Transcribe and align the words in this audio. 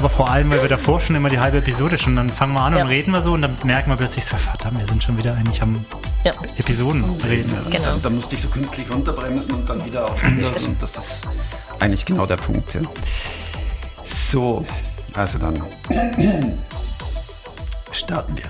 Aber 0.00 0.08
vor 0.08 0.30
allem, 0.30 0.48
weil 0.48 0.62
wir 0.62 0.68
davor 0.70 0.98
schon 0.98 1.14
immer 1.14 1.28
die 1.28 1.40
halbe 1.40 1.58
Episode 1.58 1.98
schon, 1.98 2.16
dann 2.16 2.30
fangen 2.30 2.54
wir 2.54 2.62
an 2.62 2.74
ja. 2.74 2.80
und 2.80 2.88
reden 2.88 3.12
wir 3.12 3.20
so 3.20 3.34
und 3.34 3.42
dann 3.42 3.54
merken 3.64 3.90
wir 3.90 3.98
plötzlich 3.98 4.24
so, 4.24 4.38
verdammt, 4.38 4.80
wir 4.80 4.86
sind 4.86 5.02
schon 5.02 5.18
wieder 5.18 5.34
eigentlich 5.34 5.60
am 5.60 5.84
ja. 6.24 6.32
Episoden 6.56 7.04
reden. 7.22 7.54
Genau. 7.68 7.84
Dann, 7.84 8.02
dann 8.04 8.14
musste 8.14 8.34
ich 8.34 8.40
so 8.40 8.48
künstlich 8.48 8.90
runterbremsen 8.90 9.56
und 9.56 9.68
dann 9.68 9.84
wieder 9.84 10.10
auf 10.10 10.24
100 10.24 10.62
und 10.62 10.82
das 10.82 10.96
ist 10.96 11.28
eigentlich 11.80 12.06
genau 12.06 12.24
der 12.24 12.38
Punkt. 12.38 12.72
Ja. 12.72 12.80
So, 14.02 14.64
also 15.12 15.38
dann 15.38 15.62
starten 17.92 18.38
wir. 18.38 18.44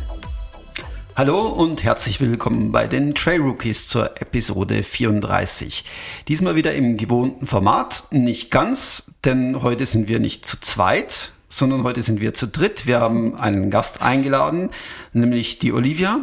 Hallo 1.16 1.48
und 1.48 1.82
herzlich 1.82 2.20
willkommen 2.20 2.70
bei 2.70 2.86
den 2.86 3.16
Trail 3.16 3.40
Rookies 3.40 3.88
zur 3.88 4.22
Episode 4.22 4.84
34. 4.84 5.84
Diesmal 6.28 6.54
wieder 6.54 6.74
im 6.74 6.96
gewohnten 6.96 7.48
Format, 7.48 8.04
nicht 8.12 8.52
ganz, 8.52 9.10
denn 9.24 9.62
heute 9.62 9.84
sind 9.86 10.06
wir 10.06 10.20
nicht 10.20 10.46
zu 10.46 10.60
zweit, 10.60 11.32
sondern 11.50 11.84
heute 11.84 12.02
sind 12.02 12.22
wir 12.22 12.32
zu 12.32 12.46
dritt. 12.46 12.86
Wir 12.86 13.00
haben 13.00 13.38
einen 13.38 13.68
Gast 13.70 14.00
eingeladen, 14.00 14.70
nämlich 15.12 15.58
die 15.58 15.74
Olivia. 15.74 16.20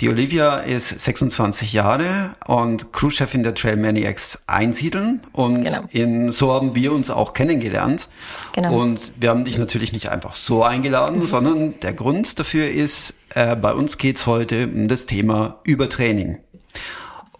Die 0.00 0.08
Olivia 0.08 0.58
ist 0.58 0.88
26 0.88 1.72
Jahre 1.72 2.30
und 2.46 2.92
Crewchefin 2.92 3.42
der 3.42 3.54
Trail 3.54 3.76
Maniacs 3.76 4.44
Einsiedeln 4.46 5.20
und 5.32 5.64
genau. 5.64 5.82
in, 5.90 6.32
so 6.32 6.52
haben 6.52 6.74
wir 6.74 6.92
uns 6.92 7.10
auch 7.10 7.34
kennengelernt. 7.34 8.08
Genau. 8.52 8.80
Und 8.80 9.12
wir 9.18 9.28
haben 9.28 9.44
dich 9.44 9.58
natürlich 9.58 9.92
nicht 9.92 10.08
einfach 10.08 10.36
so 10.36 10.62
eingeladen, 10.62 11.20
mhm. 11.20 11.26
sondern 11.26 11.80
der 11.80 11.92
Grund 11.92 12.38
dafür 12.38 12.70
ist, 12.70 13.14
äh, 13.34 13.56
bei 13.56 13.72
uns 13.72 13.98
geht's 13.98 14.26
heute 14.26 14.68
um 14.68 14.88
das 14.88 15.06
Thema 15.06 15.58
Übertraining. 15.64 16.38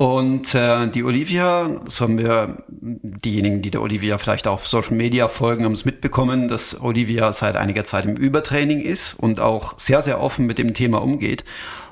Und 0.01 0.55
äh, 0.55 0.89
die 0.89 1.05
Olivia, 1.05 1.83
so 1.87 2.07
haben 2.07 2.17
wir 2.17 2.65
diejenigen, 2.71 3.61
die 3.61 3.71
der 3.71 3.83
Olivia 3.83 4.17
vielleicht 4.17 4.47
auf 4.47 4.67
Social 4.67 4.95
Media 4.95 5.29
folgen, 5.29 5.67
haben 5.67 5.75
es 5.75 5.85
mitbekommen, 5.85 6.49
dass 6.49 6.81
Olivia 6.81 7.35
seit 7.35 7.55
einiger 7.55 7.85
Zeit 7.85 8.07
im 8.07 8.17
Übertraining 8.17 8.81
ist 8.81 9.13
und 9.13 9.41
auch 9.41 9.79
sehr, 9.79 10.01
sehr 10.01 10.23
offen 10.23 10.47
mit 10.47 10.57
dem 10.57 10.73
Thema 10.73 11.05
umgeht. 11.05 11.45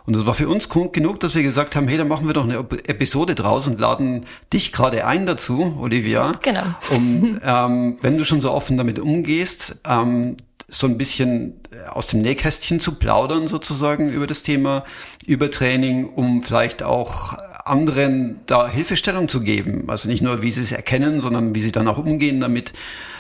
Und 0.07 0.17
das 0.17 0.25
war 0.25 0.33
für 0.33 0.49
uns 0.49 0.71
Grund 0.71 0.95
genug, 0.95 1.21
dass 1.21 1.35
wir 1.35 1.43
gesagt 1.43 1.77
haben, 1.77 1.87
hey, 1.87 1.99
dann 1.99 2.09
machen 2.09 2.27
wir 2.27 2.33
doch 2.33 2.45
eine 2.45 2.61
Episode 2.87 3.35
draus 3.35 3.67
und 3.67 3.79
laden 3.79 4.25
dich 4.55 4.73
gerade 4.73 5.05
ein 5.05 5.27
dazu, 5.27 5.77
Olivia. 5.79 6.33
Genau. 6.41 6.63
Um, 6.89 7.39
ähm, 7.45 7.99
wenn 8.01 8.17
du 8.17 8.25
schon 8.25 8.41
so 8.41 8.53
offen 8.53 8.79
damit 8.79 8.99
umgehst, 8.99 9.83
ähm, 9.87 10.39
so 10.67 10.87
ein 10.87 10.97
bisschen 10.97 11.61
aus 11.91 12.07
dem 12.07 12.23
Nähkästchen 12.23 12.81
zu 12.81 12.95
plaudern 12.95 13.49
sozusagen 13.49 14.11
über 14.11 14.27
das 14.27 14.43
Thema 14.43 14.85
Übertraining, 15.27 16.09
um 16.09 16.43
vielleicht 16.43 16.83
auch 16.83 17.37
anderen 17.69 18.41
da 18.47 18.69
Hilfestellung 18.69 19.29
zu 19.29 19.41
geben. 19.41 19.85
Also 19.89 20.09
nicht 20.09 20.23
nur, 20.23 20.43
wie 20.43 20.51
sie 20.51 20.63
es 20.63 20.73
erkennen, 20.73 21.21
sondern 21.21 21.55
wie 21.55 21.61
sie 21.61 21.73
dann 21.73 21.89
auch 21.89 21.99
umgehen 21.99 22.41
damit. 22.41 22.73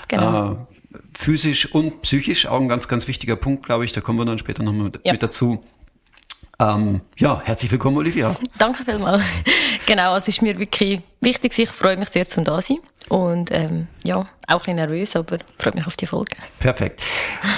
Genau. 0.08 0.52
Äh, 0.52 0.56
physisch 1.12 1.72
und 1.72 2.02
psychisch 2.02 2.46
auch 2.46 2.60
ein 2.60 2.68
ganz, 2.68 2.88
ganz 2.88 3.08
wichtiger 3.08 3.36
Punkt, 3.36 3.66
glaube 3.66 3.84
ich. 3.84 3.92
Da 3.92 4.00
kommen 4.00 4.18
wir 4.18 4.24
dann 4.24 4.38
später 4.38 4.62
nochmal 4.62 4.84
mit, 4.84 5.00
ja. 5.05 5.12
mit 5.12 5.22
dazu. 5.22 5.62
Ähm, 6.60 7.02
ja, 7.16 7.40
herzlich 7.44 7.70
willkommen, 7.70 7.98
Olivia. 7.98 8.34
Danke 8.58 8.84
vielmals. 8.84 9.22
Genau, 9.89 10.17
es 10.17 10.28
ist 10.28 10.42
mir 10.42 10.56
wirklich 10.58 11.00
wichtig. 11.20 11.58
Ich 11.58 11.70
freue 11.70 11.97
mich 11.97 12.11
sehr, 12.11 12.28
zum 12.28 12.44
da 12.44 12.62
sein. 12.62 12.78
Und 13.08 13.50
ähm, 13.53 13.86
ja, 14.05 14.17
auch 14.17 14.27
ein 14.48 14.58
bisschen 14.58 14.77
nervös, 14.77 15.17
aber 15.17 15.39
freue 15.58 15.75
mich 15.75 15.86
auf 15.86 15.97
die 15.97 16.06
Folge. 16.06 16.36
Perfekt. 16.58 17.03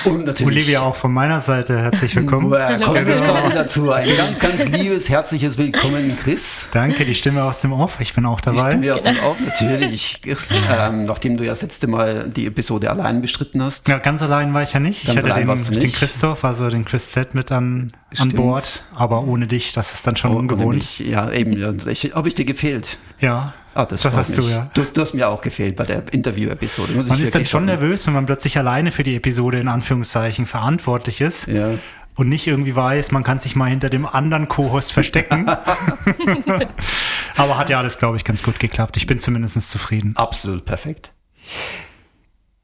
Und 0.04 0.24
natürlich. 0.24 0.46
Olivia, 0.46 0.82
auch 0.82 0.94
von 0.94 1.12
meiner 1.12 1.40
Seite 1.40 1.78
herzlich 1.78 2.14
willkommen. 2.14 2.52
Ja, 2.52 2.78
kommen 2.78 3.06
wir 3.06 3.16
gerade 3.16 3.54
dazu. 3.54 3.90
Ein 3.90 4.16
ganz, 4.16 4.38
ganz 4.38 4.68
liebes, 4.68 5.08
herzliches 5.08 5.58
Willkommen, 5.58 6.16
Chris. 6.16 6.66
Danke, 6.72 7.04
die 7.04 7.16
Stimme 7.16 7.42
aus 7.42 7.60
dem 7.60 7.72
Off. 7.72 8.00
Ich 8.00 8.14
bin 8.14 8.26
auch 8.26 8.40
dabei. 8.40 8.70
Die 8.70 8.76
Stimme 8.76 8.94
aus 8.94 9.02
dem 9.02 9.18
Off, 9.20 9.40
natürlich. 9.40 10.20
Chris, 10.22 10.54
ähm, 10.68 11.06
nachdem 11.06 11.36
du 11.36 11.44
ja 11.44 11.50
das 11.50 11.62
letzte 11.62 11.88
Mal 11.88 12.28
die 12.28 12.46
Episode 12.46 12.90
allein 12.90 13.20
bestritten 13.20 13.62
hast. 13.62 13.88
Ja, 13.88 13.98
ganz 13.98 14.22
allein 14.22 14.54
war 14.54 14.62
ich 14.62 14.72
ja 14.72 14.80
nicht. 14.80 15.04
Ganz 15.06 15.18
ich 15.18 15.32
hatte 15.32 15.44
den, 15.44 15.80
den 15.80 15.92
Christoph, 15.92 16.44
also 16.44 16.70
den 16.70 16.84
Chris 16.84 17.10
Z 17.10 17.34
mit 17.34 17.50
an, 17.50 17.88
an 18.18 18.28
Bord. 18.30 18.82
Aber 18.94 19.24
ohne 19.24 19.48
dich, 19.48 19.72
das 19.72 19.94
ist 19.94 20.06
dann 20.06 20.16
schon 20.16 20.34
oh, 20.34 20.38
ungewohnt. 20.38 20.78
Mich, 20.78 21.00
ja, 21.00 21.30
eben. 21.30 21.58
Ja, 21.58 21.72
ich, 21.86 22.14
habe 22.20 22.28
ich 22.28 22.34
dir 22.34 22.44
gefehlt? 22.44 22.98
Ja. 23.18 23.54
Ah, 23.74 23.86
das, 23.86 24.02
das 24.02 24.14
hast 24.14 24.36
mich. 24.36 24.46
du, 24.46 24.52
ja. 24.52 24.70
Du, 24.74 24.82
du, 24.82 25.00
hast 25.00 25.14
mir 25.14 25.28
auch 25.28 25.40
gefehlt 25.40 25.76
bei 25.76 25.84
der 25.84 26.12
Interview-Episode. 26.12 26.92
Man 26.92 27.00
ist 27.00 27.34
dann 27.34 27.44
schon 27.44 27.66
sagen. 27.66 27.80
nervös, 27.80 28.06
wenn 28.06 28.14
man 28.14 28.26
plötzlich 28.26 28.58
alleine 28.58 28.90
für 28.90 29.04
die 29.04 29.16
Episode 29.16 29.58
in 29.58 29.68
Anführungszeichen 29.68 30.44
verantwortlich 30.44 31.20
ist. 31.20 31.46
Ja. 31.46 31.78
Und 32.14 32.28
nicht 32.28 32.46
irgendwie 32.46 32.76
weiß, 32.76 33.12
man 33.12 33.22
kann 33.22 33.38
sich 33.38 33.56
mal 33.56 33.70
hinter 33.70 33.88
dem 33.88 34.04
anderen 34.04 34.48
Co-Host 34.48 34.92
verstecken. 34.92 35.48
Aber 37.36 37.56
hat 37.56 37.70
ja 37.70 37.78
alles, 37.78 37.98
glaube 37.98 38.18
ich, 38.18 38.24
ganz 38.24 38.42
gut 38.42 38.58
geklappt. 38.58 38.98
Ich 38.98 39.06
bin 39.06 39.20
zumindest 39.20 39.70
zufrieden. 39.70 40.14
Absolut 40.16 40.66
perfekt. 40.66 41.12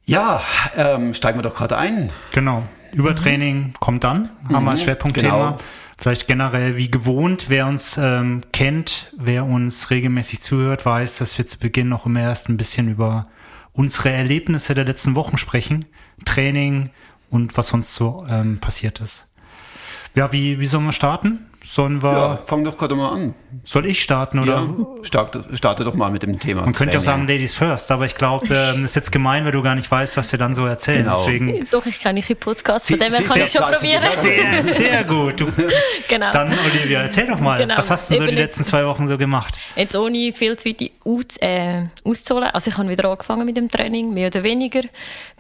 Ja, 0.05 0.43
ähm, 0.77 1.15
steigen 1.15 1.39
wir 1.39 1.43
doch 1.43 1.55
gerade 1.55 1.79
ein. 1.79 2.13
Genau. 2.33 2.65
Übertraining 2.93 3.59
mhm. 3.69 3.73
kommt 3.81 4.05
dann, 4.05 4.29
haben 4.53 4.65
wir 4.65 4.73
mhm, 4.73 4.77
Schwerpunktthema. 4.77 5.51
Genau. 5.51 5.59
Vielleicht 5.99 6.27
generell 6.27 6.77
wie 6.77 6.91
gewohnt, 6.91 7.47
wer 7.49 7.67
uns 7.67 7.97
ähm, 7.97 8.43
kennt, 8.53 9.13
wer 9.17 9.45
uns 9.45 9.91
regelmäßig 9.91 10.41
zuhört, 10.41 10.85
weiß, 10.85 11.19
dass 11.19 11.39
wir 11.39 11.47
zu 11.47 11.59
Beginn 11.59 11.89
noch 11.89 12.05
immer 12.05 12.21
erst 12.21 12.49
ein 12.49 12.59
bisschen 12.59 12.91
über 12.91 13.29
unsere 13.73 14.11
Erlebnisse 14.11 14.75
der 14.75 14.85
letzten 14.85 15.15
Wochen 15.15 15.39
sprechen, 15.39 15.87
Training 16.25 16.91
und 17.31 17.57
was 17.57 17.69
sonst 17.69 17.95
so 17.95 18.27
ähm, 18.29 18.59
passiert 18.61 19.01
ist. 19.01 19.27
Ja, 20.15 20.33
wie, 20.33 20.61
wie 20.61 20.67
sollen 20.67 20.85
wir 20.85 20.93
starten? 20.93 21.47
Sollen 21.69 22.01
wir. 22.01 22.13
Ja, 22.13 22.39
fang 22.47 22.63
doch 22.63 22.79
gerade 22.79 22.95
mal 22.95 23.11
an. 23.11 23.35
Soll 23.65 23.87
ich 23.87 24.01
starten 24.01 24.39
oder? 24.39 24.55
Ja, 24.55 24.69
starte, 25.03 25.45
starte 25.55 25.83
doch 25.83 25.95
mal 25.95 26.11
mit 26.11 26.23
dem 26.23 26.39
Thema. 26.39 26.63
Man 26.63 26.73
könnte 26.73 26.97
auch 26.97 27.03
sagen 27.03 27.27
Ladies 27.27 27.57
first, 27.57 27.91
aber 27.91 28.07
ich 28.07 28.15
glaube, 28.15 28.47
ähm, 28.51 28.85
ist 28.85 28.95
jetzt 28.95 29.11
gemein, 29.11 29.45
weil 29.45 29.51
du 29.51 29.63
gar 29.63 29.75
nicht 29.75 29.91
weißt, 29.91 30.17
was 30.17 30.31
wir 30.31 30.39
dann 30.39 30.55
so 30.55 30.65
erzählen. 30.65 31.05
Genau. 31.05 31.17
Deswegen. 31.17 31.67
Doch, 31.73 31.85
ich 31.85 32.01
kann 32.01 32.15
nicht 32.15 32.31
in 32.31 32.37
Podcast, 32.37 32.87
von 32.87 32.99
dem 32.99 33.13
her 33.13 33.23
kann 33.23 33.41
ich 33.41 33.51
schon 33.51 33.63
probieren. 33.63 34.03
Sehr, 34.17 34.63
sehr 34.63 35.05
gut. 35.05 35.41
Du, 35.41 35.47
genau. 36.09 36.31
Dann 36.31 36.53
Olivia, 36.53 37.03
erzähl 37.03 37.27
doch 37.27 37.41
mal, 37.41 37.59
genau. 37.59 37.77
was 37.77 37.91
hast 37.91 38.11
du 38.11 38.19
so 38.19 38.25
die 38.25 38.35
letzten 38.37 38.63
zwei 38.63 38.87
Wochen 38.87 39.09
so 39.09 39.19
gemacht? 39.19 39.59
Jetzt 39.75 39.97
ohne 39.97 40.33
viel 40.33 40.57
zu 40.57 40.69
weit 40.69 40.93
aus, 41.05 41.37
äh, 41.41 41.83
auszuholen. 42.05 42.51
Also 42.53 42.71
ich 42.71 42.79
habe 42.79 42.89
wieder 42.89 43.11
angefangen 43.11 43.45
mit 43.45 43.57
dem 43.57 43.69
Training, 43.69 44.15
mehr 44.15 44.29
oder 44.29 44.45
weniger. 44.45 44.83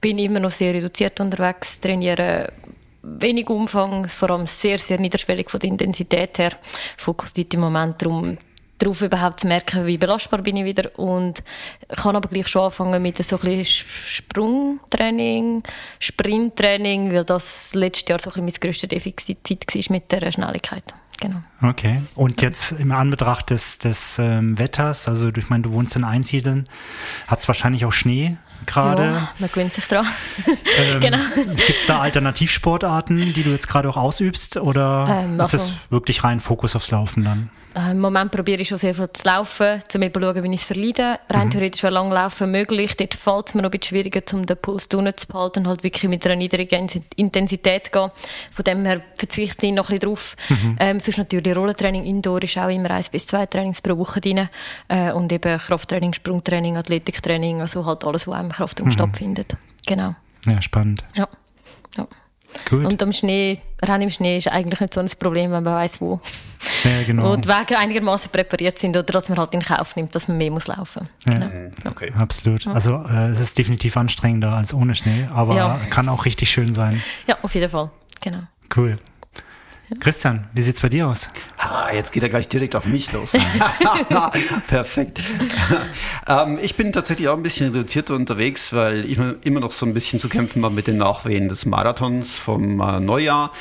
Bin 0.01 0.19
immer 0.19 0.41
noch 0.41 0.51
sehr 0.51 0.75
reduziert 0.75 1.21
unterwegs, 1.21 1.81
trainiere 1.81 2.53
wenig 3.07 3.49
Umfang, 3.49 4.09
vor 4.09 4.31
allem 4.31 4.47
sehr, 4.47 4.79
sehr 4.79 4.99
niederschwellig 4.99 5.51
von 5.51 5.61
der 5.61 5.71
Intensität 5.71 6.39
her. 6.39 6.53
Fokussiert 6.97 7.55
im 7.55 7.61
Moment 7.61 8.03
darum, 8.03 8.37
darauf 8.79 9.01
überhaupt 9.01 9.41
zu 9.41 9.47
merken, 9.47 9.87
wie 9.87 9.97
belastbar 9.97 10.43
bin 10.43 10.57
ich 10.57 10.65
wieder 10.65 10.99
und 10.99 11.43
kann 11.89 12.17
aber 12.17 12.29
gleich 12.29 12.49
schon 12.49 12.63
anfangen 12.63 13.03
mit 13.03 13.23
so 13.25 13.37
ein 13.37 13.43
bisschen 13.43 13.87
Sprungtraining, 14.07 15.63
Sprinttraining, 15.99 17.13
weil 17.13 17.25
das 17.25 17.75
letztes 17.75 18.09
Jahr 18.09 18.19
so 18.19 18.31
ein 18.31 18.45
bisschen 18.45 18.45
mein 18.45 18.73
grösstes 18.73 18.89
Defizit 18.89 19.75
war 19.75 19.83
mit 19.93 20.13
der 20.13 20.31
Schnelligkeit. 20.31 20.85
Genau. 21.19 21.43
Okay. 21.63 22.03
Und 22.15 22.43
jetzt 22.43 22.73
im 22.73 22.93
Anbetracht 22.93 23.49
des, 23.49 23.79
des 23.79 24.19
ähm, 24.19 24.59
Wetters, 24.59 25.09
also 25.09 25.31
ich 25.35 25.49
meine, 25.49 25.63
du 25.63 25.73
wohnst 25.73 25.97
in 25.97 26.05
Einsiedeln, 26.05 26.65
hat 27.27 27.41
es 27.41 27.49
wahrscheinlich 27.49 27.87
auch 27.87 27.93
Schnee 27.93 28.37
gerade. 28.67 29.03
Ja, 29.03 29.29
man 29.39 29.51
gewöhnt 29.51 29.73
sich 29.73 29.87
dran. 29.87 30.07
Ähm, 30.79 31.01
genau. 31.01 31.19
Gibt 31.35 31.81
es 31.81 31.87
da 31.87 32.01
Alternativsportarten, 32.01 33.33
die 33.33 33.43
du 33.43 33.51
jetzt 33.51 33.67
gerade 33.67 33.89
auch 33.89 33.97
ausübst 33.97 34.59
oder 34.59 35.25
ähm, 35.25 35.41
ist 35.41 35.55
es 35.55 35.73
wirklich 35.89 36.23
rein 36.23 36.41
Fokus 36.41 36.77
aufs 36.77 36.91
Laufen 36.91 37.25
dann? 37.25 37.51
Äh, 37.77 37.91
Im 37.91 38.01
Moment 38.01 38.33
probiere 38.33 38.63
ich 38.63 38.69
schon 38.69 38.79
sehr 38.79 38.95
viel 38.95 39.13
zu 39.13 39.25
laufen, 39.25 39.83
um 39.95 40.03
eben 40.03 40.15
zu 40.15 40.21
schauen, 40.21 40.43
wie 40.43 40.55
ich 40.55 40.61
es 40.61 40.65
verleide. 40.65 41.19
Rein 41.29 41.49
mhm. 41.49 41.51
theoretisch 41.51 41.83
wäre 41.83 41.93
Langlaufen 41.93 42.51
möglich. 42.51 42.97
Dort 42.97 43.15
fällt 43.15 43.49
es 43.49 43.55
mir 43.55 43.63
noch 43.63 43.69
ein 43.71 43.79
bisschen 43.79 43.97
schwieriger, 43.97 44.23
um 44.33 44.47
den 44.47 44.57
Puls 44.57 44.87
unten 44.95 45.17
zu 45.17 45.27
behalten 45.27 45.61
und 45.61 45.69
halt 45.69 45.85
wirklich 45.85 46.09
mit 46.09 46.25
einer 46.25 46.37
niedrigen 46.37 46.89
Intensität 47.17 47.87
zu 47.87 47.93
gehen. 47.93 48.11
Von 48.51 48.65
dem 48.65 48.85
her 48.87 49.03
verzichte 49.17 49.67
ich 49.67 49.73
noch 49.73 49.91
ein 49.91 49.99
bisschen 49.99 50.09
drauf. 50.09 50.37
Mhm. 50.49 50.77
Ähm, 50.81 51.01
sonst 51.01 51.19
natürlich 51.19 51.55
Rollentraining 51.55 52.05
Indoor 52.05 52.43
ist 52.43 52.57
auch 52.57 52.69
immer 52.69 52.91
eins 52.91 53.11
bis 53.11 53.27
zwei 53.27 53.45
Trainings 53.45 53.83
pro 53.83 53.99
Woche 53.99 54.23
drin. 54.23 54.49
Äh, 54.89 55.13
und 55.13 55.31
eben 55.31 55.59
Krafttraining, 55.59 56.15
Sprungtraining, 56.15 56.79
Athletiktraining, 56.79 57.61
also 57.61 57.85
halt 57.85 58.05
alles, 58.05 58.27
was 58.27 58.41
im 58.41 58.53
Kraftraum 58.53 58.89
mhm. 58.89 58.93
stattfindet. 58.93 59.55
Genau. 59.87 60.15
Ja, 60.47 60.63
spannend. 60.63 61.05
Ja. 61.15 61.29
ja. 61.99 62.07
Gut. 62.69 62.85
Und 62.85 63.03
am 63.03 63.13
Schnee, 63.13 63.59
Rennen 63.83 64.03
im 64.03 64.11
Schnee 64.11 64.39
ist 64.39 64.49
eigentlich 64.49 64.81
nicht 64.81 64.95
so 64.95 65.01
ein 65.01 65.09
Problem, 65.19 65.53
wenn 65.53 65.63
man 65.63 65.75
weiß 65.75 66.01
wo. 66.01 66.21
Ja, 66.85 67.03
genau. 67.05 67.37
Die 67.37 67.49
Wege 67.49 67.79
einigermaßen 67.79 68.31
präpariert 68.31 68.79
sind 68.79 68.97
oder 68.97 69.05
dass 69.05 69.29
man 69.29 69.39
halt 69.39 69.55
in 69.55 69.61
Kauf 69.61 69.95
nimmt, 69.97 70.15
dass 70.15 70.29
man 70.29 70.39
mehr 70.39 70.51
muss 70.51 70.67
laufen. 70.67 71.09
Ja, 71.27 71.35
genau. 71.35 71.71
okay. 71.85 72.13
Absolut. 72.17 72.67
Also 72.67 73.05
äh, 73.09 73.29
es 73.29 73.41
ist 73.41 73.59
definitiv 73.59 73.97
anstrengender 73.97 74.53
als 74.53 74.75
ohne 74.75 74.95
Schnee, 74.95 75.29
aber 75.33 75.55
ja. 75.55 75.81
kann 75.91 76.09
auch 76.09 76.25
richtig 76.25 76.51
schön 76.51 76.75
sein. 76.75 77.03
Ja, 77.27 77.37
auf 77.43 77.55
jeden 77.55 77.71
Fall. 77.71 77.91
Genau. 78.21 78.41
Cool. 78.75 78.97
Christian, 80.01 80.49
wie 80.53 80.63
sieht's 80.63 80.81
bei 80.81 80.89
dir 80.89 81.07
aus? 81.07 81.29
Ah, 81.59 81.93
jetzt 81.93 82.13
geht 82.13 82.23
er 82.23 82.29
gleich 82.29 82.49
direkt 82.49 82.75
auf 82.75 82.87
mich 82.87 83.13
los. 83.13 83.33
Perfekt. 84.67 85.21
ähm, 86.29 86.59
ich 86.61 86.75
bin 86.75 86.93
tatsächlich 86.93 87.29
auch 87.29 87.37
ein 87.37 87.43
bisschen 87.43 87.73
reduziert 87.73 88.11
unterwegs, 88.11 88.73
weil 88.73 89.05
ich 89.05 89.19
immer 89.45 89.61
noch 89.61 89.73
so 89.73 89.87
ein 89.87 89.95
bisschen 89.95 90.19
zu 90.19 90.29
kämpfen 90.29 90.65
habe 90.65 90.75
mit 90.75 90.87
den 90.87 90.99
Nachwehen 90.99 91.49
des 91.49 91.67
Marathons 91.67 92.39
vom 92.39 92.81
äh, 92.81 93.01
Neujahr. 93.01 93.53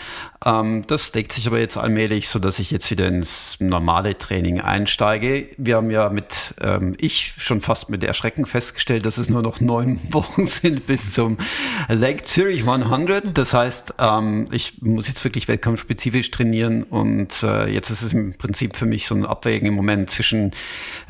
Ähm, 0.45 0.83
das 0.87 1.13
legt 1.13 1.31
sich 1.31 1.47
aber 1.47 1.59
jetzt 1.59 1.77
allmählich, 1.77 2.29
so 2.29 2.39
dass 2.39 2.59
ich 2.59 2.69
jetzt 2.69 2.89
wieder 2.91 3.07
ins 3.07 3.57
normale 3.59 4.17
Training 4.17 4.61
einsteige. 4.61 5.49
Wir 5.57 5.77
haben 5.77 5.89
ja 5.89 6.09
mit, 6.09 6.55
ähm, 6.61 6.95
ich 6.99 7.33
schon 7.37 7.61
fast 7.61 7.89
mit 7.89 8.03
Erschrecken 8.03 8.45
festgestellt, 8.45 9.05
dass 9.05 9.17
es 9.17 9.29
nur 9.29 9.41
noch 9.41 9.59
neun 9.59 9.99
Wochen 10.11 10.45
sind 10.45 10.85
bis 10.87 11.13
zum 11.13 11.37
Lake 11.87 12.23
Zurich 12.23 12.67
100. 12.67 13.37
Das 13.37 13.53
heißt, 13.53 13.95
ähm, 13.99 14.47
ich 14.51 14.81
muss 14.81 15.07
jetzt 15.07 15.23
wirklich 15.23 15.47
wettkampfspezifisch 15.47 16.14
trainieren 16.21 16.83
und 16.83 17.43
äh, 17.43 17.67
jetzt 17.67 17.89
ist 17.89 18.01
es 18.01 18.13
im 18.13 18.33
Prinzip 18.33 18.75
für 18.75 18.85
mich 18.85 19.07
so 19.07 19.15
ein 19.15 19.25
Abwägen 19.25 19.67
im 19.67 19.73
Moment 19.73 20.09
zwischen 20.09 20.51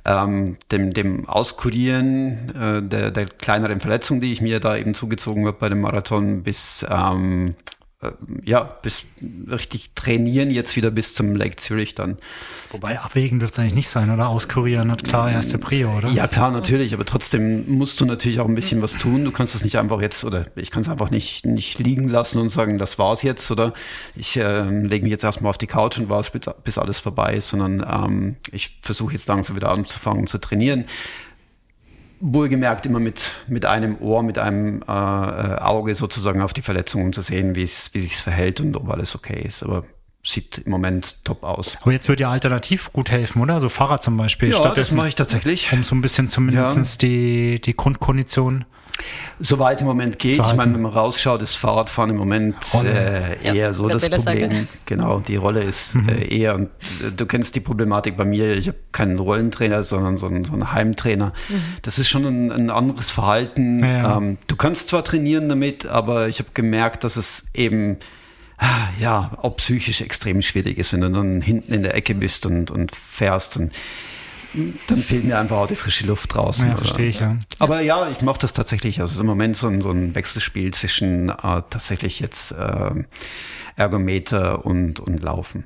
ähm, 0.06 0.58
dem, 0.72 0.94
dem 0.94 1.28
Auskurieren 1.28 2.54
äh, 2.56 2.82
der, 2.82 3.12
der 3.12 3.26
kleineren 3.26 3.80
Verletzung, 3.80 4.22
die 4.22 4.34
ich 4.34 4.42
mir 4.42 4.60
da 4.60 4.76
eben 4.76 4.94
zugezogen 4.94 5.46
habe 5.46 5.58
bei 5.60 5.70
dem 5.70 5.82
Marathon, 5.82 6.44
bis 6.44 6.86
ähm, 6.90 7.50
äh, 7.50 7.85
ja, 8.44 8.64
bis 8.82 9.04
richtig 9.50 9.92
trainieren 9.96 10.52
jetzt 10.52 10.76
wieder 10.76 10.92
bis 10.92 11.16
zum 11.16 11.36
Lake 11.36 11.56
Zürich 11.56 11.96
dann. 11.96 12.18
Wobei 12.72 13.00
abwägen 13.00 13.42
wird 13.42 13.52
es 13.52 13.60
eigentlich 13.60 13.74
nicht 13.74 13.90
sein, 13.90 14.12
oder? 14.12 14.30
Auskurieren 14.30 14.92
hat 14.92 15.04
klar 15.04 15.32
erste 15.32 15.58
Prio, 15.58 15.96
oder? 15.98 16.10
Ja, 16.10 16.28
klar, 16.28 16.52
natürlich, 16.52 16.94
aber 16.94 17.06
trotzdem 17.06 17.78
musst 17.78 18.02
du 18.02 18.06
natürlich 18.06 18.40
auch 18.40 18.48
ein 18.48 18.56
bisschen 18.56 18.82
was 18.82 18.94
tun. 18.94 19.24
Du 19.24 19.32
kannst 19.32 19.56
es 19.56 19.64
nicht 19.64 19.78
einfach 19.78 20.02
jetzt, 20.02 20.24
oder 20.24 20.46
ich 20.56 20.72
kann 20.72 20.82
es 20.82 20.90
einfach 20.90 21.10
nicht, 21.10 21.46
nicht 21.46 21.80
liegen 21.80 22.10
lassen 22.10 22.40
und 22.40 22.50
sagen, 22.50 22.78
das 22.78 23.00
war's 23.00 23.24
jetzt, 23.24 23.50
oder 23.50 23.74
ich 24.16 24.38
äh, 24.38 24.64
lege 24.64 25.04
mich 25.04 25.12
jetzt 25.12 25.24
erstmal 25.24 25.50
auf 25.50 25.58
die 25.58 25.68
Couch 25.68 25.98
und 25.98 26.10
warte, 26.10 26.54
bis 26.64 26.78
alles 26.78 27.00
vorbei 27.00 27.36
ist, 27.36 27.50
sondern 27.50 27.86
ähm, 27.90 28.36
ich 28.52 28.78
versuche 28.82 29.14
jetzt 29.14 29.28
langsam 29.28 29.56
wieder 29.56 29.70
anzufangen 29.70 30.28
zu 30.28 30.38
trainieren 30.38 30.86
wohlgemerkt 32.20 32.86
immer 32.86 33.00
mit, 33.00 33.32
mit 33.48 33.66
einem 33.66 33.98
Ohr, 34.00 34.24
mit 34.24 34.38
einem 34.38 34.82
äh, 34.82 34.92
Auge 34.92 35.96
sozusagen 35.96 36.42
auf 36.42 36.54
die 36.54 36.62
Verletzung, 36.62 37.04
um 37.04 37.14
zu 37.14 37.22
sehen, 37.22 37.56
wie 37.56 37.64
es 37.64 37.94
wie 37.94 38.00
sich's 38.00 38.22
verhält 38.22 38.62
und 38.62 38.76
ob 38.76 38.90
alles 38.90 39.16
okay 39.16 39.42
ist. 39.46 39.64
Aber 39.64 39.84
sieht 40.24 40.60
im 40.60 40.72
Moment 40.72 41.24
top 41.24 41.44
aus. 41.44 41.78
Aber 41.82 41.92
jetzt 41.92 42.10
würde 42.10 42.24
ja 42.24 42.32
alternativ 42.32 42.92
gut 42.92 43.12
helfen, 43.12 43.42
oder? 43.42 43.60
So 43.60 43.70
Fahrrad 43.70 44.02
zum 44.02 44.18
Beispiel. 44.18 44.50
Ja, 44.50 44.74
das 44.74 44.92
mache 44.92 45.10
ich 45.10 45.16
tatsächlich. 45.16 45.72
Um 45.72 45.84
so 45.84 45.96
ein 45.96 46.02
bisschen 46.02 46.30
zumindest 46.30 47.04
ja. 47.04 47.08
die, 47.08 47.62
die 47.62 47.76
Grundkondition 47.76 48.66
Soweit 49.40 49.82
im 49.82 49.88
Moment 49.88 50.18
geht. 50.20 50.34
Ich 50.34 50.56
meine, 50.56 50.74
wenn 50.74 50.82
man 50.82 50.94
rausschaut, 50.94 51.42
ist 51.42 51.56
Fahrradfahren 51.56 52.12
im 52.12 52.16
Moment 52.16 52.56
äh, 52.76 53.38
eher 53.44 53.54
ja, 53.54 53.74
so 53.74 53.90
das 53.90 54.10
Problem. 54.10 54.22
Sagen. 54.52 54.68
Genau, 54.86 55.20
die 55.20 55.36
Rolle 55.36 55.64
ist 55.64 55.96
mhm. 55.96 56.10
äh, 56.10 56.28
eher, 56.28 56.56
und 56.56 56.70
äh, 57.04 57.12
du 57.16 57.26
kennst 57.26 57.56
die 57.56 57.60
Problematik 57.60 58.16
bei 58.16 58.24
mir, 58.24 58.56
ich 58.56 58.68
habe 58.70 58.78
keinen 58.94 59.20
Rollentrainer, 59.20 59.84
sondern 59.84 60.18
so 60.18 60.28
einen, 60.28 60.46
so 60.46 60.54
einen 60.54 60.72
Heimtrainer. 60.72 61.34
Mhm. 61.50 61.62
Das 61.82 62.00
ist 62.00 62.08
schon 62.08 62.26
ein, 62.26 62.52
ein 62.52 62.70
anderes 62.70 63.12
Verhalten. 63.12 63.84
Ja. 63.84 64.18
Ähm, 64.18 64.38
du 64.48 64.56
kannst 64.56 64.88
zwar 64.88 65.04
trainieren 65.04 65.50
damit, 65.50 65.86
aber 65.86 66.30
ich 66.30 66.40
habe 66.40 66.50
gemerkt, 66.54 67.04
dass 67.04 67.18
es 67.18 67.46
eben 67.54 67.98
ah, 68.58 68.88
ja, 69.00 69.32
auch 69.42 69.58
psychisch 69.58 70.02
extrem 70.02 70.42
schwierig 70.42 70.78
ist, 70.78 70.94
wenn 70.94 71.02
du 71.02 71.12
dann 71.12 71.42
hinten 71.42 71.74
in 71.74 71.84
der 71.84 71.96
Ecke 71.96 72.16
bist 72.16 72.46
und, 72.46 72.72
und 72.72 72.96
fährst 72.96 73.58
und 73.58 73.74
dann 74.88 74.98
fehlt 74.98 75.26
mir 75.26 75.38
einfach 75.40 75.58
auch 75.58 75.68
die 75.68 75.76
frische 75.76 76.06
Luft 76.06 76.34
draußen. 76.34 76.68
Ja, 76.68 76.76
verstehe 76.76 77.10
ich, 77.10 77.20
ja. 77.20 77.38
Aber 77.60 77.82
ja, 77.82 78.10
ich 78.10 78.22
mache 78.22 78.40
das 78.40 78.54
tatsächlich. 78.54 79.02
Also 79.02 79.20
im 79.20 79.28
Moment 79.28 79.58
so 79.58 79.68
ein, 79.68 79.82
so 79.82 79.92
ein 79.92 80.16
Wechselspiel 80.16 80.74
zwischen 80.74 81.30
äh, 81.30 81.34
tatsächlich 81.70 82.20
jetzt 82.20 82.52
äh, 82.52 82.92
Ergometer 83.76 84.66
und, 84.66 85.00
und 85.00 85.22
Laufen. 85.22 85.66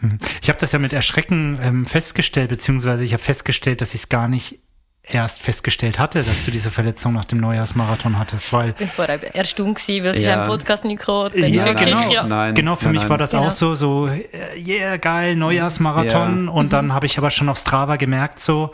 Hm. 0.00 0.18
Ich 0.42 0.48
habe 0.48 0.58
das 0.58 0.72
ja 0.72 0.78
mit 0.78 0.92
Erschrecken 0.92 1.58
ähm, 1.62 1.86
festgestellt, 1.86 2.50
beziehungsweise 2.50 3.04
ich 3.04 3.12
habe 3.12 3.22
festgestellt, 3.22 3.80
dass 3.80 3.94
ich 3.94 4.02
es 4.02 4.08
gar 4.08 4.28
nicht 4.28 4.58
erst 5.06 5.42
festgestellt 5.42 5.98
hatte, 5.98 6.22
dass 6.22 6.44
du 6.44 6.50
diese 6.50 6.70
Verletzung 6.70 7.12
nach 7.12 7.24
dem 7.24 7.38
Neujahrsmarathon 7.38 8.18
hattest, 8.18 8.52
weil 8.52 8.70
ich 8.70 8.74
bin 8.74 8.88
vorher 8.88 9.34
erstaunt 9.34 9.76
gewesen, 9.76 10.04
weil 10.04 10.14
es 10.14 10.24
ja. 10.24 10.32
ist 10.32 10.40
ein 10.40 10.46
Podcast 10.46 10.84
nicht 10.84 11.00
gekommen, 11.00 11.30
dann 11.38 11.52
ja, 11.52 11.66
ist 11.66 11.78
genau. 11.78 12.10
Ja. 12.10 12.26
Nein, 12.26 12.54
genau, 12.54 12.76
für 12.76 12.86
nein, 12.86 12.92
mich 12.92 13.02
nein. 13.02 13.10
war 13.10 13.18
das 13.18 13.32
genau. 13.32 13.46
auch 13.46 13.50
so, 13.50 13.74
so, 13.74 14.08
äh, 14.08 14.22
yeah, 14.56 14.96
geil, 14.96 15.36
Neujahrsmarathon 15.36 16.46
ja. 16.46 16.52
und 16.52 16.66
mhm. 16.66 16.70
dann 16.70 16.94
habe 16.94 17.06
ich 17.06 17.18
aber 17.18 17.30
schon 17.30 17.48
auf 17.48 17.58
Strava 17.58 17.96
gemerkt, 17.96 18.40
so, 18.40 18.72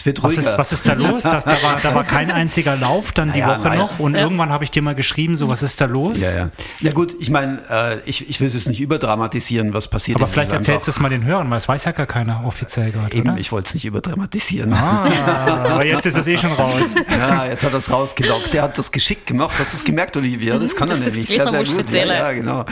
es 0.00 0.06
wird 0.06 0.22
was 0.22 0.38
ist, 0.38 0.56
was 0.56 0.72
ist 0.72 0.88
da 0.88 0.94
los? 0.94 1.24
Das, 1.24 1.44
da, 1.44 1.62
war, 1.62 1.78
da 1.78 1.94
war 1.94 2.04
kein 2.04 2.30
einziger 2.30 2.74
Lauf 2.74 3.12
dann 3.12 3.32
die 3.32 3.40
naja, 3.40 3.58
Woche 3.58 3.68
naja. 3.68 3.80
noch 3.80 3.98
und 3.98 4.14
ja. 4.14 4.22
irgendwann 4.22 4.48
habe 4.48 4.64
ich 4.64 4.70
dir 4.70 4.80
mal 4.80 4.94
geschrieben, 4.94 5.36
so 5.36 5.50
was 5.50 5.62
ist 5.62 5.78
da 5.78 5.84
los? 5.84 6.22
Ja, 6.22 6.34
ja. 6.34 6.50
Ja 6.80 6.92
gut, 6.92 7.14
ich 7.20 7.28
meine, 7.28 7.60
äh, 7.68 7.98
ich, 8.08 8.26
ich 8.30 8.40
will 8.40 8.48
es 8.48 8.54
jetzt 8.54 8.68
nicht 8.68 8.80
überdramatisieren, 8.80 9.74
was 9.74 9.88
passiert 9.88 10.16
Aber 10.16 10.24
ist. 10.24 10.30
Aber 10.30 10.32
vielleicht 10.32 10.52
erzählst 10.52 10.86
du 10.86 10.92
es 10.92 11.00
mal 11.00 11.10
den 11.10 11.24
Hörern, 11.24 11.50
weil 11.50 11.58
es 11.58 11.68
weiß 11.68 11.84
ja 11.84 11.92
gar 11.92 12.06
keiner 12.06 12.44
offiziell 12.46 12.92
gerade, 12.92 13.14
Eben, 13.14 13.28
oder? 13.28 13.38
ich 13.38 13.52
wollte 13.52 13.68
es 13.68 13.74
nicht 13.74 13.84
überdramatisieren. 13.84 14.72
Ah, 14.72 15.04
aber 15.70 15.84
jetzt 15.84 16.06
ist 16.06 16.16
es 16.16 16.26
eh 16.26 16.38
schon 16.38 16.52
raus. 16.52 16.94
Ja, 17.10 17.44
jetzt 17.44 17.62
hat 17.62 17.72
er 17.72 17.78
es 17.78 17.90
rausgelockt. 17.90 18.54
Der 18.54 18.62
hat 18.62 18.78
das 18.78 18.92
geschickt 18.92 19.26
gemacht. 19.26 19.58
Hast 19.58 19.74
du 19.74 19.76
es 19.76 19.84
gemerkt, 19.84 20.16
Olivia? 20.16 20.58
Das 20.58 20.74
kann 20.74 20.88
das 20.88 21.00
er 21.00 21.10
nämlich 21.10 21.28
sehr, 21.28 21.46
sehr 21.46 21.64
gut. 21.64 21.90
Ja, 21.92 22.06
ja, 22.06 22.32
genau. 22.32 22.64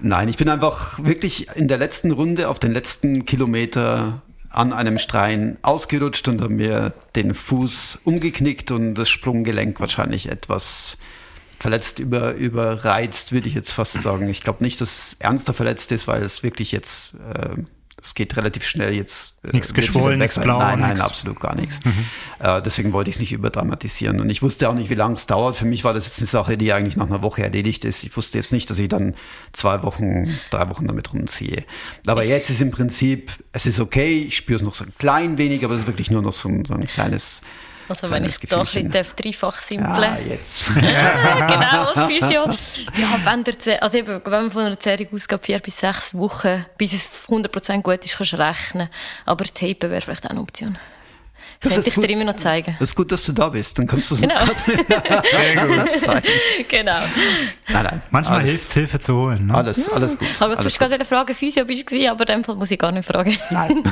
Nein, 0.00 0.28
ich 0.28 0.38
bin 0.38 0.48
einfach 0.48 1.02
wirklich 1.04 1.48
in 1.54 1.68
der 1.68 1.76
letzten 1.76 2.12
Runde 2.12 2.48
auf 2.48 2.58
den 2.58 2.72
letzten 2.72 3.26
Kilometer 3.26 4.22
an 4.56 4.72
einem 4.72 4.98
Stein 4.98 5.58
ausgerutscht 5.60 6.28
und 6.28 6.40
habe 6.40 6.52
mir 6.52 6.94
den 7.14 7.34
Fuß 7.34 8.00
umgeknickt 8.04 8.70
und 8.70 8.94
das 8.94 9.08
Sprunggelenk 9.10 9.80
wahrscheinlich 9.80 10.30
etwas 10.30 10.96
verletzt 11.58 11.98
über, 11.98 12.34
überreizt, 12.34 13.32
würde 13.32 13.48
ich 13.48 13.54
jetzt 13.54 13.72
fast 13.72 14.00
sagen. 14.02 14.28
Ich 14.28 14.42
glaube 14.42 14.64
nicht, 14.64 14.80
dass 14.80 14.88
es 14.88 15.16
ernster 15.18 15.52
verletzt 15.52 15.92
ist, 15.92 16.08
weil 16.08 16.22
es 16.22 16.42
wirklich 16.42 16.72
jetzt 16.72 17.14
äh, 17.34 17.56
es 18.06 18.14
geht 18.14 18.36
relativ 18.36 18.64
schnell 18.64 18.94
jetzt. 18.94 19.34
Äh, 19.42 19.50
nichts 19.52 19.74
geschwollen, 19.74 20.18
nichts 20.18 20.38
blau. 20.38 20.58
Nein, 20.58 20.80
nein, 20.80 20.90
nix. 20.90 21.00
absolut 21.00 21.40
gar 21.40 21.54
nichts. 21.54 21.80
Mhm. 21.84 22.06
Äh, 22.38 22.62
deswegen 22.62 22.92
wollte 22.92 23.10
ich 23.10 23.16
es 23.16 23.20
nicht 23.20 23.32
überdramatisieren. 23.32 24.20
Und 24.20 24.30
ich 24.30 24.42
wusste 24.42 24.68
auch 24.68 24.74
nicht, 24.74 24.90
wie 24.90 24.94
lange 24.94 25.14
es 25.14 25.26
dauert. 25.26 25.56
Für 25.56 25.64
mich 25.64 25.84
war 25.84 25.92
das 25.92 26.06
jetzt 26.06 26.18
eine 26.18 26.26
Sache, 26.26 26.56
die 26.56 26.72
eigentlich 26.72 26.96
nach 26.96 27.06
einer 27.06 27.22
Woche 27.22 27.42
erledigt 27.42 27.84
ist. 27.84 28.04
Ich 28.04 28.16
wusste 28.16 28.38
jetzt 28.38 28.52
nicht, 28.52 28.70
dass 28.70 28.78
ich 28.78 28.88
dann 28.88 29.14
zwei 29.52 29.82
Wochen, 29.82 30.38
drei 30.50 30.70
Wochen 30.70 30.86
damit 30.86 31.12
rumziehe. 31.12 31.64
Aber 32.06 32.22
jetzt 32.22 32.50
ist 32.50 32.60
im 32.60 32.70
Prinzip, 32.70 33.32
es 33.52 33.66
ist 33.66 33.80
okay. 33.80 34.24
Ich 34.28 34.36
spüre 34.36 34.56
es 34.56 34.62
noch 34.62 34.74
so 34.74 34.84
ein 34.84 34.92
klein 34.98 35.36
wenig, 35.36 35.64
aber 35.64 35.74
es 35.74 35.80
ist 35.80 35.86
wirklich 35.86 36.10
nur 36.10 36.22
noch 36.22 36.32
so 36.32 36.48
ein, 36.48 36.64
so 36.64 36.74
ein 36.74 36.86
kleines 36.86 37.42
also 37.88 38.10
wenn 38.10 38.24
ich 38.24 38.38
da 38.40 38.62
ein 38.62 38.90
dreifach 38.90 39.60
simpeln 39.60 40.02
Ja, 40.02 40.18
jetzt. 40.18 40.66
genau, 40.74 41.92
als 41.94 42.06
Physio. 42.06 42.44
Ja, 43.00 43.20
wenn, 43.24 43.44
der, 43.44 43.82
also 43.82 43.98
eben, 43.98 44.20
wenn 44.24 44.32
man 44.32 44.50
von 44.50 44.62
einer 44.62 44.78
Zerrung 44.78 45.08
ausgeht, 45.12 45.40
vier 45.42 45.58
bis 45.60 45.78
sechs 45.78 46.14
Wochen, 46.14 46.64
bis 46.78 46.92
es 46.92 47.08
100% 47.28 47.82
gut 47.82 48.04
ist, 48.04 48.16
kannst 48.16 48.32
du 48.32 48.38
rechnen. 48.38 48.88
Aber 49.24 49.44
Tapen 49.44 49.90
wäre 49.90 50.00
vielleicht 50.00 50.26
auch 50.26 50.30
eine 50.30 50.40
Option. 50.40 50.78
Das 51.60 51.74
könnte 51.74 51.88
ich 51.88 51.94
gut. 51.94 52.04
dir 52.04 52.10
immer 52.10 52.24
noch 52.24 52.36
zeigen. 52.36 52.76
Das 52.78 52.90
ist 52.90 52.94
gut, 52.94 53.10
dass 53.10 53.24
du 53.24 53.32
da 53.32 53.48
bist. 53.48 53.78
Dann 53.78 53.86
kannst 53.86 54.10
du 54.10 54.14
es 54.16 54.20
genau. 54.20 54.40
uns 54.42 54.62
gerade 54.64 55.92
zeigen. 55.94 56.28
genau. 56.68 57.00
Nein, 57.68 57.84
nein. 57.84 58.02
Manchmal 58.10 58.42
hilft 58.42 58.68
es, 58.68 58.74
Hilfe 58.74 59.00
zu 59.00 59.14
holen. 59.14 59.46
Ne? 59.46 59.54
Alles, 59.54 59.88
alles 59.90 60.18
gut. 60.18 60.28
Aber 60.40 60.56
du 60.56 60.64
hast 60.64 60.78
gerade 60.78 60.94
eine 60.94 61.04
Frage 61.04 61.34
Physio 61.34 61.64
bist 61.64 61.90
du 61.90 62.10
aber 62.10 62.28
in 62.28 62.36
dem 62.36 62.44
Fall 62.44 62.56
muss 62.56 62.70
ich 62.70 62.78
gar 62.78 62.92
nicht 62.92 63.06
fragen. 63.06 63.38
Nein. 63.50 63.82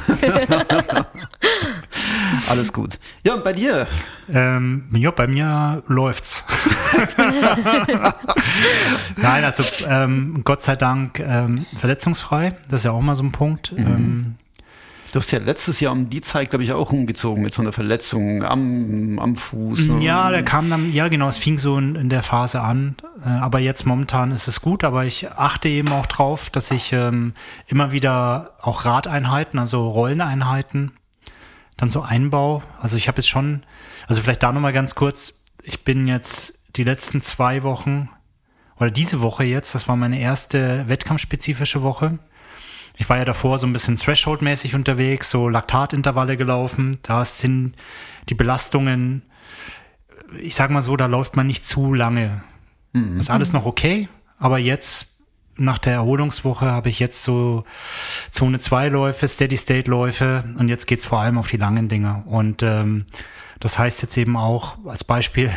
alles 2.48 2.72
gut. 2.72 2.98
Ja, 3.24 3.34
und 3.34 3.44
bei 3.44 3.52
dir? 3.52 3.86
Ähm, 4.28 4.84
ja, 4.94 5.10
bei 5.10 5.26
mir 5.26 5.82
läuft's. 5.86 6.44
Nein, 9.16 9.44
also 9.44 9.62
ähm, 9.86 10.42
Gott 10.44 10.62
sei 10.62 10.76
Dank 10.76 11.20
ähm, 11.20 11.66
verletzungsfrei. 11.76 12.56
Das 12.68 12.80
ist 12.80 12.84
ja 12.84 12.92
auch 12.92 13.00
mal 13.00 13.14
so 13.14 13.22
ein 13.22 13.32
Punkt. 13.32 13.72
Mhm. 13.72 13.78
Ähm, 13.78 14.34
Du 15.14 15.20
hast 15.20 15.30
ja 15.30 15.38
letztes 15.38 15.78
Jahr 15.78 15.92
um 15.92 16.10
die 16.10 16.20
Zeit, 16.22 16.50
glaube 16.50 16.64
ich, 16.64 16.72
auch 16.72 16.90
umgezogen 16.90 17.40
mit 17.40 17.54
so 17.54 17.62
einer 17.62 17.72
Verletzung 17.72 18.42
am, 18.42 19.20
am 19.20 19.36
Fuß. 19.36 19.90
Ja, 20.00 20.28
der 20.28 20.42
kam 20.42 20.68
dann, 20.68 20.92
ja 20.92 21.06
genau, 21.06 21.28
es 21.28 21.36
fing 21.36 21.56
so 21.56 21.78
in, 21.78 21.94
in 21.94 22.08
der 22.08 22.24
Phase 22.24 22.60
an. 22.60 22.96
Äh, 23.24 23.28
aber 23.28 23.60
jetzt 23.60 23.86
momentan 23.86 24.32
ist 24.32 24.48
es 24.48 24.60
gut, 24.60 24.82
aber 24.82 25.04
ich 25.04 25.30
achte 25.30 25.68
eben 25.68 25.92
auch 25.92 26.06
drauf, 26.06 26.50
dass 26.50 26.72
ich 26.72 26.92
ähm, 26.92 27.34
immer 27.68 27.92
wieder 27.92 28.54
auch 28.60 28.84
Radeinheiten, 28.86 29.60
also 29.60 29.88
Rolleneinheiten, 29.88 30.90
dann 31.76 31.90
so 31.90 32.02
einbaue. 32.02 32.62
Also 32.80 32.96
ich 32.96 33.08
habe 33.08 33.18
jetzt 33.18 33.28
schon, 33.28 33.64
also 34.06 34.20
vielleicht 34.20 34.42
da 34.42 34.52
nochmal 34.52 34.72
ganz 34.72 34.94
kurz, 34.94 35.34
ich 35.62 35.84
bin 35.84 36.06
jetzt 36.06 36.60
die 36.76 36.84
letzten 36.84 37.20
zwei 37.20 37.62
Wochen 37.62 38.08
oder 38.76 38.90
diese 38.90 39.20
Woche 39.20 39.44
jetzt, 39.44 39.74
das 39.74 39.88
war 39.88 39.96
meine 39.96 40.20
erste 40.20 40.88
wettkampfspezifische 40.88 41.82
Woche 41.82 42.18
ich 42.96 43.08
war 43.08 43.18
ja 43.18 43.24
davor 43.24 43.58
so 43.58 43.66
ein 43.66 43.72
bisschen 43.72 43.96
Threshold-mäßig 43.96 44.74
unterwegs, 44.74 45.30
so 45.30 45.48
Laktatintervalle 45.48 46.36
gelaufen. 46.36 46.98
Da 47.02 47.24
sind 47.24 47.74
die 48.28 48.34
Belastungen, 48.34 49.22
ich 50.40 50.54
sag 50.54 50.70
mal 50.70 50.82
so, 50.82 50.96
da 50.96 51.06
läuft 51.06 51.36
man 51.36 51.46
nicht 51.46 51.66
zu 51.66 51.92
lange. 51.92 52.42
Mhm. 52.92 53.18
Ist 53.18 53.30
alles 53.30 53.52
noch 53.52 53.66
okay, 53.66 54.08
aber 54.38 54.58
jetzt 54.58 55.13
nach 55.56 55.78
der 55.78 55.94
Erholungswoche 55.94 56.66
habe 56.66 56.88
ich 56.88 56.99
jetzt 56.99 57.23
so 57.23 57.64
Zone 58.30 58.61
2 58.61 58.88
Läufe, 58.88 59.28
Steady 59.28 59.56
State 59.56 59.90
Läufe 59.90 60.44
und 60.58 60.68
jetzt 60.68 60.87
geht's 60.87 61.06
vor 61.06 61.20
allem 61.20 61.38
auf 61.38 61.49
die 61.49 61.56
langen 61.56 61.88
Dinge. 61.88 62.23
Und 62.26 62.62
ähm, 62.62 63.06
das 63.61 63.78
heißt 63.78 64.02
jetzt 64.02 64.16
eben 64.16 64.37
auch 64.37 64.76
als 64.87 65.04
Beispiel 65.04 65.50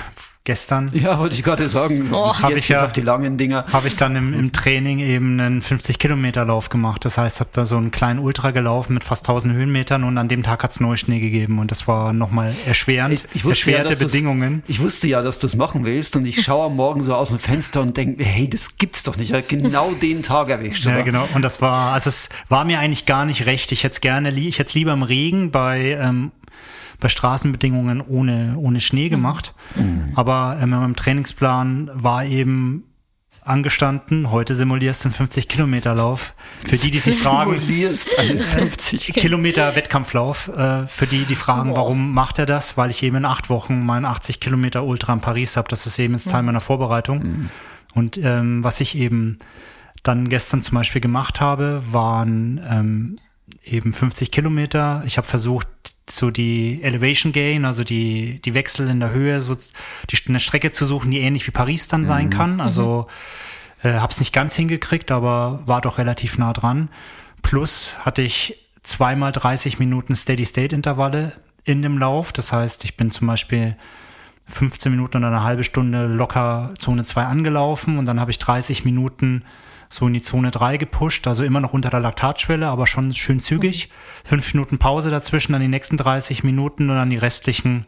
gestern. 0.48 0.90
Ja, 0.94 1.20
wollte 1.20 1.36
ich 1.36 1.44
gerade 1.44 1.70
sagen. 1.70 2.08
Oh, 2.18 2.34
habe 2.34 2.58
ich 2.58 2.70
ja 2.70 2.86
auf 2.86 2.94
die 2.94 3.02
langen 3.02 3.38
Dinger. 3.38 3.66
Habe 3.72 3.90
ich 3.90 3.96
dann 3.96 4.16
im, 4.16 4.34
im 4.34 4.54
Training 4.54 5.00
eben 5.00 5.40
einen 5.40 5.62
50 5.62 6.00
Kilometer 6.00 6.46
Lauf 6.46 6.70
gemacht. 6.70 7.04
Das 7.04 7.18
heißt, 7.18 7.42
habe 7.42 7.50
da 7.54 7.66
so 7.66 7.76
einen 7.76 7.92
kleinen 7.92 8.20
Ultra 8.20 8.52
gelaufen 8.52 8.94
mit 8.94 9.04
fast 9.04 9.28
1000 9.28 9.54
Höhenmetern 9.54 10.04
und 10.06 10.18
an 10.18 10.30
dem 10.30 10.42
Tag 10.42 10.64
hat 10.64 10.72
es 10.72 10.80
Neuschnee 10.80 11.20
gegeben 11.20 11.60
und 11.60 11.70
das 11.70 11.88
war 11.88 12.14
nochmal 12.14 12.56
erschwerend. 12.66 13.14
Ich, 13.14 13.36
ich 13.36 13.46
wusste 13.46 13.72
erschwerte 13.72 14.00
ja, 14.00 14.06
Bedingungen. 14.06 14.64
Ich 14.68 14.80
wusste 14.80 15.08
ja, 15.08 15.22
dass 15.22 15.40
du 15.40 15.48
es 15.48 15.56
machen 15.56 15.86
willst 15.86 16.16
und 16.16 16.26
ich 16.26 16.42
schaue 16.42 16.68
am 16.68 16.78
Morgen 16.78 17.04
so 17.04 17.14
aus 17.14 17.30
dem 17.30 17.40
Fenster 17.40 17.82
und 17.82 17.98
denke, 17.98 18.24
hey, 18.24 18.50
das 18.50 18.78
gibt's 18.78 19.04
doch 19.04 19.18
nicht. 19.18 19.34
Genau 19.50 19.92
den 20.02 20.24
Tag 20.24 20.50
erwischt. 20.50 20.86
Ja, 20.86 21.02
genau. 21.02 21.28
Und 21.36 21.42
das 21.42 21.62
war, 21.62 21.94
also 21.94 22.08
es 22.08 22.30
war 22.48 22.64
mir 22.64 22.80
eigentlich 22.80 23.06
gar 23.06 23.26
nicht 23.26 23.46
recht. 23.46 23.72
Ich 23.74 23.84
hätte 23.84 24.00
gerne, 24.00 24.30
ich 24.32 24.60
hätte 24.60 24.78
lieber 24.78 24.94
im 24.94 25.04
Regen 25.04 25.52
bei 25.52 25.98
ähm, 26.02 26.32
bei 27.00 27.10
Straßenbedingungen 27.10 28.02
ohne, 28.02 28.56
ohne 28.58 28.80
Schnee 28.80 29.10
gemacht. 29.10 29.54
Mhm. 29.76 30.12
Aber 30.16 30.58
ähm, 30.62 30.72
meinem 30.72 30.96
Trainingsplan 30.96 31.92
war 31.94 32.26
eben 32.26 32.84
angestanden. 33.48 34.30
Heute 34.30 34.56
simulierst 34.56 35.06
du 35.06 35.10
einen 35.10 35.16
50 35.16 35.48
Kilometer 35.48 35.96
Lauf. 35.96 36.34
Für 36.68 36.76
die, 36.76 36.92
die 36.92 37.00
sich 37.00 37.20
fragen, 37.20 37.52
simulierst 37.52 38.20
einen 38.20 38.40
50 38.40 39.14
Kilometer 39.14 39.76
Wettkampflauf. 39.76 40.50
Äh, 40.50 40.88
für 40.88 41.08
die, 41.08 41.26
die 41.26 41.36
fragen, 41.36 41.72
wow. 41.72 41.78
warum 41.78 42.14
macht 42.14 42.40
er 42.40 42.46
das? 42.46 42.78
Weil 42.78 42.90
ich 42.90 43.04
eben 43.04 43.16
in 43.16 43.26
acht 43.26 43.50
Wochen 43.50 43.86
meinen 43.86 44.06
80 44.06 44.40
Kilometer 44.40 44.84
Ultra 44.84 45.14
in 45.14 45.22
Paris 45.22 45.58
habe. 45.58 45.70
Das 45.70 45.88
ist 45.88 45.98
eben 45.98 46.14
jetzt 46.14 46.30
Teil 46.30 46.42
mhm. 46.42 46.48
meiner 46.48 46.60
Vorbereitung. 46.60 47.20
Mhm. 47.20 47.50
Und 47.94 48.18
ähm, 48.18 48.64
was 48.64 48.82
ich 48.82 48.98
eben 48.98 49.40
dann 50.04 50.30
gestern 50.30 50.62
zum 50.62 50.76
Beispiel 50.76 51.02
gemacht 51.02 51.42
habe, 51.42 51.82
waren 51.92 52.62
ähm, 52.70 53.20
eben 53.72 53.94
50 53.94 54.32
Kilometer. 54.32 55.04
Ich 55.06 55.18
habe 55.18 55.28
versucht, 55.28 55.68
so 56.10 56.32
die 56.32 56.82
Elevation 56.84 57.32
Gain, 57.32 57.66
also 57.66 57.84
die, 57.84 58.42
die 58.44 58.54
Wechsel 58.54 58.88
in 58.88 59.00
der 59.00 59.12
Höhe, 59.12 59.42
so 59.42 59.56
die, 59.56 60.18
eine 60.28 60.40
Strecke 60.40 60.72
zu 60.72 60.86
suchen, 60.86 61.12
die 61.12 61.20
ähnlich 61.20 61.46
wie 61.48 61.52
Paris 61.52 61.88
dann 61.88 62.06
sein 62.06 62.28
mhm. 62.28 62.30
kann. 62.32 62.62
Also 62.62 63.08
mhm. 63.84 63.90
äh, 63.90 63.94
habe 63.96 64.12
es 64.12 64.20
nicht 64.20 64.34
ganz 64.34 64.56
hingekriegt, 64.56 65.12
aber 65.12 65.62
war 65.66 65.82
doch 65.82 65.98
relativ 65.98 66.38
nah 66.38 66.54
dran. 66.54 66.90
Plus 67.42 67.96
hatte 68.00 68.22
ich 68.22 68.58
zweimal 68.84 69.32
30 69.32 69.80
Minuten 69.80 70.16
Steady-State-Intervalle 70.16 71.34
in 71.66 71.82
dem 71.82 71.98
Lauf. 71.98 72.32
Das 72.32 72.54
heißt, 72.54 72.86
ich 72.86 72.96
bin 72.96 73.12
zum 73.12 73.28
Beispiel 73.28 73.76
15 74.46 74.92
Minuten 74.92 75.18
oder 75.18 75.28
eine 75.28 75.44
halbe 75.44 75.66
Stunde 75.66 76.08
locker 76.08 76.74
Zone 76.80 77.04
2 77.04 77.26
angelaufen 77.26 77.98
und 77.98 78.06
dann 78.06 78.20
habe 78.20 78.32
ich 78.32 78.40
30 78.40 78.86
Minuten 78.86 79.44
so 79.90 80.08
in 80.08 80.14
die 80.14 80.22
Zone 80.22 80.52
3 80.52 80.78
gepusht, 80.78 81.28
also 81.28 81.44
immer 81.44 81.60
noch 81.60 81.74
unter 81.74 81.90
der 81.90 82.00
Laktatschwelle, 82.00 82.68
aber 82.68 82.88
schon 82.88 83.14
schön 83.14 83.40
zügig. 83.40 83.90
Mhm. 83.90 84.28
Fünf 84.28 84.54
Minuten 84.54 84.78
Pause 84.78 85.10
dazwischen, 85.10 85.54
dann 85.54 85.62
die 85.62 85.68
nächsten 85.68 85.98
30 85.98 86.44
Minuten 86.44 86.90
und 86.90 86.96
dann 86.96 87.10
die 87.10 87.18
restlichen 87.18 87.86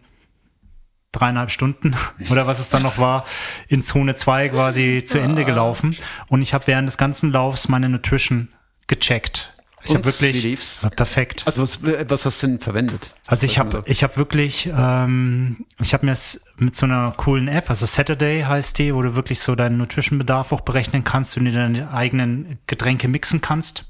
dreieinhalb 1.12 1.52
Stunden 1.52 1.96
oder 2.30 2.48
was 2.48 2.60
es 2.60 2.70
dann 2.70 2.84
noch 2.84 2.98
war, 2.98 3.26
in 3.68 3.82
Zone 3.82 4.16
2 4.16 4.50
quasi 4.50 5.04
zu 5.06 5.20
Ende 5.20 5.46
gelaufen. 5.46 5.96
Und 6.28 6.42
ich 6.42 6.54
habe 6.54 6.68
während 6.68 6.88
des 6.88 6.98
ganzen 6.98 7.32
Laufs 7.32 7.68
meine 7.68 7.90
Nutrition 7.90 8.50
gecheckt. 8.88 9.54
Ich 9.84 9.96
habe 9.96 10.06
wirklich 10.06 10.58
perfekt. 10.96 11.44
Also 11.46 11.62
was, 11.62 11.80
was 11.82 12.26
hast 12.26 12.44
du 12.44 12.48
denn 12.48 12.60
verwendet? 12.60 13.16
Also 13.28 13.46
ich 13.46 13.60
habe 13.60 13.84
ich 13.86 14.04
habe 14.04 14.18
wirklich 14.18 14.70
ähm, 14.76 15.66
ich 15.80 15.94
habe 15.94 16.06
mir 16.06 16.12
es 16.12 16.44
mit 16.58 16.76
so 16.76 16.86
einer 16.86 17.14
coolen 17.16 17.48
App, 17.48 17.70
also 17.70 17.86
Saturday 17.86 18.42
heißt 18.42 18.78
die, 18.78 18.94
wo 18.94 19.02
du 19.02 19.16
wirklich 19.16 19.40
so 19.40 19.56
deinen 19.56 19.78
Nutrition-Bedarf 19.78 20.52
auch 20.52 20.62
berechnen 20.62 21.04
kannst 21.04 21.38
und 21.38 21.46
dir 21.46 21.54
deine 21.54 21.94
eigenen 21.94 22.60
Getränke 22.68 23.08
mixen 23.08 23.42
kannst. 23.42 23.86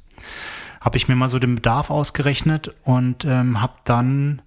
Habe 0.80 0.98
ich 0.98 1.08
mir 1.08 1.16
mal 1.16 1.28
so 1.28 1.40
den 1.40 1.56
Bedarf 1.56 1.90
ausgerechnet 1.90 2.74
und 2.84 3.26
ähm, 3.26 3.62
habe 3.62 3.74
dann 3.84 4.42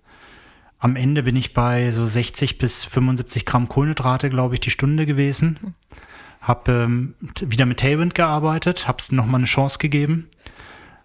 am 0.78 0.96
Ende 0.96 1.22
bin 1.22 1.36
ich 1.36 1.54
bei 1.54 1.90
so 1.90 2.06
60 2.06 2.58
bis 2.58 2.84
75 2.84 3.46
Gramm 3.46 3.68
Kohlenhydrate, 3.68 4.30
glaube 4.30 4.54
ich, 4.54 4.60
die 4.60 4.70
Stunde 4.70 5.06
gewesen. 5.06 5.74
Habe 6.40 6.72
ähm, 6.72 7.14
wieder 7.40 7.66
mit 7.66 7.78
Tailwind 7.78 8.16
gearbeitet, 8.16 8.88
habe 8.88 8.98
es 8.98 9.12
nochmal 9.12 9.40
eine 9.40 9.46
Chance 9.46 9.78
gegeben 9.78 10.28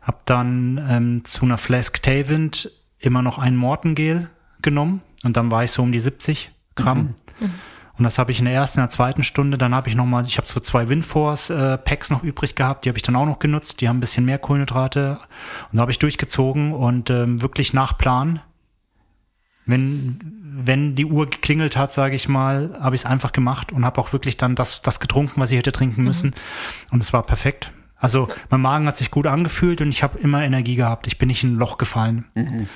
hab 0.08 0.26
dann 0.26 0.84
ähm, 0.90 1.26
zu 1.26 1.46
einer 1.46 1.58
Flask 1.58 2.02
Tailwind 2.02 2.72
immer 2.98 3.22
noch 3.22 3.38
ein 3.38 3.58
Mortengel 3.58 4.30
genommen 4.62 5.02
und 5.24 5.36
dann 5.36 5.52
war 5.52 5.66
ich 5.66 5.72
so 5.72 5.84
um 5.84 5.92
die 5.92 6.00
70 6.00 6.52
Gramm. 6.76 7.16
Mhm. 7.40 7.48
Mhm. 7.48 7.54
Und 7.98 8.04
das 8.04 8.20
habe 8.20 8.32
ich 8.32 8.40
in 8.40 8.46
der 8.46 8.54
ersten, 8.54 8.80
in 8.80 8.84
der 8.84 8.92
zweiten 8.92 9.24
Stunde, 9.24 9.58
dann 9.58 9.74
habe 9.74 9.90
ich 9.90 9.96
nochmal, 9.96 10.26
ich 10.26 10.38
habe 10.38 10.48
so 10.48 10.60
zwei 10.60 10.88
Windforce 10.88 11.50
äh, 11.50 11.78
Packs 11.78 12.10
noch 12.10 12.24
übrig 12.24 12.56
gehabt, 12.56 12.86
die 12.86 12.90
habe 12.90 12.98
ich 12.98 13.04
dann 13.04 13.16
auch 13.16 13.26
noch 13.26 13.40
genutzt, 13.40 13.82
die 13.82 13.90
haben 13.90 13.98
ein 13.98 14.00
bisschen 14.00 14.24
mehr 14.24 14.38
Kohlenhydrate 14.38 15.20
und 15.72 15.78
da 15.78 15.82
habe 15.82 15.92
ich 15.92 16.00
durchgezogen 16.00 16.74
und 16.74 17.10
ähm, 17.10 17.42
wirklich 17.42 17.74
nach 17.74 17.98
Plan. 17.98 18.40
Wenn, 19.66 20.22
wenn 20.42 20.96
die 20.96 21.06
Uhr 21.06 21.26
geklingelt 21.26 21.76
hat, 21.76 21.92
sage 21.92 22.16
ich 22.16 22.30
mal, 22.30 22.78
habe 22.80 22.96
ich 22.96 23.02
es 23.02 23.06
einfach 23.06 23.34
gemacht 23.34 23.74
und 23.74 23.84
habe 23.84 24.00
auch 24.00 24.14
wirklich 24.14 24.38
dann 24.38 24.56
das, 24.56 24.82
das 24.82 25.02
getrunken, 25.02 25.42
was 25.42 25.52
ich 25.52 25.58
hätte 25.58 25.74
trinken 25.74 26.04
müssen. 26.04 26.28
Mhm. 26.30 26.94
Und 26.94 27.04
es 27.04 27.12
war 27.12 27.24
perfekt. 27.24 27.74
Also 28.00 28.30
mein 28.50 28.62
Magen 28.62 28.88
hat 28.88 28.98
sich 28.98 29.12
gut 29.12 29.28
angefühlt 29.28 29.82
und 29.82 29.90
ich 29.90 30.04
habe 30.04 30.20
immer 30.20 30.44
Energie 30.44 30.76
gehabt. 30.76 31.08
Ich 31.08 31.18
bin 31.18 31.28
nicht 31.28 31.44
in 31.44 31.54
ein 31.54 31.60
Loch 31.60 31.78
gefallen. 31.78 32.26
Mhm. 32.36 32.68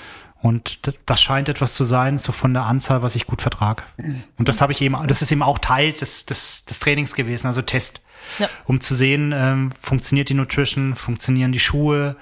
Und 0.41 0.79
das 1.05 1.21
scheint 1.21 1.49
etwas 1.49 1.75
zu 1.75 1.83
sein, 1.83 2.17
so 2.17 2.31
von 2.31 2.53
der 2.53 2.63
Anzahl, 2.63 3.03
was 3.03 3.15
ich 3.15 3.27
gut 3.27 3.41
vertrag. 3.41 3.83
Mhm. 3.97 4.23
Und 4.37 4.49
das 4.49 4.61
habe 4.61 4.71
ich 4.71 4.81
eben, 4.81 4.95
das 5.07 5.21
ist 5.21 5.31
eben 5.31 5.43
auch 5.43 5.59
Teil 5.59 5.91
des, 5.91 6.25
des, 6.25 6.65
des 6.65 6.79
Trainings 6.79 7.13
gewesen, 7.13 7.47
also 7.47 7.61
Test. 7.61 8.01
Ja. 8.39 8.49
Um 8.65 8.81
zu 8.81 8.95
sehen, 8.95 9.33
ähm, 9.35 9.71
funktioniert 9.79 10.29
die 10.29 10.33
Nutrition, 10.33 10.95
funktionieren 10.95 11.51
die 11.51 11.59
Schuhe, 11.59 12.15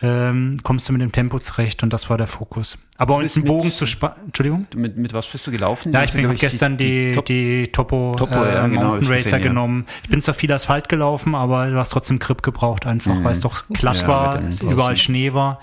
ähm, 0.00 0.56
kommst 0.62 0.88
du 0.88 0.92
mit 0.92 1.02
dem 1.02 1.10
Tempo 1.10 1.38
zurecht 1.40 1.82
und 1.82 1.92
das 1.92 2.08
war 2.08 2.18
der 2.18 2.28
Fokus. 2.28 2.78
Aber 2.96 3.16
um 3.16 3.22
jetzt 3.22 3.36
einen 3.36 3.46
Bogen 3.46 3.72
zu 3.72 3.86
spannen, 3.86 4.16
Entschuldigung? 4.26 4.66
Mit, 4.74 4.96
mit 4.96 5.12
was 5.12 5.26
bist 5.26 5.46
du 5.46 5.50
gelaufen? 5.50 5.92
Ja, 5.92 6.04
ich 6.04 6.12
bin 6.12 6.32
gestern 6.36 6.76
die, 6.76 7.12
die, 7.12 7.22
die, 7.24 7.72
Topo, 7.72 8.14
Topo 8.16 8.34
äh, 8.34 8.54
ja, 8.54 8.66
genau, 8.66 8.90
Mountain 8.90 9.08
Racer 9.08 9.24
gesehen, 9.24 9.42
genommen. 9.42 9.84
Ja. 9.86 9.92
Ich 10.04 10.08
bin 10.08 10.20
zwar 10.20 10.34
viel 10.34 10.52
Asphalt 10.52 10.88
gelaufen, 10.88 11.34
aber 11.34 11.70
du 11.70 11.76
hast 11.76 11.90
trotzdem 11.90 12.18
Grip 12.18 12.42
gebraucht 12.42 12.86
einfach, 12.86 13.14
mhm. 13.14 13.24
weil 13.24 13.32
es 13.32 13.40
doch 13.40 13.66
glatt 13.68 14.02
ja, 14.02 14.08
war, 14.08 14.42
überall 14.62 14.96
Schnee 14.96 15.32
war. 15.32 15.60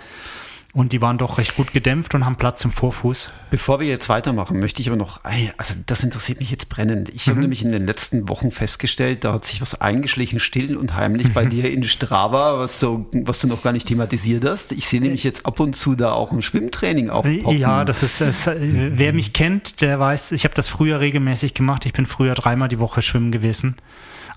Und 0.76 0.92
die 0.92 1.02
waren 1.02 1.18
doch 1.18 1.38
recht 1.38 1.56
gut 1.56 1.72
gedämpft 1.72 2.16
und 2.16 2.26
haben 2.26 2.36
Platz 2.36 2.66
im 2.66 2.70
Vorfuß. 2.70 3.32
Bevor 3.50 3.80
wir 3.80 3.88
jetzt 3.88 4.10
weitermachen, 4.10 4.60
möchte 4.60 4.82
ich 4.82 4.90
aber 4.90 4.98
noch, 4.98 5.22
also 5.56 5.74
das 5.86 6.04
interessiert 6.04 6.42
mich 6.42 6.52
jetzt 6.52 6.68
brennend. 6.68 7.08
Ich 7.08 7.28
mhm. 7.28 7.32
habe 7.32 7.40
nämlich 7.40 7.64
in 7.64 7.72
den 7.72 7.88
letzten 7.88 8.28
Wochen 8.28 8.52
festgestellt, 8.52 9.24
da 9.24 9.32
hat 9.32 9.46
sich 9.46 9.62
was 9.62 9.80
eingeschlichen, 9.80 10.42
still 10.42 10.76
und 10.76 10.94
heimlich 10.94 11.34
bei 11.34 11.46
dir 11.46 11.72
in 11.72 11.86
Strava, 11.86 12.60
was 12.60 12.82
so, 12.82 13.06
was 13.14 13.40
du 13.40 13.48
noch 13.48 13.64
gar 13.64 13.72
nicht 13.72 13.88
thematisiert 13.88 14.44
hast. 14.44 14.74
Ich 14.74 14.90
sehe 14.90 15.00
nämlich 15.00 15.24
jetzt 15.24 15.46
ab 15.46 15.62
und 15.62 15.78
zu 15.78 15.96
da 15.96 16.12
auch 16.12 16.34
ein 16.34 16.42
Schwimmtraining 16.42 17.10
aufpoppen. 17.10 17.58
Ja, 17.58 17.86
das 17.86 18.04
ist, 18.04 18.20
es, 18.20 18.46
wer 18.46 19.14
mich 19.14 19.32
kennt, 19.32 19.80
der 19.80 19.98
weiß, 19.98 20.34
ich 20.34 20.44
habe 20.44 20.56
das 20.56 20.68
früher 20.68 21.00
regelmäßig 21.00 21.54
gemacht. 21.54 21.86
Ich 21.86 21.94
bin 21.94 22.06
früher 22.06 22.34
dreimal 22.34 22.68
die 22.68 22.80
Woche 22.80 23.02
schwimmen 23.02 23.32
gewesen 23.32 23.78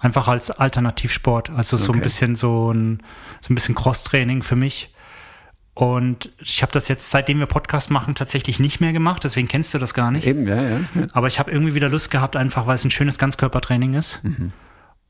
einfach 0.01 0.29
als 0.29 0.53
Alternativsport. 0.53 1.51
Also 1.51 1.77
so 1.77 1.89
okay. 1.89 1.99
ein 1.99 2.03
bisschen 2.03 2.37
so 2.37 2.73
ein, 2.73 3.03
so 3.41 3.53
ein 3.53 3.57
bisschen 3.57 3.75
Cross-Training 3.75 4.45
für 4.45 4.55
mich. 4.55 4.93
Und 5.79 6.33
ich 6.41 6.63
habe 6.63 6.73
das 6.73 6.89
jetzt, 6.89 7.09
seitdem 7.09 7.39
wir 7.39 7.47
Podcast 7.47 7.89
machen, 7.89 8.17
tatsächlich 8.17 8.59
nicht 8.59 8.81
mehr 8.81 8.93
gemacht. 8.93 9.23
Deswegen 9.23 9.47
kennst 9.47 9.73
du 9.75 9.79
das 9.79 9.95
gar 9.95 10.11
nicht. 10.11 10.27
Eben, 10.27 10.45
ja, 10.45 10.61
ja. 10.61 10.81
ja. 10.81 11.03
Aber 11.13 11.29
ich 11.29 11.39
habe 11.39 11.53
irgendwie 11.53 11.73
wieder 11.73 11.89
Lust 11.89 12.11
gehabt, 12.11 12.35
einfach 12.35 12.67
weil 12.67 12.75
es 12.75 12.85
ein 12.85 12.91
schönes 12.91 13.17
Ganzkörpertraining 13.17 13.95
ist. 13.95 14.19
Mhm. 14.25 14.51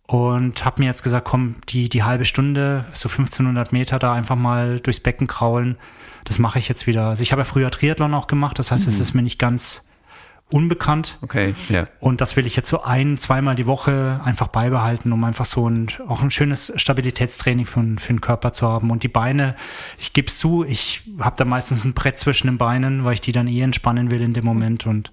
Und 0.03 0.67
habe 0.67 0.83
mir 0.83 0.89
jetzt 0.89 1.03
gesagt, 1.03 1.27
komm, 1.27 1.55
die, 1.71 1.89
die 1.89 2.03
halbe 2.03 2.27
Stunde, 2.27 2.85
so 2.93 3.09
1500 3.09 3.73
Meter 3.73 3.99
da 3.99 4.13
einfach 4.13 4.37
mal 4.37 4.79
durchs 4.81 5.01
Becken 5.01 5.27
kraulen, 5.27 5.79
das 6.27 6.39
mache 6.39 6.59
ich 6.59 6.69
jetzt 6.69 6.87
wieder. 6.87 7.07
Also 7.07 7.23
ich 7.23 7.33
habe 7.33 7.41
ja 7.41 7.47
früher 7.47 7.71
Triathlon 7.71 8.13
auch 8.13 8.27
gemacht, 8.27 8.59
das 8.59 8.71
heißt, 8.71 8.87
es 8.87 8.97
mhm. 8.97 9.03
ist 9.03 9.15
mir 9.15 9.23
nicht 9.23 9.39
ganz 9.39 9.88
unbekannt. 10.51 11.19
Okay, 11.21 11.55
ja. 11.69 11.89
Und 12.01 12.21
das 12.21 12.37
will 12.37 12.47
ich 12.47 12.57
jetzt 12.57 12.69
so 12.69 12.83
ein, 12.83 13.19
zweimal 13.19 13.55
die 13.55 13.67
Woche 13.67 14.21
einfach 14.25 14.49
beibehalten, 14.49 15.13
um 15.13 15.23
einfach 15.25 15.45
so 15.45 15.69
ein, 15.69 15.89
auch 16.07 16.23
ein 16.23 16.31
schönes 16.31 16.73
Stabilitätstraining 16.77 17.67
für, 17.67 17.85
für 17.99 18.13
den 18.13 18.21
Körper 18.21 18.53
zu 18.53 18.67
haben. 18.67 18.91
Und 18.91 19.03
die 19.03 19.09
Beine, 19.09 19.57
ich 19.99 20.13
gebe 20.13 20.29
es 20.29 20.39
zu, 20.39 20.65
ich 20.65 21.03
habe 21.21 21.37
da 21.37 21.45
meistens 21.45 21.85
ein 21.85 21.93
Brett 21.93 22.19
zwischen 22.19 22.47
den 22.47 22.59
Beinen, 22.59 23.05
weil 23.05 23.15
ich 23.15 23.21
die 23.21 23.33
dann 23.33 23.49
eh 23.49 23.61
entspannen 23.61 24.11
will 24.11 24.23
in 24.23 24.33
dem 24.33 24.45
Moment. 24.45 24.87
Und 24.87 25.13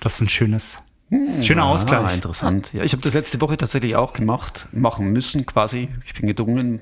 das 0.00 0.14
ist 0.14 0.20
ein 0.20 0.28
schönes, 0.28 0.84
hm, 1.08 1.42
Schöner 1.42 1.62
ah, 1.62 1.72
Ausgleich. 1.72 2.14
Interessant. 2.14 2.72
Ja, 2.72 2.82
ich 2.82 2.92
habe 2.92 3.02
das 3.02 3.14
letzte 3.14 3.40
Woche 3.40 3.56
tatsächlich 3.56 3.94
auch 3.94 4.12
gemacht, 4.12 4.66
machen 4.72 5.12
müssen 5.12 5.46
quasi. 5.46 5.88
Ich 6.04 6.14
bin 6.14 6.26
gedrungen, 6.26 6.80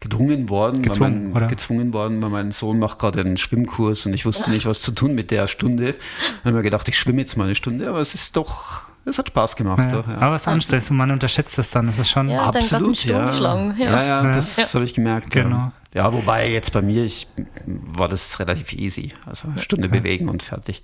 gedrungen 0.00 0.48
worden, 0.48 0.82
gezwungen, 0.82 1.34
weil 1.34 1.42
mein, 1.42 1.48
gezwungen 1.48 1.92
worden, 1.92 2.22
weil 2.22 2.30
mein 2.30 2.52
Sohn 2.52 2.78
macht 2.78 2.98
gerade 2.98 3.20
einen 3.20 3.36
Schwimmkurs 3.36 4.06
und 4.06 4.14
ich 4.14 4.24
wusste 4.24 4.50
nicht, 4.50 4.64
was 4.64 4.80
zu 4.80 4.92
tun 4.92 5.14
mit 5.14 5.30
der 5.30 5.46
Stunde. 5.46 5.92
Dann 5.92 6.44
habe 6.44 6.56
mir 6.56 6.62
gedacht, 6.62 6.88
ich 6.88 6.98
schwimme 6.98 7.20
jetzt 7.20 7.36
mal 7.36 7.44
eine 7.44 7.54
Stunde, 7.54 7.88
aber 7.88 8.00
es 8.00 8.14
ist 8.14 8.36
doch 8.36 8.86
es 9.06 9.18
hat 9.18 9.28
Spaß 9.28 9.56
gemacht. 9.56 9.78
Ja, 9.78 9.88
doch, 9.88 10.08
ja. 10.08 10.18
Aber 10.18 10.34
es 10.34 10.42
ist 10.42 10.48
anstrengend 10.48 10.90
und 10.90 10.96
man 10.96 11.10
unterschätzt 11.12 11.58
es 11.58 11.70
dann. 11.70 11.86
Das 11.86 11.98
ist 11.98 12.10
schon 12.10 12.28
ja, 12.28 12.42
absolut. 12.42 13.04
Ja. 13.04 13.30
ja. 13.30 13.72
Ja, 13.78 14.04
ja, 14.04 14.32
das 14.32 14.56
ja. 14.56 14.64
habe 14.74 14.84
ich 14.84 14.94
gemerkt. 14.94 15.30
Genau. 15.30 15.72
Ja. 15.94 16.12
wobei 16.12 16.50
jetzt 16.50 16.72
bei 16.72 16.82
mir 16.82 17.04
ich, 17.04 17.28
war 17.66 18.08
das 18.08 18.40
relativ 18.40 18.72
easy. 18.72 19.12
Also 19.24 19.48
eine 19.48 19.62
Stunde 19.62 19.88
bewegen 19.88 20.28
und 20.28 20.42
fertig. 20.42 20.82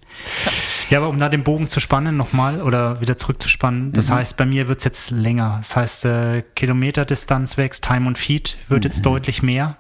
Ja, 0.89 0.99
aber 0.99 1.09
um 1.09 1.19
da 1.19 1.29
den 1.29 1.43
Bogen 1.43 1.69
zu 1.69 1.81
spannen 1.81 2.17
nochmal 2.17 2.63
oder 2.63 3.01
wieder 3.01 3.19
zurückzuspannen, 3.19 3.93
das 3.93 4.09
mhm. 4.09 4.15
heißt, 4.15 4.37
bei 4.37 4.47
mir 4.47 4.69
wird 4.69 4.79
es 4.79 4.85
jetzt 4.85 5.11
länger. 5.11 5.57
Das 5.59 5.77
heißt, 5.77 6.05
äh, 6.05 6.43
Kilometerdistanz 6.55 7.59
wächst, 7.59 7.85
Time 7.85 8.07
und 8.07 8.19
Feed 8.19 8.57
wird 8.69 8.85
mhm. 8.85 8.91
jetzt 8.91 9.05
deutlich 9.05 9.43
mehr 9.43 9.77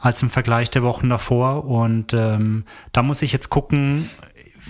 als 0.00 0.20
im 0.22 0.28
Vergleich 0.28 0.70
der 0.70 0.82
Wochen 0.82 1.08
davor. 1.08 1.64
Und 1.64 2.12
ähm, 2.12 2.64
da 2.92 3.02
muss 3.02 3.22
ich 3.22 3.32
jetzt 3.32 3.48
gucken, 3.48 4.10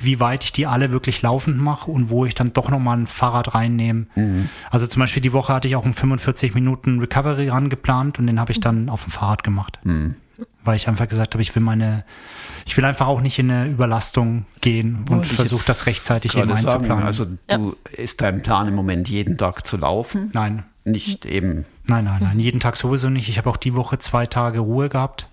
wie 0.00 0.20
weit 0.20 0.44
ich 0.44 0.52
die 0.52 0.66
alle 0.66 0.92
wirklich 0.92 1.22
laufend 1.22 1.58
mache 1.58 1.90
und 1.90 2.10
wo 2.10 2.24
ich 2.24 2.34
dann 2.34 2.52
doch 2.52 2.70
nochmal 2.70 2.98
ein 2.98 3.06
Fahrrad 3.06 3.54
reinnehme. 3.54 4.06
Mhm. 4.14 4.48
Also 4.70 4.86
zum 4.86 5.00
Beispiel 5.00 5.22
die 5.22 5.32
Woche 5.32 5.52
hatte 5.52 5.68
ich 5.68 5.76
auch 5.76 5.84
einen 5.84 5.94
45 5.94 6.54
Minuten 6.54 6.98
Recovery 7.00 7.48
ran 7.48 7.68
geplant 7.68 8.18
und 8.18 8.26
den 8.26 8.40
habe 8.40 8.52
ich 8.52 8.60
dann 8.60 8.88
auf 8.88 9.04
dem 9.04 9.12
Fahrrad 9.12 9.44
gemacht. 9.44 9.78
Mhm. 9.84 10.16
Weil 10.64 10.76
ich 10.76 10.88
einfach 10.88 11.06
gesagt 11.06 11.34
habe, 11.34 11.42
ich 11.42 11.54
will 11.54 11.62
meine, 11.62 12.04
ich 12.66 12.76
will 12.76 12.84
einfach 12.84 13.06
auch 13.06 13.20
nicht 13.20 13.38
in 13.38 13.50
eine 13.50 13.70
Überlastung 13.70 14.46
gehen 14.60 15.04
und 15.08 15.26
versuche 15.26 15.64
das 15.66 15.86
rechtzeitig 15.86 16.36
eben 16.36 16.50
einzuplanen. 16.50 16.88
Sagen, 16.88 17.02
also 17.02 17.26
du 17.46 17.76
ist 17.96 18.20
dein 18.20 18.42
Plan 18.42 18.66
im 18.66 18.74
Moment 18.74 19.08
jeden 19.08 19.38
Tag 19.38 19.66
zu 19.66 19.76
laufen? 19.76 20.30
Nein. 20.34 20.64
Nicht 20.84 21.24
eben. 21.24 21.64
Nein, 21.86 22.04
nein, 22.04 22.22
nein. 22.22 22.38
Jeden 22.38 22.60
Tag 22.60 22.76
sowieso 22.76 23.08
nicht. 23.10 23.28
Ich 23.28 23.38
habe 23.38 23.48
auch 23.48 23.56
die 23.56 23.74
Woche 23.74 23.98
zwei 23.98 24.26
Tage 24.26 24.58
Ruhe 24.58 24.88
gehabt. 24.88 25.28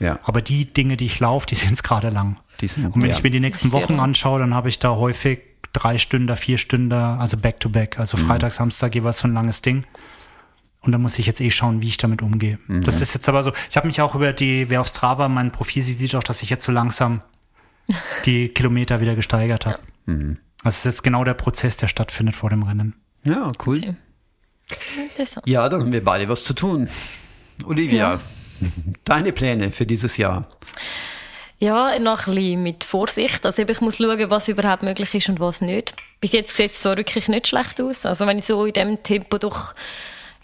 Ja. 0.00 0.18
Aber 0.24 0.42
die 0.42 0.66
Dinge, 0.66 0.96
die 0.96 1.06
ich 1.06 1.20
laufe, 1.20 1.46
die 1.46 1.54
sind 1.54 1.72
es 1.72 1.82
gerade 1.82 2.10
lang. 2.10 2.38
Sind, 2.60 2.86
und 2.86 2.96
wenn 2.96 3.10
ja. 3.10 3.16
ich 3.16 3.22
mir 3.22 3.30
die 3.30 3.40
nächsten 3.40 3.72
Wochen 3.72 4.00
anschaue, 4.00 4.38
dann 4.40 4.54
habe 4.54 4.68
ich 4.68 4.78
da 4.78 4.90
häufig 4.90 5.40
drei 5.72 5.98
Stunden, 5.98 6.34
vier 6.36 6.56
Stunden, 6.56 6.92
also 6.92 7.36
back 7.36 7.60
to 7.60 7.68
back. 7.68 7.98
Also 7.98 8.16
mhm. 8.16 8.22
Freitag, 8.22 8.52
Samstag 8.52 8.94
jeweils 8.94 9.18
so 9.18 9.28
ein 9.28 9.34
langes 9.34 9.60
Ding. 9.60 9.84
Und 10.80 10.92
da 10.92 10.98
muss 10.98 11.18
ich 11.18 11.26
jetzt 11.26 11.40
eh 11.40 11.50
schauen, 11.50 11.82
wie 11.82 11.88
ich 11.88 11.96
damit 11.96 12.22
umgehe. 12.22 12.58
Mhm. 12.66 12.84
Das 12.84 13.00
ist 13.00 13.14
jetzt 13.14 13.28
aber 13.28 13.42
so, 13.42 13.52
ich 13.70 13.76
habe 13.76 13.86
mich 13.86 14.00
auch 14.00 14.14
über 14.14 14.32
die, 14.32 14.70
wer 14.70 14.80
auf 14.80 14.88
Strava 14.88 15.28
mein 15.28 15.50
Profil 15.50 15.82
sieht, 15.82 15.98
sieht 15.98 16.14
auch, 16.14 16.22
dass 16.22 16.42
ich 16.42 16.50
jetzt 16.50 16.64
so 16.64 16.72
langsam 16.72 17.22
die 18.24 18.48
Kilometer 18.48 19.00
wieder 19.00 19.14
gesteigert 19.14 19.66
habe. 19.66 19.78
Ja. 20.06 20.12
Mhm. 20.14 20.38
Das 20.62 20.78
ist 20.78 20.84
jetzt 20.84 21.02
genau 21.02 21.24
der 21.24 21.34
Prozess, 21.34 21.76
der 21.76 21.88
stattfindet 21.88 22.36
vor 22.36 22.50
dem 22.50 22.62
Rennen. 22.62 22.94
Ja, 23.24 23.52
cool. 23.66 23.76
Okay. 23.78 23.94
Ja, 25.44 25.68
dann 25.68 25.82
haben 25.82 25.92
wir 25.92 26.02
beide 26.02 26.28
was 26.28 26.44
zu 26.44 26.54
tun. 26.54 26.88
Olivia, 27.64 28.14
ja. 28.14 28.20
deine 29.04 29.32
Pläne 29.32 29.72
für 29.72 29.86
dieses 29.86 30.16
Jahr? 30.16 30.48
Ja, 31.64 31.98
noch 31.98 32.26
ein 32.26 32.34
bisschen 32.34 32.62
mit 32.62 32.84
Vorsicht. 32.84 33.46
Also 33.46 33.62
ich 33.62 33.80
muss 33.80 33.96
schauen, 33.96 34.28
was 34.28 34.48
überhaupt 34.48 34.82
möglich 34.82 35.14
ist 35.14 35.30
und 35.30 35.40
was 35.40 35.62
nicht. 35.62 35.94
Bis 36.20 36.32
jetzt 36.32 36.54
sieht 36.54 36.72
es 36.72 36.80
zwar 36.80 36.98
wirklich 36.98 37.26
nicht 37.28 37.48
schlecht 37.48 37.80
aus. 37.80 38.04
Also 38.04 38.26
wenn 38.26 38.38
ich 38.38 38.44
so 38.44 38.66
in 38.66 38.74
dem 38.74 39.02
Tempo 39.02 39.38
doch 39.38 39.72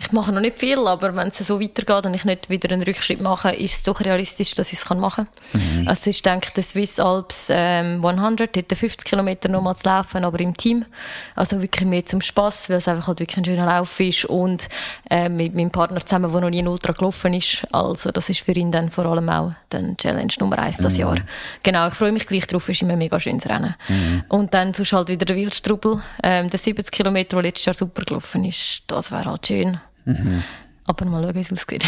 ich 0.00 0.12
mache 0.12 0.32
noch 0.32 0.40
nicht 0.40 0.58
viel, 0.58 0.78
aber 0.86 1.14
wenn 1.14 1.28
es 1.28 1.38
so 1.38 1.60
weitergeht 1.60 2.06
und 2.06 2.14
ich 2.14 2.24
nicht 2.24 2.48
wieder 2.48 2.72
einen 2.72 2.82
Rückschritt 2.82 3.20
mache, 3.20 3.50
ist 3.50 3.74
es 3.74 3.82
doch 3.82 4.00
realistisch, 4.00 4.54
dass 4.54 4.72
ich 4.72 4.78
es 4.78 4.88
machen 4.88 5.26
kann. 5.52 5.60
Mhm. 5.60 5.88
Also 5.88 6.08
ich 6.08 6.22
denke, 6.22 6.52
der 6.56 6.62
Swiss 6.62 6.98
Alps 6.98 7.48
ähm, 7.50 8.04
100 8.04 8.56
hätte 8.56 8.76
50 8.76 9.06
Kilometer 9.06 9.50
nochmal 9.50 9.76
zu 9.76 9.86
laufen, 9.86 10.24
aber 10.24 10.40
im 10.40 10.56
Team. 10.56 10.86
Also 11.36 11.60
wirklich 11.60 11.86
mehr 11.86 12.06
zum 12.06 12.22
Spaß, 12.22 12.70
weil 12.70 12.78
es 12.78 12.88
einfach 12.88 13.08
halt 13.08 13.20
wirklich 13.20 13.36
ein 13.36 13.44
schöner 13.44 13.66
Lauf 13.66 14.00
ist 14.00 14.24
und 14.24 14.70
äh, 15.10 15.28
mit 15.28 15.54
meinem 15.54 15.70
Partner 15.70 16.04
zusammen, 16.04 16.32
der 16.32 16.40
noch 16.40 16.50
nie 16.50 16.62
ein 16.62 16.68
Ultra 16.68 16.92
gelaufen 16.92 17.34
ist. 17.34 17.66
Also 17.70 18.10
das 18.10 18.30
ist 18.30 18.40
für 18.40 18.52
ihn 18.52 18.72
dann 18.72 18.88
vor 18.88 19.04
allem 19.04 19.28
auch 19.28 19.52
dann 19.68 19.98
Challenge 19.98 20.32
Nummer 20.40 20.60
eins 20.60 20.78
das 20.78 20.94
mhm. 20.94 21.00
Jahr. 21.00 21.16
Genau, 21.62 21.88
ich 21.88 21.94
freue 21.94 22.12
mich 22.12 22.26
gleich 22.26 22.46
drauf, 22.46 22.66
ist 22.70 22.80
immer 22.80 22.94
ein 22.94 22.98
mega 22.98 23.20
schönes 23.20 23.46
Rennen. 23.46 23.74
Mhm. 23.88 24.24
Und 24.28 24.54
dann 24.54 24.72
tust 24.72 24.94
halt 24.94 25.08
wieder 25.08 25.26
der 25.26 25.36
Wildstrubel, 25.36 26.02
ähm, 26.22 26.48
der 26.48 26.58
70 26.58 26.90
Kilometer, 26.90 27.36
der 27.36 27.42
letztes 27.42 27.66
Jahr 27.66 27.74
super 27.74 28.02
gelaufen 28.02 28.46
ist, 28.46 28.82
das 28.86 29.12
wäre 29.12 29.26
halt 29.26 29.46
schön. 29.46 29.78
Mhm. 30.04 30.42
Aber 30.90 31.04
mal 31.04 31.22
schauen, 31.22 31.34
wie 31.36 31.40
es 31.40 31.52
ausgeht. 31.52 31.86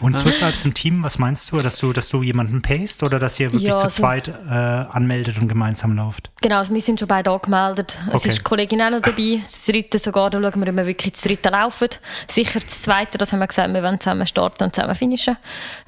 Und 0.00 0.14
Alps 0.42 0.64
im 0.66 0.74
Team, 0.74 1.02
was 1.02 1.18
meinst 1.18 1.50
du? 1.52 1.62
Dass 1.62 1.78
du, 1.78 1.94
dass 1.94 2.10
du 2.10 2.22
jemanden 2.22 2.60
payst 2.60 3.02
oder 3.02 3.18
dass 3.18 3.40
ihr 3.40 3.50
wirklich 3.52 3.70
ja, 3.70 3.78
zu 3.78 3.84
also, 3.84 4.02
zweit 4.02 4.28
äh, 4.28 4.32
anmeldet 4.52 5.38
und 5.38 5.48
gemeinsam 5.48 5.96
lauft? 5.96 6.30
Genau, 6.42 6.58
also 6.58 6.74
wir 6.74 6.82
sind 6.82 6.98
schon 6.98 7.08
beide 7.08 7.30
angemeldet. 7.30 7.98
Es 8.08 8.16
okay. 8.16 8.28
ist 8.28 8.38
die 8.38 8.42
Kollegin 8.42 8.82
auch 8.82 8.90
noch 8.90 9.00
dabei. 9.00 9.40
Das 9.42 9.64
dritte 9.64 9.98
sogar, 9.98 10.28
da 10.28 10.38
schauen 10.38 10.60
wir, 10.60 10.68
ob 10.68 10.76
wir 10.76 10.86
wirklich 10.86 11.12
das 11.12 11.22
dritte 11.22 11.48
laufen. 11.48 11.88
Sicher 12.28 12.60
das 12.60 12.82
zweite, 12.82 13.16
das 13.16 13.32
haben 13.32 13.38
wir 13.38 13.46
gesagt, 13.46 13.72
wir 13.72 13.82
wollen 13.82 14.00
zusammen 14.00 14.26
starten 14.26 14.64
und 14.64 14.74
zusammen 14.74 14.94
finishen. 14.94 15.38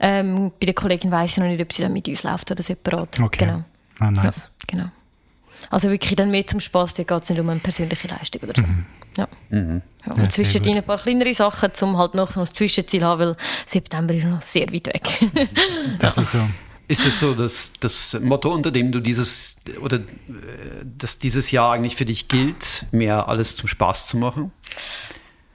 Ähm, 0.01 0.51
bei 0.59 0.65
der 0.67 0.75
Kollegin 0.75 1.11
weiss 1.11 1.33
ich 1.33 1.37
noch 1.39 1.47
nicht, 1.47 1.61
ob 1.61 1.71
sie 1.71 1.83
dann 1.83 1.93
mit 1.93 2.09
uns 2.09 2.23
läuft 2.23 2.51
oder 2.51 2.63
separat. 2.63 3.21
Okay. 3.21 3.45
Genau. 3.45 3.65
Ah, 3.99 4.11
nice. 4.11 4.51
Ja, 4.61 4.79
genau. 4.79 4.91
Also 5.69 5.91
wirklich 5.91 6.17
dann 6.17 6.31
mehr 6.31 6.47
zum 6.47 6.61
Spaß, 6.61 6.95
da 6.95 7.03
geht 7.03 7.23
es 7.23 7.29
nicht 7.29 7.41
um 7.41 7.49
eine 7.51 7.61
persönliche 7.61 8.09
Leistung 8.09 8.43
oder 8.43 8.55
so. 8.57 8.63
Mhm. 8.63 8.87
Ja. 9.19 9.29
Mhm. 9.51 9.83
ja. 10.07 10.13
Und 10.13 10.23
ja, 10.23 10.29
zwischendrin 10.29 10.77
ein 10.77 10.85
paar 10.85 10.99
kleinere 10.99 11.35
Sachen, 11.35 11.71
um 11.83 11.99
halt 11.99 12.15
noch 12.15 12.37
ein 12.37 12.47
Zwischenziel 12.47 13.01
zu 13.01 13.07
haben, 13.07 13.21
weil 13.21 13.37
September 13.67 14.15
ist 14.15 14.25
noch 14.25 14.43
sehr 14.43 14.73
weit 14.73 14.87
weg. 14.87 15.49
das 15.99 16.17
ist 16.17 16.33
so. 16.33 16.39
Ist 16.91 17.05
es 17.05 17.21
so, 17.21 17.35
dass 17.35 17.75
das 17.81 18.19
Motto, 18.19 18.51
unter 18.51 18.71
dem 18.71 18.91
du 18.91 19.01
dieses 19.01 19.59
oder 19.83 19.99
äh, 19.99 20.03
dass 20.83 21.19
dieses 21.19 21.51
Jahr 21.51 21.73
eigentlich 21.73 21.97
für 21.97 22.07
dich 22.07 22.29
gilt, 22.29 22.87
mehr 22.93 23.29
alles 23.29 23.57
zum 23.57 23.69
Spaß 23.69 24.07
zu 24.07 24.17
machen? 24.17 24.53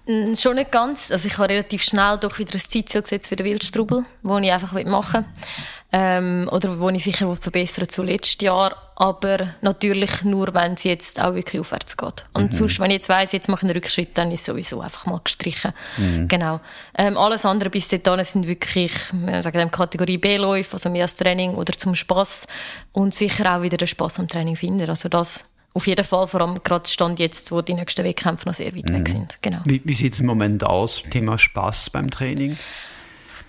Schon 0.05 0.55
nicht 0.55 0.72
ganz. 0.72 1.12
Also 1.12 1.27
ich 1.29 1.38
habe 1.38 1.48
relativ 1.48 1.81
schnell 1.81 2.17
doch 2.17 2.38
wieder 2.38 2.55
ein 2.55 2.60
Zeitziel 2.60 3.01
gesetzt 3.01 3.29
für 3.29 3.38
den 3.38 3.45
Wildstrubel, 3.45 4.03
wo 4.21 4.38
ich 4.38 4.51
einfach 4.51 4.73
machen 4.84 5.25
will. 5.25 5.63
Ähm, 5.95 6.49
oder 6.51 6.80
wo 6.80 6.89
ich 6.89 7.04
sicher 7.04 7.34
verbessern 7.38 7.88
zu 7.88 8.04
letztes 8.04 8.41
Jahr. 8.41 8.75
Aber 8.95 9.54
natürlich 9.62 10.23
nur, 10.23 10.54
wenn 10.54 10.73
es 10.73 10.84
jetzt 10.84 11.21
auch 11.21 11.36
wirklich 11.36 11.62
aufwärts 11.62 11.95
geht. 11.95 12.25
Und 12.34 12.51
mhm. 12.51 12.51
sonst, 12.51 12.80
wenn 12.82 12.89
ich 12.89 12.97
jetzt 12.97 13.10
weiss, 13.10 13.32
jetzt 13.32 13.47
mache 13.47 13.60
ich 13.60 13.69
einen 13.69 13.75
Rückschritt, 13.75 14.17
dann 14.17 14.32
ist 14.32 14.43
sowieso 14.43 14.82
einfach 14.82 15.06
mal 15.06 15.21
gestrichen. 15.23 15.71
Mhm. 15.97 16.28
Genau. 16.28 16.60
Ähm, 16.97 17.17
alles 17.17 17.45
andere 17.45 17.69
bis 17.69 17.88
dahin 17.88 18.25
sind 18.25 18.45
wirklich, 18.45 18.91
wir 19.13 19.41
sagen 19.41 19.71
Kategorie 19.71 20.17
B-Läufe, 20.17 20.73
also 20.73 20.89
mehr 20.89 21.04
als 21.04 21.15
Training 21.15 21.54
oder 21.56 21.73
zum 21.73 21.95
Spass. 21.95 22.45
Und 22.91 23.15
sicher 23.15 23.56
auch 23.56 23.62
wieder 23.62 23.78
den 23.78 23.88
Spass 23.88 24.19
am 24.19 24.28
Training 24.28 24.58
finden. 24.58 24.89
Also 24.89 25.08
das 25.08 25.45
auf 25.73 25.88
jeden 25.88 26.05
Fall, 26.05 26.27
vor 26.27 26.41
allem 26.41 26.62
gerade 26.63 26.88
Stand 26.88 27.19
jetzt, 27.19 27.51
wo 27.51 27.62
die 27.62 27.73
nächsten 27.73 28.03
Wettkämpfe 28.03 28.47
noch 28.47 28.53
sehr 28.53 28.75
weit 28.75 28.89
mhm. 28.89 28.93
weg 28.93 29.09
sind. 29.09 29.38
Genau. 29.41 29.59
Wie, 29.65 29.81
wie 29.83 29.93
sieht 29.93 30.13
es 30.13 30.19
im 30.19 30.27
Moment 30.27 30.63
aus, 30.63 31.03
Thema 31.09 31.38
Spaß 31.38 31.89
beim 31.89 32.12
Training? 32.12 32.57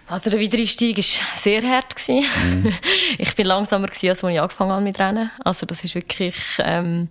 Also 0.06 0.28
der 0.28 0.38
Wiedereinstieg 0.38 0.98
war 0.98 1.38
sehr 1.38 1.62
hart. 1.62 1.94
Mhm. 2.08 2.74
Ich 3.18 3.34
bin 3.34 3.46
langsamer, 3.46 3.86
gewesen, 3.86 4.10
als 4.10 4.22
ich 4.22 4.40
angefangen 4.40 4.72
habe 4.72 4.82
mit 4.82 4.98
Rennen. 4.98 5.30
Also 5.44 5.64
das 5.64 5.82
war 5.82 5.94
wirklich 5.94 6.36
ähm, 6.58 7.08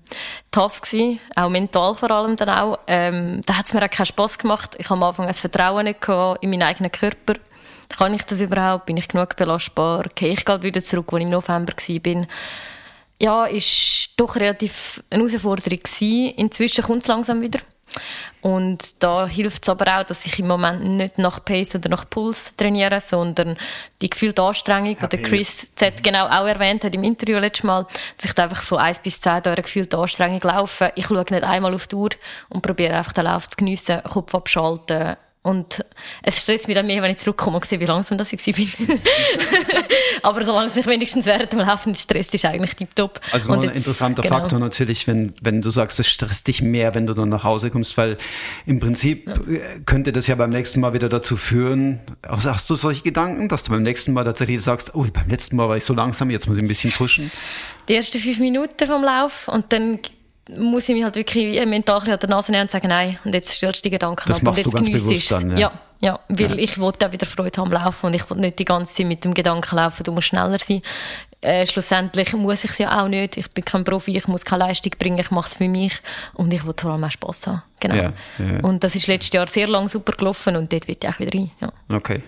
tough, 0.52 0.82
gewesen. 0.82 1.20
auch 1.36 1.50
mental 1.50 1.96
vor 1.96 2.12
allem 2.12 2.36
dann 2.36 2.50
auch. 2.50 2.80
Ähm, 2.88 3.42
da 3.46 3.58
hat 3.58 3.68
es 3.68 3.74
mir 3.74 3.84
auch 3.84 3.90
keinen 3.90 4.06
Spass 4.06 4.38
gemacht. 4.38 4.76
Ich 4.78 4.86
habe 4.90 4.96
am 4.96 5.04
Anfang 5.04 5.28
ein 5.28 5.34
Vertrauen 5.34 5.86
nicht 5.86 6.08
in 6.08 6.50
meinen 6.50 6.64
eigenen 6.64 6.92
Körper. 6.92 7.36
Kann 7.90 8.14
ich 8.14 8.24
das 8.24 8.42
überhaupt? 8.42 8.86
Bin 8.86 8.98
ich 8.98 9.08
genug 9.08 9.36
belastbar? 9.36 10.06
Gehe 10.16 10.34
ich 10.34 10.46
gerade 10.46 10.64
wieder 10.64 10.84
zurück, 10.84 11.12
wo 11.12 11.18
ich 11.18 11.24
im 11.24 11.30
November 11.30 11.74
war? 11.74 12.28
Ja, 13.24 13.46
ist 13.46 14.10
doch 14.18 14.36
relativ 14.36 15.02
eine 15.10 15.24
Herausforderung 15.24 15.80
gewesen. 15.82 16.34
Inzwischen 16.36 16.84
kommt 16.84 17.04
es 17.04 17.08
langsam 17.08 17.42
wieder. 17.42 17.60
Und 18.42 19.02
da 19.02 19.26
hilft 19.26 19.64
es 19.64 19.70
aber 19.70 19.98
auch, 19.98 20.04
dass 20.04 20.26
ich 20.26 20.40
im 20.40 20.48
Moment 20.48 20.84
nicht 20.84 21.18
nach 21.20 21.46
Pace 21.46 21.76
oder 21.76 21.88
nach 21.88 22.10
Puls 22.10 22.58
trainiere, 22.58 23.00
sondern 23.00 23.56
die 24.02 24.10
gefühlte 24.10 24.42
Anstrengung, 24.42 24.98
die 25.10 25.22
Chris 25.22 25.74
Z 25.74 26.04
genau 26.04 26.26
auch 26.26 26.46
erwähnt 26.48 26.84
hat 26.84 26.94
im 26.94 27.04
Interview 27.04 27.38
letztes 27.38 27.64
Mal, 27.64 27.86
dass 28.18 28.32
ich 28.32 28.38
einfach 28.38 28.62
von 28.62 28.80
1 28.80 29.00
bis 29.00 29.22
10 29.22 29.44
durch 29.44 29.56
eine 29.56 29.64
gefühlte 29.64 29.98
Anstrengung 29.98 30.42
laufe. 30.42 30.92
Ich 30.96 31.06
schaue 31.06 31.20
nicht 31.20 31.44
einmal 31.44 31.74
auf 31.74 31.88
die 31.88 31.96
Uhr 31.96 32.10
und 32.50 32.62
probiere 32.62 32.98
einfach 32.98 33.14
den 33.14 33.24
Lauf 33.24 33.48
zu 33.48 33.56
geniessen, 33.56 34.04
Kopf 34.04 34.36
abschalten, 34.36 35.16
und 35.44 35.84
es 36.24 36.42
stresst 36.42 36.68
mich 36.70 36.76
dann 36.76 36.88
mehr, 36.88 37.02
wenn 37.02 37.12
ich 37.12 37.18
zurückkomme 37.18 37.58
und 37.58 37.66
sehe, 37.66 37.80
wie 37.82 37.86
langsam 37.86 38.18
das 38.18 38.32
ich 38.32 38.48
war. 38.48 38.98
Aber 40.24 40.44
solange 40.46 40.68
es 40.68 40.76
mich 40.76 40.88
wenigstens 40.88 41.26
während 41.26 41.52
dem 41.52 41.60
Laufen 41.60 41.94
stresst, 41.96 42.34
ist 42.34 42.46
eigentlich 42.46 42.76
tiptop. 42.76 43.20
Also 43.34 43.52
noch 43.52 43.62
ein 43.62 43.66
jetzt, 43.66 43.76
interessanter 43.76 44.22
genau. 44.22 44.40
Faktor 44.40 44.60
natürlich, 44.60 45.06
wenn, 45.06 45.34
wenn 45.42 45.62
du 45.62 45.70
sagst, 45.70 46.00
es 46.00 46.08
stresst 46.08 46.48
dich 46.48 46.62
mehr, 46.62 46.96
wenn 46.96 47.06
du 47.06 47.14
dann 47.14 47.28
nach 47.28 47.44
Hause 47.44 47.72
kommst, 47.72 47.98
weil 47.98 48.18
im 48.66 48.80
Prinzip 48.80 49.28
ja. 49.28 49.60
könnte 49.86 50.14
das 50.14 50.28
ja 50.28 50.36
beim 50.36 50.50
nächsten 50.50 50.80
Mal 50.80 50.94
wieder 50.94 51.10
dazu 51.10 51.36
führen, 51.36 52.00
also 52.22 52.50
hast 52.50 52.70
du 52.70 52.76
solche 52.76 53.04
Gedanken, 53.04 53.50
dass 53.50 53.66
du 53.66 53.72
beim 53.72 53.84
nächsten 53.84 54.14
Mal 54.14 54.24
tatsächlich 54.24 54.62
sagst, 54.62 54.96
oh, 54.96 55.06
beim 55.12 55.28
letzten 55.28 55.58
Mal 55.58 55.68
war 55.68 55.76
ich 55.76 55.84
so 55.84 55.94
langsam, 55.94 56.30
jetzt 56.30 56.48
muss 56.48 56.56
ich 56.56 56.64
ein 56.64 56.70
bisschen 56.70 56.94
pushen? 56.94 57.32
Die 57.90 57.96
ersten 57.96 58.20
fünf 58.20 58.40
Minuten 58.40 58.88
vom 58.88 59.04
Lauf 59.04 59.50
und 59.50 59.74
dann 59.74 60.00
muss 60.50 60.90
ich 60.90 60.96
mich 60.96 61.04
halt 61.04 61.16
wirklich 61.16 61.66
mental 61.66 62.00
an 62.00 62.20
der 62.20 62.30
Nase 62.30 62.52
nehmen 62.52 62.64
und 62.64 62.72
sagen, 62.72 62.88
nein, 62.88 63.18
und 63.24 63.34
jetzt 63.34 63.50
stellst 63.50 63.80
du 63.80 63.84
die 63.84 63.92
Gedanken 63.92 64.24
das 64.28 64.42
ab 64.42 64.48
und 64.48 64.58
jetzt 64.58 64.76
genießt 64.76 65.12
es. 65.12 65.44
Ja. 65.44 65.56
ja. 65.56 65.72
ja, 66.00 66.20
weil 66.28 66.52
ja. 66.52 66.58
ich 66.58 66.78
wollte 66.80 67.08
auch 67.08 67.12
wieder 67.12 67.26
Freude 67.26 67.62
haben 67.62 67.72
Laufen 67.72 68.08
und 68.08 68.14
ich 68.14 68.30
wollte 68.30 68.42
nicht 68.42 68.60
die 68.60 68.66
ganze 68.66 68.94
Zeit 68.94 69.08
mit 69.08 69.24
dem 69.24 69.34
Gedanken 69.34 69.76
laufen, 69.76 70.04
du 70.04 70.12
musst 70.12 70.28
schneller 70.28 70.60
sein. 70.60 70.82
Äh, 71.42 71.66
schlussendlich 71.68 72.34
muss 72.34 72.64
ich 72.64 72.72
es 72.72 72.78
ja 72.78 73.02
auch 73.02 73.10
nicht. 73.10 73.38
Ich 73.38 73.52
bin 73.52 73.66
kein 73.66 73.84
Profi, 73.84 74.16
ich 74.16 74.28
muss 74.28 74.46
keine 74.46 74.66
Leistung 74.66 74.94
bringen, 74.98 75.20
ich 75.20 75.30
mache 75.30 75.48
es 75.48 75.56
für 75.56 75.68
mich 75.68 75.94
und 76.34 76.54
ich 76.54 76.66
will 76.66 76.74
vor 76.78 76.92
allem 76.92 77.04
auch 77.04 77.12
Spass 77.12 77.48
haben. 77.48 77.64
Genau. 77.82 77.96
Ja, 77.96 78.14
ja. 78.40 78.60
Und 78.62 78.84
das 78.84 78.96
ist 78.96 79.08
letztes 79.08 79.34
Jahr 79.34 79.48
sehr 79.48 79.68
lang 79.68 79.90
super 79.90 80.14
gelaufen 80.14 80.56
und 80.56 80.72
dort 80.72 80.88
will 80.88 80.98
ich 81.02 81.10
auch 81.10 81.20
wieder 81.20 81.38
rein. 81.38 81.52
Ja. 81.60 81.72
Okay. 81.90 82.24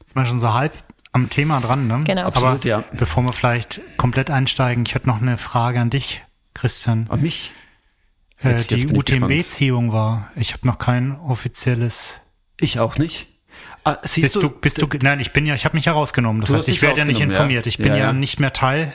Jetzt 0.00 0.12
sind 0.12 0.22
wir 0.22 0.26
schon 0.26 0.40
so 0.40 0.54
halb 0.54 0.72
am 1.12 1.28
Thema 1.28 1.60
dran, 1.60 1.86
ne? 1.86 2.02
Genau. 2.04 2.22
Absolut, 2.22 2.60
Aber 2.60 2.66
ja. 2.66 2.84
bevor 2.92 3.22
wir 3.24 3.32
vielleicht 3.32 3.80
komplett 3.98 4.30
einsteigen, 4.30 4.84
ich 4.86 4.94
hätte 4.94 5.08
noch 5.08 5.20
eine 5.20 5.36
Frage 5.36 5.80
an 5.80 5.90
dich. 5.90 6.22
Christian. 6.54 7.06
An 7.08 7.22
mich? 7.22 7.52
Äh, 8.38 8.62
die 8.64 8.88
UTMB-Ziehung 8.88 9.92
war. 9.92 10.30
Ich 10.36 10.52
habe 10.52 10.66
noch 10.66 10.78
kein 10.78 11.18
offizielles. 11.20 12.20
Ich 12.58 12.78
auch 12.78 12.96
nicht. 12.96 13.28
Ah, 13.82 13.96
siehst 14.02 14.34
bist 14.34 14.42
du, 14.42 14.50
bist 14.50 14.82
du, 14.82 14.86
nein, 15.00 15.20
ich 15.20 15.32
bin 15.32 15.46
ja, 15.46 15.54
ich 15.54 15.64
habe 15.64 15.76
mich 15.76 15.86
ja 15.86 15.92
rausgenommen. 15.92 16.42
Das 16.42 16.52
heißt, 16.52 16.68
ich 16.68 16.82
werde 16.82 16.98
ja 16.98 17.04
nicht 17.04 17.20
informiert. 17.20 17.64
Ja. 17.64 17.70
Ich 17.70 17.78
bin 17.78 17.88
ja, 17.88 17.96
ja, 17.96 18.04
ja, 18.06 18.12
nicht 18.12 18.38
mehr 18.38 18.52
Teil, 18.52 18.92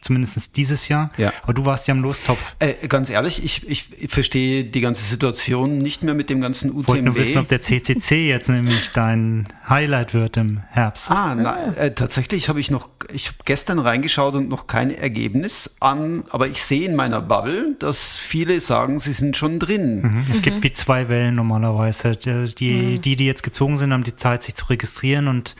zumindest 0.00 0.56
dieses 0.56 0.88
Jahr. 0.88 1.10
Ja. 1.16 1.32
Aber 1.42 1.54
du 1.54 1.64
warst 1.64 1.88
ja 1.88 1.94
im 1.94 2.02
Lostopf. 2.02 2.54
Äh, 2.60 2.86
ganz 2.86 3.10
ehrlich, 3.10 3.44
ich, 3.44 3.68
ich, 3.68 3.86
ich 3.98 4.10
verstehe 4.10 4.64
die 4.64 4.80
ganze 4.80 5.02
Situation 5.02 5.78
nicht 5.78 6.04
mehr 6.04 6.14
mit 6.14 6.30
dem 6.30 6.40
ganzen 6.40 6.70
UTMB. 6.70 6.82
Ich 6.82 6.88
wollte 6.88 7.02
nur 7.02 7.16
wissen, 7.16 7.38
ob 7.38 7.48
der 7.48 7.60
CCC 7.60 8.28
jetzt 8.28 8.48
nämlich 8.48 8.90
dein 8.90 9.48
Highlight 9.68 10.14
wird 10.14 10.36
im 10.36 10.62
Herbst. 10.70 11.10
Ah, 11.10 11.34
nein, 11.34 11.76
äh, 11.76 11.92
tatsächlich 11.92 12.48
habe 12.48 12.60
ich 12.60 12.70
noch, 12.70 12.90
ich 13.12 13.26
habe 13.28 13.38
gestern 13.44 13.80
reingeschaut 13.80 14.34
und 14.36 14.48
noch 14.48 14.66
kein 14.68 14.90
Ergebnis 14.90 15.76
an, 15.80 16.24
aber 16.30 16.46
ich 16.46 16.62
sehe 16.62 16.86
in 16.86 16.94
meiner 16.94 17.20
Bubble, 17.20 17.74
dass 17.78 18.18
viele 18.18 18.60
sagen, 18.60 19.00
sie 19.00 19.12
sind 19.12 19.36
schon 19.36 19.58
drin. 19.58 20.02
Mhm. 20.02 20.24
Es 20.30 20.38
mhm. 20.38 20.42
gibt 20.42 20.62
wie 20.62 20.72
zwei 20.72 21.08
Wellen 21.08 21.34
normalerweise. 21.34 22.16
Die, 22.16 22.72
mhm. 22.72 23.00
die, 23.00 23.16
die 23.16 23.26
jetzt 23.26 23.42
gezogen 23.42 23.76
sind, 23.76 23.92
haben 23.92 24.04
die 24.04 24.11
Zeit, 24.16 24.44
sich 24.44 24.54
zu 24.54 24.66
registrieren 24.66 25.28
und 25.28 25.56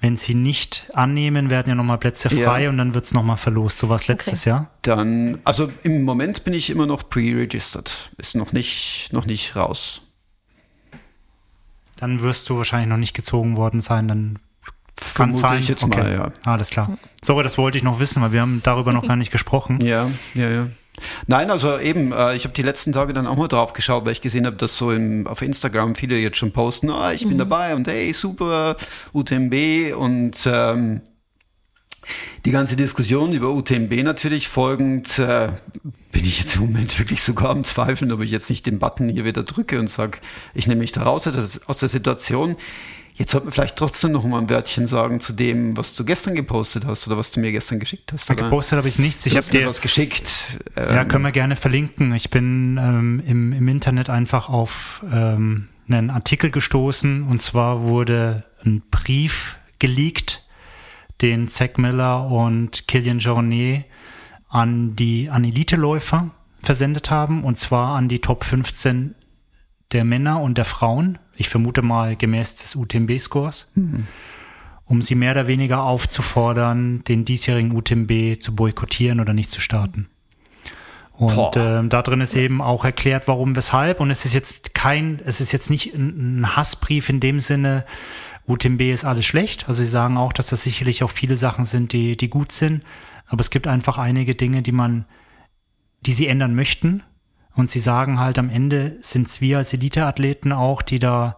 wenn 0.00 0.16
sie 0.16 0.34
nicht 0.34 0.90
annehmen, 0.92 1.48
werden 1.48 1.70
ja 1.70 1.74
nochmal 1.74 1.98
Plätze 1.98 2.28
frei 2.28 2.64
ja. 2.64 2.68
und 2.68 2.76
dann 2.76 2.92
wird 2.92 3.06
es 3.06 3.14
nochmal 3.14 3.38
verlost. 3.38 3.78
So 3.78 3.88
war 3.88 3.96
es 3.96 4.08
letztes 4.08 4.42
okay. 4.42 4.50
Jahr. 4.50 4.70
Dann, 4.82 5.38
also 5.44 5.72
im 5.82 6.04
Moment 6.04 6.44
bin 6.44 6.52
ich 6.52 6.68
immer 6.68 6.86
noch 6.86 7.08
pre-registered. 7.08 8.12
Ist 8.18 8.36
noch 8.36 8.52
nicht, 8.52 9.08
noch 9.12 9.24
nicht 9.24 9.56
raus. 9.56 10.02
Dann 11.96 12.20
wirst 12.20 12.50
du 12.50 12.58
wahrscheinlich 12.58 12.90
noch 12.90 12.98
nicht 12.98 13.14
gezogen 13.14 13.56
worden 13.56 13.80
sein. 13.80 14.06
Dann 14.06 14.38
kann 14.96 15.32
Vermute 15.32 15.38
sein. 15.38 15.58
Ich 15.60 15.68
jetzt 15.68 15.82
okay. 15.82 16.00
mal, 16.02 16.12
ja. 16.12 16.32
Alles 16.44 16.68
klar. 16.68 16.98
Sorry, 17.22 17.42
das 17.42 17.56
wollte 17.56 17.78
ich 17.78 17.84
noch 17.84 17.98
wissen, 17.98 18.22
weil 18.22 18.32
wir 18.32 18.42
haben 18.42 18.60
darüber 18.62 18.92
noch 18.92 19.06
gar 19.08 19.16
nicht 19.16 19.32
gesprochen. 19.32 19.80
Ja, 19.80 20.10
ja, 20.34 20.50
ja. 20.50 20.68
Nein, 21.26 21.50
also 21.50 21.78
eben, 21.78 22.12
äh, 22.12 22.36
ich 22.36 22.44
habe 22.44 22.54
die 22.54 22.62
letzten 22.62 22.92
Tage 22.92 23.12
dann 23.12 23.26
auch 23.26 23.36
mal 23.36 23.48
drauf 23.48 23.72
geschaut, 23.72 24.04
weil 24.04 24.12
ich 24.12 24.20
gesehen 24.20 24.46
habe, 24.46 24.56
dass 24.56 24.76
so 24.76 24.92
im, 24.92 25.26
auf 25.26 25.42
Instagram 25.42 25.94
viele 25.94 26.16
jetzt 26.18 26.38
schon 26.38 26.52
posten, 26.52 26.90
ah, 26.90 27.12
ich 27.12 27.24
mhm. 27.24 27.30
bin 27.30 27.38
dabei 27.38 27.74
und 27.74 27.86
hey, 27.88 28.12
super, 28.12 28.76
UTMB 29.12 29.94
und 29.96 30.38
ähm, 30.46 31.02
die 32.44 32.50
ganze 32.50 32.76
Diskussion 32.76 33.32
über 33.32 33.50
UTMB 33.50 34.02
natürlich 34.02 34.48
folgend, 34.48 35.18
äh, 35.18 35.48
bin 36.12 36.24
ich 36.24 36.38
jetzt 36.38 36.56
im 36.56 36.62
Moment 36.62 36.98
wirklich 36.98 37.22
sogar 37.22 37.50
am 37.50 37.64
Zweifeln, 37.64 38.12
ob 38.12 38.22
ich 38.22 38.30
jetzt 38.30 38.48
nicht 38.48 38.66
den 38.66 38.78
Button 38.78 39.08
hier 39.08 39.24
wieder 39.24 39.42
drücke 39.42 39.80
und 39.80 39.90
sage, 39.90 40.18
ich 40.54 40.66
nehme 40.66 40.80
mich 40.80 40.92
da 40.92 41.02
raus 41.02 41.28
aus 41.66 41.78
der 41.78 41.88
Situation. 41.88 42.56
Jetzt 43.18 43.32
sollte 43.32 43.46
man 43.46 43.52
vielleicht 43.52 43.76
trotzdem 43.76 44.12
noch 44.12 44.24
mal 44.24 44.38
ein 44.40 44.50
Wörtchen 44.50 44.86
sagen 44.86 45.20
zu 45.20 45.32
dem, 45.32 45.74
was 45.74 45.94
du 45.94 46.04
gestern 46.04 46.34
gepostet 46.34 46.84
hast 46.84 47.06
oder 47.06 47.16
was 47.16 47.30
du 47.30 47.40
mir 47.40 47.50
gestern 47.50 47.80
geschickt 47.80 48.12
hast. 48.12 48.30
Oder? 48.30 48.42
Gepostet 48.44 48.76
habe 48.76 48.88
ich 48.88 48.98
nichts. 48.98 49.24
Ich 49.24 49.38
habe 49.38 49.48
dir 49.48 49.66
was 49.66 49.80
geschickt. 49.80 50.58
Ja, 50.76 51.06
können 51.06 51.24
wir 51.24 51.32
gerne 51.32 51.56
verlinken. 51.56 52.14
Ich 52.14 52.28
bin 52.28 52.78
ähm, 52.78 53.22
im, 53.26 53.54
im 53.54 53.68
Internet 53.68 54.10
einfach 54.10 54.50
auf 54.50 55.02
ähm, 55.10 55.68
einen 55.88 56.10
Artikel 56.10 56.50
gestoßen 56.50 57.22
und 57.22 57.40
zwar 57.40 57.82
wurde 57.82 58.44
ein 58.62 58.82
Brief 58.90 59.56
geleakt, 59.78 60.44
den 61.22 61.48
Zack 61.48 61.78
Miller 61.78 62.26
und 62.26 62.86
Killian 62.86 63.18
Jornet 63.18 63.86
an 64.50 64.94
die 64.94 65.30
an 65.30 65.44
Elite-Läufer 65.44 66.30
versendet 66.62 67.10
haben 67.10 67.44
und 67.44 67.58
zwar 67.58 67.96
an 67.96 68.10
die 68.10 68.20
Top 68.20 68.44
15 68.44 69.14
der 69.92 70.04
Männer 70.04 70.42
und 70.42 70.58
der 70.58 70.66
Frauen 70.66 71.18
ich 71.36 71.48
vermute 71.48 71.82
mal 71.82 72.16
gemäß 72.16 72.56
des 72.56 72.76
UTMB-Scores, 72.76 73.70
mhm. 73.74 74.06
um 74.84 75.02
sie 75.02 75.14
mehr 75.14 75.32
oder 75.32 75.46
weniger 75.46 75.82
aufzufordern, 75.82 77.04
den 77.04 77.24
diesjährigen 77.24 77.72
UTMB 77.72 78.40
zu 78.40 78.54
boykottieren 78.54 79.20
oder 79.20 79.32
nicht 79.32 79.50
zu 79.50 79.60
starten. 79.60 80.08
Und 81.12 81.56
ähm, 81.56 81.88
da 81.88 82.02
drin 82.02 82.20
ist 82.20 82.36
eben 82.36 82.60
auch 82.60 82.84
erklärt, 82.84 83.26
warum, 83.26 83.56
weshalb. 83.56 84.00
Und 84.00 84.10
es 84.10 84.26
ist 84.26 84.34
jetzt 84.34 84.74
kein, 84.74 85.20
es 85.24 85.40
ist 85.40 85.50
jetzt 85.50 85.70
nicht 85.70 85.94
ein 85.94 86.56
Hassbrief 86.56 87.08
in 87.08 87.20
dem 87.20 87.40
Sinne, 87.40 87.84
UTMB 88.46 88.80
ist 88.82 89.04
alles 89.04 89.24
schlecht. 89.24 89.68
Also 89.68 89.80
sie 89.80 89.90
sagen 89.90 90.16
auch, 90.18 90.32
dass 90.32 90.48
das 90.48 90.62
sicherlich 90.62 91.02
auch 91.02 91.10
viele 91.10 91.36
Sachen 91.36 91.64
sind, 91.64 91.92
die, 91.92 92.16
die 92.16 92.28
gut 92.28 92.52
sind. 92.52 92.82
Aber 93.26 93.40
es 93.40 93.50
gibt 93.50 93.66
einfach 93.66 93.98
einige 93.98 94.34
Dinge, 94.34 94.62
die 94.62 94.72
man, 94.72 95.04
die 96.02 96.12
sie 96.12 96.28
ändern 96.28 96.54
möchten. 96.54 97.02
Und 97.56 97.70
sie 97.70 97.80
sagen 97.80 98.20
halt, 98.20 98.38
am 98.38 98.50
Ende 98.50 98.96
sind 99.00 99.26
es 99.26 99.40
wir 99.40 99.58
als 99.58 99.72
Eliteathleten 99.72 100.52
auch, 100.52 100.82
die 100.82 100.98
da 100.98 101.36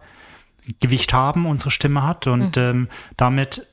Gewicht 0.79 1.13
haben, 1.13 1.45
unsere 1.45 1.71
Stimme 1.71 2.03
hat 2.03 2.27
und 2.27 2.57
mhm. 2.57 2.61
ähm, 2.61 2.87
damit 3.17 3.65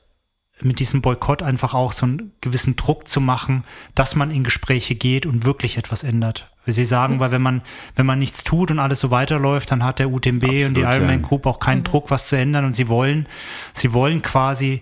mit 0.61 0.79
diesem 0.79 1.01
Boykott 1.01 1.43
einfach 1.43 1.73
auch 1.75 1.91
so 1.91 2.05
einen 2.07 2.31
gewissen 2.41 2.75
Druck 2.75 3.07
zu 3.07 3.21
machen, 3.21 3.63
dass 3.93 4.15
man 4.15 4.31
in 4.31 4.43
Gespräche 4.43 4.95
geht 4.95 5.27
und 5.27 5.45
wirklich 5.45 5.77
etwas 5.77 6.03
ändert. 6.03 6.51
Sie 6.65 6.85
sagen, 6.85 7.15
mhm. 7.15 7.19
weil 7.19 7.31
wenn 7.31 7.41
man, 7.41 7.61
wenn 7.95 8.05
man 8.05 8.17
nichts 8.17 8.43
tut 8.43 8.71
und 8.71 8.79
alles 8.79 8.99
so 8.99 9.11
weiterläuft, 9.11 9.71
dann 9.71 9.83
hat 9.83 9.99
der 9.99 10.09
UTMB 10.09 10.43
Absolut, 10.43 10.67
und 10.67 10.73
die 10.73 10.81
Ironman 10.81 11.21
Group 11.21 11.45
auch 11.45 11.59
keinen 11.59 11.79
mhm. 11.79 11.85
Druck, 11.85 12.09
was 12.09 12.27
zu 12.27 12.35
ändern 12.35 12.65
und 12.65 12.75
sie 12.75 12.87
wollen, 12.87 13.27
sie 13.73 13.93
wollen 13.93 14.21
quasi 14.21 14.81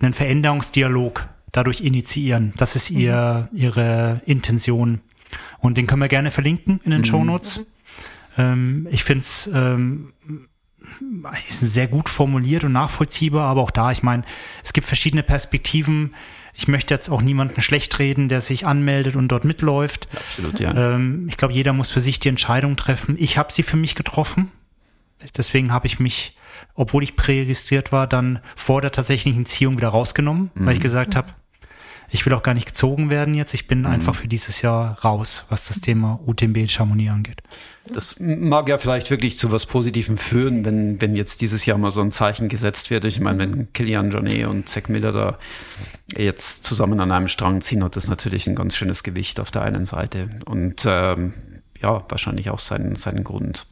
einen 0.00 0.12
Veränderungsdialog 0.12 1.28
dadurch 1.52 1.80
initiieren. 1.80 2.52
Das 2.56 2.76
ist 2.76 2.90
ihr, 2.90 3.48
mhm. 3.52 3.58
ihre 3.58 4.20
Intention. 4.26 5.00
Und 5.58 5.76
den 5.76 5.86
können 5.86 6.00
wir 6.00 6.08
gerne 6.08 6.30
verlinken 6.30 6.80
in 6.84 6.90
den 6.90 7.00
mhm. 7.00 7.04
Shownotes. 7.04 7.60
Ähm, 8.36 8.88
ich 8.90 9.04
finde 9.04 9.20
es 9.20 9.50
ähm, 9.52 10.12
sehr 11.48 11.88
gut 11.88 12.08
formuliert 12.08 12.64
und 12.64 12.72
nachvollziehbar, 12.72 13.46
aber 13.46 13.62
auch 13.62 13.70
da, 13.70 13.90
ich 13.90 14.02
meine, 14.02 14.22
es 14.64 14.72
gibt 14.72 14.86
verschiedene 14.86 15.22
Perspektiven. 15.22 16.14
Ich 16.54 16.68
möchte 16.68 16.94
jetzt 16.94 17.08
auch 17.08 17.22
niemanden 17.22 17.60
schlecht 17.60 17.98
reden, 17.98 18.28
der 18.28 18.40
sich 18.40 18.66
anmeldet 18.66 19.16
und 19.16 19.28
dort 19.28 19.44
mitläuft. 19.44 20.08
Absolut, 20.12 20.60
ja. 20.60 20.94
Ähm, 20.94 21.26
ich 21.28 21.36
glaube, 21.36 21.54
jeder 21.54 21.72
muss 21.72 21.90
für 21.90 22.00
sich 22.00 22.20
die 22.20 22.28
Entscheidung 22.28 22.76
treffen. 22.76 23.16
Ich 23.18 23.38
habe 23.38 23.52
sie 23.52 23.62
für 23.62 23.76
mich 23.76 23.94
getroffen. 23.94 24.50
Deswegen 25.36 25.72
habe 25.72 25.86
ich 25.86 25.98
mich, 25.98 26.36
obwohl 26.74 27.02
ich 27.02 27.16
präregistriert 27.16 27.92
war, 27.92 28.06
dann 28.06 28.40
vor 28.56 28.80
der 28.80 28.92
tatsächlichen 28.92 29.46
Ziehung 29.46 29.76
wieder 29.76 29.88
rausgenommen, 29.88 30.50
mhm. 30.54 30.66
weil 30.66 30.72
ich 30.74 30.78
mhm. 30.78 30.84
gesagt 30.84 31.16
habe, 31.16 31.34
ich 32.10 32.24
will 32.24 32.32
auch 32.32 32.42
gar 32.42 32.54
nicht 32.54 32.66
gezogen 32.66 33.10
werden 33.10 33.34
jetzt. 33.34 33.54
Ich 33.54 33.66
bin 33.66 33.80
mhm. 33.80 33.86
einfach 33.86 34.14
für 34.14 34.28
dieses 34.28 34.62
Jahr 34.62 34.98
raus, 35.00 35.44
was 35.48 35.68
das 35.68 35.80
Thema 35.80 36.20
UTMB 36.26 36.56
in 36.56 36.68
Chamonix 36.68 37.10
angeht. 37.10 37.42
Das 37.92 38.16
mag 38.18 38.68
ja 38.68 38.78
vielleicht 38.78 39.10
wirklich 39.10 39.38
zu 39.38 39.50
was 39.50 39.66
Positivem 39.66 40.18
führen, 40.18 40.64
wenn, 40.64 41.00
wenn 41.00 41.16
jetzt 41.16 41.40
dieses 41.40 41.64
Jahr 41.66 41.78
mal 41.78 41.90
so 41.90 42.00
ein 42.00 42.10
Zeichen 42.10 42.48
gesetzt 42.48 42.90
wird. 42.90 43.04
Ich 43.04 43.20
meine, 43.20 43.38
wenn 43.38 43.72
Kilian 43.72 44.10
Jornet 44.10 44.46
und 44.46 44.68
Zack 44.68 44.88
Miller 44.88 45.12
da 45.12 45.38
jetzt 46.16 46.64
zusammen 46.64 47.00
an 47.00 47.12
einem 47.12 47.28
Strang 47.28 47.60
ziehen, 47.60 47.84
hat 47.84 47.96
das 47.96 48.08
natürlich 48.08 48.46
ein 48.46 48.54
ganz 48.54 48.76
schönes 48.76 49.02
Gewicht 49.02 49.40
auf 49.40 49.50
der 49.50 49.62
einen 49.62 49.86
Seite. 49.86 50.28
Und 50.44 50.84
ähm, 50.86 51.32
ja, 51.80 52.04
wahrscheinlich 52.08 52.50
auch 52.50 52.58
seinen, 52.58 52.96
seinen 52.96 53.24
Grund. 53.24 53.66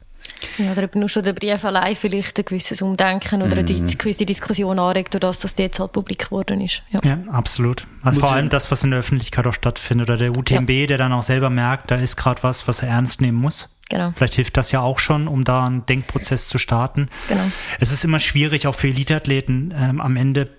Ja, 0.57 0.71
oder 0.71 0.83
eben 0.83 0.99
nur 0.99 1.09
schon 1.09 1.23
der 1.23 1.33
Brief 1.33 1.63
allein 1.65 1.95
vielleicht 1.95 2.37
ein 2.37 2.45
gewisses 2.45 2.81
Umdenken 2.81 3.41
oder 3.41 3.57
eine 3.57 3.73
mhm. 3.73 3.97
gewisse 3.97 4.25
Diskussion 4.25 4.79
anregt, 4.79 5.21
dass 5.21 5.39
das 5.39 5.55
jetzt 5.57 5.79
halt 5.79 5.91
publik 5.91 6.25
geworden 6.25 6.61
ist. 6.61 6.83
Ja, 6.91 6.99
ja 7.03 7.17
absolut. 7.31 7.87
Also 8.03 8.19
vor 8.19 8.31
allem 8.31 8.49
das, 8.49 8.71
was 8.71 8.83
in 8.83 8.91
der 8.91 8.99
Öffentlichkeit 8.99 9.45
auch 9.47 9.53
stattfindet 9.53 10.09
oder 10.09 10.17
der 10.17 10.37
UTMB, 10.37 10.69
ja. 10.69 10.87
der 10.87 10.97
dann 10.97 11.13
auch 11.13 11.23
selber 11.23 11.49
merkt, 11.49 11.91
da 11.91 11.95
ist 11.95 12.15
gerade 12.15 12.43
was, 12.43 12.67
was 12.67 12.81
er 12.81 12.89
ernst 12.89 13.21
nehmen 13.21 13.37
muss. 13.37 13.69
Genau. 13.89 14.11
Vielleicht 14.15 14.33
hilft 14.35 14.57
das 14.57 14.71
ja 14.71 14.81
auch 14.81 14.99
schon, 14.99 15.27
um 15.27 15.43
da 15.43 15.65
einen 15.65 15.85
Denkprozess 15.85 16.47
zu 16.49 16.57
starten. 16.57 17.07
Genau. 17.29 17.43
Es 17.79 17.91
ist 17.91 18.03
immer 18.03 18.19
schwierig, 18.19 18.67
auch 18.67 18.75
für 18.75 18.89
Eliteathleten. 18.89 19.73
Ähm, 19.77 20.01
am 20.01 20.17
Ende 20.17 20.49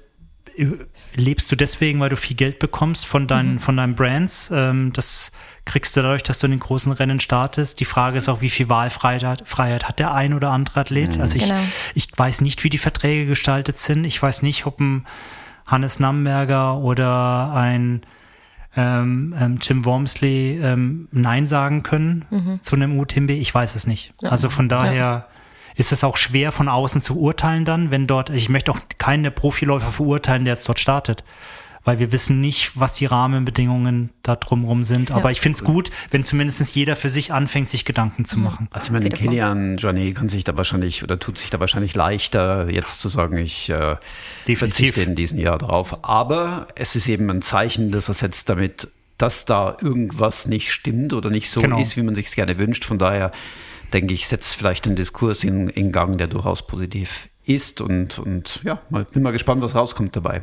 lebst 1.15 1.51
du 1.53 1.57
deswegen, 1.57 2.01
weil 2.01 2.11
du 2.11 2.17
viel 2.17 2.37
Geld 2.37 2.59
bekommst 2.59 3.07
von 3.07 3.27
deinen, 3.27 3.55
mhm. 3.55 3.59
von 3.61 3.77
deinen 3.77 3.95
Brands. 3.95 4.51
Ähm, 4.53 4.93
das 4.93 5.33
kriegst 5.65 5.97
du 5.97 6.03
dadurch, 6.03 6.23
dass 6.23 6.39
du 6.39 6.47
in 6.47 6.53
den 6.53 6.61
großen 6.61 6.91
Rennen 6.93 7.21
startest. 7.21 7.81
Die 7.81 7.85
Frage 7.85 8.19
ist 8.19 8.29
auch, 8.29 8.41
wie 8.41 8.49
viel 8.49 8.69
Wahlfreiheit 8.69 9.43
Freiheit 9.47 9.87
hat 9.87 9.99
der 9.99 10.15
ein 10.15 10.35
oder 10.35 10.51
andere 10.51 10.81
Athlet. 10.81 11.17
Mhm. 11.17 11.23
Also 11.23 11.37
ich, 11.37 11.49
genau. 11.49 11.61
ich 11.95 12.09
weiß 12.17 12.41
nicht, 12.41 12.65
wie 12.65 12.71
die 12.71 12.79
Verträge 12.79 13.27
gestaltet 13.27 13.79
sind. 13.79 14.05
Ich 14.05 14.21
weiß 14.21 14.43
nicht, 14.43 14.67
ob 14.67 14.81
ein 14.81 15.07
Hannes 15.67 16.01
Namberger 16.01 16.79
oder 16.79 17.53
ein 17.53 18.03
ähm, 18.77 19.35
ähm, 19.39 19.59
Jim 19.61 19.85
Wormsley 19.85 20.59
ähm, 20.63 21.09
Nein 21.11 21.47
sagen 21.47 21.83
können 21.83 22.25
mhm. 22.31 22.61
zu 22.63 22.77
einem 22.77 22.99
UTMB. 22.99 23.31
Ich 23.31 23.55
weiß 23.55 23.75
es 23.75 23.87
nicht. 23.87 24.15
Ja. 24.23 24.31
Also 24.31 24.49
von 24.49 24.69
daher 24.69 24.95
ja. 24.95 25.27
Ist 25.79 25.93
es 25.93 26.05
auch 26.05 26.17
schwer 26.17 26.53
von 26.53 26.69
außen 26.69 27.01
zu 27.01 27.19
urteilen 27.19 27.65
dann, 27.65 27.91
wenn 27.91 28.07
dort, 28.07 28.31
ich 28.31 28.49
möchte 28.49 28.73
auch 28.73 28.81
keinen 28.99 29.33
Profiläufer 29.33 29.91
verurteilen, 29.91 30.45
der 30.45 30.55
jetzt 30.55 30.69
dort 30.69 30.79
startet 30.79 31.25
weil 31.89 31.99
wir 31.99 32.13
wissen 32.13 32.43
nicht, 32.43 32.73
was 32.75 32.93
die 32.93 33.07
Rahmenbedingungen 33.07 34.11
da 34.23 34.37
drumherum 34.37 34.83
sind. 34.83 35.11
Aber 35.11 35.25
ja. 35.25 35.31
ich 35.31 35.41
finde 35.41 35.57
es 35.57 35.65
gut, 35.65 35.91
wenn 36.11 36.23
zumindest 36.23 36.75
jeder 36.75 36.97
für 36.97 37.09
sich 37.09 37.33
anfängt, 37.33 37.71
sich 37.71 37.87
Gedanken 37.87 38.27
zu 38.27 38.37
mhm. 38.37 38.45
machen. 38.45 38.69
Also 38.71 38.89
ich 38.89 38.93
meine, 38.93 39.09
Kilian 39.09 39.79
Johnny 39.79 40.13
kann 40.13 40.29
sich 40.29 40.45
da 40.45 40.55
wahrscheinlich 40.59 41.03
oder 41.03 41.19
tut 41.19 41.39
sich 41.39 41.49
da 41.49 41.61
wahrscheinlich 41.61 41.95
leichter, 41.95 42.69
jetzt 42.69 43.01
zu 43.01 43.09
sagen, 43.09 43.39
ich 43.39 43.71
äh, 43.71 43.97
verzichte 44.55 45.01
in 45.01 45.15
diesem 45.15 45.39
Jahr 45.39 45.57
drauf. 45.57 46.05
Aber 46.05 46.69
es 46.75 46.95
ist 46.95 47.09
eben 47.09 47.31
ein 47.31 47.41
Zeichen, 47.41 47.91
dass 47.91 48.09
er 48.09 48.15
setzt 48.15 48.51
damit, 48.51 48.89
dass 49.17 49.47
da 49.47 49.75
irgendwas 49.81 50.47
nicht 50.47 50.71
stimmt 50.71 51.15
oder 51.15 51.31
nicht 51.31 51.51
so 51.51 51.63
genau. 51.63 51.81
ist, 51.81 51.97
wie 51.97 52.03
man 52.03 52.15
sich 52.15 52.27
es 52.27 52.35
gerne 52.35 52.59
wünscht. 52.59 52.85
Von 52.85 52.99
daher 52.99 53.33
denke 53.93 54.15
ich, 54.15 54.29
setzt 54.29 54.57
vielleicht 54.57 54.87
einen 54.87 54.97
Diskurs 54.97 55.45
in, 55.45 55.69
in 55.69 55.93
Gang, 55.93 56.19
der 56.19 56.27
durchaus 56.27 56.67
positiv 56.67 57.29
ist 57.45 57.81
und, 57.81 58.19
und 58.19 58.61
ja, 58.65 58.83
mal, 58.91 59.05
bin 59.05 59.23
mal 59.23 59.33
gespannt, 59.33 59.63
was 59.63 59.75
rauskommt 59.75 60.15
dabei. 60.15 60.43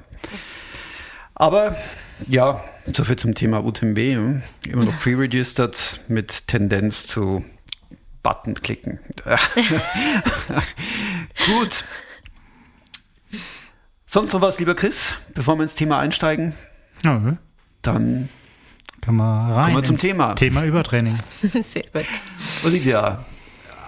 Aber 1.36 1.76
ja, 2.28 2.64
soviel 2.86 3.18
zum 3.18 3.36
Thema 3.36 3.64
UTMB. 3.64 3.98
Hm? 3.98 4.42
Immer 4.70 4.86
noch 4.86 5.00
pre-registered 5.00 6.02
mit 6.08 6.48
Tendenz 6.48 7.06
zu 7.08 7.44
Button 8.24 8.56
klicken. 8.56 9.00
Gut. 11.46 11.84
Sonst 14.08 14.34
noch 14.34 14.42
was, 14.42 14.60
lieber 14.60 14.76
Chris, 14.76 15.14
bevor 15.34 15.58
wir 15.58 15.64
ins 15.64 15.76
Thema 15.76 16.00
einsteigen? 16.00 16.54
Ja, 17.04 17.38
Dann 17.82 18.30
können 19.02 19.18
wir 19.18 19.24
rein. 19.24 19.66
Kommen 19.66 19.76
wir 19.76 19.84
zum 19.84 19.96
ins 19.96 20.02
Thema. 20.02 20.34
Thema 20.36 20.64
Übertraining. 20.64 21.20
Sehr 21.42 21.84
gut. 21.94 22.06
Olivia, 22.64 23.26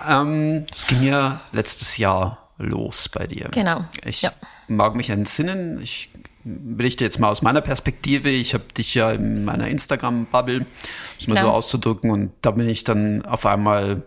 ähm, 0.08 0.65
es 0.72 0.88
ging 0.88 1.04
ja 1.04 1.41
letztes 1.52 1.98
Jahr 1.98 2.50
los 2.58 3.10
bei 3.10 3.28
dir. 3.28 3.50
Genau. 3.52 3.86
Ich 4.04 4.22
Ja. 4.22 4.32
mag 4.67 4.96
mich 4.96 5.10
entsinnen. 5.10 5.80
Ich 5.82 6.10
berichte 6.43 7.04
jetzt 7.04 7.20
mal 7.20 7.30
aus 7.30 7.41
meiner 7.41 7.62
Perspektive. 7.62 8.30
Ich 8.30 8.54
habe 8.54 8.63
dich 8.76 8.96
ja 8.96 9.12
in 9.12 9.46
meiner 9.46 9.67
Instagram-Bubble, 9.67 10.60
um 10.62 10.65
es 11.20 11.28
mal 11.28 11.41
so 11.41 11.50
auszudrücken, 11.50 12.10
und 12.10 12.32
da 12.41 12.52
bin 12.52 12.67
ich 12.67 12.84
dann 12.84 13.26
auf 13.26 13.46
einmal. 13.46 14.04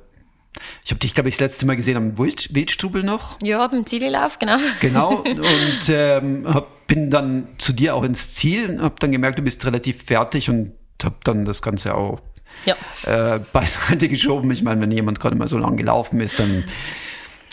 Ich 0.84 0.90
habe 0.90 0.98
dich, 0.98 1.14
glaube 1.14 1.28
ich, 1.28 1.36
das 1.36 1.40
letzte 1.52 1.66
Mal 1.66 1.76
gesehen 1.76 1.96
am 1.96 2.18
Wild, 2.18 2.52
Wildstubel 2.54 3.04
noch. 3.04 3.38
Ja, 3.40 3.66
beim 3.68 3.86
Zielilauf, 3.86 4.38
genau. 4.38 4.56
Genau. 4.80 5.16
und 5.24 5.88
ähm, 5.88 6.44
hab, 6.52 6.86
bin 6.88 7.08
dann 7.10 7.46
zu 7.58 7.72
dir 7.72 7.94
auch 7.94 8.02
ins 8.02 8.34
Ziel 8.34 8.68
und 8.68 8.82
habe 8.82 8.96
dann 8.98 9.12
gemerkt, 9.12 9.38
du 9.38 9.42
bist 9.42 9.64
relativ 9.64 10.02
fertig 10.02 10.50
und 10.50 10.72
habe 11.04 11.14
dann 11.22 11.44
das 11.44 11.62
Ganze 11.62 11.94
auch 11.94 12.20
Ja. 12.64 12.76
äh, 13.04 13.40
beiseite 13.52 14.08
geschoben. 14.08 14.50
Ich 14.50 14.62
meine, 14.62 14.80
wenn 14.80 14.90
jemand 14.90 15.20
gerade 15.20 15.36
mal 15.36 15.48
so 15.48 15.58
lang 15.58 15.76
gelaufen 15.76 16.20
ist, 16.20 16.38
dann 16.38 16.64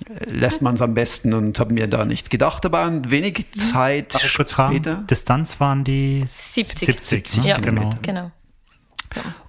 äh, 0.09 0.29
lässt 0.29 0.61
man 0.61 0.75
es 0.75 0.81
am 0.81 0.93
besten 0.93 1.33
und 1.33 1.59
habe 1.59 1.73
mir 1.73 1.87
da 1.87 2.05
nichts 2.05 2.29
gedacht. 2.29 2.65
Aber 2.65 3.01
wenige 3.09 3.49
Zeit 3.51 4.13
Darf 4.13 4.23
ich 4.23 4.35
kurz 4.35 4.51
fragen? 4.51 4.75
später 4.75 4.95
Distanz 5.09 5.59
waren 5.59 5.83
die 5.83 6.23
70. 6.25 6.85
70 6.85 7.37
ne? 7.37 7.47
Ja, 7.47 7.57
genau. 7.57 7.89
genau. 8.01 8.31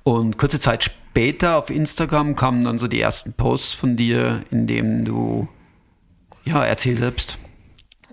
und 0.04 0.38
kurze 0.38 0.60
Zeit 0.60 0.84
später 0.84 1.56
auf 1.56 1.70
Instagram 1.70 2.36
kamen 2.36 2.64
dann 2.64 2.78
so 2.78 2.86
die 2.86 3.00
ersten 3.00 3.32
Posts 3.32 3.74
von 3.74 3.96
dir, 3.96 4.42
in 4.50 4.66
dem 4.66 5.04
du 5.04 5.48
ja 6.44 6.64
erzähl 6.64 6.96
selbst. 6.96 7.38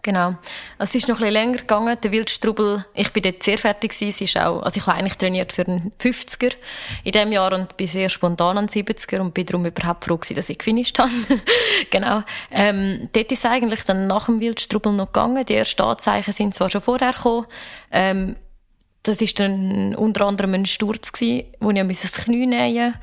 Genau. 0.06 0.36
Es 0.78 0.94
ist 0.94 1.08
noch 1.08 1.16
ein 1.16 1.22
bisschen 1.22 1.34
länger 1.34 1.58
gegangen. 1.58 1.98
Der 2.04 2.12
Wildstrubel, 2.12 2.86
ich 2.94 3.12
bin 3.12 3.24
dort 3.24 3.42
sehr 3.42 3.58
fertig 3.58 3.90
gewesen. 3.90 4.10
Es 4.10 4.22
ist 4.22 4.38
auch, 4.38 4.62
also 4.62 4.78
ich 4.78 4.86
habe 4.86 5.00
eigentlich 5.00 5.18
trainiert 5.18 5.52
für 5.52 5.66
einen 5.66 5.94
50er 6.00 6.54
in 7.04 7.12
dem 7.12 7.32
Jahr 7.32 7.52
und 7.54 7.76
bin 7.76 7.88
sehr 7.88 8.10
spontan 8.10 8.60
an 8.60 8.68
70er 8.68 9.20
und 9.20 9.34
bin 9.34 9.48
darum 9.48 9.66
überhaupt 9.66 10.06
froh 10.06 10.18
gewesen, 10.18 10.36
dass 10.36 10.52
ich 10.52 10.60
gefinisht 10.60 11.00
habe. 11.00 11.10
genau. 11.90 12.22
Ähm, 12.52 13.10
dort 13.14 13.32
ist 13.32 13.48
eigentlich 13.48 13.82
dann 13.82 14.06
nach 14.06 14.28
dem 14.28 14.42
Wildstrubel 14.42 14.92
noch 14.94 15.08
gegangen. 15.08 15.44
Die 15.44 15.56
ersten 15.56 15.82
Anzeichen 15.82 16.34
sind 16.34 16.54
zwar 16.54 16.70
schon 16.70 16.82
vorher 16.82 17.14
gekommen. 17.14 17.48
Ähm, 17.90 18.36
das 19.02 19.22
ist 19.22 19.40
dann 19.40 19.96
unter 19.96 20.28
anderem 20.28 20.54
ein 20.54 20.68
Sturz 20.68 21.14
gewesen, 21.14 21.48
wo 21.60 21.72
ich 21.72 22.02
das 22.02 22.14
Knie 22.14 22.46
nähen 22.46 22.94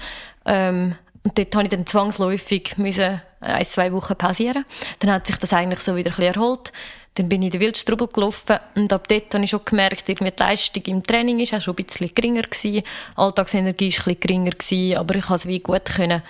ähm, 0.47 0.95
und 1.25 1.39
dort 1.39 1.55
habe 1.55 1.65
ich 1.65 1.71
dann 1.71 1.87
zwangsläufig 1.87 2.77
müssen 2.79 3.21
ein, 3.41 3.65
zwei 3.65 3.93
Wochen 3.93 4.17
pausieren. 4.17 4.65
Dann 5.01 5.13
hat 5.13 5.27
sich 5.27 5.37
das 5.37 5.53
eigentlich 5.53 5.81
so 5.81 5.97
wieder 5.97 6.11
ein 6.11 6.17
bisschen 6.17 6.35
erholt. 6.35 6.73
Dann 7.15 7.29
bin 7.29 7.43
ich 7.43 7.47
in 7.47 7.53
den 7.53 7.61
Wildstrubel 7.61 8.09
gelaufen 8.09 8.59
und 8.75 8.91
ab 8.93 9.07
dort 9.07 9.35
habe 9.35 9.45
ich 9.45 9.51
schon 9.51 9.65
gemerkt, 9.65 10.09
irgendwie 10.09 10.33
die 10.33 10.43
Leistung 10.43 10.83
im 10.87 11.03
Training 11.03 11.41
ist 11.41 11.53
auch 11.53 11.61
schon 11.61 11.77
ein 11.77 11.85
bisschen 11.85 12.15
geringer 12.15 12.43
gewesen. 12.43 12.83
Alltagsenergie 13.17 13.89
ist 13.89 13.99
ein 13.99 14.05
bisschen 14.05 14.21
geringer 14.21 14.51
gewesen, 14.53 14.97
aber 14.97 15.17
ich 15.17 15.25
habe 15.25 15.35
es 15.35 15.47
wie 15.47 15.61
gut 15.61 15.85
können, 15.85 16.23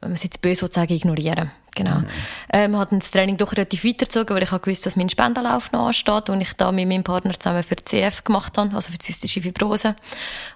wenn 0.00 0.10
man 0.10 0.14
es 0.14 0.22
jetzt 0.22 0.42
böse 0.42 0.68
sagen, 0.70 0.92
ignorieren. 0.92 1.50
Genau. 1.74 2.02
Ähm, 2.52 2.76
hat 2.76 2.90
das 2.90 3.12
Training 3.12 3.36
doch 3.36 3.52
relativ 3.52 3.84
weitergezogen, 3.84 4.34
weil 4.34 4.42
ich 4.42 4.50
habe 4.50 4.62
gewusst, 4.62 4.84
dass 4.84 4.96
mein 4.96 5.08
Spendenlauf 5.08 5.70
noch 5.70 5.86
ansteht 5.86 6.28
und 6.28 6.40
ich 6.40 6.52
da 6.54 6.72
mit 6.72 6.88
meinem 6.88 7.04
Partner 7.04 7.38
zusammen 7.38 7.62
für 7.62 7.76
die 7.76 7.84
CF 7.84 8.24
gemacht 8.24 8.58
habe, 8.58 8.74
also 8.74 8.90
für 8.90 8.98
die 8.98 9.04
zystische 9.04 9.40
Fibrose. 9.40 9.94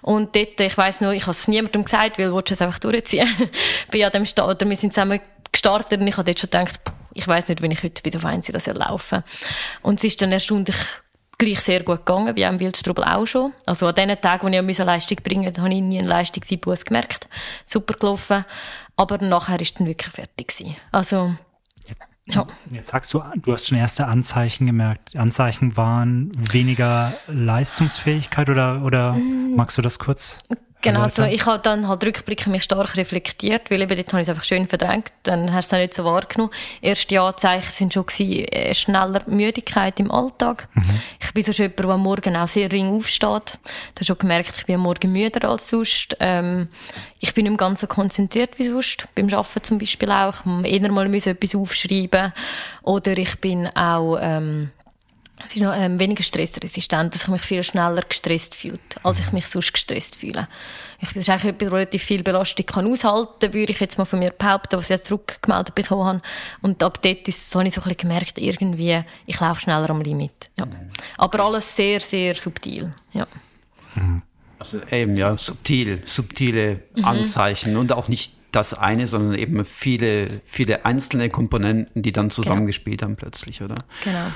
Und 0.01 0.35
dort, 0.35 0.59
ich 0.59 0.77
weiss 0.77 0.99
nur, 0.99 1.13
ich 1.13 1.23
habe 1.23 1.31
es 1.31 1.47
niemandem 1.47 1.85
gesagt, 1.85 2.17
weil 2.17 2.33
ich 2.37 2.51
es 2.51 2.61
einfach 2.61 2.79
durchziehen. 2.79 3.27
bin 3.91 4.03
an 4.03 4.11
dem 4.11 4.25
Start, 4.25 4.49
oder 4.49 4.69
wir 4.69 4.75
sind 4.75 4.93
zusammen 4.93 5.21
gestartet 5.51 6.01
und 6.01 6.07
ich 6.07 6.17
habe 6.17 6.25
dort 6.25 6.39
schon 6.39 6.49
gedacht, 6.49 6.83
puh, 6.83 6.93
ich 7.13 7.27
weiss 7.27 7.47
nicht, 7.47 7.61
wenn 7.61 7.71
ich 7.71 7.83
heute 7.83 8.01
bis 8.01 8.15
auf 8.15 8.25
eins 8.25 8.47
das 8.47 8.67
laufen. 8.67 9.23
Und 9.81 9.99
es 9.99 10.03
ist 10.03 10.21
dann 10.21 10.31
erstaunlich 10.31 10.75
gleich 11.37 11.61
sehr 11.61 11.83
gut 11.83 12.05
gegangen, 12.05 12.35
wie 12.35 12.45
auch 12.45 12.51
im 12.51 12.59
Wildstrubel 12.59 13.03
auch 13.03 13.25
schon. 13.25 13.53
Also 13.65 13.87
an 13.87 13.95
den 13.95 14.09
Tagen, 14.19 14.43
wo 14.43 14.47
ich 14.47 14.57
eine 14.57 14.91
Leistung 14.91 15.17
bringen 15.23 15.43
musste, 15.45 15.61
habe 15.61 15.73
ich 15.73 15.81
nie 15.81 15.99
einen 15.99 16.07
Leistungseinbuß 16.07 16.85
gemerkt. 16.85 17.27
Super 17.65 17.95
gelaufen. 17.95 18.45
Aber 18.95 19.17
nachher 19.17 19.59
ist 19.59 19.79
dann 19.79 19.87
wirklich 19.87 20.11
fertig 20.11 20.47
gewesen. 20.49 20.75
Also, 20.91 21.33
ja. 22.25 22.47
Jetzt 22.69 22.89
sagst 22.89 23.13
du, 23.13 23.21
du 23.35 23.51
hast 23.51 23.67
schon 23.67 23.77
erste 23.77 24.07
Anzeichen 24.07 24.65
gemerkt. 24.65 25.15
Anzeichen 25.15 25.75
waren 25.75 26.31
weniger 26.53 27.13
Leistungsfähigkeit 27.27 28.49
oder, 28.49 28.81
oder 28.83 29.13
magst 29.13 29.77
du 29.77 29.81
das 29.81 29.99
kurz? 29.99 30.41
Genau, 30.83 31.01
also 31.01 31.23
erläutern? 31.23 31.39
ich 31.39 31.45
habe 31.45 31.63
dann 31.63 31.87
halt 31.87 32.05
rückblickend 32.05 32.51
mich 32.51 32.63
stark 32.63 32.97
reflektiert, 32.97 33.71
weil 33.71 33.81
eben 33.81 33.95
dort 33.95 34.07
habe 34.13 34.21
ich 34.21 34.27
es 34.27 34.29
einfach 34.29 34.43
schön 34.43 34.67
verdrängt, 34.67 35.11
dann 35.23 35.53
hast 35.53 35.71
du 35.71 35.77
es 35.77 35.81
nicht 35.81 35.93
so 35.93 36.03
wahrgenommen. 36.03 36.51
Erste 36.81 37.21
Anzeichen 37.21 37.71
sind 37.71 37.93
schon 37.93 38.05
gewesen, 38.05 38.45
äh, 38.49 38.73
schneller 38.73 39.21
Müdigkeit 39.27 39.99
im 39.99 40.11
Alltag. 40.11 40.67
Ich 41.21 41.33
bin 41.33 41.43
so 41.43 41.51
jemand, 41.51 41.79
der 41.79 41.89
am 41.89 42.01
Morgen 42.01 42.35
auch 42.35 42.47
sehr 42.47 42.71
ring 42.71 42.93
aufsteht. 42.93 43.57
Du 43.95 43.99
hast 43.99 44.07
schon 44.07 44.17
gemerkt, 44.17 44.57
ich 44.57 44.65
bin 44.65 44.75
am 44.75 44.81
Morgen 44.81 45.11
müder 45.11 45.49
als 45.49 45.69
sonst. 45.69 46.17
Ähm, 46.19 46.67
ich 47.19 47.33
bin 47.33 47.43
nicht 47.43 47.51
mehr 47.51 47.57
ganz 47.57 47.79
so 47.79 47.87
konzentriert 47.87 48.59
wie 48.59 48.65
sonst. 48.65 49.07
Beim 49.15 49.33
Arbeiten 49.33 49.63
zum 49.63 49.79
Beispiel 49.79 50.11
auch. 50.11 50.41
Ich 50.41 50.45
muss 50.45 50.65
eher 50.65 50.91
mal 50.91 51.13
etwas 51.15 51.55
aufschreiben. 51.55 52.33
Oder 52.83 53.17
ich 53.17 53.39
bin 53.39 53.67
auch, 53.67 54.17
ähm, 54.19 54.71
es 55.43 55.55
ist 55.55 55.61
noch 55.61 55.73
ähm, 55.75 55.99
weniger 55.99 56.23
stressresistent, 56.23 57.13
dass 57.13 57.23
ich 57.23 57.27
mich 57.27 57.41
viel 57.41 57.63
schneller 57.63 58.03
gestresst 58.07 58.55
fühle, 58.55 58.79
als 59.01 59.19
ich 59.19 59.31
mich 59.31 59.47
sonst 59.47 59.73
gestresst 59.73 60.15
fühle. 60.15 60.47
Ich 60.99 61.09
bin 61.09 61.15
das 61.15 61.27
ist 61.27 61.29
eigentlich 61.29 61.53
etwas, 61.55 61.71
wo 61.71 61.75
relativ 61.75 62.03
viel 62.03 62.23
Belastung 62.23 62.65
kann 62.65 62.87
aushalten, 62.87 63.53
würde 63.53 63.71
ich 63.71 63.79
jetzt 63.79 63.97
mal 63.97 64.05
von 64.05 64.19
mir 64.19 64.31
behaupten, 64.31 64.77
was 64.77 64.85
ich 64.85 64.89
jetzt 64.89 65.05
zurückgemeldet 65.05 65.75
bekommen 65.75 66.05
habe. 66.05 66.21
Und 66.61 66.83
ab 66.83 67.01
dort 67.01 67.27
ist, 67.27 67.49
so 67.49 67.59
habe 67.59 67.67
ich 67.67 67.73
so 67.73 67.81
ein 67.81 67.83
bisschen 67.83 68.09
gemerkt, 68.09 68.37
irgendwie, 68.37 69.03
ich 69.25 69.39
laufe 69.39 69.61
schneller 69.61 69.89
am 69.89 70.01
Limit. 70.01 70.49
Ja. 70.57 70.67
Aber 71.17 71.39
alles 71.39 71.75
sehr, 71.75 71.99
sehr 71.99 72.35
subtil. 72.35 72.93
Ja. 73.11 73.27
Also 74.59 74.81
eben, 74.91 75.17
ja, 75.17 75.35
subtil, 75.35 76.01
subtile 76.05 76.83
Mhm. 76.95 77.05
Anzeichen 77.05 77.75
und 77.75 77.91
auch 77.91 78.07
nicht 78.07 78.33
das 78.51 78.73
eine, 78.75 79.07
sondern 79.07 79.37
eben 79.37 79.65
viele, 79.65 80.27
viele 80.45 80.85
einzelne 80.85 81.29
Komponenten, 81.29 82.03
die 82.03 82.11
dann 82.11 82.29
zusammengespielt 82.29 83.01
haben 83.01 83.15
plötzlich, 83.15 83.61
oder? 83.61 83.75
Genau. 84.03 84.27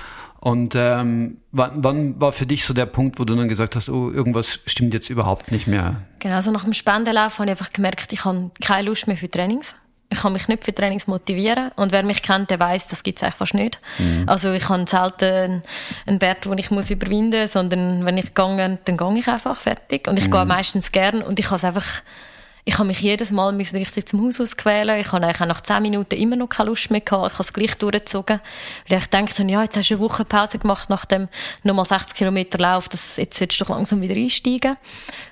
Und 0.47 0.75
ähm, 0.75 1.39
wann, 1.51 1.83
wann 1.83 2.21
war 2.21 2.31
für 2.31 2.45
dich 2.45 2.63
so 2.63 2.73
der 2.73 2.85
Punkt, 2.85 3.19
wo 3.19 3.25
du 3.25 3.35
dann 3.35 3.49
gesagt 3.49 3.75
hast, 3.75 3.89
oh, 3.89 4.09
irgendwas 4.09 4.61
stimmt 4.65 4.93
jetzt 4.93 5.09
überhaupt 5.09 5.51
nicht 5.51 5.67
mehr? 5.67 6.03
Genau, 6.19 6.35
also 6.35 6.51
nach 6.51 6.63
dem 6.63 6.71
Spendenlauf 6.71 7.37
habe 7.39 7.47
ich 7.47 7.51
einfach 7.51 7.73
gemerkt, 7.73 8.13
ich 8.13 8.23
habe 8.23 8.49
keine 8.63 8.87
Lust 8.87 9.07
mehr 9.07 9.17
für 9.17 9.29
Trainings. 9.29 9.75
Ich 10.07 10.19
kann 10.19 10.31
mich 10.31 10.47
nicht 10.47 10.63
für 10.63 10.73
Trainings 10.73 11.05
motivieren. 11.05 11.71
Und 11.75 11.91
wer 11.91 12.01
mich 12.01 12.23
kennt, 12.23 12.49
der 12.49 12.61
weiß, 12.61 12.87
das 12.87 13.03
gibt's 13.03 13.23
eigentlich 13.23 13.35
fast 13.35 13.55
nicht. 13.55 13.81
Also 14.25 14.53
ich 14.53 14.69
habe 14.69 14.85
selten 14.87 15.63
einen 16.05 16.21
Wert, 16.21 16.45
den 16.45 16.57
ich 16.57 16.71
muss 16.71 16.89
überwinden 16.89 17.41
muss, 17.41 17.51
sondern 17.51 18.05
wenn 18.05 18.15
ich 18.15 18.33
gehe, 18.33 18.79
dann 18.85 18.97
gehe 18.97 19.19
ich 19.19 19.27
einfach 19.27 19.59
fertig. 19.59 20.07
Und 20.07 20.17
ich 20.17 20.31
gehe 20.31 20.45
meistens 20.45 20.93
gern 20.93 21.23
und 21.23 21.39
ich 21.39 21.47
habe 21.47 21.57
es 21.57 21.65
einfach, 21.65 22.03
ich 22.67 22.77
habe 22.77 22.87
mich 22.87 22.99
jedes 22.99 23.31
Mal 23.31 23.53
müssen 23.53 23.77
richtig 23.77 24.09
zum 24.09 24.25
Haus 24.25 24.41
ausquälen. 24.41 24.99
Ich 24.99 25.13
habe 25.13 25.25
eigentlich 25.25 25.47
nach 25.47 25.61
zehn 25.61 25.81
Minuten 25.83 26.15
immer 26.15 26.35
noch 26.35 26.49
keine 26.49 26.67
Lust 26.67 26.91
mehr 26.91 26.99
gehabt. 26.99 27.31
Ich 27.31 27.33
habe 27.35 27.43
es 27.43 27.53
gleich 27.53 27.75
durchgezogen. 27.75 28.41
Weil 28.89 28.97
ich 28.97 29.07
dachte, 29.07 29.43
ja, 29.43 29.63
jetzt 29.63 29.77
hast 29.77 29.89
du 29.89 29.93
eine 29.93 30.03
Woche 30.03 30.25
Pause 30.25 30.59
gemacht 30.59 30.89
nach 30.89 31.05
dem 31.05 31.29
nochmal 31.63 31.85
60 31.85 32.17
Kilometer 32.17 32.57
Lauf. 32.57 32.89
Das, 32.89 33.15
jetzt 33.15 33.39
willst 33.39 33.57
du 33.57 33.63
doch 33.63 33.73
langsam 33.73 34.01
wieder 34.01 34.15
einsteigen. 34.15 34.75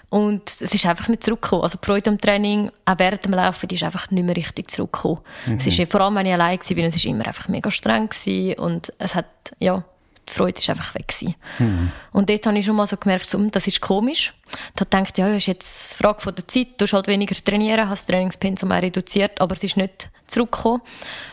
Und 0.10 0.50
es 0.50 0.74
ist 0.74 0.86
einfach 0.86 1.10
nicht 1.10 1.24
zurückgekommen. 1.24 1.63
Also 1.63 1.78
die 1.78 1.86
Freude 1.86 2.10
am 2.10 2.21
Training, 2.21 2.71
auch 2.86 3.00
während 3.00 3.26
dem 3.26 3.34
Laufen, 3.34 3.67
die 3.67 3.76
ist 3.76 3.84
einfach 3.84 4.10
nicht 4.12 4.24
mehr 4.24 4.38
richtig 4.38 4.71
zurückgekommen. 4.71 5.19
Es 5.58 5.67
ist, 5.67 5.91
vor 5.91 6.00
allem, 6.00 6.15
wenn 6.15 6.28
ich 6.28 6.34
allein 6.34 6.58
war, 6.58 6.78
es 6.86 6.95
ist 6.95 7.06
immer 7.06 7.28
einfach 7.28 7.50
mega 7.50 7.69
streng 7.69 8.08
gewesen 8.08 8.58
und 8.62 8.93
es 8.98 9.13
hat, 9.13 9.26
ja, 9.60 9.84
die 10.29 10.33
Freude 10.33 10.57
ist 10.57 10.69
einfach 10.69 10.95
weg 10.95 11.07
gewesen. 11.07 11.35
Und 12.11 12.29
dort 12.29 12.45
habe 12.45 12.57
ich 12.57 12.65
schon 12.65 12.75
mal 12.75 12.88
so 12.88 12.97
gemerkt, 12.97 13.29
so, 13.29 13.38
hm, 13.38 13.51
das 13.51 13.67
ist 13.67 13.81
komisch. 13.81 14.33
Da 14.75 14.85
denkt 14.85 15.17
ja, 15.17 15.27
ist 15.35 15.47
jetzt 15.47 15.93
eine 15.93 15.97
Frage 15.97 16.21
von 16.21 16.35
der 16.35 16.47
Zeit, 16.47 16.67
du 16.77 16.83
hast 16.83 16.93
halt 16.93 17.07
weniger 17.07 17.35
trainieren, 17.35 17.89
hast 17.89 18.07
das 18.07 18.15
Trainingspensum 18.15 18.71
auch 18.71 18.81
reduziert, 18.81 19.39
aber 19.41 19.55
es 19.55 19.63
ist 19.63 19.77
nicht 19.77 20.09
zurückgekommen. 20.27 20.81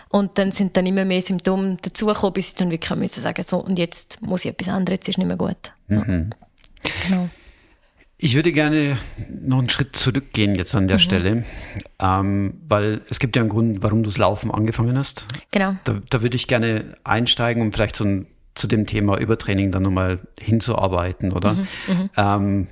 Und 0.09 0.39
dann 0.39 0.53
sind 0.53 0.77
dann 0.77 0.87
immer 0.87 1.05
mehr 1.05 1.23
Symptome 1.23 1.79
dazugekommen, 1.81 2.35
bis 2.35 2.51
ich 2.51 2.55
dann 2.57 2.71
wirklich 2.71 2.99
müssen 2.99 3.23
sagen, 3.23 3.43
so, 3.43 3.59
und 3.59 3.79
jetzt 3.79 4.21
muss 4.21 4.45
ich 4.45 4.51
etwas 4.51 4.69
ändern, 4.69 4.95
jetzt 4.95 5.09
ist 5.09 5.19
nicht 5.19 5.27
mehr 5.27 5.37
gut. 5.37 5.73
Ja. 5.89 6.03
Genau. 6.03 7.29
Ich 8.25 8.37
würde 8.37 8.53
gerne 8.53 8.99
noch 9.29 9.59
einen 9.59 9.69
Schritt 9.69 9.97
zurückgehen 9.97 10.55
jetzt 10.55 10.77
an 10.77 10.87
der 10.87 11.01
Stelle, 11.01 11.45
ähm, 11.99 12.55
weil 12.69 13.01
es 13.11 13.19
gibt 13.19 13.35
ja 13.35 13.43
einen 13.43 13.49
Grund, 13.49 13.83
warum 13.83 14.05
du 14.05 14.11
das 14.11 14.17
Laufen 14.17 14.53
angefangen 14.53 14.97
hast. 14.97 15.27
Genau. 15.51 15.75
Da, 15.83 16.01
da 16.09 16.23
würde 16.23 16.37
ich 16.37 16.47
gerne 16.47 16.97
einsteigen, 17.03 17.61
um 17.63 17.73
vielleicht 17.73 17.97
so 17.97 18.05
ein, 18.05 18.27
zu 18.55 18.67
dem 18.67 18.87
Thema 18.87 19.19
Übertraining 19.19 19.71
dann 19.73 19.83
nochmal 19.83 20.21
hinzuarbeiten, 20.39 21.33
oder? 21.33 21.57
ähm, 22.17 22.69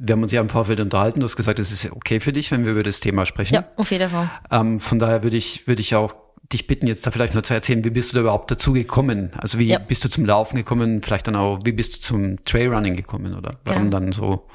wir 0.00 0.12
haben 0.12 0.22
uns 0.22 0.32
ja 0.32 0.40
im 0.40 0.48
Vorfeld 0.48 0.78
unterhalten, 0.80 1.20
du 1.20 1.24
hast 1.24 1.36
gesagt, 1.36 1.58
es 1.58 1.72
ist 1.72 1.90
okay 1.92 2.20
für 2.20 2.32
dich, 2.32 2.50
wenn 2.52 2.64
wir 2.64 2.72
über 2.72 2.82
das 2.84 3.00
Thema 3.00 3.26
sprechen. 3.26 3.54
Ja, 3.54 3.64
auf 3.76 3.90
jeden 3.90 4.08
Fall. 4.10 4.30
Ähm, 4.50 4.78
von 4.78 4.98
daher 4.98 5.22
würde 5.24 5.36
ich, 5.36 5.66
würde 5.66 5.80
ich 5.80 5.94
auch 5.96 6.14
dich 6.52 6.66
bitten, 6.66 6.86
jetzt 6.86 7.06
da 7.06 7.10
vielleicht 7.10 7.34
noch 7.34 7.42
zu 7.42 7.52
erzählen, 7.52 7.84
wie 7.84 7.90
bist 7.90 8.12
du 8.12 8.14
da 8.16 8.20
überhaupt 8.22 8.50
dazu 8.50 8.72
gekommen? 8.72 9.30
Also 9.36 9.58
wie 9.58 9.66
Ja. 9.66 9.78
bist 9.80 10.04
du 10.04 10.08
zum 10.08 10.24
Laufen 10.24 10.56
gekommen? 10.56 11.02
Vielleicht 11.02 11.26
dann 11.26 11.36
auch, 11.36 11.60
wie 11.64 11.72
bist 11.72 11.96
du 11.96 12.00
zum 12.00 12.42
Trailrunning 12.44 12.96
gekommen 12.96 13.34
oder 13.34 13.50
warum 13.64 13.90
Genau. 13.90 13.98
dann 14.00 14.12
so 14.12 14.46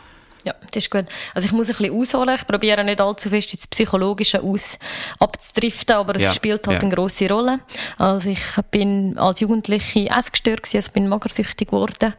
Ja, 0.45 0.53
das 0.61 0.83
ist 0.83 0.91
gut. 0.91 1.05
Also 1.33 1.45
ich 1.45 1.53
muss 1.53 1.69
ein 1.69 1.77
bisschen 1.77 1.95
ausholen. 1.97 2.35
Ich 2.35 2.45
probiere 2.45 2.83
nicht 2.83 2.99
allzu 2.99 3.29
fest 3.29 3.53
ins 3.53 3.65
Psychologische 3.67 4.41
aus 4.41 4.77
abzudriften, 5.19 5.95
aber 5.95 6.15
es 6.15 6.23
ja, 6.23 6.33
spielt 6.33 6.67
halt 6.67 6.81
ja. 6.81 6.87
eine 6.87 6.95
grosse 6.95 7.29
Rolle. 7.29 7.59
Also 7.97 8.29
ich 8.29 8.43
bin 8.69 9.17
als 9.17 9.39
Jugendliche 9.39 10.09
essgestört 10.09 10.63
gewesen, 10.63 10.77
also 10.77 10.91
bin 10.91 11.07
magersüchtig 11.07 11.69
geworden. 11.69 12.13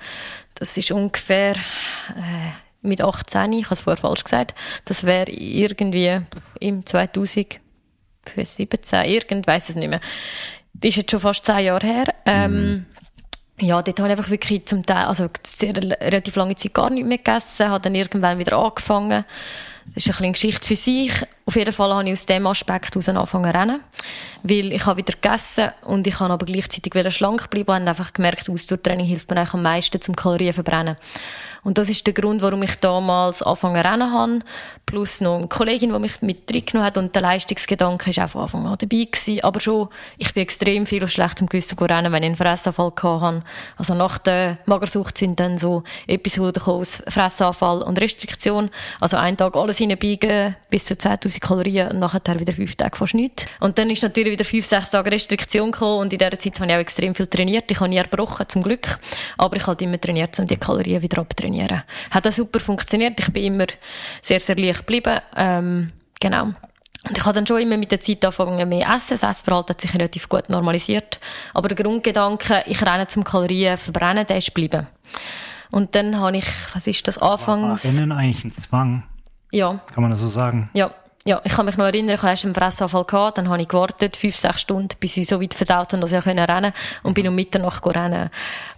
Das 0.54 0.76
ist 0.76 0.90
ungefähr 0.90 1.52
äh, 1.52 2.52
mit 2.80 3.02
18, 3.02 3.52
ich 3.52 3.64
habe 3.66 3.74
es 3.74 3.80
vorher 3.80 4.00
falsch 4.00 4.24
gesagt. 4.24 4.54
Das 4.86 5.04
wäre 5.04 5.30
irgendwie 5.30 6.20
im 6.60 6.86
2017, 6.86 7.60
irgend, 9.04 9.46
weiß 9.46 9.68
es 9.68 9.76
nicht 9.76 9.88
mehr. 9.88 10.00
Das 10.72 10.88
ist 10.90 10.96
jetzt 10.96 11.10
schon 11.10 11.20
fast 11.20 11.44
zehn 11.44 11.60
Jahre 11.60 11.86
her. 11.86 12.14
Ähm, 12.26 12.70
mhm 12.70 12.86
ja, 13.60 13.82
dort 13.82 13.98
habe 13.98 14.08
ich 14.08 14.18
einfach 14.18 14.30
wirklich 14.30 14.66
zum 14.66 14.84
Teil, 14.84 15.06
also 15.06 15.28
sehr, 15.44 15.74
relativ 15.76 16.34
lange 16.36 16.56
Zeit 16.56 16.74
gar 16.74 16.90
nicht 16.90 17.06
mehr 17.06 17.18
gegessen, 17.18 17.68
habe 17.68 17.82
dann 17.82 17.94
irgendwann 17.94 18.38
wieder 18.38 18.58
angefangen. 18.58 19.24
Das 19.94 20.06
ist 20.06 20.20
eine 20.20 20.32
Geschichte 20.32 20.66
für 20.66 20.76
sich. 20.76 21.12
Auf 21.46 21.56
jeden 21.56 21.72
Fall 21.72 21.92
habe 21.92 22.06
ich 22.06 22.12
aus 22.12 22.24
dem 22.24 22.46
Aspekt 22.46 22.96
aus 22.96 23.08
angefangen 23.08 23.52
zu 23.52 23.58
rennen. 23.58 23.80
Weil 24.42 24.72
ich 24.72 24.86
habe 24.86 24.98
wieder 24.98 25.12
gegessen 25.12 25.70
und 25.82 26.06
ich 26.06 26.18
habe 26.20 26.32
aber 26.32 26.46
gleichzeitig 26.46 26.94
wieder 26.94 27.10
schlank 27.10 27.50
bleiben 27.50 27.70
und 27.70 27.80
habe 27.80 27.90
einfach 27.90 28.12
gemerkt, 28.12 28.48
Ausdauertraining 28.48 29.06
hilft 29.06 29.30
mir 29.30 29.36
eigentlich 29.38 29.54
am 29.54 29.62
meisten 29.62 30.00
zum 30.00 30.16
Kalorien 30.16 30.52
verbrennen. 30.54 30.96
Und 31.64 31.78
das 31.78 31.88
ist 31.88 32.06
der 32.06 32.12
Grund, 32.12 32.42
warum 32.42 32.62
ich 32.62 32.76
damals 32.76 33.42
angefangen 33.42 33.82
zu 33.82 33.90
rennen 33.90 34.12
habe. 34.12 34.40
Plus 34.84 35.22
noch 35.22 35.38
eine 35.38 35.48
Kollegin, 35.48 35.92
die 35.94 35.98
mich 35.98 36.20
mit 36.20 36.50
reingenommen 36.52 36.86
hat. 36.86 36.98
Und 36.98 37.14
der 37.14 37.22
Leistungsgedanke 37.22 38.10
ist 38.10 38.18
auch 38.18 38.28
von 38.28 38.42
Anfang 38.42 38.66
an 38.66 38.76
dabei 38.78 39.04
gewesen. 39.04 39.42
Aber 39.42 39.60
schon, 39.60 39.88
ich 40.18 40.34
bin 40.34 40.42
extrem 40.42 40.84
viel 40.84 41.02
aus 41.02 41.12
schlechtem 41.12 41.46
Gewissen 41.46 41.78
rennen, 41.78 42.12
wenn 42.12 42.22
ich 42.22 42.26
einen 42.26 42.36
Fressanfall 42.36 42.92
hatte. 43.02 43.42
Also 43.78 43.94
nach 43.94 44.18
der 44.18 44.58
Magersucht 44.66 45.16
sind 45.16 45.40
dann 45.40 45.56
so 45.56 45.84
Episoden 46.06 46.62
aus 46.64 47.02
Fressanfall 47.08 47.82
und 47.82 47.98
Restriktion. 47.98 48.68
Also 49.00 49.16
einen 49.16 49.38
Tag 49.38 49.56
alles 49.56 49.78
hineinbiegen, 49.78 50.56
bis 50.68 50.84
zu 50.84 50.92
10.000 50.92 51.33
Kalorien 51.40 51.88
und 51.88 51.98
nachher 52.00 52.40
wieder 52.40 52.52
fünf 52.52 52.74
Tage 52.76 52.96
fast 52.96 53.14
nichts. 53.14 53.46
Und 53.60 53.78
dann 53.78 53.90
ist 53.90 54.02
natürlich 54.02 54.32
wieder 54.32 54.44
fünf, 54.44 54.66
sechs 54.66 54.90
Tage 54.90 55.10
Restriktion 55.10 55.72
gekommen 55.72 56.00
und 56.00 56.12
in 56.12 56.18
dieser 56.18 56.38
Zeit 56.38 56.60
habe 56.60 56.70
ich 56.70 56.76
auch 56.76 56.80
extrem 56.80 57.14
viel 57.14 57.26
trainiert. 57.26 57.70
Ich 57.70 57.80
habe 57.80 57.88
nie 57.88 57.96
erbrochen, 57.96 58.48
zum 58.48 58.62
Glück. 58.62 58.98
Aber 59.38 59.56
ich 59.56 59.66
habe 59.66 59.82
immer 59.84 60.00
trainiert, 60.00 60.38
um 60.38 60.46
die 60.46 60.56
Kalorien 60.56 61.00
wieder 61.00 61.18
abzutrainieren 61.18 61.44
trainieren. 61.44 61.82
Hat 62.10 62.26
auch 62.26 62.32
super 62.32 62.60
funktioniert. 62.60 63.18
Ich 63.20 63.32
bin 63.32 63.44
immer 63.44 63.66
sehr, 64.22 64.40
sehr 64.40 64.56
leicht 64.56 64.80
geblieben. 64.80 65.20
Ähm, 65.36 65.92
genau. 66.20 66.44
Und 67.06 67.18
ich 67.18 67.24
habe 67.24 67.34
dann 67.34 67.46
schon 67.46 67.60
immer 67.60 67.76
mit 67.76 67.92
der 67.92 68.00
Zeit 68.00 68.24
angefangen, 68.24 68.68
mehr 68.68 68.88
essen. 68.88 69.18
Das 69.20 69.22
Essverhalten 69.22 69.74
hat 69.74 69.80
sich 69.80 69.94
relativ 69.94 70.28
gut 70.28 70.48
normalisiert. 70.48 71.20
Aber 71.52 71.68
der 71.68 71.76
Grundgedanke, 71.76 72.64
ich 72.66 72.80
renne 72.82 73.06
zum 73.06 73.24
Kalorien 73.24 73.76
verbrennen, 73.76 74.26
der 74.26 74.38
ist 74.38 74.46
geblieben. 74.46 74.86
Und 75.70 75.94
dann 75.94 76.18
habe 76.18 76.36
ich, 76.36 76.46
was 76.72 76.86
ist 76.86 77.06
das, 77.06 77.18
anfangs... 77.18 77.84
Rennen 77.84 78.12
eigentlich 78.12 78.44
ein 78.44 78.52
Zwang? 78.52 79.02
Ja. 79.50 79.80
Kann 79.92 80.02
man 80.02 80.10
das 80.10 80.20
so 80.20 80.28
sagen? 80.28 80.70
Ja. 80.72 80.94
Ja, 81.26 81.40
ich 81.42 81.52
kann 81.52 81.64
mich 81.64 81.78
noch 81.78 81.86
erinnern, 81.86 82.16
ich 82.16 82.20
hatte 82.20 82.32
erst 82.32 82.44
einen 82.44 82.54
Fressanfall 82.54 83.04
gehabt, 83.04 83.38
dann 83.38 83.48
habe 83.48 83.62
ich 83.62 83.68
gewartet, 83.68 84.14
fünf, 84.14 84.36
sechs 84.36 84.60
Stunden, 84.60 84.90
bis 85.00 85.16
ich 85.16 85.26
so 85.26 85.40
weit 85.40 85.54
verdaut 85.54 85.90
habe, 85.94 86.00
dass 86.02 86.12
ich 86.12 86.26
rennen 86.26 86.46
konnte 86.46 86.74
und 87.02 87.14
bin 87.14 87.26
um 87.26 87.34
Mitternacht 87.34 87.86
rennen. 87.86 88.28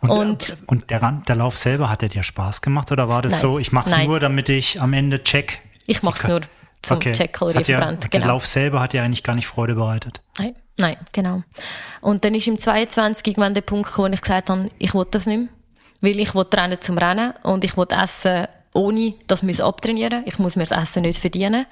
Und, 0.01 0.11
und, 0.11 0.57
und 0.67 0.91
der, 0.91 1.01
der 1.27 1.35
Lauf 1.35 1.59
selber, 1.59 1.91
hat 1.91 2.03
der 2.03 2.09
dir 2.09 2.23
Spaß 2.23 2.63
gemacht 2.63 2.93
oder 2.93 3.09
war 3.09 3.23
das 3.23 3.33
nein, 3.33 3.41
so, 3.41 3.59
ich 3.59 3.73
mache 3.73 3.91
es 3.91 3.99
nur, 3.99 4.21
damit 4.21 4.49
ich 4.49 4.81
am 4.81 4.93
Ende 4.93 5.25
check? 5.25 5.61
Ich 5.87 6.05
mache 6.05 6.19
es 6.19 6.29
nur 6.29 6.41
zum 6.83 6.99
okay. 6.99 7.15
Check 7.15 7.33
Kalorien 7.33 7.65
verbrannt. 7.65 8.05
Ja, 8.05 8.11
genau. 8.11 8.23
Der 8.23 8.33
Lauf 8.33 8.47
selber 8.47 8.81
hat 8.81 8.93
dir 8.93 9.03
eigentlich 9.03 9.25
gar 9.25 9.35
nicht 9.35 9.49
Freude 9.49 9.75
bereitet. 9.75 10.21
Nein, 10.39 10.55
nein, 10.79 10.99
genau. 11.11 11.43
Und 12.01 12.25
dann 12.25 12.33
ist 12.37 12.47
im 12.47 12.59
22 12.59 13.27
irgendwann 13.27 13.55
der 13.55 13.63
Punkt 13.63 13.89
gekommen, 13.89 14.13
wo 14.13 14.15
ich 14.15 14.21
gesagt 14.21 14.51
habe, 14.51 14.69
ich 14.79 14.95
will 14.95 15.07
das 15.11 15.27
nicht 15.27 15.39
mehr. 15.39 15.49
Weil 16.01 16.21
ich 16.21 16.33
will 16.33 16.47
rennen 16.55 16.81
zum 16.81 16.97
Rennen 16.97 17.33
und 17.43 17.65
ich 17.65 17.77
will 17.77 17.87
essen 17.91 18.47
ohne 18.77 19.15
das 19.27 19.43
müssen 19.43 19.63
abtrainieren. 19.63 20.23
Ich 20.27 20.39
muss 20.39 20.55
mir 20.55 20.67
das 20.67 20.79
Essen 20.79 21.03
nicht 21.03 21.19
verdienen. 21.19 21.65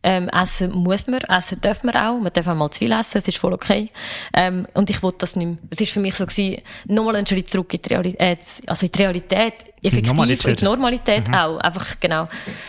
Ähm, 0.00 0.28
essen 0.28 0.70
muss 0.70 1.08
man, 1.08 1.20
essen 1.22 1.60
darf 1.60 1.82
man 1.82 1.96
auch. 1.96 2.20
Man 2.20 2.32
darf 2.32 2.46
auch 2.46 2.54
mal 2.54 2.70
zu 2.70 2.78
viel 2.78 2.92
essen, 2.92 3.18
es 3.18 3.26
ist 3.26 3.38
voll 3.38 3.52
okay. 3.52 3.90
Ähm, 4.32 4.66
und 4.74 4.88
ich 4.90 5.02
wollte 5.02 5.18
das 5.18 5.34
nicht 5.34 5.46
mehr. 5.46 5.58
Es 5.70 5.80
war 5.80 5.86
für 5.86 6.00
mich 6.00 6.14
so 6.14 6.24
gewesen, 6.24 6.62
nochmal 6.86 7.16
einen 7.16 7.26
Schritt 7.26 7.50
zurück 7.50 7.74
in 7.74 7.82
die 7.82 7.88
Realität, 7.88 8.20
äh, 8.20 8.36
also 8.68 8.86
in 8.86 8.92
die 8.92 8.98
Realität, 8.98 9.54
effektiv, 9.82 10.06
Normalität. 10.06 10.46
in 10.46 10.56
die 10.56 10.64
Normalität 10.64 11.28
mhm. 11.28 11.34
auch, 11.34 11.58
einfach, 11.58 11.98
genau. 11.98 12.28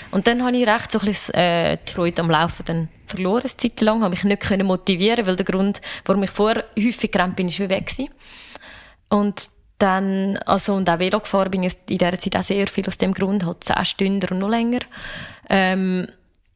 Und 0.09 0.25
dann 0.25 0.43
habe 0.43 0.57
ich 0.57 0.67
recht 0.67 0.91
so 0.91 0.99
ein 0.99 1.05
bisschen, 1.05 1.35
äh, 1.35 1.77
die 1.87 1.91
Freude 1.91 2.21
am 2.21 2.31
Laufen 2.31 2.65
dann 2.65 2.87
verloren, 3.05 3.41
eine 3.41 3.57
Zeit 3.57 3.79
lang, 3.81 4.01
habe 4.01 4.11
mich 4.11 4.23
nicht 4.23 4.41
können 4.41 4.65
motivieren, 4.65 5.25
weil 5.27 5.35
der 5.35 5.45
Grund, 5.45 5.81
warum 6.05 6.23
ich 6.23 6.31
vorher 6.31 6.65
häufig 6.77 7.11
gerannt 7.11 7.35
bin, 7.35 7.47
ist 7.47 7.59
wie 7.59 7.69
weg 7.69 7.87
gewesen. 7.87 8.09
Und 9.09 9.49
dann, 9.79 10.37
also, 10.45 10.73
und 10.75 10.89
auch 10.89 10.99
Velo 10.99 11.19
gefahren 11.19 11.51
bin 11.51 11.63
ich 11.63 11.73
in 11.87 11.97
dieser 11.97 12.17
Zeit 12.19 12.35
auch 12.35 12.43
sehr 12.43 12.67
viel 12.67 12.85
aus 12.87 12.97
dem 12.97 13.13
Grund, 13.13 13.45
halt 13.45 13.63
zehn 13.63 13.85
Stunden 13.85 14.27
und 14.33 14.39
noch 14.39 14.49
länger. 14.49 14.79
Ähm, 15.49 16.07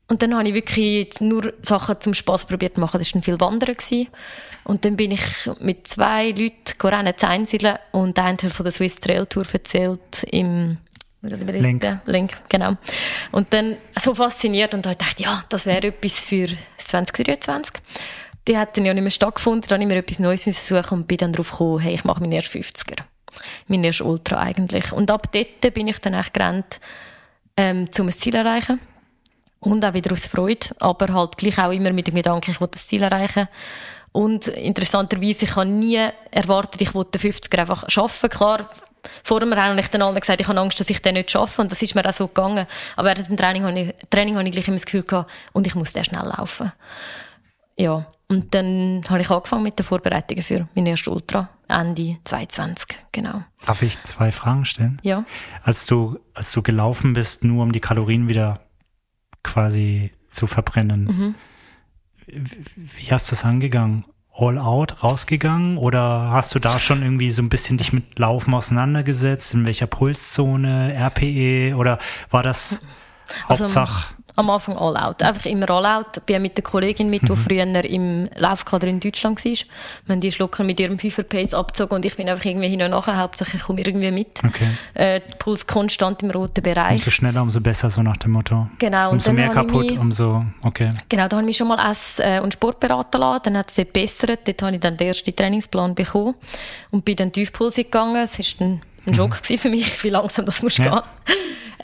und 0.07 0.21
dann 0.21 0.35
habe 0.35 0.47
ich 0.47 0.53
wirklich 0.53 1.09
nur 1.21 1.53
Sachen 1.61 1.99
zum 2.01 2.13
Spass 2.13 2.45
probiert 2.45 2.75
zu 2.75 2.81
machen. 2.81 2.99
Das 2.99 3.13
war 3.15 3.21
viel 3.21 3.39
Wandern. 3.39 3.75
Gewesen. 3.75 4.07
Und 4.65 4.85
dann 4.85 4.95
bin 4.95 5.11
ich 5.11 5.21
mit 5.59 5.87
zwei 5.87 6.29
Leuten 6.29 6.79
rennen 6.81 7.17
zu 7.17 7.27
Einzeln 7.27 7.77
und 7.91 8.17
der 8.17 8.25
eine 8.25 8.37
von 8.37 8.63
der 8.63 8.71
Swiss 8.71 8.99
Trail 8.99 9.25
Tour 9.25 9.45
erzählt 9.51 10.23
im 10.29 10.77
Link. 11.21 12.01
Link, 12.05 12.31
genau. 12.49 12.75
Und 13.31 13.53
dann 13.53 13.77
so 13.97 14.13
fasziniert 14.13 14.73
und 14.73 14.85
da 14.85 14.93
dachte 14.93 15.23
ja, 15.23 15.45
das 15.49 15.65
wäre 15.65 15.87
etwas 15.87 16.19
für 16.19 16.47
2023. 16.77 17.81
Die 18.47 18.57
hat 18.57 18.75
dann 18.75 18.85
ja 18.85 18.93
nicht 18.93 19.03
mehr 19.03 19.09
stattgefunden, 19.09 19.69
dann 19.69 19.81
habe 19.81 19.83
ich 19.83 19.93
mir 19.93 19.99
etwas 19.99 20.19
Neues 20.19 20.67
suchen 20.67 20.99
und 20.99 21.07
bin 21.07 21.17
dann 21.17 21.31
darauf 21.31 21.51
gekommen, 21.51 21.79
hey, 21.79 21.93
ich 21.93 22.03
mache 22.03 22.19
meinen 22.19 22.33
ersten 22.33 22.57
50er. 22.59 23.03
Mein 23.67 23.83
erster 23.85 24.05
Ultra 24.05 24.39
eigentlich. 24.39 24.91
Und 24.91 25.09
ab 25.11 25.31
dort 25.31 25.73
bin 25.73 25.87
ich 25.87 25.99
dann 25.99 26.13
echt 26.13 26.33
gerannt, 26.33 26.81
ähm, 27.55 27.87
um 27.97 28.07
ein 28.07 28.11
Ziel 28.11 28.35
erreichen 28.35 28.81
und 29.65 29.83
auch 29.85 29.93
wieder 29.93 30.11
aus 30.11 30.27
Freude, 30.27 30.67
aber 30.79 31.13
halt 31.13 31.37
gleich 31.37 31.57
auch 31.57 31.71
immer 31.71 31.91
mit 31.91 32.07
dem 32.07 32.15
Gedanken, 32.15 32.51
ich 32.51 32.61
will 32.61 32.67
das 32.71 32.87
Ziel 32.87 33.01
erreichen. 33.01 33.47
Und 34.11 34.47
interessanterweise, 34.47 35.45
ich 35.45 35.55
habe 35.55 35.65
nie 35.67 35.99
erwartet, 36.29 36.81
ich 36.81 36.93
will 36.93 37.05
den 37.05 37.19
50er 37.19 37.59
einfach 37.59 37.89
schaffen. 37.89 38.29
Klar, 38.29 38.69
vor 39.23 39.39
dem 39.39 39.51
Rennen 39.51 39.71
habe 39.71 39.81
ich 39.81 39.87
dann 39.87 40.03
allen 40.03 40.19
gesagt, 40.19 40.39
ich 40.39 40.47
habe 40.47 40.59
Angst, 40.59 40.79
dass 40.79 40.89
ich 40.89 41.01
den 41.01 41.15
nicht 41.15 41.31
schaffe. 41.31 41.61
Und 41.61 41.71
das 41.71 41.81
ist 41.81 41.95
mir 41.95 42.07
auch 42.07 42.13
so 42.13 42.27
gegangen. 42.27 42.67
Aber 42.95 43.07
während 43.07 43.27
dem 43.27 43.37
Training 43.37 43.63
habe 43.63 43.79
ich, 43.79 43.95
Training 44.09 44.35
habe 44.35 44.45
ich 44.45 44.51
gleich 44.51 44.67
immer 44.67 44.77
das 44.77 44.85
Gefühl 44.85 45.03
gehabt, 45.03 45.31
und 45.53 45.65
ich 45.65 45.73
muss 45.73 45.93
sehr 45.93 46.03
schnell 46.03 46.25
laufen. 46.25 46.71
Ja. 47.77 48.05
Und 48.27 48.53
dann 48.53 49.03
habe 49.09 49.21
ich 49.21 49.29
angefangen 49.29 49.63
mit 49.63 49.77
den 49.77 49.85
Vorbereitungen 49.85 50.43
für 50.43 50.67
meinen 50.75 50.87
ersten 50.87 51.09
Ultra. 51.09 51.49
Ende 51.67 52.17
22, 52.23 52.97
genau. 53.11 53.43
Darf 53.65 53.81
ich 53.81 54.01
zwei 54.03 54.31
Fragen 54.31 54.65
stellen? 54.65 54.99
Ja. 55.01 55.25
Als 55.63 55.85
du, 55.85 56.19
als 56.33 56.51
du 56.51 56.61
gelaufen 56.61 57.13
bist, 57.13 57.43
nur 57.43 57.63
um 57.63 57.71
die 57.71 57.79
Kalorien 57.79 58.27
wieder 58.27 58.59
quasi 59.43 60.11
zu 60.29 60.47
verbrennen. 60.47 61.03
Mhm. 61.05 61.35
Wie 62.25 63.11
hast 63.11 63.29
du 63.29 63.35
das 63.35 63.45
angegangen? 63.45 64.05
All 64.35 64.57
out 64.57 65.03
rausgegangen 65.03 65.77
oder 65.77 66.31
hast 66.31 66.55
du 66.55 66.59
da 66.59 66.79
schon 66.79 67.03
irgendwie 67.03 67.29
so 67.29 67.43
ein 67.43 67.49
bisschen 67.49 67.77
dich 67.77 67.93
mit 67.93 68.17
Laufen 68.17 68.53
auseinandergesetzt? 68.53 69.53
In 69.53 69.65
welcher 69.65 69.85
Pulszone, 69.85 70.95
RPE 70.95 71.75
oder 71.75 71.99
war 72.31 72.41
das 72.41 72.81
also, 73.47 73.65
Hauptsache? 73.65 74.15
Am 74.35 74.49
Anfang 74.49 74.77
all 74.77 74.97
out. 74.97 75.21
Einfach 75.21 75.45
immer 75.45 75.69
all 75.69 75.85
out. 75.85 76.25
Bin 76.25 76.41
mit 76.41 76.57
der 76.57 76.63
Kollegin 76.63 77.09
mit, 77.09 77.27
die 77.27 77.31
mhm. 77.31 77.37
früher 77.37 77.63
im 77.63 78.29
Laufkader 78.35 78.87
in 78.87 78.99
Deutschland 78.99 79.43
war. 79.43 79.51
Wir 79.51 80.13
haben 80.13 80.21
die 80.21 80.31
Schlucker 80.31 80.63
mit 80.63 80.79
ihrem 80.79 80.97
Fünfer-Pace 80.97 81.53
abgezogen 81.53 81.95
und 81.95 82.05
ich 82.05 82.15
bin 82.15 82.27
einfach 82.27 82.45
irgendwie 82.45 82.69
hin 82.69 82.81
und 82.81 82.91
nachher. 82.91 83.17
Hauptsache 83.17 83.57
ich 83.57 83.63
komme 83.63 83.81
irgendwie 83.81 84.11
mit. 84.11 84.43
Okay. 84.43 84.69
Äh, 84.93 85.19
Puls 85.39 85.67
konstant 85.67 86.23
im 86.23 86.31
roten 86.31 86.63
Bereich. 86.63 86.93
Umso 86.93 87.11
schneller, 87.11 87.41
umso 87.41 87.61
besser, 87.61 87.89
so 87.89 88.01
nach 88.01 88.17
dem 88.17 88.31
Motto. 88.31 88.67
Genau. 88.79 89.11
Umso 89.11 89.31
mehr 89.33 89.49
kaputt, 89.49 89.91
mich, 89.91 89.99
umso, 89.99 90.45
okay. 90.65 90.91
Genau, 91.09 91.27
da 91.27 91.37
habe 91.37 91.43
ich 91.43 91.47
mich 91.47 91.57
schon 91.57 91.67
mal 91.67 91.91
Ess- 91.91 92.19
äh, 92.19 92.39
und 92.39 92.53
Sport 92.53 92.79
beraten 92.79 93.19
lassen. 93.19 93.41
Dann 93.45 93.57
hat 93.57 93.69
es 93.69 93.75
sich 93.75 93.91
bessert. 93.91 94.47
Dort 94.47 94.61
habe 94.63 94.75
ich 94.75 94.81
dann 94.81 94.97
den 94.97 95.07
ersten 95.07 95.35
Trainingsplan 95.35 95.95
bekommen 95.95 96.35
und 96.91 97.05
bin 97.05 97.15
dann 97.15 97.31
tiefpulsig 97.31 97.91
gegangen. 97.91 98.15
Es 98.15 98.39
war 98.39 98.45
dann 98.59 98.81
ein 99.05 99.15
Schock 99.15 99.41
mhm. 99.49 99.57
für 99.57 99.69
mich, 99.69 100.03
wie 100.03 100.09
langsam 100.09 100.45
das 100.45 100.61
muss 100.61 100.77
ja. 100.77 100.89
gehen. 100.89 101.01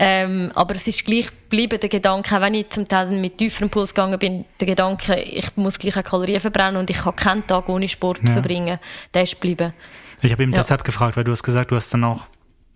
Ähm, 0.01 0.51
aber 0.55 0.75
es 0.75 0.87
ist 0.87 1.05
gleich 1.05 1.27
geblieben, 1.27 1.77
der 1.77 1.89
Gedanke, 1.89 2.37
auch 2.37 2.41
wenn 2.41 2.53
ich 2.53 2.69
zum 2.69 2.87
Teil 2.87 3.07
mit 3.07 3.37
tieferem 3.37 3.69
Puls 3.69 3.93
gegangen 3.93 4.17
bin, 4.17 4.45
der 4.59 4.67
Gedanke, 4.67 5.21
ich 5.21 5.57
muss 5.57 5.77
gleich 5.77 5.95
eine 5.95 6.03
Kalorien 6.03 6.39
verbrennen 6.39 6.77
und 6.77 6.89
ich 6.89 6.99
kann 6.99 7.15
keinen 7.17 7.47
Tag 7.47 7.67
ohne 7.67 7.89
Sport 7.89 8.21
ja. 8.23 8.31
verbringen, 8.31 8.79
der 9.13 9.23
ist 9.23 9.33
geblieben. 9.33 9.73
Ich 10.21 10.31
habe 10.31 10.43
eben 10.43 10.53
ja. 10.53 10.59
deshalb 10.59 10.85
gefragt, 10.85 11.17
weil 11.17 11.25
du 11.25 11.33
hast 11.33 11.43
gesagt, 11.43 11.71
du 11.71 11.75
hast 11.75 11.93
dann 11.93 12.05
auch 12.05 12.27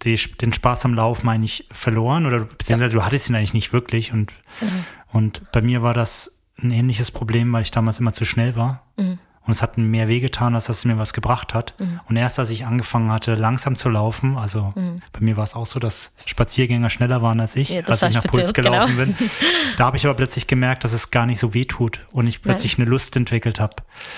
die, 0.01 0.15
den 0.41 0.51
Spaß 0.51 0.83
am 0.83 0.95
Lauf, 0.95 1.23
meine 1.23 1.45
ich, 1.45 1.65
verloren 1.71 2.25
oder 2.25 2.41
beziehungsweise 2.41 2.93
ja. 2.93 2.99
du 2.99 3.05
hattest 3.05 3.29
ihn 3.29 3.35
eigentlich 3.35 3.53
nicht 3.53 3.71
wirklich 3.71 4.11
und, 4.11 4.33
mhm. 4.59 4.85
und 5.13 5.51
bei 5.53 5.61
mir 5.61 5.81
war 5.81 5.93
das 5.93 6.41
ein 6.61 6.71
ähnliches 6.71 7.11
Problem, 7.11 7.53
weil 7.53 7.61
ich 7.61 7.71
damals 7.71 7.99
immer 7.99 8.11
zu 8.11 8.25
schnell 8.25 8.55
war. 8.55 8.85
Mhm. 8.97 9.19
Und 9.45 9.51
es 9.51 9.61
hat 9.61 9.77
mir 9.77 9.83
mehr 9.83 10.07
wehgetan, 10.07 10.55
als 10.55 10.65
dass 10.65 10.79
es 10.79 10.85
mir 10.85 10.97
was 10.97 11.11
gebracht 11.11 11.53
hat. 11.53 11.73
Mhm. 11.77 11.99
Und 12.07 12.15
erst 12.15 12.39
als 12.39 12.49
ich 12.49 12.65
angefangen 12.65 13.11
hatte, 13.11 13.35
langsam 13.35 13.75
zu 13.75 13.89
laufen, 13.89 14.37
also 14.37 14.71
mhm. 14.75 15.01
bei 15.11 15.19
mir 15.19 15.35
war 15.35 15.43
es 15.43 15.53
auch 15.53 15.65
so, 15.65 15.79
dass 15.79 16.13
Spaziergänger 16.25 16.89
schneller 16.89 17.21
waren 17.21 17.39
als 17.41 17.55
ich, 17.57 17.69
ja, 17.69 17.81
als 17.81 18.03
ich 18.03 18.13
nach 18.13 18.23
Puls 18.23 18.53
gelaufen 18.53 18.95
genau. 18.95 19.13
bin. 19.17 19.29
Da 19.77 19.85
habe 19.85 19.97
ich 19.97 20.05
aber 20.05 20.13
plötzlich 20.13 20.45
gemerkt, 20.47 20.83
dass 20.83 20.93
es 20.93 21.09
gar 21.09 21.25
nicht 21.25 21.39
so 21.39 21.53
weh 21.53 21.65
tut 21.65 22.01
und 22.11 22.27
ich 22.27 22.41
plötzlich 22.41 22.77
Nein. 22.77 22.83
eine 22.85 22.91
Lust 22.91 23.15
entwickelt 23.15 23.59
habe. 23.59 23.75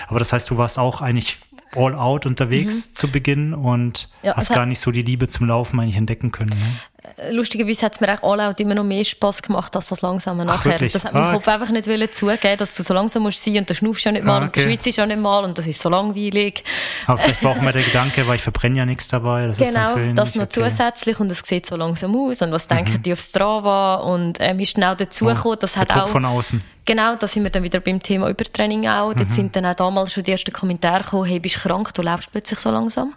Aber 0.07 0.19
das 0.19 0.33
heißt, 0.33 0.49
du 0.49 0.57
warst 0.57 0.77
auch 0.77 1.01
eigentlich 1.01 1.39
all 1.75 1.95
out 1.95 2.25
unterwegs 2.25 2.89
mhm. 2.89 2.95
zu 2.95 3.11
Beginn 3.11 3.53
und 3.53 4.09
ja, 4.21 4.35
hast 4.35 4.49
gar 4.49 4.65
nicht 4.65 4.79
so 4.79 4.91
die 4.91 5.01
Liebe 5.01 5.27
zum 5.27 5.47
Laufen 5.47 5.79
eigentlich 5.79 5.97
entdecken 5.97 6.31
können. 6.31 6.51
Ne? 6.51 6.94
Lustigerweise 7.31 7.85
hat 7.85 7.95
es 7.95 8.01
mir 8.01 8.13
auch 8.21 8.31
alle 8.31 8.49
auch 8.49 8.57
immer 8.59 8.75
noch 8.75 8.83
mehr 8.83 9.03
Spass 9.03 9.41
gemacht, 9.41 9.75
als 9.75 9.87
das 9.89 10.01
Langsame 10.01 10.45
nachher. 10.45 10.71
wirklich? 10.71 10.93
Das 10.93 11.05
hat 11.05 11.13
mein 11.13 11.23
Ah. 11.23 11.33
Kopf 11.33 11.47
einfach 11.47 11.69
nicht 11.69 11.87
wollen 11.87 12.11
zugeben, 12.11 12.57
dass 12.57 12.75
du 12.75 12.83
so 12.83 12.93
langsam 12.93 13.23
musst 13.23 13.43
sein 13.43 13.57
und 13.57 13.69
du 13.69 13.75
schnaufst 13.75 14.05
ja 14.05 14.11
nicht 14.11 14.23
mal 14.25 14.33
Ah, 14.33 14.45
und 14.45 14.55
du 14.55 14.59
okay. 14.61 14.63
schwitzt 14.77 14.97
ja 14.97 15.05
nicht 15.05 15.19
mal 15.19 15.43
und 15.43 15.57
das 15.57 15.67
ist 15.67 15.81
so 15.81 15.89
langweilig. 15.89 16.63
Aber 17.07 17.17
vielleicht 17.17 17.43
war 17.43 17.51
auch 17.51 17.61
mal 17.61 17.73
der 17.73 17.83
Gedanke, 17.83 18.27
weil 18.27 18.35
ich 18.37 18.41
verbrenne 18.43 18.77
ja 18.79 18.85
nichts 18.85 19.07
dabei. 19.07 19.47
Das 19.47 19.57
Genau, 19.57 19.87
so 19.89 19.99
das 20.13 20.35
noch 20.35 20.43
okay. 20.45 20.61
Mhm. 20.61 20.69
zusätzlich 20.69 21.19
und 21.19 21.31
es 21.31 21.39
sieht 21.39 21.65
so 21.65 21.75
langsam 21.75 22.15
aus 22.15 22.41
und 22.41 22.51
was 22.51 22.67
denken 22.67 23.01
die 23.01 23.13
auf 23.13 23.19
Strava 23.19 23.95
und 23.95 24.37
ähm, 24.39 24.59
ist 24.59 24.77
dann 24.77 24.83
auch 24.85 24.97
dazu 24.97 25.25
gekommen, 25.25 25.57
das 25.59 25.77
hat 25.77 25.89
Oh, 25.91 25.93
Der 25.93 26.03
auch... 26.03 26.07
von 26.07 26.25
außen. 26.25 26.61
Genau, 26.85 27.15
da 27.15 27.27
sind 27.27 27.43
wir 27.43 27.49
dann 27.49 27.63
wieder 27.63 27.79
beim 27.79 28.01
Thema 28.01 28.29
Übertraining 28.29 28.87
auch. 28.87 29.09
Mhm. 29.09 29.15
Dort 29.17 29.29
sind 29.29 29.55
dann 29.55 29.65
auch 29.65 29.73
damals 29.75 30.13
schon 30.13 30.23
die 30.23 30.31
ersten 30.31 30.53
Kommentare 30.53 31.03
gekommen, 31.03 31.25
hey, 31.25 31.39
bist 31.39 31.55
du 31.55 31.59
krank, 31.61 31.91
du 31.95 32.01
läufst 32.03 32.31
plötzlich 32.31 32.59
so 32.59 32.69
langsam. 32.69 33.13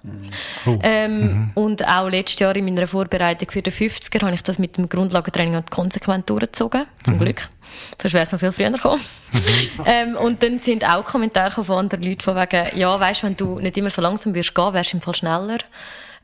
Oh. 0.66 0.78
Ähm, 0.82 1.50
Und 1.54 1.86
auch 1.86 2.08
letztes 2.08 2.40
Jahr 2.40 2.56
in 2.56 2.64
meiner 2.64 2.86
Vorbereitung 2.86 3.50
für 3.50 3.60
den 3.60 3.72
50er 3.72 4.22
habe 4.22 4.34
ich 4.34 4.42
das 4.42 4.58
mit 4.58 4.78
dem 4.78 4.88
Grundlagentraining 4.88 5.62
konsequent 5.70 6.30
durchgezogen, 6.30 6.86
zum 7.04 7.16
Mhm. 7.16 7.18
Glück. 7.20 7.48
Sonst 8.00 8.14
wäre 8.14 8.24
es 8.24 8.32
noch 8.32 8.40
viel 8.40 8.52
früher 8.52 8.70
gekommen. 8.70 9.02
ähm, 9.86 10.16
und 10.16 10.42
dann 10.42 10.58
sind 10.60 10.88
auch 10.88 11.04
Kommentare 11.04 11.62
von 11.62 11.76
anderen 11.78 12.02
Leuten 12.02 12.20
von 12.20 12.36
wegen, 12.36 12.76
ja, 12.78 12.98
weißt, 12.98 13.22
wenn 13.24 13.36
du 13.36 13.58
nicht 13.60 13.76
immer 13.76 13.90
so 13.90 14.00
langsam 14.00 14.34
wirst 14.34 14.54
gehen, 14.54 14.72
wärst 14.72 14.92
du 14.92 14.96
im 14.96 15.00
Fall 15.02 15.14
schneller. 15.14 15.58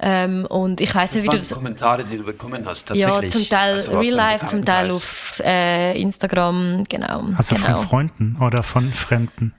Ähm, 0.01 0.45
und 0.47 0.81
ich 0.81 0.95
weiss 0.95 1.11
Das 1.13 1.15
nicht, 1.15 1.25
wie 1.25 1.29
du 1.31 1.37
das... 1.37 1.51
Kommentare, 1.51 2.05
die 2.05 2.17
du 2.17 2.25
bekommen 2.25 2.65
hast, 2.67 2.91
Ja, 2.91 3.09
tatsächlich. 3.21 3.49
zum 3.49 3.57
Teil 3.59 3.73
Also 3.75 3.99
Real 3.99 4.15
Life, 4.15 4.47
zum 4.47 4.65
Teil 4.65 4.91
auf 4.91 5.41
äh, 5.45 6.01
Instagram, 6.01 6.85
genau. 6.89 7.25
Also 7.37 7.55
genau. 7.55 7.77
von 7.79 7.87
Freunden 7.89 8.37
oder 8.41 8.63
von 8.63 8.93
Fremden. 8.93 9.55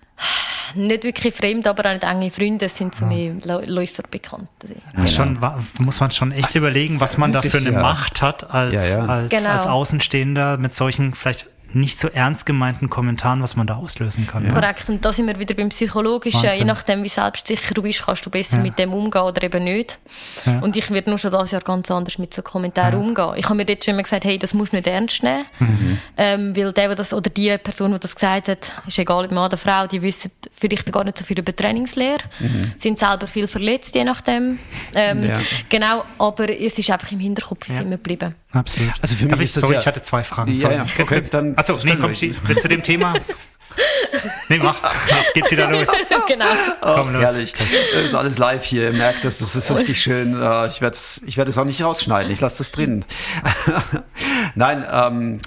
Nicht 0.76 1.04
wirklich 1.04 1.34
fremd, 1.34 1.68
aber 1.68 1.86
auch 1.90 1.94
nicht 1.94 2.04
enge 2.04 2.32
Freunde, 2.32 2.68
sind 2.70 2.96
so 2.96 3.06
mehr 3.06 3.34
Lau- 3.44 3.62
Läufer 3.66 4.04
bekannt. 4.10 4.50
Das 4.96 5.06
ist 5.10 5.16
schon, 5.16 5.40
muss 5.80 6.00
man 6.00 6.12
schon 6.12 6.32
echt 6.32 6.56
überlegen, 6.56 7.00
was 7.00 7.18
man 7.18 7.32
da 7.32 7.42
für 7.42 7.58
eine 7.58 7.72
ja. 7.72 7.82
Macht 7.82 8.22
hat 8.22 8.50
als, 8.54 8.74
Ja, 8.90 8.98
ja. 8.98 9.06
Als, 9.06 9.30
Genau. 9.30 9.50
als 9.52 9.68
Außenstehender 9.68 10.58
mit 10.58 10.74
solchen 10.74 11.14
vielleicht 11.14 11.48
nicht 11.76 11.99
so 11.99 12.07
ernst 12.07 12.45
gemeinten 12.45 12.89
Kommentaren, 12.89 13.41
was 13.43 13.55
man 13.55 13.67
da 13.67 13.76
auslösen 13.76 14.26
kann. 14.28 14.43
Ne? 14.43 14.53
Korrekt, 14.53 14.88
und 14.89 15.03
da 15.03 15.11
sind 15.13 15.28
wir 15.28 15.38
wieder 15.39 15.53
beim 15.55 15.69
Psychologischen. 15.69 16.41
Wahnsinn. 16.43 16.59
Je 16.59 16.65
nachdem, 16.65 17.03
wie 17.03 17.09
selbstsicher 17.09 17.73
du 17.73 17.82
bist, 17.82 18.03
kannst 18.05 18.26
du 18.26 18.30
besser 18.30 18.57
Ja. 18.57 18.63
mit 18.63 18.80
dem 18.80 18.93
umgehen 18.93 19.21
oder 19.21 19.43
eben 19.43 19.63
nicht. 19.63 19.99
Ja. 20.45 20.59
Und 20.59 20.76
ich 20.76 20.89
werde 20.91 21.09
nur 21.09 21.19
schon 21.19 21.32
dieses 21.32 21.51
Jahr 21.51 21.61
ganz 21.61 21.91
anders 21.91 22.17
mit 22.17 22.34
so 22.34 22.41
Kommentaren 22.41 22.95
umgehen. 22.99 23.34
Ich 23.36 23.45
habe 23.45 23.55
mir 23.55 23.65
dort 23.65 23.84
schon 23.84 23.93
immer 23.93 24.03
gesagt, 24.03 24.23
hey, 24.26 24.38
das 24.39 24.53
musst 24.53 24.71
du 24.71 24.78
nicht 24.78 24.88
ernst 24.88 25.21
nehmen. 25.23 25.45
Mhm. 25.59 25.97
Ähm, 26.17 26.55
weil 26.55 26.71
der, 26.73 26.88
der 26.88 26.95
das, 26.95 27.13
oder 27.13 27.30
die 27.30 27.57
Person, 27.57 27.91
die 27.93 27.99
das 27.99 28.15
gesagt 28.15 28.47
hat, 28.47 28.71
ist 28.88 28.97
egal, 28.97 29.26
ob 29.26 29.32
Mann 29.32 29.45
oder 29.45 29.57
Frau, 29.57 29.86
die 29.88 30.01
wissen 30.01 30.32
vielleicht 30.53 30.91
gar 30.91 31.03
nicht 31.03 31.17
so 31.17 31.26
viel 31.26 31.38
über 31.39 31.55
Trainingslehre, 31.55 32.19
sind 32.78 32.97
selber 32.99 33.28
viel 33.28 33.47
verletzt, 33.47 33.95
je 33.95 34.03
nachdem. 34.03 34.59
Ähm, 34.93 35.23
Ja. 35.26 35.39
Genau, 35.69 36.03
aber 36.17 36.49
es 36.49 36.78
ist 36.78 36.89
einfach 36.89 37.11
im 37.11 37.19
Hinterkopf 37.19 37.67
Ja. 37.69 37.82
immer 37.82 37.91
geblieben. 37.91 38.36
Absolut. 38.56 38.91
Also 39.01 39.16
für 39.16 39.24
mich 39.26 39.32
Darf 39.32 39.39
ich, 39.41 39.45
ist 39.45 39.56
das 39.58 39.62
sorry, 39.62 39.74
ja- 39.76 39.80
ich 39.82 39.88
hatte 39.88 40.01
zwei 40.01 40.24
Fragen. 40.24 40.51
Ja, 40.53 40.58
sorry. 40.58 40.76
ja, 40.76 40.84
Jetzt- 40.84 40.99
okay, 40.99 41.24
dann 41.32 41.58
Achso, 41.58 41.78
nee, 41.84 41.95
komm, 41.99 42.12
ich 42.12 42.34
zu 42.60 42.68
dem 42.68 42.82
Thema. 42.84 43.14
nee, 44.49 44.58
mach. 44.60 44.78
Jetzt 45.08 45.34
geht's 45.34 45.51
wieder 45.51 45.70
los. 45.70 45.86
genau. 46.28 46.45
Ach, 46.82 46.95
Komm, 46.95 47.12
los. 47.14 47.22
herrlich. 47.22 47.53
Das 47.93 48.03
ist 48.06 48.16
alles 48.16 48.38
live 48.38 48.64
hier. 48.64 48.84
Ihr 48.91 48.93
merkt 48.97 49.26
das, 49.26 49.39
das 49.39 49.56
ist 49.56 49.70
richtig 49.72 50.01
schön. 50.01 50.41
Äh, 50.41 50.68
Ich 50.68 50.80
werde 50.82 50.95
es 50.95 51.22
ich 51.26 51.36
werde 51.38 51.49
es 51.51 51.58
auch 51.58 51.66
nicht 51.66 51.82
rausschneiden. 51.84 52.32
Ich 52.32 52.39
lasse 52.39 52.60
das 52.60 52.72
drin. 52.72 53.03
Nein, 54.56 54.86
ähm, 54.89 55.39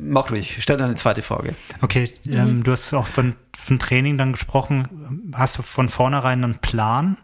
mach 0.00 0.30
ruhig. 0.30 0.56
Stell 0.60 0.76
deine 0.78 0.94
zweite 0.94 1.22
Frage. 1.22 1.54
Okay, 1.82 2.10
ähm, 2.26 2.62
du 2.64 2.72
hast 2.72 2.94
auch 2.94 3.06
von, 3.06 3.34
von 3.58 3.78
Training 3.78 4.16
dann 4.18 4.32
gesprochen. 4.32 5.30
Hast 5.34 5.58
du 5.58 5.62
von 5.62 5.88
vornherein 5.88 6.42
einen 6.44 6.54
Plan 6.56 7.16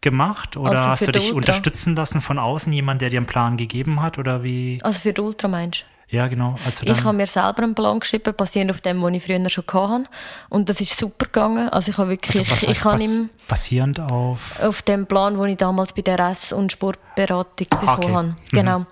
gemacht 0.00 0.56
oder 0.56 0.70
Also 0.72 0.88
hast 0.90 1.06
du 1.08 1.12
dich 1.12 1.32
unterstützen 1.32 1.94
lassen 1.96 2.20
von 2.20 2.38
außen, 2.38 2.72
jemand, 2.72 3.02
der 3.02 3.10
dir 3.10 3.18
einen 3.18 3.26
Plan 3.26 3.56
gegeben 3.56 4.00
hat 4.02 4.18
oder 4.18 4.42
wie? 4.42 4.78
Also 4.82 5.00
für 5.00 5.12
die 5.12 5.20
Ultra 5.20 5.48
meinst 5.48 5.80
du? 5.82 5.84
Ja, 6.16 6.26
genau. 6.26 6.56
Also 6.66 6.84
Ich 6.86 7.04
habe 7.04 7.16
mir 7.16 7.28
selber 7.28 7.62
einen 7.62 7.74
Plan 7.76 8.00
geschrieben, 8.00 8.34
basierend 8.36 8.72
auf 8.72 8.80
dem, 8.80 9.00
was 9.00 9.12
ich 9.12 9.22
früher 9.22 9.48
schon 9.48 9.64
hatte. 9.72 10.04
Und 10.48 10.68
das 10.68 10.80
ist 10.80 10.96
super 10.98 11.26
gegangen. 11.26 11.68
Also 11.68 11.92
ich 11.92 11.98
habe 11.98 12.10
wirklich, 12.10 12.36
also 12.40 12.50
was 12.50 12.62
ich, 12.64 12.68
heißt 12.68 12.78
ich 12.80 12.84
habe 12.84 13.02
ihm 13.04 13.30
basierend 13.46 14.00
auf. 14.00 14.60
auf 14.60 14.82
dem 14.82 15.06
Plan, 15.06 15.38
den 15.38 15.46
ich 15.50 15.56
damals 15.58 15.92
bei 15.92 16.02
der 16.02 16.18
S- 16.18 16.52
und 16.52 16.72
Sportberatung 16.72 17.68
bekommen 17.68 17.88
Ah, 17.88 17.94
okay. 17.96 18.12
habe. 18.12 18.26
Mhm. 18.28 18.34
Genau. 18.50 18.86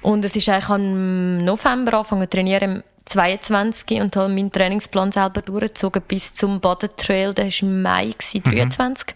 Und 0.00 0.24
es 0.24 0.34
ist 0.34 0.48
eigentlich 0.48 0.70
im 0.70 1.44
November 1.44 1.92
angefangen 1.92 2.22
zu 2.22 2.30
trainieren, 2.30 2.82
22 3.04 4.00
und 4.00 4.14
habe 4.16 4.32
meinen 4.32 4.52
Trainingsplan 4.52 5.12
selber 5.12 5.42
durchgezogen 5.42 6.02
bis 6.02 6.34
zum 6.34 6.60
Baden-Trail, 6.60 7.34
der 7.34 7.46
war 7.46 7.62
im 7.62 7.82
Mai, 7.82 8.06
gewesen, 8.10 8.42
23. 8.42 9.14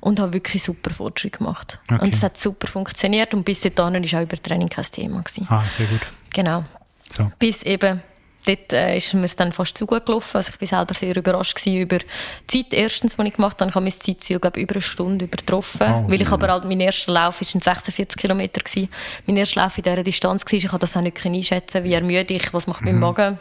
Und 0.00 0.20
habe 0.20 0.32
wirklich 0.32 0.62
super 0.62 0.90
Fortschritt 0.90 1.38
gemacht. 1.38 1.78
Mhm. 1.88 1.96
Okay. 1.96 2.04
Und 2.04 2.14
es 2.14 2.22
hat 2.22 2.36
super 2.36 2.66
funktioniert 2.66 3.34
und 3.34 3.44
bis 3.44 3.62
dahin 3.62 3.78
war 3.78 4.18
auch 4.18 4.22
Übertraining 4.22 4.68
kein 4.68 4.84
Thema. 4.84 5.22
Gewesen. 5.22 5.46
Ah, 5.48 5.64
sehr 5.68 5.86
gut. 5.86 6.00
Genau. 6.34 6.64
So. 7.10 7.30
Bis 7.38 7.62
eben, 7.62 8.02
dort 8.42 8.72
äh, 8.72 8.96
ist 8.96 9.14
mir 9.14 9.24
es 9.24 9.36
dann 9.36 9.52
fast 9.52 9.76
zu 9.76 9.86
gut 9.86 10.06
gelaufen. 10.06 10.36
Also 10.36 10.50
ich 10.52 10.58
bin 10.58 10.68
selber 10.68 10.94
sehr 10.94 11.16
überrascht 11.16 11.54
gewesen 11.54 11.80
über 11.80 11.98
die 11.98 12.06
Zeit. 12.46 12.74
Erstens, 12.74 13.16
die 13.16 13.26
ich 13.26 13.34
gemacht 13.34 13.60
habe, 13.60 13.70
ich 13.70 13.74
habe 13.74 13.84
mein 13.84 13.92
Zeitziel, 13.92 14.38
glaube 14.38 14.60
über 14.60 14.74
eine 14.74 14.82
Stunde 14.82 15.24
übertroffen. 15.24 15.86
Oh. 15.92 16.10
weil 16.10 16.20
ich 16.20 16.28
aber 16.28 16.48
halt, 16.48 16.64
mein 16.64 16.80
erster 16.80 17.12
Lauf 17.12 17.40
war 17.40 17.48
ein 17.54 17.60
46 17.60 18.20
Kilometer 18.20 18.60
gewesen. 18.60 18.88
Mein 19.26 19.36
erster 19.36 19.62
Lauf 19.62 19.76
in 19.78 19.84
dieser 19.84 20.02
Distanz 20.02 20.44
war. 20.44 20.52
Ich 20.52 20.68
konnte 20.68 20.78
das 20.80 20.96
auch 20.96 21.00
nicht 21.00 21.24
einschätzen, 21.24 21.84
wie 21.84 21.94
ermüde 21.94 22.34
ich, 22.34 22.52
was 22.52 22.66
macht 22.66 22.82
mein 22.82 22.98
Magen. 22.98 23.38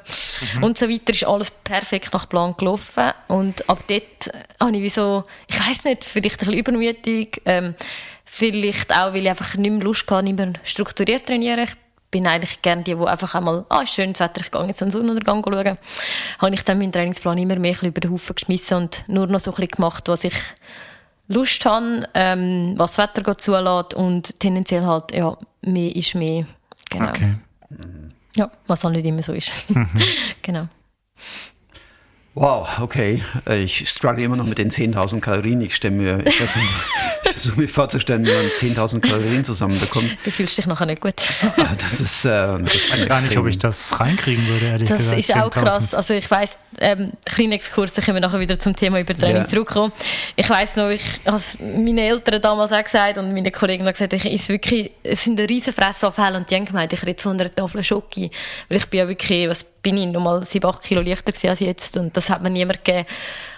Und 0.61 0.77
so 0.77 0.89
weiter 0.89 1.13
ist 1.13 1.25
alles 1.25 1.51
perfekt 1.51 2.13
nach 2.13 2.27
Plan 2.27 2.55
gelaufen. 2.57 3.11
Und 3.27 3.67
ab 3.69 3.83
dort 3.87 4.31
habe 4.59 4.75
ich 4.75 4.83
wie 4.83 4.89
so, 4.89 5.23
ich 5.47 5.59
weiss 5.59 5.83
nicht, 5.83 6.03
vielleicht 6.03 6.41
ein 6.41 6.47
bisschen 6.47 6.59
übermütig, 6.59 7.41
ähm, 7.45 7.75
vielleicht 8.25 8.95
auch, 8.95 9.13
weil 9.13 9.23
ich 9.23 9.29
einfach 9.29 9.55
nicht 9.55 9.71
mehr 9.71 9.81
Lust 9.81 10.09
hatte, 10.09 10.23
nicht 10.23 10.37
mehr 10.37 10.53
strukturiert 10.63 11.25
trainieren. 11.27 11.59
Ich 11.59 11.75
bin 12.11 12.27
eigentlich 12.27 12.61
gerne 12.61 12.83
die, 12.83 12.95
die 12.95 13.07
einfach 13.07 13.33
einmal, 13.35 13.65
ah, 13.69 13.81
ist 13.81 13.93
schönes 13.93 14.19
Wetter, 14.19 14.41
ich 14.41 14.51
gehe 14.51 14.67
jetzt 14.67 14.81
einen 14.81 14.91
Sonnenuntergang 14.91 15.43
schauen. 15.43 15.77
Habe 16.39 16.53
ich 16.53 16.63
dann 16.63 16.77
meinen 16.77 16.91
Trainingsplan 16.91 17.37
immer 17.37 17.55
mehr 17.55 17.81
über 17.81 18.01
den 18.01 18.11
Haufen 18.11 18.35
geschmissen 18.35 18.77
und 18.77 19.05
nur 19.07 19.27
noch 19.27 19.39
so 19.39 19.51
ein 19.51 19.55
bisschen 19.55 19.71
gemacht, 19.71 20.07
was 20.07 20.25
ich 20.25 20.35
Lust 21.27 21.65
habe, 21.65 22.07
ähm, 22.13 22.73
was 22.77 22.95
das 22.95 23.15
Wetter 23.15 23.37
zulässt 23.37 23.93
und 23.93 24.39
tendenziell 24.39 24.83
halt, 24.83 25.13
ja, 25.13 25.37
mehr 25.61 25.95
ist 25.95 26.13
mehr. 26.13 26.45
Genau. 26.89 27.09
Okay. 27.09 27.35
Ja, 28.35 28.51
was 28.67 28.83
halt 28.83 28.95
nicht 28.95 29.05
immer 29.05 29.23
so 29.23 29.33
ist. 29.33 29.51
genau. 30.41 30.67
Wow, 32.33 32.79
okay. 32.79 33.23
Ich 33.49 33.89
struggle 33.89 34.23
immer 34.23 34.37
noch 34.37 34.45
mit 34.45 34.57
den 34.57 34.71
10.000 34.71 35.19
Kalorien. 35.19 35.61
Ich 35.61 35.75
stelle 35.75 35.95
mir, 35.95 36.25
ich 36.25 36.39
versuche 37.41 37.51
ich 37.51 37.51
versuche 37.51 37.61
mir 37.61 37.67
vorzustellen, 37.67 38.25
wie 38.25 38.31
man 38.31 38.45
10.000 38.45 38.99
Kalorien 39.01 39.43
zusammenbekommt. 39.43 40.09
Du 40.23 40.31
fühlst 40.31 40.57
dich 40.57 40.65
nachher 40.67 40.85
nicht 40.85 41.01
gut. 41.01 41.13
Ah, 41.57 41.75
Das 41.89 41.99
ist, 41.99 42.25
äh, 42.25 42.29
das 42.29 42.73
Ich 42.75 42.91
weiß 42.93 43.05
gar 43.07 43.21
nicht, 43.21 43.37
ob 43.37 43.47
ich 43.47 43.57
das 43.57 43.99
reinkriegen 43.99 44.45
würde, 44.47 44.65
ehrlich 44.67 44.89
Das 44.89 44.99
gesagt. 44.99 45.19
ist 45.19 45.35
auch 45.35 45.49
10.000. 45.49 45.49
krass. 45.51 45.95
Also 45.95 46.13
ich 46.13 46.29
weiss, 46.29 46.57
ähm, 46.79 47.11
kleiner 47.25 47.55
Exkurs, 47.55 47.93
da 47.93 48.01
können 48.01 48.15
wir 48.17 48.21
nachher 48.21 48.39
wieder 48.39 48.57
zum 48.59 48.75
Thema 48.75 48.99
Übertraining 48.99 49.43
Ja. 49.43 49.47
zurückkommen. 49.47 49.91
Ich 50.35 50.49
weiss 50.49 50.75
noch, 50.75 50.89
ich 50.89 51.01
habe 51.25 51.41
meine 51.61 52.01
Eltern 52.01 52.41
damals 52.41 52.71
auch 52.71 52.83
gesagt 52.83 53.17
und 53.17 53.33
meine 53.33 53.51
Kollegen 53.51 53.85
haben 53.85 53.93
gesagt, 53.93 54.13
ich 54.13 54.25
ist 54.25 54.49
wirklich, 54.49 54.91
es 55.03 55.23
sind 55.23 55.39
riesen 55.39 55.73
Fressanfälle 55.73 56.37
und 56.37 56.49
die 56.49 56.55
haben 56.55 56.65
gemeint, 56.65 56.93
ich 56.93 57.05
rede 57.05 57.21
von 57.21 57.39
einer 57.39 57.53
Tafel 57.53 57.83
Schoki. 57.83 58.31
Weil 58.69 58.77
ich 58.77 58.85
bin 58.87 58.99
ja 58.99 59.07
wirklich, 59.07 59.49
was 59.49 59.65
bin 59.81 59.97
ich, 59.97 60.07
nochmal 60.07 60.43
7, 60.45 60.65
8 60.65 60.81
Kilo 60.81 61.01
leichter 61.01 61.33
als 61.49 61.59
jetzt 61.59 61.97
und 61.97 62.15
das 62.15 62.29
hat 62.29 62.41
mir 62.43 62.49
niemand 62.49 62.83
gegeben. 62.83 63.07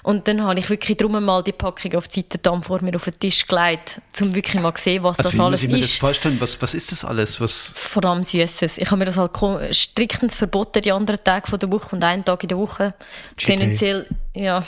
Und 0.03 0.27
dann 0.27 0.43
habe 0.43 0.59
ich 0.59 0.69
wirklich 0.69 0.97
drum 0.97 1.23
mal 1.23 1.43
die 1.43 1.51
Packung 1.51 1.95
auf 1.95 2.07
die 2.07 2.25
Seite 2.29 2.61
vor 2.61 2.81
mir 2.81 2.95
auf 2.95 3.05
den 3.05 3.19
Tisch 3.19 3.47
gelegt, 3.47 4.01
um 4.21 4.33
wirklich 4.35 4.61
mal 4.61 4.73
zu 4.73 4.83
sehen, 4.83 5.03
was 5.03 5.19
Also 5.19 5.31
das 5.31 5.39
alles 5.39 5.63
ich 5.63 5.69
mir 5.69 5.77
das 5.77 5.91
ist 5.91 5.99
vorstellen? 5.99 6.39
Was, 6.39 6.61
was 6.61 6.73
ist 6.73 6.91
das 6.91 7.05
alles? 7.05 7.39
Was, 7.39 7.71
vor 7.75 8.03
allem 8.05 8.23
Süßes. 8.23 8.77
Ich 8.77 8.87
habe 8.87 8.97
mir 8.97 9.05
das 9.05 9.17
halt 9.17 9.31
striktens 9.73 10.35
verboten, 10.35 10.81
die 10.81 10.91
anderen 10.91 11.23
Tage 11.23 11.49
von 11.49 11.59
der 11.59 11.71
Woche 11.71 11.95
und 11.95 12.03
einen 12.03 12.25
Tag 12.25 12.43
in 12.43 12.49
der 12.49 12.57
Woche. 12.57 12.93
Tendenziell, 13.37 14.07
ja, 14.35 14.63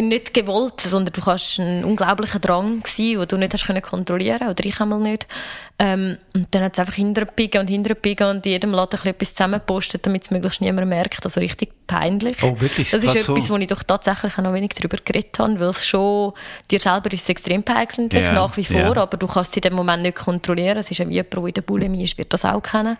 nicht 0.00 0.32
gewollt, 0.32 0.80
sondern 0.80 1.12
du 1.12 1.26
hast 1.26 1.58
einen 1.58 1.84
unglaublichen 1.84 2.40
Drang 2.40 2.82
gewesen, 2.82 3.18
den 3.18 3.28
du 3.28 3.36
nicht 3.36 3.52
hast 3.52 3.66
können 3.66 3.82
kontrollieren 3.82 4.48
oder 4.48 4.64
ich 4.64 4.80
einmal 4.80 5.00
nicht. 5.00 5.26
Ähm, 5.80 6.18
und 6.34 6.54
dann 6.54 6.62
hat 6.62 6.74
es 6.74 6.78
einfach 6.78 6.94
hintergebiegen 6.94 7.60
und 7.60 7.66
hintergebiegen 7.66 8.28
und 8.28 8.46
in 8.46 8.52
jedem 8.52 8.70
Laden 8.70 8.90
ein 8.92 9.02
bisschen 9.02 9.10
etwas 9.10 9.34
zusammengepostet, 9.34 10.06
damit 10.06 10.22
es 10.22 10.30
möglichst 10.30 10.60
niemand 10.60 10.88
merkt. 10.88 11.24
Also 11.24 11.40
richtig 11.40 11.72
peinlich. 11.88 12.36
Oh, 12.42 12.54
wirklich? 12.60 12.92
Das 12.92 13.02
ist 13.02 13.16
etwas, 13.16 13.46
so? 13.46 13.54
wo 13.54 13.58
ich 13.58 13.66
doch 13.66 13.82
tatsächlich 13.82 14.38
auch 14.38 14.42
noch 14.42 14.54
wenig 14.54 14.70
darüber 14.70 14.98
geredet 15.04 15.36
habe, 15.40 15.58
weil 15.58 15.70
es 15.70 15.84
schon, 15.84 16.32
dir 16.70 16.78
selber 16.78 17.12
ist 17.12 17.22
es 17.22 17.28
extrem 17.28 17.64
peinlich, 17.64 18.12
Ja, 18.12 18.32
nach 18.32 18.56
wie 18.56 18.64
vor, 18.64 18.94
ja. 18.94 19.02
aber 19.02 19.16
du 19.16 19.26
kannst 19.26 19.50
es 19.50 19.56
in 19.56 19.62
dem 19.62 19.74
Moment 19.74 20.04
nicht 20.04 20.16
kontrollieren. 20.16 20.78
Es 20.78 20.92
ist 20.92 20.98
ja 20.98 21.08
wie 21.08 21.14
jemand, 21.14 21.34
der 21.34 21.46
in 21.46 21.54
der 21.54 21.62
Bulimie 21.62 22.04
ist, 22.04 22.18
wird 22.18 22.32
das 22.32 22.44
auch 22.44 22.62
kennen. 22.62 22.96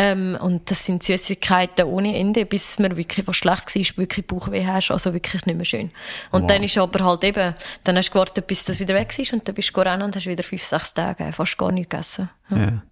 Ähm, 0.00 0.38
und 0.40 0.70
das 0.70 0.84
sind 0.86 1.02
Süßigkeiten 1.02 1.84
ohne 1.86 2.16
Ende, 2.16 2.46
bis 2.46 2.78
mir 2.78 2.96
wirklich 2.96 3.26
was 3.26 3.34
schlecht 3.36 3.74
war, 3.74 3.96
wirklich 3.96 4.24
Bauchweh 4.28 4.64
hast, 4.64 4.92
also 4.92 5.12
wirklich 5.12 5.44
nicht 5.44 5.56
mehr 5.56 5.64
schön. 5.64 5.90
Und 6.30 6.42
Wow. 6.42 6.46
dann 6.50 6.62
ist 6.62 6.78
aber 6.78 7.04
halt 7.04 7.24
eben, 7.24 7.52
dann 7.82 7.96
hast 7.96 8.10
du 8.10 8.12
gewartet, 8.12 8.46
bis 8.46 8.64
das 8.64 8.78
wieder 8.78 8.94
weg 8.94 9.18
ist 9.18 9.32
und 9.32 9.48
dann 9.48 9.56
bist 9.56 9.76
du 9.76 9.80
rennen 9.80 10.02
und 10.02 10.14
hast 10.14 10.26
wieder 10.26 10.44
fünf, 10.44 10.62
sechs 10.62 10.94
Tage 10.94 11.32
fast 11.32 11.58
gar 11.58 11.72
nichts 11.72 11.90
gegessen. 11.90 12.30
Ja. 12.50 12.56
ja. 12.56 12.64
Genau. 12.66 12.82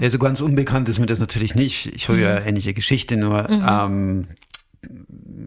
ja, 0.00 0.10
so 0.10 0.18
ganz 0.18 0.40
unbekannt 0.40 0.88
ist 0.88 0.98
mir 0.98 1.06
das 1.06 1.20
natürlich 1.20 1.54
nicht. 1.54 1.86
Ich 1.94 2.08
höre 2.08 2.16
Mhm. 2.16 2.22
ja 2.22 2.40
ähnliche 2.40 2.74
Geschichte, 2.74 3.16
nur 3.16 3.48
ähm, 3.48 4.26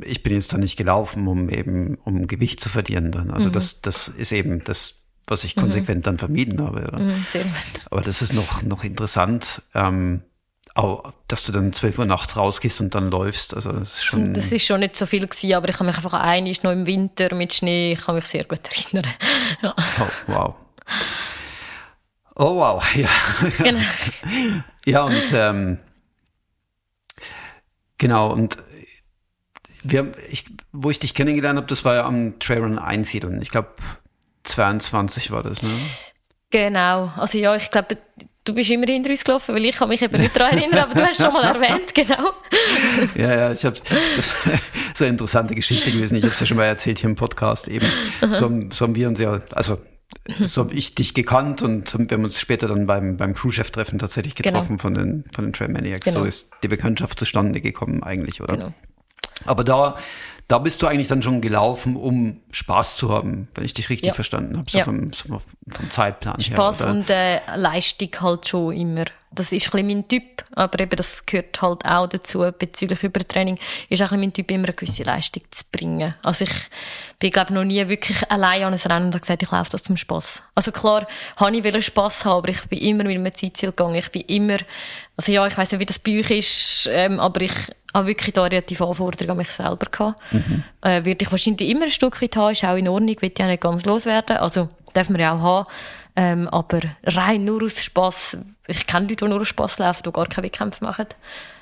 ich 0.05 0.24
bin 0.24 0.34
jetzt 0.34 0.53
da 0.53 0.57
nicht 0.57 0.78
gelaufen, 0.78 1.28
um 1.28 1.49
eben 1.49 1.95
um 2.05 2.28
Gewicht 2.28 2.59
zu 2.61 2.70
verlieren 2.70 3.11
dann. 3.11 3.28
Mhm. 3.28 3.34
Also 3.34 3.49
das, 3.49 3.82
das 3.82 4.07
ist 4.17 4.32
eben 4.32 4.63
das, 4.63 5.01
was 5.28 5.43
ich 5.43 5.55
konsequent 5.55 6.07
dann 6.07 6.17
vermieden 6.17 6.61
habe. 6.61 6.97
Mhm. 6.97 7.26
Aber 7.91 8.01
das 8.01 8.22
ist 8.22 8.34
noch, 8.34 8.63
noch 8.63 8.84
interessant. 8.84 9.61
Ähm, 9.76 10.22
auch, 10.80 11.14
dass 11.28 11.46
du 11.46 11.52
dann 11.52 11.74
12 11.74 12.00
Uhr 12.00 12.06
nachts 12.06 12.38
rausgehst 12.38 12.82
und 12.82 12.96
dann 12.96 13.12
läufst. 13.12 13.54
Also 13.54 13.72
das 13.72 13.96
ist 13.96 14.06
schon. 14.06 14.34
Das 14.34 14.52
ist 14.52 14.66
schon 14.66 14.80
nicht 14.80 14.96
so 14.96 15.06
viel 15.06 15.28
gewesen, 15.28 15.54
aber 15.54 15.70
ich 15.70 15.76
kann 15.76 15.88
mich 15.88 15.96
einfach 15.96 16.14
an 16.14 16.22
einen 16.22 16.56
noch 16.64 16.72
im 16.72 16.86
Winter 16.86 17.34
mit 17.36 17.54
Schnee, 17.54 17.94
ich 17.94 18.02
kann 18.02 18.16
mich 18.16 18.26
sehr 18.26 18.44
gut 18.44 18.62
erinnern. 18.68 19.12
Ja. 19.62 19.76
Oh, 20.00 20.08
wow. 20.28 20.56
Oh 22.36 22.56
wow, 22.56 22.96
ja. 22.96 23.10
Genau. 23.58 23.82
ja, 24.86 25.04
und 25.04 25.34
ähm, 25.34 25.80
genau, 27.98 28.32
und 28.32 28.58
wir, 29.84 30.12
ich, 30.30 30.46
wo 30.72 30.90
ich 30.90 31.00
dich 31.00 31.14
kennengelernt 31.14 31.58
habe, 31.58 31.68
das 31.68 31.84
war 31.84 31.96
ja 31.96 32.06
am 32.06 32.40
Trailrun 32.40 32.80
Einsiedeln. 32.80 33.42
Ich 33.42 33.52
glaube, 33.52 33.70
22 34.44 35.32
war 35.32 35.44
das, 35.44 35.62
ne? 35.62 35.70
Genau. 36.52 37.12
Also 37.18 37.38
ja, 37.38 37.56
ich 37.56 37.70
glaube, 37.70 37.98
du 38.46 38.54
bist 38.54 38.70
immer 38.70 38.86
hinter 38.88 39.10
uns 39.10 39.24
gelaufen, 39.24 39.56
weil 39.56 39.66
ich 39.66 39.76
kann 39.76 39.90
mich 39.90 40.02
eben 40.02 40.20
nicht 40.20 40.36
daran 40.36 40.58
erinnern, 40.58 40.80
aber 40.80 40.96
du 40.96 41.02
hast 41.02 41.22
schon 41.22 41.34
mal 41.34 41.44
erwähnt, 41.44 41.94
genau. 41.94 42.32
ja, 43.16 43.36
ja, 43.36 43.52
ich 43.52 43.64
habe 43.66 43.78
das 44.16 44.28
ist 44.94 45.02
eine 45.02 45.12
interessante 45.12 45.56
Geschichte 45.56 45.92
gewesen. 45.92 46.16
Ich 46.16 46.24
habe 46.24 46.34
es 46.34 46.40
ja 46.40 46.46
schon 46.46 46.58
mal 46.58 46.66
erzählt 46.66 47.00
hier 47.00 47.10
im 47.10 47.16
Podcast 47.16 47.68
eben. 47.68 47.86
So, 48.22 48.50
so 48.72 48.86
haben 48.86 48.96
wir 48.96 49.08
uns 49.08 49.20
ja, 49.20 49.40
also 49.52 49.80
so 50.44 50.64
habe 50.64 50.74
ich 50.74 50.96
dich 50.96 51.14
gekannt 51.14 51.62
und 51.62 51.94
wir 51.94 52.18
haben 52.18 52.24
uns 52.24 52.40
später 52.40 52.68
dann 52.68 52.88
beim, 52.88 53.18
beim 53.18 53.36
Crewchef-Treffen 53.36 54.00
tatsächlich 54.00 54.36
getroffen 54.36 54.78
genau. 54.78 54.82
von 54.82 54.94
den, 54.94 55.24
von 55.34 55.46
den 55.46 55.54
Trailmaniacs. 55.54 56.06
Genau. 56.06 56.22
So 56.22 56.26
ist 56.26 56.50
die 56.64 56.68
Bekanntschaft 56.68 57.20
zustande 57.20 57.62
gekommen 57.62 58.02
eigentlich, 58.02 58.42
oder? 58.42 58.58
Genau. 58.58 58.74
Aber 59.46 59.64
da, 59.64 59.98
da 60.50 60.58
bist 60.58 60.82
du 60.82 60.88
eigentlich 60.88 61.08
dann 61.08 61.22
schon 61.22 61.41
gelaufen, 61.41 61.95
um 61.95 62.41
Spaß 62.52 62.97
zu 62.97 63.12
haben, 63.12 63.47
wenn 63.54 63.64
ich 63.64 63.76
dich 63.76 63.89
richtig 63.89 64.08
ja. 64.08 64.14
verstanden 64.14 64.58
habe, 64.58 64.70
so, 64.70 64.80
ja. 64.80 64.84
vom, 64.84 65.14
vom, 65.14 65.41
Zeitplan 65.91 66.41
Spaß 66.41 66.50
her. 66.50 66.56
Spaß 66.56 66.84
und 66.89 67.10
äh, 67.12 67.39
Leistung 67.56 68.10
halt 68.20 68.47
schon 68.47 68.74
immer. 68.74 69.06
Das 69.32 69.52
ist 69.52 69.68
ein 69.68 69.72
bisschen 69.72 69.88
mein 69.88 70.08
Typ, 70.08 70.44
aber 70.56 70.80
eben 70.80 70.96
das 70.96 71.26
gehört 71.26 71.62
halt 71.62 71.86
auch 71.86 72.08
dazu 72.08 72.52
bezüglich 72.58 73.04
Übertraining, 73.04 73.60
ist 73.88 74.02
auch 74.02 74.12
ein 74.12 74.20
bisschen 74.20 74.20
mein 74.22 74.34
Typ, 74.34 74.52
immer 74.52 74.66
eine 74.66 74.74
gewisse 74.74 75.04
Leistung 75.04 75.44
zu 75.52 75.64
bringen. 75.72 76.16
Also 76.24 76.46
ich 76.46 76.54
bin, 77.20 77.30
glaube 77.30 77.54
noch 77.54 77.64
nie 77.64 77.88
wirklich 77.88 78.30
allein 78.32 78.64
an 78.64 78.74
ein 78.74 78.80
Rennen 78.80 79.06
und 79.08 79.14
habe 79.14 79.20
gesagt, 79.20 79.44
ich 79.44 79.52
laufe 79.52 79.70
das 79.70 79.84
zum 79.84 79.98
Spaß. 79.98 80.42
Also 80.56 80.72
klar, 80.72 81.08
habe 81.36 81.56
ich 81.56 81.64
will 81.64 81.82
Spaß 81.82 82.26
haben, 82.26 82.38
aber 82.40 82.50
ich 82.50 82.62
bin 82.64 82.80
immer 82.80 83.04
mit 83.04 83.18
einem 83.18 83.34
Zeitziel 83.34 83.70
gegangen. 83.70 83.96
Ich 83.96 84.10
bin 84.10 84.24
immer, 84.24 84.58
also 85.16 85.32
ja, 85.32 85.46
ich 85.46 85.58
weiß 85.58 85.72
nicht, 85.72 85.82
wie 85.82 85.86
das 85.86 86.00
bei 86.00 86.20
euch 86.20 86.32
ist, 86.32 86.90
ähm, 86.92 87.20
aber 87.20 87.42
ich 87.42 87.54
habe 87.94 88.08
wirklich 88.08 88.34
da 88.34 88.44
relativ 88.44 88.82
Anforderungen 88.82 89.32
an 89.32 89.38
mich 89.38 89.52
selber 89.52 89.88
gehabt. 89.92 90.22
Mhm. 90.32 90.64
Äh, 90.82 91.06
würde 91.06 91.26
ich 91.26 91.32
wahrscheinlich 91.32 91.70
immer 91.70 91.86
ein 91.86 91.92
Stück 91.92 92.22
weit 92.22 92.36
haben, 92.36 92.52
ist 92.52 92.64
auch 92.64 92.76
in 92.76 92.88
Ordnung, 92.88 93.16
will 93.20 93.32
ich 93.36 93.44
auch 93.44 93.48
nicht 93.48 93.62
ganz 93.62 93.86
loswerden. 93.86 94.38
Also, 94.38 94.70
darf 94.94 95.10
man 95.10 95.20
ja 95.20 95.36
auch 95.36 95.42
haben. 95.42 95.70
Ähm, 96.16 96.48
aber 96.50 96.80
rein 97.04 97.46
nur 97.46 97.64
aus 97.64 97.82
Spass, 97.82 98.38
ich 98.68 98.88
kenne 98.88 99.08
Leute, 99.08 99.16
die 99.18 99.30
nur 99.30 99.42
aus 99.42 99.48
Spass 99.48 99.78
laufen, 99.80 100.04
die 100.06 100.12
gar 100.12 100.28
keine 100.28 100.46
Wettkämpfe 100.46 100.84
machen. 100.84 101.06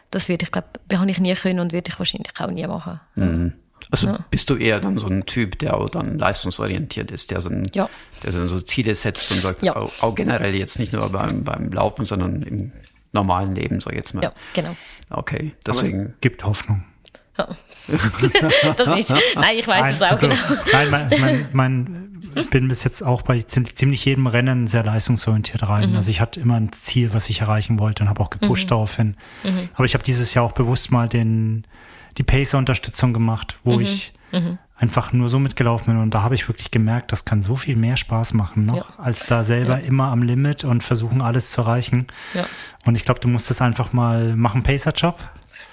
Das 0.09 0.30
würde 0.30 0.45
ich, 0.45 0.51
glaube 0.51 0.67
habe 0.93 1.11
ich 1.11 1.19
nie 1.19 1.36
können 1.36 1.59
und 1.59 1.73
würde 1.73 1.91
ich 1.91 1.99
wahrscheinlich 1.99 2.32
auch 2.39 2.49
nie 2.49 2.65
machen. 2.65 2.99
Mhm. 3.15 3.53
Also 3.91 4.07
ja. 4.07 4.19
bist 4.30 4.49
du 4.49 4.55
eher 4.55 4.80
dann 4.80 4.97
so 4.97 5.07
ein 5.07 5.25
Typ, 5.25 5.59
der 5.59 5.78
auch 5.78 5.89
dann 5.89 6.17
leistungsorientiert 6.17 7.11
ist, 7.11 7.32
der 7.32 7.41
so, 7.41 7.49
ein, 7.49 7.63
ja. 7.73 7.89
der 8.23 8.32
so 8.32 8.59
Ziele 8.59 8.95
setzt 8.95 9.32
und 9.32 9.41
sagt, 9.41 9.63
ja. 9.63 9.75
auch, 9.75 9.91
auch, 10.01 10.15
generell 10.15 10.55
jetzt 10.55 10.80
nicht 10.80 10.93
nur 10.93 11.09
beim, 11.09 11.43
beim 11.43 11.71
Laufen, 11.71 12.05
sondern 12.05 12.41
im 12.41 12.71
normalen 13.13 13.55
Leben, 13.55 13.80
sag 13.80 13.93
ich 13.93 13.99
jetzt 13.99 14.13
mal. 14.13 14.23
Ja, 14.23 14.34
genau. 14.53 14.75
Okay, 15.09 15.53
deswegen. 15.65 15.99
Aber 15.99 16.09
es 16.09 16.21
gibt 16.21 16.43
Hoffnung. 16.43 16.84
Das 18.75 18.99
ist, 18.99 19.15
nein, 19.35 19.55
ich 19.57 19.65
weiß 19.65 19.95
es 19.95 20.01
auch 20.01 20.11
also, 20.11 20.27
genau. 20.27 20.39
Nein, 20.73 20.89
mein, 20.89 21.09
mein, 21.09 21.49
mein, 21.53 22.07
bin 22.45 22.67
bis 22.67 22.83
jetzt 22.83 23.01
auch 23.01 23.21
bei 23.21 23.39
ziemlich 23.41 24.05
jedem 24.05 24.27
Rennen 24.27 24.67
sehr 24.67 24.83
leistungsorientiert 24.83 25.67
rein. 25.67 25.91
Mhm. 25.91 25.95
Also 25.95 26.11
ich 26.11 26.21
hatte 26.21 26.39
immer 26.39 26.55
ein 26.55 26.71
Ziel, 26.71 27.13
was 27.13 27.29
ich 27.29 27.41
erreichen 27.41 27.79
wollte 27.79 28.03
und 28.03 28.09
habe 28.09 28.21
auch 28.21 28.29
gepusht 28.29 28.65
mhm. 28.65 28.69
darauf 28.69 28.95
hin. 28.95 29.15
Mhm. 29.43 29.69
Aber 29.73 29.85
ich 29.85 29.93
habe 29.93 30.03
dieses 30.03 30.33
Jahr 30.33 30.45
auch 30.45 30.51
bewusst 30.51 30.91
mal 30.91 31.07
den, 31.07 31.65
die 32.17 32.23
Pacer-Unterstützung 32.23 33.13
gemacht, 33.13 33.57
wo 33.63 33.75
mhm. 33.75 33.81
ich 33.81 34.13
mhm. 34.31 34.57
einfach 34.75 35.13
nur 35.13 35.29
so 35.29 35.39
mitgelaufen 35.39 35.93
bin. 35.93 36.01
Und 36.01 36.13
da 36.13 36.21
habe 36.21 36.35
ich 36.35 36.47
wirklich 36.47 36.71
gemerkt, 36.71 37.11
das 37.11 37.25
kann 37.25 37.41
so 37.41 37.55
viel 37.55 37.75
mehr 37.75 37.97
Spaß 37.97 38.33
machen 38.33 38.65
noch, 38.65 38.97
ja. 38.97 39.03
als 39.03 39.25
da 39.25 39.43
selber 39.43 39.79
ja. 39.79 39.85
immer 39.85 40.11
am 40.11 40.23
Limit 40.23 40.63
und 40.63 40.83
versuchen, 40.83 41.21
alles 41.21 41.51
zu 41.51 41.61
erreichen. 41.61 42.07
Ja. 42.33 42.45
Und 42.85 42.95
ich 42.95 43.05
glaube, 43.05 43.19
du 43.19 43.27
musst 43.27 43.49
das 43.49 43.61
einfach 43.61 43.93
mal 43.93 44.35
machen, 44.35 44.63
Pacer-Job. 44.63 45.17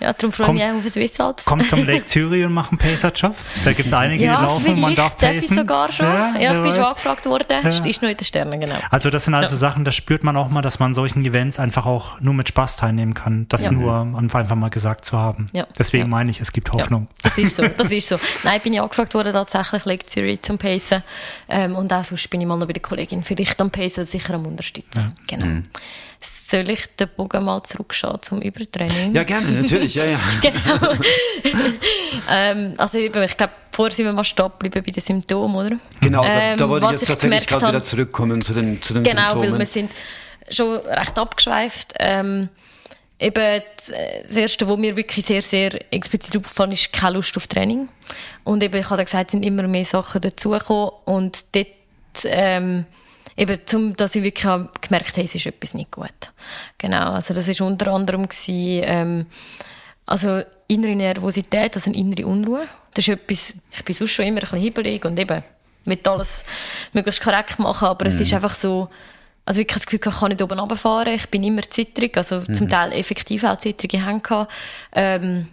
Ja, 0.01 0.13
darum 0.13 0.33
freue 0.33 0.47
ich 0.49 0.53
mich 0.55 0.65
auch 0.65 0.75
auf 0.75 0.93
Swiss 0.93 1.21
Alps. 1.21 1.45
Kommt 1.45 1.69
zum 1.69 1.87
Lake 1.87 2.05
Zürich 2.07 2.45
und 2.45 2.53
macht 2.53 2.73
einen 2.73 2.79
Pacer-Job. 2.79 3.35
Da 3.65 3.73
gibt 3.73 3.87
es 3.87 3.93
einige, 3.93 4.25
ja, 4.25 4.41
die 4.41 4.47
laufen, 4.47 4.81
man 4.81 4.95
darf 4.95 5.17
pacen. 5.17 5.39
ich 5.39 5.49
sogar 5.49 5.93
schon. 5.93 6.07
Ja, 6.07 6.37
ja 6.39 6.55
ich 6.57 6.63
bin 6.63 6.73
schon 6.73 6.85
angefragt 6.85 7.27
worden. 7.27 7.63
Ja. 7.63 7.69
Ist 7.69 8.03
nur 8.03 8.11
in 8.11 8.17
den 8.17 8.25
Sternen, 8.25 8.61
genau. 8.61 8.77
Also 8.91 9.11
das 9.11 9.25
sind 9.25 9.35
also 9.35 9.55
ja. 9.55 9.59
Sachen, 9.59 9.85
da 9.85 9.93
spürt 9.93 10.25
man 10.25 10.37
auch 10.37 10.49
mal, 10.49 10.63
dass 10.63 10.79
man 10.79 10.95
solchen 10.95 11.25
Events 11.25 11.59
einfach 11.59 11.87
auch 11.87 12.21
nur 12.21 12.35
mit 12.35 12.49
Spaß 12.49 12.77
teilnehmen 12.77 13.15
kann. 13.15 13.47
Das 13.49 13.67
ja. 13.67 13.73
nur 13.73 13.95
einfach 14.17 14.57
mal 14.57 14.71
gesagt 14.71 15.05
zu 15.05 15.17
haben. 15.17 15.47
Ja. 15.53 15.67
Deswegen 15.79 16.09
meine 16.09 16.31
ich, 16.31 16.41
es 16.41 16.53
gibt 16.53 16.73
Hoffnung. 16.73 17.09
das 17.23 17.39
ist 17.39 17.57
so, 17.57 17.67
das 17.77 17.91
ist 17.91 18.09
so. 18.09 18.19
Nein, 18.43 18.61
bin 18.63 18.73
ich 18.73 18.81
angefragt 18.81 19.15
worden 19.15 19.33
tatsächlich 19.33 19.85
Lake 19.85 20.07
Zürich 20.07 20.43
zum 20.43 20.59
Pacen. 20.59 21.03
Ähm, 21.49 21.77
und 21.77 21.93
auch 21.93 22.05
sonst 22.05 22.29
bin 22.31 22.41
ich 22.41 22.47
mal 22.47 22.57
noch 22.57 22.67
bei 22.67 22.73
der 22.73 22.83
Kollegin 22.83 23.23
vielleicht 23.23 23.61
am 23.61 23.71
Pacen 23.71 24.05
sicher 24.05 24.35
am 24.35 24.47
Unterstützen. 24.47 25.17
Genau. 25.27 25.47
Mhm. 25.47 25.63
Soll 26.55 26.71
ich 26.71 26.87
den 26.95 27.09
Bogen 27.17 27.45
mal 27.45 27.61
zurückschauen 27.65 28.23
zum 28.23 28.41
Übertraining? 28.41 29.13
Ja, 29.13 29.25
gerne, 29.25 29.51
natürlich, 29.51 29.97
ja, 29.97 30.05
ja. 30.05 30.19
genau. 30.41 30.93
ähm, 32.31 32.75
also 32.77 32.97
ich 32.99 33.11
glaube, 33.11 33.53
vorher 33.73 33.93
sind 33.93 34.07
wir 34.07 34.13
mal 34.13 34.23
stehen 34.23 34.47
geblieben 34.51 34.85
bei 34.87 34.93
den 34.93 35.03
Symptomen, 35.03 35.57
oder? 35.57 35.77
Genau, 36.01 36.23
da, 36.23 36.41
ähm, 36.41 36.57
da 36.57 36.69
wollte 36.69 36.87
ich 36.87 36.93
jetzt 36.93 37.07
tatsächlich 37.09 37.49
gerade 37.49 37.67
wieder 37.67 37.83
zurückkommen 37.83 38.41
zu 38.41 38.55
den, 38.55 38.81
zu 38.81 38.95
den 38.95 39.03
genau, 39.03 39.23
Symptomen. 39.23 39.43
Genau, 39.43 39.53
weil 39.55 39.59
wir 39.59 39.67
sind 39.67 39.91
schon 40.49 40.77
recht 40.77 41.19
abgeschweift. 41.19 41.95
Ähm, 41.99 42.49
eben 43.19 43.63
das 43.77 44.37
Erste, 44.37 44.69
was 44.69 44.79
mir 44.79 44.95
wirklich 44.95 45.27
sehr, 45.27 45.43
sehr 45.43 45.93
explizit 45.93 46.37
aufgefallen 46.37 46.71
ist, 46.71 46.93
keine 46.93 47.17
Lust 47.17 47.37
auf 47.37 47.49
Training. 47.49 47.89
Und 48.45 48.63
eben, 48.63 48.77
ich 48.77 48.89
habe 48.89 49.05
gesagt, 49.05 49.31
es 49.31 49.33
sind 49.33 49.43
immer 49.43 49.65
mehr 49.65 49.85
Sachen 49.85 50.21
dazugekommen 50.21 50.91
und 51.05 51.47
dort 51.53 51.67
ähm, 52.27 52.87
eben, 53.37 53.61
zum, 53.67 53.97
dass 53.97 54.15
ich 54.15 54.23
wirklich 54.23 54.45
gemerkt 54.81 55.13
habe, 55.13 55.25
es 55.25 55.35
ist 55.35 55.47
etwas 55.47 55.75
nicht 55.75 55.91
gut. 55.91 56.33
Genau, 56.79 57.13
also 57.13 57.35
das 57.35 57.49
ist 57.49 57.61
unter 57.61 57.93
anderem 57.93 58.29
gewesen, 58.29 58.83
ähm, 58.85 59.27
also 60.07 60.43
innere 60.69 60.95
Nervosität, 60.95 61.75
also 61.75 61.91
eine 61.91 61.99
innere 61.99 62.27
Unruhe. 62.27 62.67
Das 62.93 63.09
ist 63.09 63.15
etwas, 63.15 63.55
ich 63.73 63.85
bin 63.85 63.95
sonst 63.95 64.13
schon 64.13 64.27
immer 64.27 64.41
ein 64.41 64.43
bisschen 64.43 64.61
hibbelig 64.61 65.05
und 65.05 65.19
eben 65.19 65.43
mit 65.85 66.07
alles 66.07 66.45
möglichst 66.93 67.23
korrekt 67.23 67.59
machen, 67.59 67.89
aber 67.89 68.05
mhm. 68.05 68.11
es 68.11 68.21
ist 68.21 68.31
mhm. 68.31 68.37
einfach 68.37 68.55
so, 68.55 68.89
also 69.45 69.61
wirklich 69.61 69.77
das 69.77 69.87
Gefühl, 69.87 70.01
ich 70.13 70.21
kann 70.21 70.29
nicht 70.31 70.43
oben 70.43 70.59
runterfahren, 70.59 71.15
ich 71.15 71.29
bin 71.29 71.43
immer 71.43 71.63
zittrig, 71.63 72.17
also 72.17 72.41
mhm. 72.41 72.55
zum 72.55 72.69
Teil 72.69 72.93
effektiv 72.93 73.45
auch 73.45 73.59
zittrige 73.59 74.05
Hände 74.05 74.23
gehabt. 74.23 74.53
Ähm, 74.93 75.49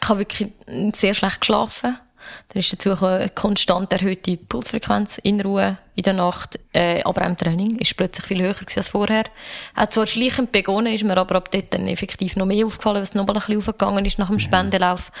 ich 0.00 0.08
habe 0.08 0.18
wirklich 0.20 0.50
sehr 0.94 1.14
schlecht 1.14 1.40
geschlafen. 1.40 1.96
Dann 2.48 2.60
ist 2.60 2.72
dazu 2.72 3.04
eine 3.04 3.28
konstant 3.30 3.92
erhöhte 3.92 4.36
Pulsfrequenz 4.36 5.18
in 5.18 5.40
Ruhe 5.40 5.78
in 5.94 6.02
der 6.02 6.14
Nacht, 6.14 6.58
äh, 6.72 7.02
aber 7.02 7.22
auch 7.22 7.26
im 7.26 7.36
Training 7.36 7.78
ist 7.78 7.96
plötzlich 7.96 8.26
viel 8.26 8.42
höher 8.42 8.54
als 8.76 8.88
vorher. 8.88 9.24
Hat 9.74 9.92
zwar 9.92 10.06
schleichend 10.06 10.52
begonnen, 10.52 10.94
ist 10.94 11.04
mir 11.04 11.16
aber 11.16 11.36
ab 11.36 11.50
dort 11.50 11.74
dann 11.74 11.86
effektiv 11.86 12.36
noch 12.36 12.46
mehr 12.46 12.64
aufgefallen, 12.66 13.02
was 13.02 13.14
noch 13.14 13.26
mal 13.26 13.34
ein 13.34 13.40
bisschen 13.40 13.58
aufgegangen 13.58 14.04
ist 14.04 14.18
nach 14.18 14.28
dem 14.28 14.38
Spendelauf. 14.38 15.12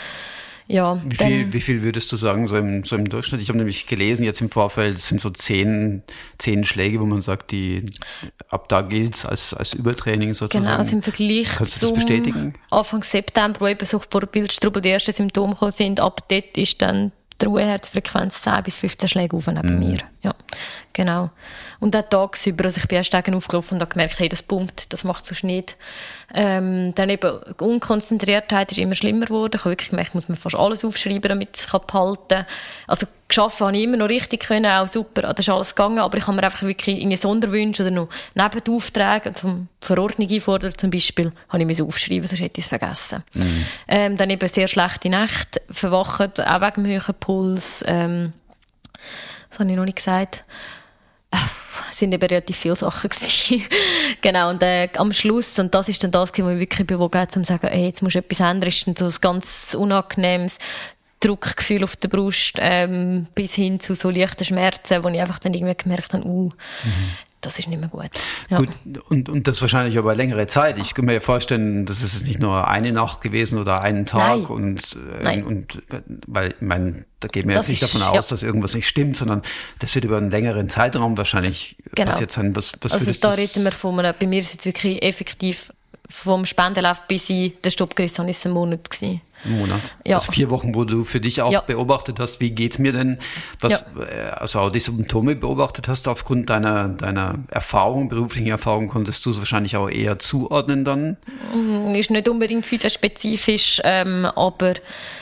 Ja, 0.72 0.98
wie, 1.04 1.16
viel, 1.16 1.52
wie 1.52 1.60
viel 1.60 1.82
würdest 1.82 2.10
du 2.12 2.16
sagen, 2.16 2.46
so 2.46 2.56
im, 2.56 2.84
so 2.84 2.96
im 2.96 3.06
Durchschnitt? 3.06 3.42
Ich 3.42 3.48
habe 3.48 3.58
nämlich 3.58 3.86
gelesen, 3.86 4.24
jetzt 4.24 4.40
im 4.40 4.48
Vorfeld 4.48 4.98
sind 4.98 5.20
so 5.20 5.28
zehn, 5.28 6.02
zehn 6.38 6.64
Schläge, 6.64 6.98
wo 6.98 7.04
man 7.04 7.20
sagt, 7.20 7.50
die 7.50 7.84
ab 8.48 8.70
da 8.70 8.80
gilt's 8.80 9.26
als, 9.26 9.52
als 9.52 9.74
Übertraining 9.74 10.32
sozusagen. 10.32 10.64
Genau, 10.64 10.78
also 10.78 10.96
im 10.96 11.02
Vergleich 11.02 11.48
Kannst 11.56 11.82
du 11.82 11.86
das 11.88 11.94
bestätigen? 11.94 12.54
Anfang 12.70 13.02
September, 13.02 13.60
wo 13.60 13.66
eben 13.66 13.84
so 13.84 13.98
vor 13.98 14.22
Bildstrubel 14.22 14.80
die 14.80 14.88
ersten 14.88 15.12
Symptome 15.12 15.52
gekommen 15.52 15.72
sind, 15.72 16.00
ab 16.00 16.26
dort 16.28 16.56
ist 16.56 16.80
dann 16.80 17.12
die 17.38 17.44
Ruheherzfrequenz 17.44 18.40
10 18.40 18.62
bis 18.62 18.78
15 18.78 19.08
Schläge 19.10 19.36
auf 19.36 19.46
neben 19.48 19.76
mm. 19.76 19.78
mir. 19.78 19.98
Ja, 20.22 20.34
genau. 20.92 21.30
Und 21.80 21.96
auch 21.96 22.08
tagsüber, 22.08 22.66
also 22.66 22.78
ich 22.78 22.86
bin 22.86 22.96
erst 22.96 23.12
aufgelaufen 23.12 23.74
und 23.74 23.80
habe 23.80 23.90
gemerkt, 23.90 24.20
hey, 24.20 24.28
das 24.28 24.40
pumpt, 24.40 24.92
das 24.92 25.02
macht 25.02 25.26
so 25.26 25.34
nicht. 25.44 25.76
Ähm, 26.32 26.94
dann 26.94 27.10
eben, 27.10 27.38
Unkonzentriertheit 27.58 28.70
ist 28.70 28.78
immer 28.78 28.94
schlimmer 28.94 29.26
geworden. 29.26 29.50
Ich 29.56 29.60
habe 29.62 29.70
wirklich 29.70 29.90
gemerkt, 29.90 30.10
ich 30.10 30.14
muss 30.14 30.28
mir 30.28 30.36
fast 30.36 30.54
alles 30.54 30.84
aufschreiben, 30.84 31.28
damit 31.28 31.56
es 31.56 31.66
behalten 31.66 32.28
kann. 32.28 32.46
Also, 32.86 33.08
geschafft 33.26 33.60
habe 33.60 33.76
ich 33.76 33.82
immer 33.82 33.96
noch 33.96 34.08
richtig 34.08 34.46
können, 34.46 34.70
auch 34.70 34.86
super, 34.86 35.22
das 35.22 35.40
ist 35.40 35.48
alles 35.48 35.74
gegangen, 35.74 35.98
aber 35.98 36.18
ich 36.18 36.26
habe 36.26 36.36
mir 36.36 36.44
einfach 36.44 36.62
wirklich 36.62 37.00
in 37.00 37.16
Sonderwünsche 37.16 37.82
oder 37.82 37.90
noch 37.90 38.08
Nebenaufträge, 38.34 39.34
zum 39.34 39.66
Verordnung 39.80 40.30
einfordern 40.30 40.72
zum 40.76 40.90
Beispiel, 40.90 41.32
habe 41.48 41.64
ich 41.64 41.78
mir 41.78 41.84
aufschreiben, 41.84 42.28
sonst 42.28 42.42
hätte 42.42 42.60
ich 42.60 42.64
es 42.64 42.68
vergessen. 42.68 43.24
Mhm. 43.34 43.66
Ähm, 43.88 44.16
dann 44.16 44.30
eben 44.30 44.48
sehr 44.48 44.68
schlechte 44.68 45.08
Nächte, 45.08 45.60
verwacht, 45.68 46.40
auch 46.40 46.60
wegen 46.60 46.84
dem 46.84 46.86
höheren 46.86 47.14
Puls, 47.18 47.82
ähm, 47.88 48.34
das 49.52 49.60
habe 49.60 49.70
ich 49.70 49.76
noch 49.76 49.84
nicht 49.84 49.96
gesagt 49.96 50.44
es 51.90 51.98
sind 51.98 52.12
eben 52.12 52.26
relativ 52.26 52.56
viele 52.56 52.76
Sachen 52.76 53.10
genau, 54.20 54.50
und 54.50 54.62
äh, 54.62 54.88
am 54.96 55.12
Schluss, 55.12 55.58
und 55.58 55.74
das 55.74 55.88
ist 55.88 56.02
dann 56.02 56.10
das, 56.10 56.30
was 56.30 56.38
mich 56.38 56.58
wirklich 56.58 56.86
bewogen 56.86 57.20
hat, 57.20 57.36
um 57.36 57.44
zu 57.44 57.52
sagen, 57.52 57.68
hey, 57.68 57.86
jetzt 57.86 58.02
muss 58.02 58.14
etwas 58.14 58.40
ändern, 58.40 58.68
ist 58.68 58.86
dann 58.86 58.96
so 58.96 59.06
ein 59.06 59.14
ganz 59.20 59.74
unangenehmes 59.78 60.58
Druckgefühl 61.20 61.84
auf 61.84 61.96
der 61.96 62.08
Brust, 62.08 62.56
ähm, 62.58 63.26
bis 63.34 63.54
hin 63.54 63.78
zu 63.78 63.94
so 63.94 64.10
leichten 64.10 64.44
Schmerzen, 64.44 65.04
wo 65.04 65.08
ich 65.08 65.20
einfach 65.20 65.38
dann 65.38 65.54
irgendwie 65.54 65.76
gemerkt 65.76 66.12
habe, 66.14 66.24
uh, 66.24 66.48
mhm. 66.48 67.10
Das 67.42 67.58
ist 67.58 67.68
nicht 67.68 67.80
mehr 67.80 67.88
gut. 67.88 68.10
Ja. 68.48 68.58
Gut, 68.58 68.70
und, 69.08 69.28
und 69.28 69.46
das 69.46 69.60
wahrscheinlich 69.60 69.96
über 69.96 70.14
längere 70.14 70.46
Zeit. 70.46 70.78
Ich 70.78 70.94
kann 70.94 71.04
mir 71.04 71.20
vorstellen, 71.20 71.84
das 71.84 72.02
ist 72.02 72.26
nicht 72.26 72.38
nur 72.38 72.68
eine 72.68 72.92
Nacht 72.92 73.20
gewesen 73.20 73.58
oder 73.58 73.82
einen 73.82 74.06
Tag 74.06 74.38
Nein. 74.38 74.46
und, 74.46 74.98
äh, 75.20 75.22
Nein. 75.22 75.44
und 75.44 75.82
weil, 76.26 76.48
ich 76.48 76.60
meine, 76.60 77.04
da 77.20 77.28
mir 77.44 77.54
das 77.54 77.68
jetzt 77.68 77.68
nicht 77.68 77.82
davon 77.82 78.02
aus, 78.02 78.30
ja. 78.30 78.34
dass 78.34 78.42
irgendwas 78.42 78.74
nicht 78.74 78.88
stimmt, 78.88 79.16
sondern 79.16 79.42
das 79.80 79.94
wird 79.94 80.04
über 80.04 80.16
einen 80.16 80.30
längeren 80.30 80.68
Zeitraum 80.68 81.16
wahrscheinlich 81.18 81.76
genau. 81.94 82.10
passiert 82.10 82.30
sein. 82.30 82.56
Was, 82.56 82.72
was 82.80 82.92
also 82.92 83.12
da 83.12 83.30
reden 83.32 83.64
wir 83.64 83.72
von 83.72 83.98
einem, 83.98 84.14
bei 84.18 84.26
mir 84.26 84.40
ist 84.40 84.46
es 84.46 84.52
jetzt 84.54 84.66
wirklich 84.66 85.02
effektiv 85.02 85.72
vom 86.08 86.46
Spendenlauf 86.46 87.02
bis 87.08 87.30
ich 87.30 87.60
den 87.60 87.72
Stopp 87.72 87.96
gerissen 87.96 88.18
habe, 88.18 88.30
ist 88.30 88.44
ein 88.46 88.52
Monat 88.52 88.88
gewesen. 88.88 89.20
Ein 89.44 89.58
Monat. 89.58 89.80
Ja. 90.06 90.16
Also 90.16 90.30
vier 90.30 90.50
Wochen, 90.50 90.74
wo 90.74 90.84
du 90.84 91.04
für 91.04 91.20
dich 91.20 91.42
auch 91.42 91.50
ja. 91.50 91.60
beobachtet 91.60 92.20
hast, 92.20 92.40
wie 92.40 92.50
geht's 92.50 92.78
mir 92.78 92.92
denn? 92.92 93.18
Was, 93.60 93.84
ja. 93.96 94.02
Äh, 94.02 94.30
also 94.30 94.60
auch 94.60 94.70
die 94.70 94.80
Symptome 94.80 95.34
beobachtet 95.34 95.88
hast 95.88 96.06
aufgrund 96.06 96.50
deiner, 96.50 96.88
deiner 96.88 97.40
Erfahrung, 97.48 98.08
beruflichen 98.08 98.48
Erfahrung, 98.48 98.88
konntest 98.88 99.26
du 99.26 99.30
es 99.30 99.38
wahrscheinlich 99.38 99.76
auch 99.76 99.88
eher 99.88 100.18
zuordnen 100.18 100.84
dann? 100.84 101.16
Mm, 101.54 101.94
ist 101.94 102.10
nicht 102.10 102.28
unbedingt 102.28 102.66
physiospezifisch, 102.66 103.80
ähm, 103.84 104.26
aber, 104.26 104.74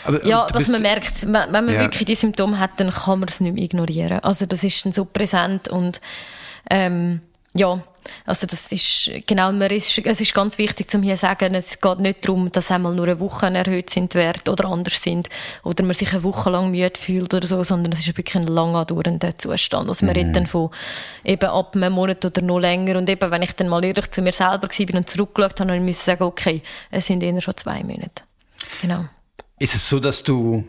aber 0.04 0.26
ja, 0.26 0.46
was 0.52 0.68
man 0.68 0.82
merkt, 0.82 1.22
wenn 1.22 1.50
man 1.50 1.68
wirklich 1.68 2.04
die 2.04 2.14
Symptome 2.14 2.58
hat, 2.58 2.78
dann 2.78 2.90
kann 2.90 3.20
man 3.20 3.28
es 3.28 3.40
nicht 3.40 3.54
mehr 3.54 3.64
ignorieren. 3.64 4.20
Also 4.20 4.46
das 4.46 4.64
ist 4.64 4.84
dann 4.84 4.92
so 4.92 5.04
präsent 5.04 5.68
und 5.68 6.00
ähm, 6.70 7.20
ja, 7.54 7.82
also 8.24 8.46
das 8.46 8.72
ist, 8.72 9.10
genau, 9.26 9.52
man 9.52 9.70
ist, 9.70 9.98
es 9.98 10.20
ist 10.20 10.34
ganz 10.34 10.58
wichtig 10.58 10.90
zu 10.90 11.00
hier 11.00 11.16
sagen, 11.16 11.54
es 11.54 11.80
geht 11.80 11.98
nicht 11.98 12.26
darum, 12.26 12.50
dass 12.52 12.70
einmal 12.70 12.94
nur 12.94 13.06
eine 13.06 13.20
Woche 13.20 13.46
erhöht 13.46 13.90
sind 13.90 14.14
Wert 14.14 14.48
oder 14.48 14.66
anders 14.66 15.02
sind 15.02 15.28
oder 15.62 15.84
man 15.84 15.94
sich 15.94 16.12
eine 16.12 16.22
Woche 16.22 16.50
lang 16.50 16.70
müde 16.70 16.98
fühlt 16.98 17.32
oder 17.34 17.46
so, 17.46 17.62
sondern 17.62 17.92
es 17.92 18.00
ist 18.00 18.16
wirklich 18.16 18.36
ein 18.36 18.46
lang 18.46 18.74
andauernder 18.74 19.36
Zustand. 19.38 19.88
Also 19.88 20.06
man 20.06 20.14
mhm. 20.14 20.20
redet 20.20 20.36
dann 20.36 20.46
von 20.46 20.70
eben 21.24 21.48
ab 21.48 21.74
einem 21.74 21.92
Monat 21.92 22.24
oder 22.24 22.42
noch 22.42 22.58
länger 22.58 22.98
und 22.98 23.08
eben, 23.08 23.30
wenn 23.30 23.42
ich 23.42 23.52
dann 23.52 23.68
mal 23.68 23.84
ehrlich 23.84 24.10
zu 24.10 24.22
mir 24.22 24.32
selber 24.32 24.68
war 24.68 24.96
und 24.96 25.08
zurückgeschaut 25.08 25.60
habe, 25.60 25.68
dann 25.70 25.84
musste 25.84 25.90
ich 25.90 25.98
sagen, 25.98 26.24
okay, 26.24 26.62
es 26.90 27.06
sind 27.06 27.22
eher 27.22 27.40
schon 27.40 27.56
zwei 27.56 27.82
Monate. 27.82 28.24
Genau. 28.80 29.04
Ist 29.58 29.74
es 29.74 29.88
so, 29.88 30.00
dass 30.00 30.22
du 30.22 30.64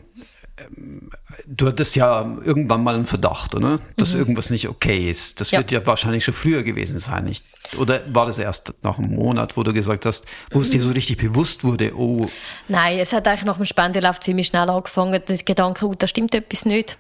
du 1.48 1.68
hattest 1.68 1.96
ja 1.96 2.22
irgendwann 2.44 2.84
mal 2.84 2.96
einen 2.96 3.06
Verdacht, 3.06 3.56
oder? 3.56 3.80
Dass 3.98 4.14
mhm. 4.14 4.20
irgendwas 4.22 4.50
nicht 4.50 4.68
okay 4.68 5.10
ist. 5.10 5.40
Das 5.40 5.52
ja. 5.52 5.60
wird 5.60 5.72
ja 5.72 5.86
wahrscheinlich 5.86 6.24
schon 6.24 6.34
früher 6.34 6.64
gewesen 6.64 7.00
sein, 7.00 7.26
nicht? 7.26 7.46
Oder 7.78 8.02
war 8.08 8.26
das 8.26 8.40
erst 8.40 8.74
nach 8.82 8.98
einem 8.98 9.16
Monat, 9.16 9.56
wo 9.56 9.64
du 9.64 9.72
gesagt 9.72 10.06
hast, 10.06 10.26
wo 10.50 10.58
mhm. 10.58 10.64
es 10.64 10.70
dir 10.72 10.82
so 10.82 10.92
richtig 10.92 11.18
bewusst 11.18 11.64
wurde, 11.64 11.96
oh. 11.96 12.28
Nein, 12.68 13.00
es 13.00 13.14
hat 13.14 13.28
eigentlich 13.28 13.46
nach 13.46 13.58
dem 13.58 13.66
Spendelauf 13.66 14.20
ziemlich 14.20 14.48
schnell 14.48 14.70
angefangen, 14.70 15.22
der 15.28 15.38
Gedanke, 15.38 15.86
oh, 15.86 15.94
da 15.94 16.08
stimmt 16.08 16.34
etwas 16.36 16.66
nicht. 16.66 16.98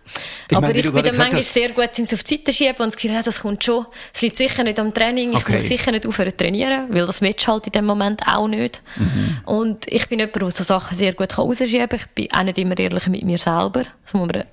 Ich 0.49 0.55
Aber 0.55 0.67
meine, 0.67 0.79
ich 0.79 0.91
bin 0.91 1.03
dann 1.03 1.17
manchmal 1.17 1.41
hast... 1.41 1.53
sehr 1.53 1.69
gut, 1.69 1.89
es 1.97 2.13
auf 2.13 2.23
die 2.23 2.35
Seite 2.35 2.53
schieben 2.53 2.77
und 2.77 2.87
das 2.87 2.95
Gefühl, 2.95 3.11
ja, 3.11 3.21
das 3.21 3.41
kommt 3.41 3.63
schon. 3.63 3.85
Es 4.13 4.21
liegt 4.21 4.37
sicher 4.37 4.63
nicht 4.63 4.79
am 4.79 4.93
Training, 4.93 5.31
ich 5.31 5.37
okay. 5.37 5.53
muss 5.53 5.65
sicher 5.65 5.91
nicht 5.91 6.05
aufhören 6.05 6.31
zu 6.31 6.37
trainieren, 6.37 6.87
weil 6.89 7.05
das 7.05 7.21
willst 7.21 7.47
halt 7.47 7.65
in 7.67 7.73
dem 7.73 7.85
Moment 7.85 8.21
auch 8.27 8.47
nicht. 8.47 8.81
Mhm. 8.97 9.39
Und 9.45 9.87
ich 9.87 10.07
bin 10.07 10.19
jemand, 10.19 10.35
der 10.35 10.51
so 10.51 10.63
Sachen 10.63 10.97
sehr 10.97 11.13
gut 11.13 11.37
rausschieben 11.37 11.89
kann. 11.89 11.99
Ich 11.99 12.07
bin 12.07 12.31
auch 12.31 12.43
nicht 12.43 12.57
immer 12.57 12.77
ehrlich 12.77 13.07
mit 13.07 13.23
mir 13.23 13.37
selber. 13.37 13.83
Das 14.05 14.13
muss, 14.13 14.29
man, 14.31 14.45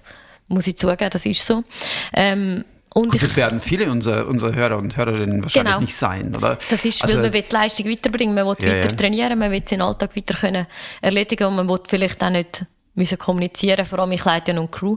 muss 0.49 0.67
ich 0.67 0.77
zugeben, 0.77 1.11
das 1.11 1.27
ist 1.27 1.45
so. 1.45 1.65
Ähm, 2.13 2.65
und 2.95 3.13
Gut, 3.13 3.23
das 3.23 3.37
werden 3.37 3.61
viele 3.61 3.91
unserer, 3.91 4.27
unserer 4.27 4.55
Hörer 4.55 4.79
und 4.79 4.97
Hörerinnen 4.97 5.43
wahrscheinlich 5.43 5.73
genau. 5.73 5.81
nicht 5.81 5.95
sein, 5.95 6.35
oder? 6.35 6.59
Das 6.71 6.85
ist, 6.85 7.03
also, 7.03 7.17
weil 7.17 7.25
man 7.25 7.33
will 7.35 7.43
die 7.43 7.55
Leistung 7.55 7.87
weiterbringen, 7.87 8.35
man 8.35 8.47
will 8.47 8.57
ja, 8.61 8.75
weiter 8.75 8.97
trainieren, 8.97 9.39
man 9.39 9.51
will 9.51 9.63
seinen 9.65 9.83
Alltag 9.83 10.17
weiter 10.17 10.35
können 10.35 10.67
erledigen 11.03 11.45
und 11.45 11.57
man 11.57 11.69
will 11.69 11.81
vielleicht 11.87 12.23
auch 12.25 12.31
nicht 12.31 12.65
müssen 12.95 13.19
kommunizieren, 13.19 13.87
vor 13.87 14.01
allem 14.01 14.13
ich 14.13 14.25
leite 14.25 14.51
ja 14.51 14.55
noch 14.55 14.63
eine 14.63 14.71
Crew, 14.71 14.97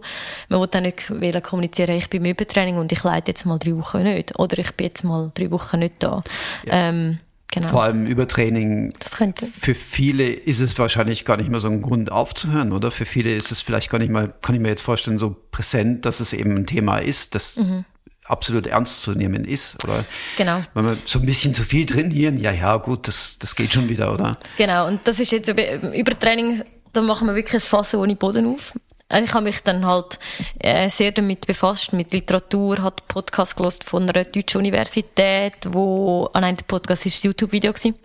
man 0.49 0.61
will 0.61 0.69
auch 0.75 0.81
nicht 0.81 1.09
wollen 1.09 1.43
kommunizieren, 1.43 1.95
ich 1.95 2.09
bin 2.09 2.25
im 2.25 2.31
Übertraining 2.31 2.77
und 2.77 2.91
ich 2.91 3.03
leite 3.03 3.31
jetzt 3.31 3.45
mal 3.45 3.59
drei 3.59 3.77
Wochen 3.77 4.03
nicht, 4.03 4.37
oder 4.39 4.57
ich 4.57 4.71
bin 4.71 4.87
jetzt 4.87 5.03
mal 5.03 5.31
drei 5.35 5.51
Wochen 5.51 5.79
nicht 5.79 5.95
da. 5.99 6.23
Ja. 6.65 6.73
Ähm, 6.73 7.19
Genau. 7.51 7.67
Vor 7.67 7.83
allem 7.83 8.05
Übertraining. 8.05 8.93
Das 8.97 9.17
könnte. 9.17 9.45
Für 9.45 9.75
viele 9.75 10.31
ist 10.31 10.61
es 10.61 10.79
wahrscheinlich 10.79 11.25
gar 11.25 11.35
nicht 11.35 11.49
mehr 11.49 11.59
so 11.59 11.67
ein 11.67 11.81
Grund 11.81 12.09
aufzuhören, 12.09 12.71
oder? 12.71 12.91
Für 12.91 13.05
viele 13.05 13.35
ist 13.35 13.51
es 13.51 13.61
vielleicht 13.61 13.89
gar 13.89 13.99
nicht 13.99 14.09
mal, 14.09 14.33
kann 14.41 14.55
ich 14.55 14.61
mir 14.61 14.69
jetzt 14.69 14.81
vorstellen, 14.81 15.19
so 15.19 15.35
präsent, 15.51 16.05
dass 16.05 16.21
es 16.21 16.31
eben 16.31 16.55
ein 16.55 16.65
Thema 16.65 16.99
ist, 16.99 17.35
das 17.35 17.57
mhm. 17.57 17.83
absolut 18.23 18.67
ernst 18.67 19.01
zu 19.01 19.11
nehmen 19.11 19.43
ist, 19.43 19.83
oder? 19.83 20.05
Genau. 20.37 20.61
Wenn 20.73 20.85
wir 20.85 20.97
so 21.03 21.19
ein 21.19 21.25
bisschen 21.25 21.53
zu 21.53 21.63
viel 21.63 21.85
trainieren, 21.85 22.37
ja, 22.37 22.53
ja, 22.53 22.77
gut, 22.77 23.09
das, 23.09 23.37
das 23.37 23.53
geht 23.53 23.73
schon 23.73 23.89
wieder, 23.89 24.13
oder? 24.13 24.31
Genau. 24.57 24.87
Und 24.87 25.01
das 25.03 25.19
ist 25.19 25.33
jetzt 25.33 25.49
Übertraining, 25.49 26.63
da 26.93 27.01
machen 27.01 27.27
wir 27.27 27.35
wirklich 27.35 27.61
ein 27.61 27.67
Fass 27.67 27.93
ohne 27.93 28.15
Boden 28.15 28.47
auf. 28.47 28.73
Ich 29.13 29.33
habe 29.33 29.43
mich 29.43 29.61
dann 29.61 29.85
halt 29.85 30.19
äh, 30.59 30.89
sehr 30.89 31.11
damit 31.11 31.45
befasst, 31.45 31.93
mit 31.93 32.13
Literatur, 32.13 32.81
hat 32.81 33.07
Podcast 33.07 33.57
gelost 33.57 33.83
von 33.83 34.03
einer 34.03 34.23
deutschen 34.23 34.59
Universität, 34.59 35.55
wo, 35.67 36.29
an 36.33 36.43
ah 36.43 36.47
einem 36.47 36.57
Podcast 36.67 37.05
ist 37.05 37.23
YouTube-Video 37.23 37.73
gewesen, 37.73 37.95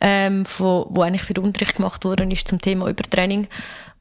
ähm, 0.00 0.44
wo, 0.58 0.86
wo 0.90 1.02
eigentlich 1.02 1.22
für 1.22 1.34
den 1.34 1.44
Unterricht 1.44 1.76
gemacht 1.76 2.04
worden 2.04 2.30
ist 2.30 2.48
zum 2.48 2.60
Thema 2.60 2.88
Übertraining. 2.88 3.48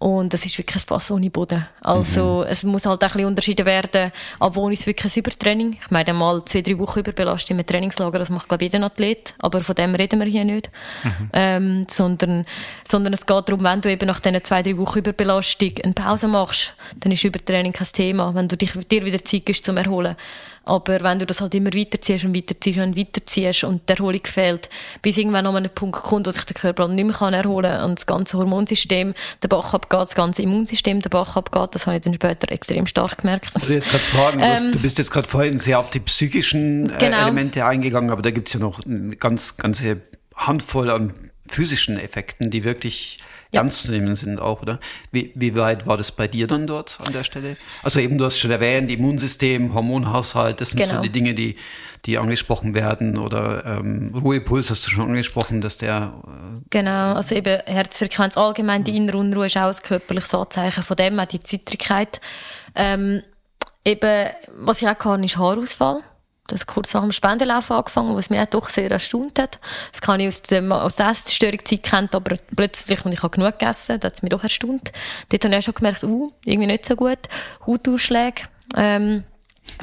Und 0.03 0.33
das 0.33 0.45
ist 0.45 0.57
wirklich 0.57 0.83
ein 0.83 0.85
Fass 0.85 1.11
ohne 1.11 1.29
Boden. 1.29 1.65
Also, 1.79 2.43
mhm. 2.43 2.51
es 2.51 2.63
muss 2.63 2.85
halt 2.85 3.01
auch 3.01 3.07
ein 3.07 3.13
bisschen 3.13 3.25
unterschieden 3.25 3.65
werden, 3.65 4.11
ab 4.37 4.53
wo 4.53 4.67
ist 4.67 4.85
wirklich 4.85 5.15
ein 5.15 5.19
Übertraining. 5.19 5.77
Ich 5.81 5.91
meine, 5.91 6.13
mal 6.13 6.43
zwei, 6.43 6.61
drei 6.61 6.77
Wochen 6.77 6.99
überbelastet 6.99 7.51
im 7.51 7.65
Trainingslager, 7.65 8.19
das 8.19 8.29
macht, 8.29 8.49
glaube 8.49 8.65
ich, 8.65 8.73
jeder 8.73 8.85
Athlet. 8.85 9.33
Aber 9.39 9.61
von 9.61 9.75
dem 9.75 9.95
reden 9.95 10.19
wir 10.19 10.27
hier 10.27 10.43
nicht. 10.43 10.69
Mhm. 11.05 11.29
Ähm, 11.31 11.85
sondern, 11.89 12.45
sondern 12.83 13.13
es 13.13 13.25
geht 13.25 13.47
darum, 13.47 13.63
wenn 13.63 13.79
du 13.79 13.89
eben 13.89 14.05
nach 14.05 14.19
diesen 14.19 14.43
zwei, 14.43 14.61
drei 14.61 14.77
Wochen 14.77 14.99
Überbelastung 14.99 15.71
eine 15.81 15.93
Pause 15.93 16.27
machst, 16.27 16.73
dann 16.99 17.13
ist 17.13 17.23
Übertraining 17.23 17.71
kein 17.71 17.87
Thema. 17.87 18.35
Wenn 18.35 18.49
du 18.49 18.57
dich, 18.57 18.73
dir 18.73 19.05
wieder 19.05 19.23
Zeit 19.23 19.45
gibst 19.45 19.63
zum 19.63 19.77
Erholen. 19.77 20.17
Aber 20.65 21.01
wenn 21.01 21.19
du 21.19 21.25
das 21.25 21.41
halt 21.41 21.53
immer 21.55 21.73
weiterziehst 21.73 22.23
und 22.25 22.35
weiterziehst 22.35 22.79
und 22.79 22.97
weiterziehst 22.97 23.63
und 23.65 23.87
die 23.87 23.93
Erholung 23.93 24.21
fehlt, 24.25 24.69
bis 25.01 25.17
irgendwann 25.17 25.45
an 25.45 25.55
einen 25.55 25.69
Punkt 25.69 26.01
kommt, 26.03 26.25
wo 26.25 26.31
sich 26.31 26.45
der 26.45 26.55
Körper 26.55 26.87
nicht 26.87 27.03
mehr 27.03 27.13
kann 27.13 27.33
erholen 27.33 27.71
kann 27.71 27.89
und 27.89 27.99
das 27.99 28.05
ganze 28.05 28.37
Hormonsystem 28.37 29.13
der 29.41 29.47
Bach 29.49 29.73
abgeht, 29.73 29.99
das 29.99 30.15
ganze 30.15 30.41
Immunsystem 30.41 31.01
der 31.01 31.09
Bach 31.09 31.35
abgeht, 31.35 31.75
das 31.75 31.85
habe 31.85 31.97
ich 31.97 32.03
dann 32.03 32.13
später 32.13 32.51
extrem 32.51 32.87
stark 32.87 33.19
gemerkt. 33.19 33.51
Also 33.55 33.73
jetzt 33.73 33.89
gerade 33.89 34.03
fragen, 34.03 34.39
ähm, 34.41 34.71
du 34.71 34.79
bist 34.79 34.97
jetzt 34.97 35.11
gerade 35.11 35.27
vorhin 35.27 35.59
sehr 35.59 35.79
auf 35.79 35.89
die 35.89 35.99
psychischen 35.99 36.89
äh, 36.89 36.97
genau. 36.97 37.23
Elemente 37.23 37.65
eingegangen, 37.65 38.09
aber 38.09 38.21
da 38.21 38.31
gibt's 38.31 38.53
ja 38.53 38.59
noch 38.59 38.85
eine 38.85 39.15
ganz, 39.17 39.57
ganze 39.57 40.01
Handvoll 40.35 40.89
an 40.89 41.13
physischen 41.47 41.99
Effekten, 41.99 42.49
die 42.49 42.63
wirklich 42.63 43.19
ja. 43.53 43.61
ernst 43.61 43.83
zu 43.83 43.91
nehmen 43.91 44.15
sind 44.15 44.41
auch, 44.41 44.61
oder? 44.61 44.79
Wie, 45.11 45.31
wie 45.35 45.55
weit 45.55 45.87
war 45.87 45.97
das 45.97 46.11
bei 46.11 46.27
dir 46.27 46.47
dann 46.47 46.67
dort 46.67 46.97
an 47.05 47.13
der 47.13 47.23
Stelle? 47.23 47.57
Also 47.81 47.99
eben, 47.99 48.17
du 48.17 48.25
hast 48.25 48.39
schon 48.39 48.51
erwähnt, 48.51 48.91
Immunsystem, 48.91 49.73
Hormonhaushalt, 49.73 50.59
das 50.59 50.71
sind 50.71 50.81
genau. 50.81 50.95
so 50.95 51.01
die 51.01 51.09
Dinge, 51.09 51.33
die, 51.33 51.55
die 52.05 52.17
angesprochen 52.17 52.73
werden 52.73 53.17
oder 53.17 53.65
ähm, 53.65 54.13
Ruhepuls 54.13 54.69
hast 54.69 54.85
du 54.85 54.89
schon 54.89 55.09
angesprochen, 55.09 55.61
dass 55.61 55.77
der... 55.77 56.13
Äh, 56.25 56.61
genau, 56.69 57.13
also 57.13 57.35
eben 57.35 57.61
Herzfrequenz 57.65 58.37
allgemein, 58.37 58.83
die 58.83 58.97
innere 58.97 59.17
Unruhe 59.17 59.45
ist 59.45 59.57
auch 59.57 59.67
ein 59.67 59.75
körperliches 59.81 60.33
Anzeichen 60.33 60.83
von 60.83 60.97
dem, 60.97 61.19
auch 61.19 61.25
die 61.25 61.39
Zittrigkeit. 61.39 62.19
Ähm, 62.75 63.21
eben, 63.85 64.29
was 64.57 64.81
ich 64.81 64.87
auch 64.87 64.97
kann, 64.97 65.23
ist 65.23 65.37
Haarausfall 65.37 66.01
das 66.47 66.65
kurz 66.65 66.93
nach 66.93 67.01
dem 67.01 67.11
Spendenlauf 67.11 67.71
angefangen, 67.71 68.15
was 68.15 68.29
mich 68.29 68.43
doch 68.47 68.69
sehr 68.69 68.91
erstaunt 68.91 69.39
hat. 69.39 69.59
Das 69.91 70.01
kann 70.01 70.19
ich 70.19 70.27
aus, 70.27 70.41
dem, 70.41 70.71
aus 70.71 70.95
der 70.95 71.09
Essstörungszeit 71.09 71.83
kennt, 71.83 72.15
aber 72.15 72.37
plötzlich, 72.55 73.05
und 73.05 73.13
ich 73.13 73.23
habe 73.23 73.35
genug 73.35 73.59
gegessen, 73.59 73.99
das 73.99 74.13
hat 74.13 74.23
mich 74.23 74.29
doch 74.29 74.43
erstaunt. 74.43 74.91
Dort 75.29 75.45
habe 75.45 75.53
ich 75.53 75.59
auch 75.59 75.63
schon 75.63 75.73
gemerkt, 75.75 76.03
uh, 76.03 76.33
irgendwie 76.43 76.67
nicht 76.67 76.85
so 76.85 76.95
gut. 76.95 77.19
Hautausschläge, 77.65 78.43
ähm, 78.75 79.23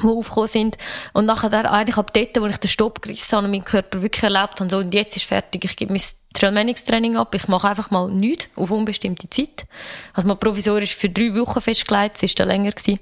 die 0.01 0.07
aufgekommen 0.07 0.47
sind. 0.47 0.77
Und 1.13 1.25
nachher 1.25 1.49
der, 1.49 1.71
eigentlich 1.71 1.97
ab 1.97 2.13
dort, 2.13 2.39
wo 2.39 2.45
ich 2.45 2.57
den 2.57 2.69
Stopp 2.69 3.01
gerissen 3.01 3.37
habe 3.37 3.45
und 3.45 3.51
meinen 3.51 3.65
Körper 3.65 4.03
wirklich 4.03 4.23
erlebt 4.23 4.59
habe, 4.59 4.69
so, 4.69 4.77
und 4.77 4.93
jetzt 4.93 5.15
ist 5.15 5.25
fertig, 5.25 5.65
ich 5.65 5.75
gebe 5.75 5.91
mein 5.91 6.01
Trailmanics-Training 6.33 7.17
ab, 7.17 7.33
ich 7.33 7.47
mache 7.47 7.69
einfach 7.69 7.89
mal 7.89 8.09
nichts 8.11 8.49
auf 8.55 8.69
unbestimmte 8.69 9.29
Zeit. 9.31 9.65
Also 10.13 10.27
mal 10.27 10.35
provisorisch 10.35 10.95
für 10.95 11.09
drei 11.09 11.33
Wochen 11.33 11.59
festgelegt, 11.59 12.15
es 12.15 12.21
war 12.21 12.29
dann 12.35 12.47
länger 12.49 12.71
gewesen. 12.71 12.99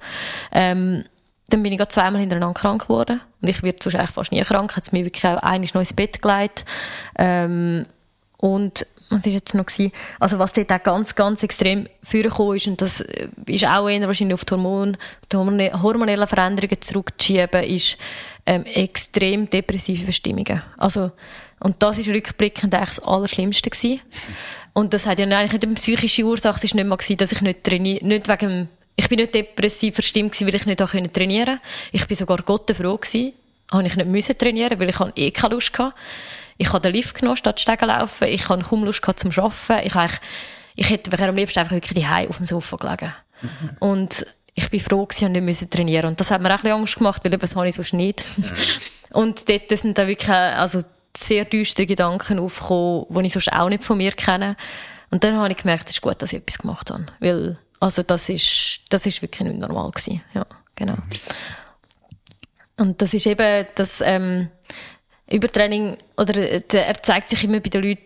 Ähm, 0.53 1.03
dann 1.49 1.63
bin 1.63 1.73
ich 1.73 1.85
zweimal 1.89 2.21
hintereinander 2.21 2.59
krank 2.59 2.83
geworden. 2.83 3.21
Und 3.41 3.47
ich 3.47 3.63
werde 3.63 3.79
sonst 3.81 3.95
eigentlich 3.95 4.11
fast 4.11 4.31
nie 4.31 4.43
krank. 4.43 4.75
Hat 4.75 4.91
mich 4.91 5.05
wirklich 5.05 5.25
auch 5.25 5.37
einiges 5.37 5.73
noch 5.73 5.81
ins 5.81 5.93
Bett 5.93 6.21
gelegt. 6.21 6.65
Ähm, 7.17 7.85
und 8.37 8.85
was 9.09 9.25
war 9.25 9.31
jetzt 9.31 9.55
noch 9.55 9.65
gewesen? 9.65 9.91
Also 10.19 10.39
was 10.39 10.53
dort 10.53 10.71
auch 10.71 10.83
ganz, 10.83 11.15
ganz 11.15 11.43
extrem 11.43 11.87
vorgekommen 12.03 12.57
ist, 12.57 12.67
und 12.67 12.81
das 12.81 13.03
ist 13.45 13.67
auch 13.67 13.89
eher 13.89 14.05
wahrscheinlich 14.07 14.35
auf 14.35 14.45
die, 14.45 14.53
Hormon, 14.53 14.97
die 15.31 15.37
hormonellen 15.37 16.27
Veränderungen 16.27 16.81
zurückzuschieben, 16.81 17.63
ist 17.63 17.97
ähm, 18.45 18.65
extrem 18.65 19.49
depressive 19.49 20.03
Verstimmungen. 20.03 20.61
Also, 20.77 21.11
und 21.59 21.81
das 21.81 21.97
ist 21.97 22.07
rückblickend 22.07 22.73
eigentlich 22.73 22.95
das 22.95 22.99
Allerschlimmste 22.99 23.69
gewesen. 23.69 24.01
Und 24.73 24.93
das 24.93 25.05
hat 25.05 25.19
ja 25.19 25.25
eigentlich 25.25 25.53
nicht 25.53 25.65
eine 25.65 25.75
psychische 25.75 26.23
Ursache. 26.23 26.59
Es 26.63 26.71
war 26.71 26.75
nicht 26.75 26.87
mal 26.87 26.95
gewesen, 26.95 27.17
dass 27.17 27.31
ich 27.31 27.41
nicht 27.41 27.63
trainiere, 27.63 28.05
nicht 28.05 28.27
wegen 28.27 28.69
ich 28.99 29.07
bin 29.07 29.17
nicht 29.17 29.33
depressiv 29.33 29.95
verstimmt 29.95 30.39
weil 30.41 30.55
ich 30.55 30.65
nicht 30.65 30.79
trainieren 30.79 31.45
konnte. 31.45 31.61
Ich 31.93 32.05
bin 32.05 32.17
sogar 32.17 32.39
Gott 32.39 32.69
froh 32.75 32.97
gewesen. 32.97 33.31
Habe 33.71 33.87
ich 33.87 33.95
nicht 33.95 34.09
müssen 34.09 34.37
trainieren, 34.37 34.77
weil 34.77 34.89
ich 34.89 34.99
eh 35.15 35.31
keine 35.31 35.53
Lust 35.53 35.77
hatte. 35.79 35.95
Ich 36.57 36.67
habe 36.73 36.81
den 36.81 36.93
Lift 36.93 37.15
genommen, 37.15 37.37
statt 37.37 37.61
Stegen 37.61 37.87
laufen. 37.87 38.27
Ich 38.27 38.49
habe 38.49 38.61
kaum 38.61 38.83
Lust 38.83 39.01
gehabt 39.01 39.21
zum 39.21 39.31
Arbeiten. 39.31 39.87
Ich, 39.87 39.95
eigentlich, 39.95 40.19
ich 40.75 40.89
hätte 40.89 41.17
am 41.17 41.35
liebsten 41.35 41.59
einfach 41.59 41.75
wirklich 41.75 41.97
die 41.97 42.27
auf 42.27 42.37
dem 42.37 42.45
Sofa 42.45 42.75
gelegen. 42.75 43.13
Mhm. 43.41 43.69
Und 43.79 44.25
ich 44.53 44.69
bin 44.69 44.81
froh 44.81 45.05
gewesen 45.05 45.27
und 45.27 45.31
nicht 45.31 45.43
müssen 45.43 45.69
trainieren. 45.69 46.09
Und 46.09 46.19
das 46.19 46.29
hat 46.29 46.41
mir 46.41 46.49
auch 46.49 46.55
ein 46.55 46.61
bisschen 46.63 46.77
Angst 46.77 46.95
gemacht, 46.97 47.21
weil 47.23 47.37
das 47.37 47.55
habe 47.55 47.69
ich 47.69 47.75
sonst 47.75 47.93
nicht. 47.93 48.25
Mhm. 48.35 48.43
Und 49.11 49.47
dort 49.47 49.79
sind 49.79 49.97
dann 49.97 50.09
wirklich, 50.09 50.29
also 50.29 50.81
sehr 51.15 51.45
düstere 51.45 51.85
Gedanken 51.85 52.37
aufgekommen, 52.37 53.05
die 53.09 53.27
ich 53.27 53.33
sonst 53.33 53.53
auch 53.53 53.69
nicht 53.69 53.85
von 53.85 53.97
mir 53.97 54.11
kenne. 54.11 54.57
Und 55.09 55.23
dann 55.23 55.37
habe 55.37 55.49
ich 55.51 55.57
gemerkt, 55.57 55.89
es 55.89 55.95
ist 55.95 56.01
gut, 56.01 56.21
dass 56.21 56.33
ich 56.33 56.39
etwas 56.39 56.57
gemacht 56.57 56.91
habe. 56.91 57.05
Weil, 57.21 57.57
also 57.79 58.03
das 58.03 58.29
ist, 58.29 58.81
das 58.89 59.05
ist 59.05 59.21
wirklich 59.21 59.47
nicht 59.47 59.59
normal 59.59 59.91
gewesen. 59.91 60.21
Ja, 60.33 60.45
genau. 60.75 60.97
Und 62.77 63.01
das 63.01 63.13
ist 63.13 63.25
eben 63.25 63.67
das, 63.75 64.01
ähm, 64.01 64.49
Übertraining, 65.31 65.97
oder 66.17 66.35
äh, 66.37 66.61
er 66.71 67.03
zeigt 67.03 67.29
sich 67.29 67.43
immer 67.43 67.59
bei 67.59 67.69
den 67.69 67.83
Leuten 67.83 68.03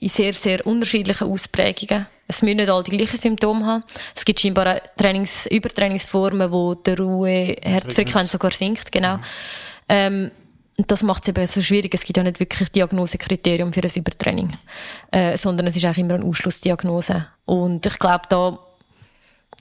in 0.00 0.08
sehr, 0.08 0.32
sehr 0.34 0.66
unterschiedlichen 0.66 1.28
Ausprägungen. 1.28 2.06
Es 2.26 2.42
müssen 2.42 2.56
nicht 2.56 2.68
alle 2.68 2.82
die 2.82 2.96
gleichen 2.96 3.16
Symptome 3.16 3.64
haben. 3.64 3.84
Es 4.14 4.24
gibt 4.24 4.40
scheinbar 4.40 4.82
Trainings, 4.96 5.46
Übertrainingsformen, 5.46 6.50
wo 6.52 6.74
der 6.74 6.98
Ruhe, 6.98 7.56
Herzfrequenz 7.62 8.32
sogar 8.32 8.50
sinkt, 8.50 8.92
genau. 8.92 9.16
Mhm. 9.16 9.22
Ähm, 9.88 10.30
das 10.86 11.02
macht 11.02 11.24
es 11.24 11.28
eben 11.28 11.46
so 11.46 11.60
schwierig. 11.60 11.94
Es 11.94 12.04
gibt 12.04 12.16
ja 12.18 12.22
nicht 12.22 12.38
wirklich 12.38 12.68
Diagnosekriterium 12.68 13.72
für 13.72 13.82
ein 13.82 13.90
Übertraining, 13.94 14.56
äh, 15.10 15.36
sondern 15.36 15.66
es 15.66 15.76
ist 15.76 15.86
auch 15.86 15.96
immer 15.96 16.14
eine 16.14 16.24
Ausschlussdiagnose. 16.24 17.26
Und 17.46 17.86
ich 17.86 17.98
glaube 17.98 18.24
da, 18.28 18.58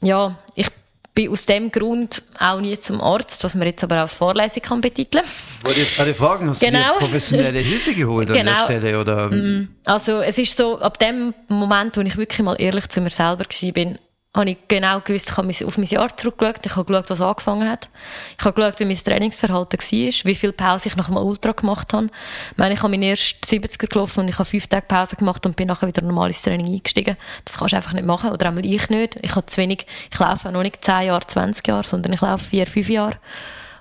ja, 0.02 0.38
ich 0.56 0.68
bin 1.14 1.32
aus 1.32 1.48
dem 1.48 1.72
Grund 1.72 2.22
auch 2.38 2.60
nie 2.60 2.78
zum 2.78 3.02
Arzt, 3.02 3.43
was 3.43 3.56
man 3.56 3.66
jetzt 3.66 3.84
aber 3.84 3.95
auch 3.98 4.02
als 4.02 4.14
Vorlesung 4.14 4.62
kann 4.62 4.82
betiteln. 4.82 5.26
Wollte 5.64 5.80
ich 5.80 5.88
jetzt 5.88 5.95
gerade 5.95 6.14
fragen, 6.14 6.50
hast 6.50 6.60
genau. 6.60 6.93
du 6.93 7.00
professionelle 7.00 7.60
Hilfe 7.60 7.95
geholt 7.95 8.28
genau. 8.28 8.39
an 8.39 8.45
der 8.45 8.54
genau. 8.54 8.66
Stelle? 8.66 9.00
Oder? 9.00 9.30
Mm. 9.30 9.70
Also 9.86 10.22
es 10.22 10.38
ist 10.38 10.56
so, 10.56 10.80
ab 10.80 11.00
dem 11.00 11.34
Moment, 11.48 11.98
wo 11.98 12.02
ich 12.02 12.18
wirklich 12.18 12.43
mal 12.43 12.56
ehrlich 12.60 12.88
zu 12.89 13.02
mir 13.02 13.10
selber 13.10 13.45
war, 13.45 13.72
bin, 13.72 13.98
habe 14.38 14.51
ich 14.51 14.57
genau 14.67 15.01
gewusst, 15.01 15.29
ich 15.29 15.38
habe 15.38 15.49
auf 15.49 15.77
mein 15.77 15.88
Jahr 15.88 16.15
zurückgeschaut, 16.15 16.65
ich 16.65 16.75
habe 16.75 16.85
geschaut, 16.85 17.09
was 17.09 17.21
angefangen 17.21 17.69
hat. 17.69 17.89
Ich 18.38 18.45
habe 18.45 18.53
geschaut, 18.53 18.79
wie 18.79 18.85
mein 18.85 18.97
Trainingsverhalten 18.97 19.79
war, 19.79 20.25
wie 20.25 20.35
viel 20.35 20.51
Pause 20.53 20.88
ich 20.89 20.95
nach 20.95 21.09
einem 21.09 21.17
Ultra 21.17 21.51
gemacht 21.51 21.91
habe. 21.93 22.07
Ich 22.51 22.57
meine, 22.57 22.75
ich 22.75 22.81
habe 22.81 22.91
meinen 22.91 23.03
ersten 23.03 23.43
70er 23.43 23.88
gelaufen 23.88 24.21
und 24.21 24.29
ich 24.29 24.39
habe 24.39 24.45
fünf 24.45 24.67
Tage 24.67 24.85
Pause 24.88 25.15
gemacht 25.15 25.45
und 25.45 25.55
bin 25.55 25.67
nachher 25.67 25.88
wieder 25.88 26.01
normal 26.01 26.29
ins 26.29 26.41
Training 26.41 26.67
eingestiegen. 26.67 27.17
Das 27.43 27.57
kannst 27.57 27.73
du 27.73 27.77
einfach 27.77 27.93
nicht 27.93 28.05
machen, 28.05 28.31
oder 28.31 28.47
einmal 28.47 28.65
ich 28.65 28.89
nicht. 28.89 29.17
Ich 29.21 29.35
habe 29.35 29.45
zu 29.47 29.57
wenig, 29.57 29.85
ich 30.11 30.19
laufe 30.19 30.51
noch 30.51 30.63
nicht 30.63 30.83
10 30.83 31.07
Jahre, 31.07 31.25
20 31.27 31.67
Jahre, 31.67 31.88
sondern 31.88 32.13
ich 32.13 32.21
laufe 32.21 32.45
vier, 32.45 32.67
fünf 32.67 32.89
Jahre. 32.89 33.17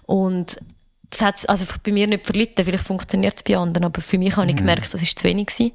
Und 0.07 0.59
das 1.11 1.23
hat 1.23 1.49
also 1.49 1.67
bei 1.83 1.93
mir 1.93 2.07
nicht 2.07 2.27
verlitten, 2.27 2.65
vielleicht 2.65 2.85
funktioniert 2.85 3.37
es 3.37 3.43
bei 3.43 3.57
anderen, 3.57 3.85
aber 3.85 4.01
für 4.01 4.19
mich 4.19 4.37
habe 4.37 4.47
ich 4.49 4.55
mhm. 4.55 4.59
gemerkt, 4.59 4.93
das 4.93 5.03
ist 5.03 5.19
zu 5.19 5.25
wenig 5.25 5.47
gewesen. 5.47 5.73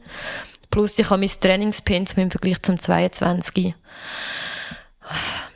Plus 0.70 0.98
ich 1.00 1.10
habe 1.10 1.20
mein 1.20 1.30
Trainingspensum 1.30 2.24
im 2.24 2.32
Vergleich 2.32 2.62
zum 2.62 2.80
22 2.80 3.76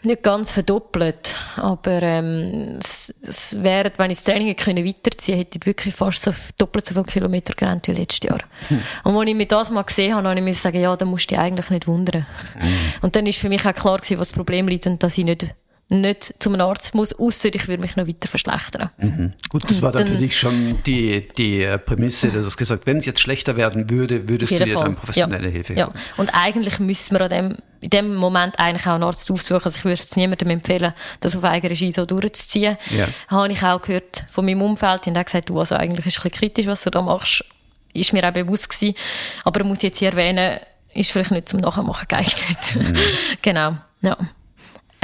nicht 0.03 0.23
ganz 0.23 0.51
verdoppelt, 0.51 1.35
aber 1.55 2.01
ähm, 2.01 2.77
es, 2.79 3.13
es 3.21 3.61
wäre, 3.61 3.91
wenn 3.97 4.11
ich 4.11 4.17
das 4.17 4.25
Training 4.25 4.55
können 4.55 4.85
weiterziehen 4.85 5.37
hätte 5.37 5.57
ich 5.59 5.65
wirklich 5.65 5.95
fast 5.95 6.21
so 6.21 6.31
doppelt 6.57 6.85
so 6.85 6.93
viele 6.93 7.05
Kilometer 7.05 7.53
gerannt 7.53 7.87
wie 7.87 7.93
letztes 7.93 8.29
Jahr. 8.29 8.39
Hm. 8.67 8.81
Und 9.03 9.17
als 9.17 9.29
ich 9.29 9.35
mir 9.35 9.47
das 9.47 9.71
mal 9.71 9.83
gesehen 9.83 10.15
habe, 10.15 10.27
habe 10.27 10.39
ich 10.39 10.45
mir 10.45 10.53
sagen, 10.53 10.79
ja, 10.79 10.95
da 10.95 11.05
musst 11.05 11.25
du 11.25 11.35
dich 11.35 11.39
eigentlich 11.39 11.69
nicht 11.69 11.87
wundern. 11.87 12.25
Hm. 12.57 12.69
Und 13.01 13.15
dann 13.15 13.25
ist 13.25 13.39
für 13.39 13.49
mich 13.49 13.65
auch 13.65 13.73
klar 13.73 13.97
gewesen, 13.97 14.19
was 14.19 14.29
das 14.29 14.35
Problem 14.35 14.67
liegt 14.67 14.87
und 14.87 15.01
dass 15.01 15.17
ich 15.17 15.25
nicht 15.25 15.47
nicht 15.87 16.33
zu 16.39 16.49
einem 16.49 16.61
Arzt 16.61 16.95
muss, 16.95 17.13
außer 17.13 17.53
ich 17.53 17.67
würde 17.67 17.81
mich 17.81 17.95
noch 17.95 18.07
weiter 18.07 18.27
verschlechtern. 18.27 18.89
Mhm. 18.97 19.33
Gut, 19.49 19.69
das 19.69 19.83
war 19.83 19.91
dann, 19.91 20.05
dann, 20.05 20.13
für 20.13 20.19
dich 20.19 20.37
schon 20.37 20.81
die, 20.83 21.27
die 21.37 21.61
äh, 21.61 21.77
Prämisse, 21.77 22.29
du 22.29 22.43
hast 22.43 22.57
gesagt, 22.57 22.87
wenn 22.87 22.97
es 22.97 23.05
jetzt 23.05 23.19
schlechter 23.19 23.55
werden 23.55 23.89
würde, 23.89 24.27
würdest 24.27 24.51
du 24.51 24.57
dir 24.57 24.73
Fall. 24.73 24.85
dann 24.85 24.95
professionelle 24.95 25.47
ja. 25.47 25.53
Hilfe 25.53 25.73
Ja, 25.73 25.91
und 26.17 26.29
eigentlich 26.33 26.79
müssen 26.79 27.15
wir 27.15 27.21
an 27.21 27.29
dem, 27.29 27.57
in 27.81 27.89
dem 27.91 28.15
Moment 28.15 28.57
eigentlich 28.57 28.87
auch 28.87 28.93
einen 28.93 29.03
Arzt 29.03 29.29
aufsuchen. 29.29 29.63
Also 29.63 29.77
ich 29.77 29.85
würde 29.85 30.01
es 30.01 30.15
niemandem 30.15 30.49
empfehlen, 30.49 30.93
das 31.19 31.35
auf 31.35 31.43
eigene 31.43 31.69
Regie 31.69 31.91
so 31.91 32.05
durchzuziehen. 32.07 32.77
Ja. 32.89 33.07
Habe 33.27 33.51
ich 33.51 33.61
auch 33.61 33.81
gehört 33.81 34.25
von 34.31 34.43
meinem 34.45 34.63
Umfeld, 34.63 35.05
die 35.05 35.11
haben 35.11 35.17
auch 35.17 35.25
gesagt, 35.25 35.49
du, 35.49 35.59
also 35.59 35.75
eigentlich 35.75 36.07
ist 36.07 36.17
es 36.17 36.19
ein 36.19 36.29
bisschen 36.29 36.39
kritisch, 36.39 36.65
was 36.65 36.83
du 36.83 36.89
da 36.89 37.01
machst. 37.03 37.45
Ist 37.93 38.11
mir 38.11 38.27
auch 38.27 38.33
bewusst 38.33 38.71
gewesen. 38.71 38.95
Aber 39.43 39.61
ich 39.61 39.67
muss 39.67 39.83
jetzt 39.83 39.99
hier 39.99 40.09
erwähnen, 40.09 40.59
ist 40.95 41.11
vielleicht 41.11 41.31
nicht 41.31 41.47
zum 41.47 41.59
Nachmachen 41.59 42.07
geeignet. 42.07 42.75
Mhm. 42.75 42.95
genau, 43.43 43.77
ja. 44.01 44.17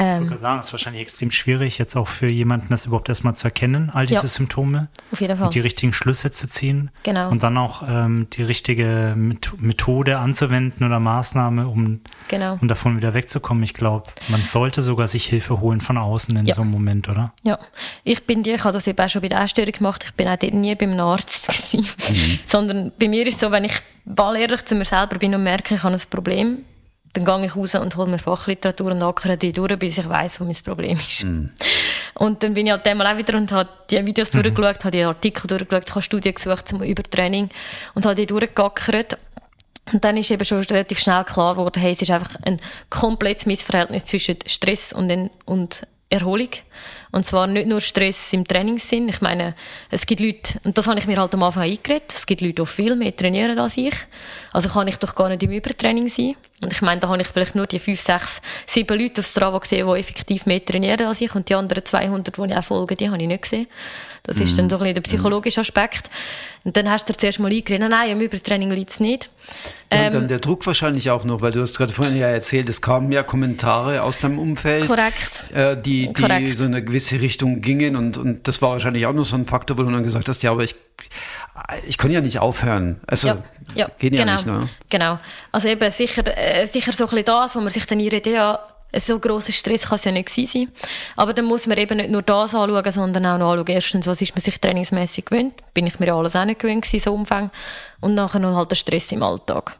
Ähm, 0.02 0.24
ich 0.24 0.30
würde 0.30 0.42
sagen, 0.42 0.60
es 0.60 0.66
ist 0.68 0.74
wahrscheinlich 0.74 1.04
extrem 1.04 1.30
schwierig, 1.30 1.78
jetzt 1.78 1.96
auch 1.96 2.08
für 2.08 2.28
jemanden 2.28 2.70
das 2.70 2.88
überhaupt 2.88 3.08
erstmal 3.08 3.36
zu 3.36 3.46
erkennen, 3.46 3.92
all 3.94 4.08
diese 4.08 4.24
ja, 4.24 4.28
Symptome. 4.28 4.88
Auf 5.12 5.22
jeden 5.22 5.38
Fall. 5.38 5.46
Und 5.46 5.54
die 5.54 5.60
richtigen 5.60 5.94
Schlüsse 5.94 6.32
zu 6.32 6.48
ziehen. 6.48 6.90
Genau. 7.04 7.30
Und 7.30 7.44
dann 7.44 7.56
auch 7.58 7.84
ähm, 7.88 8.28
die 8.34 8.42
richtige 8.42 9.14
Methode 9.16 10.18
anzuwenden 10.18 10.84
oder 10.84 11.00
Maßnahme, 11.00 11.68
um, 11.68 12.02
genau. 12.30 12.58
um 12.60 12.68
davon 12.68 12.98
wieder 12.98 13.14
wegzukommen. 13.14 13.64
Ich 13.64 13.76
glaube, 13.76 14.10
man 14.30 14.42
sollte 14.42 14.82
sogar 14.82 15.08
sich 15.08 15.26
Hilfe 15.26 15.60
holen 15.60 15.82
von 15.82 16.00
außen 16.00 16.36
in 16.36 16.48
ja. 16.48 16.56
so 16.56 16.62
einem 16.62 16.72
Moment, 16.72 17.08
oder? 17.08 17.34
Ja. 17.44 17.60
Ich 18.04 18.26
bin 18.26 18.42
dir, 18.42 18.56
ich 18.56 18.64
habe 18.64 18.74
das 18.74 18.88
eben 18.88 19.00
auch 19.00 19.10
schon 19.10 19.22
bei 19.22 19.28
der 19.28 19.42
Essstörung 19.42 19.72
gemacht, 19.72 20.04
ich 20.04 20.14
bin 20.16 20.28
auch 20.28 20.38
dort 20.38 20.54
nie 20.54 20.74
beim 20.74 21.00
Arzt 21.00 21.48
gewesen. 21.48 21.88
Mhm. 22.10 22.40
Sondern 22.48 22.92
bei 23.00 23.08
mir 23.08 23.28
ist 23.28 23.36
es 23.36 23.42
so, 23.42 23.52
wenn 23.52 23.66
ich 23.66 23.74
ball 24.04 24.36
ehrlich 24.36 24.66
zu 24.66 24.74
mir 24.74 24.86
selber 24.86 25.18
bin 25.20 25.36
und 25.36 25.44
merke, 25.44 25.76
ich 25.76 25.84
habe 25.84 25.94
ein 25.94 26.02
Problem, 26.10 26.66
dann 27.14 27.26
gehe 27.26 27.46
ich 27.46 27.56
raus 27.56 27.76
und 27.76 27.96
hole 27.96 28.10
mir 28.10 28.20
Fachliteratur 28.20 28.92
und 28.92 29.04
ackere 29.04 29.38
die 29.38 29.52
durch, 29.52 29.78
bis 29.78 29.98
ich 29.98 30.08
weiß, 30.08 30.40
wo 30.40 30.46
mein 30.46 30.56
Problem 30.64 30.98
ist. 30.98 31.24
Mm. 31.24 31.48
Und 32.16 32.44
dann 32.44 32.54
bin 32.54 32.66
ich 32.66 32.72
halt 32.72 32.88
einmal 32.88 33.08
auch 33.08 33.18
wieder 33.18 33.38
und 33.38 33.52
habe 33.52 33.70
die 33.90 34.06
Videos 34.06 34.34
mhm. 34.34 34.44
durchgeschaut, 34.44 34.80
habe 34.86 34.92
die 34.92 35.04
Artikel 35.04 35.48
durchgeschaut, 35.48 35.90
habe 35.92 36.02
Studien 36.02 36.34
gesucht 36.34 36.68
zum 36.68 36.84
Übertraining 36.84 37.50
und 37.96 38.06
habe 38.06 38.16
die 38.16 38.28
durchgeackert. 38.28 39.18
Und 39.92 40.04
dann 40.04 40.18
ist 40.18 40.32
eben 40.32 40.46
schon 40.46 40.62
relativ 40.62 41.00
schnell 41.00 41.24
klar 41.24 41.56
geworden, 41.56 41.82
hey, 41.82 41.92
es 41.92 42.02
ist 42.02 42.12
einfach 42.12 42.36
ein 42.44 42.62
komplettes 42.90 43.46
Missverhältnis 43.46 44.06
zwischen 44.06 44.38
Stress 44.46 44.94
und, 44.94 45.32
und 45.46 45.88
Erholung. 46.10 46.50
Und 47.12 47.26
zwar 47.26 47.48
nicht 47.48 47.68
nur 47.68 47.82
Stress 47.82 48.32
im 48.34 48.46
Trainingssinn. 48.46 49.10
Ich 49.10 49.22
meine, 49.22 49.56
es 49.90 50.06
gibt 50.06 50.22
Leute, 50.22 50.60
und 50.64 50.78
das 50.78 50.88
habe 50.88 51.00
ich 51.00 51.08
mir 51.08 51.18
halt 51.18 51.34
am 51.34 51.44
Anfang 51.44 51.64
eingeredet, 51.64 52.14
es 52.14 52.26
gibt 52.26 52.42
Leute, 52.42 52.62
die 52.62 52.66
viel 52.68 52.96
mehr 52.96 53.16
trainieren 53.16 53.58
als 53.58 53.78
ich. 53.78 53.96
Also 54.54 54.70
kann 54.70 54.88
ich 54.88 54.98
doch 54.98 55.16
gar 55.16 55.30
nicht 55.30 55.44
im 55.44 55.52
Übertraining 55.52 56.10
sein. 56.10 56.36
Und 56.64 56.72
ich 56.72 56.82
meine, 56.82 57.02
da 57.02 57.10
habe 57.10 57.22
ich 57.22 57.28
vielleicht 57.28 57.56
nur 57.56 57.68
die 57.68 57.80
fünf, 57.80 58.00
sechs, 58.00 58.42
sieben 58.68 59.00
Leute 59.00 59.22
auf 59.22 59.28
Strava 59.28 59.58
gesehen, 59.58 59.88
die 59.88 60.00
effektiv 60.00 60.46
mehr 60.46 60.64
trainieren 60.64 61.08
als 61.08 61.22
ich. 61.22 61.34
Und 61.34 61.50
die 61.50 61.56
anderen 61.56 61.84
200, 61.84 62.38
die 62.38 62.46
ich 62.46 62.56
auch 62.56 62.64
folge, 62.64 62.96
die 62.96 63.10
habe 63.10 63.22
ich 63.22 63.28
nicht 63.28 63.44
gesehen. 63.44 63.68
Das 64.24 64.40
ist 64.40 64.56
dann 64.58 64.70
so 64.70 64.76
ein 64.76 64.80
bisschen 64.82 64.96
der 64.96 65.02
psychologische 65.02 65.62
Aspekt. 65.62 66.10
Und 66.64 66.78
dann 66.78 66.90
hast 66.90 67.10
du 67.10 67.14
dir 67.14 67.18
zuerst 67.18 67.40
mal 67.40 67.52
eingeredet, 67.52 67.90
nein, 67.90 68.12
im 68.12 68.22
Übertraining 68.22 68.70
liegt 68.70 68.92
es 68.92 69.00
nicht. 69.00 69.32
Ja, 69.92 70.04
ähm, 70.04 70.14
dann 70.14 70.28
der 70.28 70.38
Druck 70.38 70.68
wahrscheinlich 70.68 71.10
auch 71.10 71.24
noch, 71.24 71.42
weil 71.42 71.52
du 71.52 71.62
hast 71.62 71.76
gerade 71.76 71.92
vorhin 71.92 72.16
ja 72.16 72.28
erzählt, 72.28 72.70
es 72.70 72.82
kamen 72.82 73.10
mehr 73.10 73.24
Kommentare 73.24 74.04
aus 74.04 74.20
deinem 74.20 74.38
Umfeld. 74.38 74.88
Korrekt. 74.88 75.52
Äh, 75.54 75.82
die, 75.82 76.08
die 76.08 76.14
Korrekt. 76.14 76.56
so 76.56 76.66
in 76.66 76.76
eine 76.76 76.84
gewisse 76.84 77.20
Richtung 77.20 77.62
gingen 77.62 77.96
und, 77.96 78.20
und 78.20 78.48
das 78.48 78.62
war 78.62 78.74
wahrscheinlich 78.74 79.08
auch 79.08 79.14
noch 79.14 79.26
so 79.26 79.36
ein 79.36 79.48
Faktor, 79.48 79.80
wo 79.80 79.84
du 79.84 79.92
dann 79.92 80.04
gesagt 80.04 80.30
hast, 80.30 80.44
ja, 80.44 80.52
aber 80.52 80.64
ich, 80.64 80.76
ich 81.88 81.98
kann 81.98 82.12
ja 82.12 82.22
nicht 82.22 82.40
aufhören. 82.40 83.02
Also, 83.08 83.28
ja, 83.28 83.38
ja, 83.76 83.90
geht 84.00 84.14
ja 84.14 84.22
genau, 84.22 84.34
nicht, 84.34 84.46
ne? 84.46 84.70
Genau. 84.90 85.20
Also 85.52 85.68
eben 85.68 85.92
sicher, 85.92 86.24
äh, 86.38 86.66
sicher 86.66 86.94
so 86.94 87.06
ein 87.06 87.10
bisschen 87.10 87.26
das, 87.26 87.56
wo 87.56 87.60
man 87.60 87.70
sich 87.70 87.86
dann 87.86 88.00
einredet, 88.00 88.34
ja, 88.34 88.60
so 89.00 89.20
grosser 89.20 89.54
Stress 89.54 89.88
kann 89.88 89.96
es 89.96 90.04
ja 90.04 90.12
nicht 90.12 90.30
sein. 90.30 90.70
Aber 91.16 91.34
dann 91.34 91.46
muss 91.46 91.68
man 91.68 91.78
eben 91.78 91.98
nicht 91.98 92.10
nur 92.10 92.22
das 92.22 92.54
anschauen, 92.54 92.92
sondern 92.92 93.26
auch 93.26 93.38
noch 93.38 93.52
anschauen, 93.52 93.68
erstens, 93.76 94.08
was 94.08 94.22
ist 94.22 94.36
man 94.36 94.42
sich 94.42 94.60
trainingsmäßig 94.60 95.26
gewöhnt? 95.26 95.54
Bin 95.74 95.88
ich 95.88 96.00
mir 96.00 96.14
alles 96.14 96.36
auch 96.36 96.46
nicht 96.46 96.60
gewöhnt 96.60 96.84
gewesen, 96.84 97.04
so 97.04 97.14
Umfang? 97.14 97.52
Und 98.02 98.16
nachher 98.16 98.40
noch 98.40 98.56
halt 98.56 98.72
der 98.72 98.76
Stress 98.76 99.12
im 99.12 99.24
Alltag. 99.24 99.78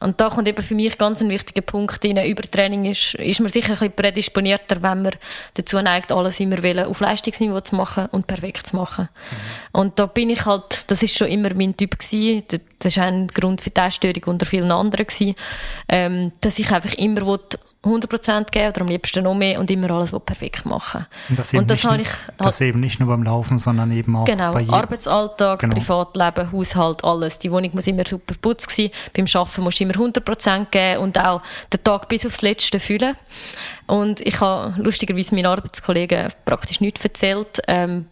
Und 0.00 0.20
da 0.20 0.30
kommt 0.30 0.48
eben 0.48 0.62
für 0.62 0.74
mich 0.74 0.96
ganz 0.96 1.20
ein 1.20 1.28
wichtiger 1.28 1.62
Punkt 1.62 2.04
rein. 2.04 2.24
Übertraining 2.24 2.84
ist, 2.84 3.14
ist 3.14 3.40
man 3.40 3.48
sicher 3.48 3.70
ein 3.70 3.78
bisschen 3.78 3.92
prädisponierter, 3.92 4.82
wenn 4.82 5.02
man 5.02 5.12
dazu 5.54 5.80
neigt, 5.80 6.12
alles 6.12 6.40
immer 6.40 6.62
wollen, 6.62 6.86
auf 6.86 7.00
Leistungsniveau 7.00 7.60
zu 7.60 7.76
machen 7.76 8.06
und 8.12 8.26
perfekt 8.26 8.66
zu 8.68 8.76
machen. 8.76 9.08
Mhm. 9.10 9.80
Und 9.80 9.98
da 9.98 10.06
bin 10.06 10.30
ich 10.30 10.44
halt, 10.46 10.90
das 10.90 11.02
ist 11.02 11.16
schon 11.16 11.28
immer 11.28 11.52
mein 11.54 11.76
Typ 11.76 11.98
gewesen. 11.98 12.44
Das 12.78 12.92
ist 12.92 12.98
ein 12.98 13.28
Grund 13.28 13.60
für 13.60 13.70
die 13.70 13.80
Essstörung 13.80 14.22
unter 14.26 14.46
vielen 14.46 14.70
anderen 14.70 15.06
gewesen, 15.06 15.34
ähm, 15.88 16.32
dass 16.40 16.58
ich 16.58 16.70
einfach 16.70 16.94
immer 16.94 17.26
100% 17.84 18.50
geben 18.50 18.68
oder 18.68 18.80
am 18.80 18.88
liebsten 18.88 19.22
noch 19.22 19.34
mehr 19.34 19.60
und 19.60 19.70
immer 19.70 19.90
alles 19.90 20.10
perfekt 20.10 20.66
machen. 20.66 21.06
Und 21.28 21.38
das, 21.38 21.52
eben, 21.52 21.62
und 21.62 21.70
das, 21.70 21.84
nicht, 21.84 22.00
ich 22.00 22.08
halt, 22.08 22.34
das 22.38 22.60
eben 22.60 22.80
nicht 22.80 22.98
nur 22.98 23.08
beim 23.08 23.22
Laufen, 23.22 23.58
sondern 23.58 23.92
eben 23.92 24.16
auch 24.16 24.24
genau, 24.24 24.52
bei 24.52 24.60
jedem. 24.60 24.74
Arbeitsalltag, 24.74 25.60
genau. 25.60 25.76
Privatleben, 25.76 26.50
Haushalt, 26.50 27.04
alles. 27.04 27.38
Die 27.38 27.52
Wohnung 27.52 27.70
muss 27.74 27.86
immer 27.86 28.02
super 28.06 28.34
putzt 28.40 28.70
sein. 28.70 28.90
Beim 29.14 29.26
Arbeiten 29.32 29.62
musst 29.62 29.78
du 29.78 29.84
immer 29.84 29.94
100% 29.94 30.66
geben 30.70 31.02
und 31.02 31.18
auch 31.18 31.40
den 31.72 31.84
Tag 31.84 32.08
bis 32.08 32.26
aufs 32.26 32.42
Letzte 32.42 32.80
fühlen. 32.80 33.16
Und 33.86 34.20
ich 34.20 34.40
habe 34.40 34.74
lustigerweise 34.82 35.34
meinen 35.34 35.46
Arbeitskollegen 35.46 36.32
praktisch 36.44 36.80
nichts 36.80 37.04
erzählt. 37.04 37.60
Ähm, 37.68 38.06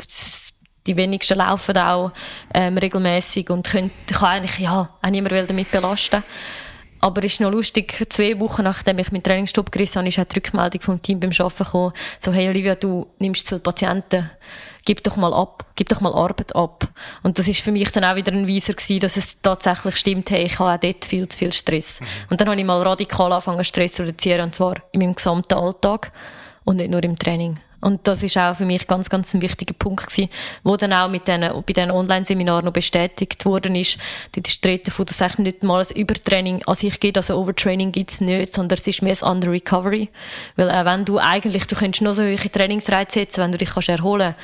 die 0.86 0.96
wenigsten 0.96 1.38
laufen 1.38 1.76
auch 1.76 2.12
ähm, 2.54 2.78
regelmäßig 2.78 3.50
und 3.50 3.68
können, 3.68 3.90
ich 4.08 4.14
kann 4.14 4.28
eigentlich 4.28 4.58
ja, 4.60 4.88
auch 5.02 5.10
niemand 5.10 5.50
damit 5.50 5.70
belasten. 5.70 6.22
Aber 7.00 7.24
es 7.24 7.34
ist 7.34 7.40
noch 7.40 7.50
lustig, 7.50 8.06
zwei 8.08 8.38
Wochen 8.40 8.64
nachdem 8.64 8.98
ich 8.98 9.12
meinen 9.12 9.22
Trainingsstopp 9.22 9.70
gerissen 9.70 9.98
habe, 9.98 10.08
ist 10.08 10.18
auch 10.18 10.24
die 10.24 10.36
Rückmeldung 10.36 10.80
vom 10.80 11.02
Team 11.02 11.20
beim 11.20 11.30
Arbeiten 11.30 11.64
gekommen, 11.64 11.92
so, 12.18 12.32
hey 12.32 12.48
Olivia, 12.48 12.74
du 12.74 13.06
nimmst 13.18 13.46
zu 13.46 13.58
Patienten, 13.58 14.30
gib 14.84 15.02
doch 15.04 15.16
mal 15.16 15.34
ab, 15.34 15.66
gib 15.74 15.88
doch 15.88 16.00
mal 16.00 16.14
Arbeit 16.14 16.56
ab. 16.56 16.88
Und 17.22 17.38
das 17.38 17.48
ist 17.48 17.60
für 17.60 17.72
mich 17.72 17.90
dann 17.90 18.04
auch 18.04 18.16
wieder 18.16 18.32
ein 18.32 18.48
Weiser 18.48 18.72
gewesen, 18.72 19.00
dass 19.00 19.16
es 19.16 19.42
tatsächlich 19.42 19.96
stimmt, 19.96 20.30
hey, 20.30 20.44
ich 20.44 20.58
habe 20.58 20.72
auch 20.72 20.80
dort 20.80 21.04
viel 21.04 21.28
zu 21.28 21.38
viel 21.38 21.52
Stress. 21.52 22.00
Mhm. 22.00 22.06
Und 22.30 22.40
dann 22.40 22.48
habe 22.48 22.58
ich 22.58 22.66
mal 22.66 22.80
radikal 22.80 23.32
angefangen, 23.32 23.64
Stress 23.64 23.94
zu 23.94 24.02
reduzieren, 24.02 24.42
und 24.42 24.54
zwar 24.54 24.76
in 24.92 25.00
meinem 25.00 25.14
gesamten 25.14 25.54
Alltag 25.54 26.12
und 26.64 26.76
nicht 26.76 26.90
nur 26.90 27.02
im 27.02 27.18
Training. 27.18 27.58
Und 27.86 28.08
das 28.08 28.24
ist 28.24 28.36
auch 28.36 28.56
für 28.56 28.64
mich 28.64 28.88
ganz, 28.88 29.08
ganz 29.08 29.32
ein 29.32 29.42
wichtiger 29.42 29.72
Punkt 29.72 30.08
gewesen, 30.08 30.28
wo 30.64 30.76
dann 30.76 30.92
auch 30.92 31.08
mit 31.08 31.28
den, 31.28 31.42
bei 31.42 31.72
diesen 31.72 31.92
Online-Seminaren 31.92 32.64
noch 32.64 32.72
bestätigt 32.72 33.44
worden 33.44 33.76
ist. 33.76 33.96
Dort 34.32 34.48
ist 34.48 34.64
die 34.64 34.68
Rede 34.68 34.82
davon, 34.86 35.06
dass 35.06 35.20
es 35.20 35.38
nicht 35.38 35.62
mal 35.62 35.84
ein 35.84 35.96
Übertraining 35.96 36.64
an 36.64 36.74
sich 36.74 36.98
gibt, 36.98 37.16
also 37.16 37.36
Overtraining 37.36 37.92
gibt's 37.92 38.20
nicht, 38.20 38.52
sondern 38.52 38.76
es 38.76 38.88
ist 38.88 39.02
mehr 39.02 39.16
ein 39.22 39.28
Under 39.28 39.52
Recovery. 39.52 40.08
Weil 40.56 40.68
äh, 40.68 40.84
wenn 40.84 41.04
du 41.04 41.20
eigentlich, 41.20 41.68
du 41.68 41.76
könntest 41.76 42.02
noch 42.02 42.14
so 42.14 42.24
hohe 42.24 42.36
Trainingsreize 42.36 43.20
setzen, 43.20 43.40
wenn 43.44 43.52
du 43.52 43.58
dich 43.58 43.70
kannst 43.70 43.88
erholen 43.88 44.34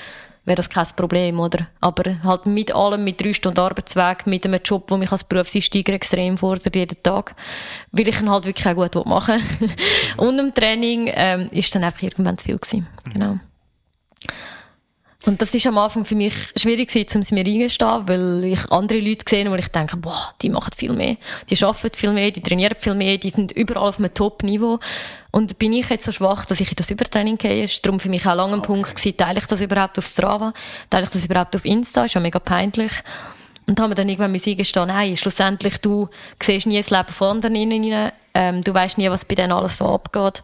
wäre 0.45 0.57
das 0.57 0.69
kein 0.69 0.87
Problem, 0.97 1.39
oder? 1.39 1.69
Aber 1.81 2.23
halt 2.23 2.47
mit 2.47 2.75
allem, 2.75 3.05
mit 3.05 3.21
drei 3.21 3.33
Stunden 3.33 3.61
Arbeitsweg, 3.61 4.27
mit 4.27 4.45
einem 4.45 4.61
Job, 4.65 4.87
der 4.89 4.99
mich 4.99 5.13
als 5.13 5.25
Berufseinsteiger 5.25 5.93
extrem 5.93 6.37
fordert, 6.37 6.75
jeden 6.75 7.03
Tag, 7.03 7.35
will 7.93 8.09
ich 8.09 8.21
ihn 8.21 8.31
halt 8.31 8.45
wirklich 8.45 8.67
auch 8.67 8.75
gut 8.75 9.07
machen. 9.07 9.41
Und 10.17 10.39
im 10.39 10.53
Training, 10.53 11.11
ähm, 11.15 11.49
ist 11.53 11.75
dann 11.75 11.85
einfach 11.85 12.03
irgendwann 12.03 12.39
zu 12.39 12.47
viel 12.47 12.59
gewesen. 12.59 12.87
Genau. 13.13 13.39
Und 15.25 15.41
das 15.41 15.55
ist 15.55 15.67
am 15.69 15.79
Anfang 15.79 16.05
für 16.05 16.17
mich 16.17 16.35
schwierig 16.57 16.89
gewesen, 16.89 17.17
um 17.17 17.21
es 17.23 17.31
mir 17.31 17.45
eingestehen, 17.47 18.09
weil 18.09 18.45
ich 18.45 18.71
andere 18.73 18.99
Leute 18.99 19.25
gesehen 19.25 19.51
wo 19.51 19.55
ich 19.55 19.69
denke, 19.69 19.97
boah, 19.97 20.35
die 20.43 20.51
machen 20.51 20.73
viel 20.77 20.93
mehr, 20.93 21.17
die 21.49 21.65
arbeiten 21.65 21.97
viel 21.97 22.13
mehr, 22.13 22.33
die 22.33 22.41
trainieren 22.41 22.77
viel 22.77 22.95
mehr, 22.95 23.19
die 23.19 23.31
sind 23.31 23.53
überall 23.53 23.89
auf 23.89 23.99
einem 23.99 24.13
Top-Niveau. 24.13 24.81
Und 25.31 25.59
bin 25.59 25.73
ich 25.73 25.89
jetzt 25.89 26.07
so 26.07 26.13
schwach, 26.13 26.45
dass 26.45 26.61
ich 26.61 26.71
in 26.71 26.77
das 26.77 26.91
Übertraining 26.91 27.39
gehe, 27.39 27.65
ist 27.65 27.87
darum 27.87 28.01
für 28.01 28.09
mich 28.09 28.27
auch 28.27 28.35
lange 28.35 28.55
ein 28.55 28.59
okay. 28.59 28.67
Punkt 28.67 28.97
gewesen, 28.97 29.17
teile 29.17 29.39
ich 29.39 29.47
das 29.47 29.61
überhaupt 29.61 29.97
auf 29.97 30.07
Strava, 30.07 30.53
teile 30.91 31.05
ich 31.05 31.11
das 31.11 31.25
überhaupt 31.25 31.55
auf 31.55 31.65
Insta, 31.65 32.05
ist 32.05 32.15
ja 32.15 32.21
mega 32.21 32.41
peinlich. 32.41 32.93
Und 33.69 33.79
haben 33.79 33.91
wir 33.91 33.95
dann 33.95 34.09
irgendwann 34.09 34.33
mir 34.33 34.41
eingestehen, 34.45 34.89
nein, 34.89 35.17
schlussendlich, 35.17 35.79
du 35.79 36.09
siehst 36.43 36.67
nie 36.67 36.79
das 36.79 36.91
Leben 36.91 37.13
von 37.13 37.29
anderen 37.29 37.55
rein, 37.55 38.13
ähm, 38.35 38.61
du 38.63 38.75
weißt 38.75 38.99
nie, 38.99 39.09
was 39.09 39.25
bei 39.25 39.37
denen 39.37 39.53
alles 39.53 39.79
so 39.79 39.87
abgeht. 39.87 40.43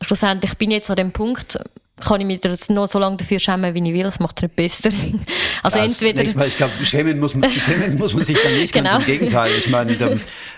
Schlussendlich 0.00 0.56
bin 0.56 0.70
ich 0.70 0.76
jetzt 0.76 0.90
an 0.90 0.96
dem 0.96 1.12
Punkt, 1.12 1.58
kann 2.00 2.20
ich 2.20 2.26
mich 2.26 2.42
jetzt 2.42 2.70
noch 2.70 2.88
so 2.88 2.98
lange 2.98 3.16
dafür 3.16 3.38
schämen, 3.38 3.74
wie 3.74 3.78
ich 3.78 3.94
will. 3.94 4.02
Das 4.02 4.18
macht 4.18 4.38
es 4.38 4.42
nicht 4.42 4.56
besser. 4.56 4.90
Also 5.64 5.78
das 5.78 6.02
entweder. 6.02 6.36
Mal, 6.36 6.48
ich 6.48 6.56
glaube, 6.56 6.72
schämen 6.82 7.20
muss 7.20 7.36
man, 7.36 7.48
schämen 7.48 7.96
muss 7.96 8.14
man 8.14 8.24
sich 8.24 8.36
dann 8.42 8.54
nicht. 8.54 8.72
Genau. 8.72 8.94
Ganz 8.94 9.06
im 9.06 9.12
Gegenteil. 9.12 9.52
Ich 9.56 9.70
meine, 9.70 9.94
da, 9.94 10.10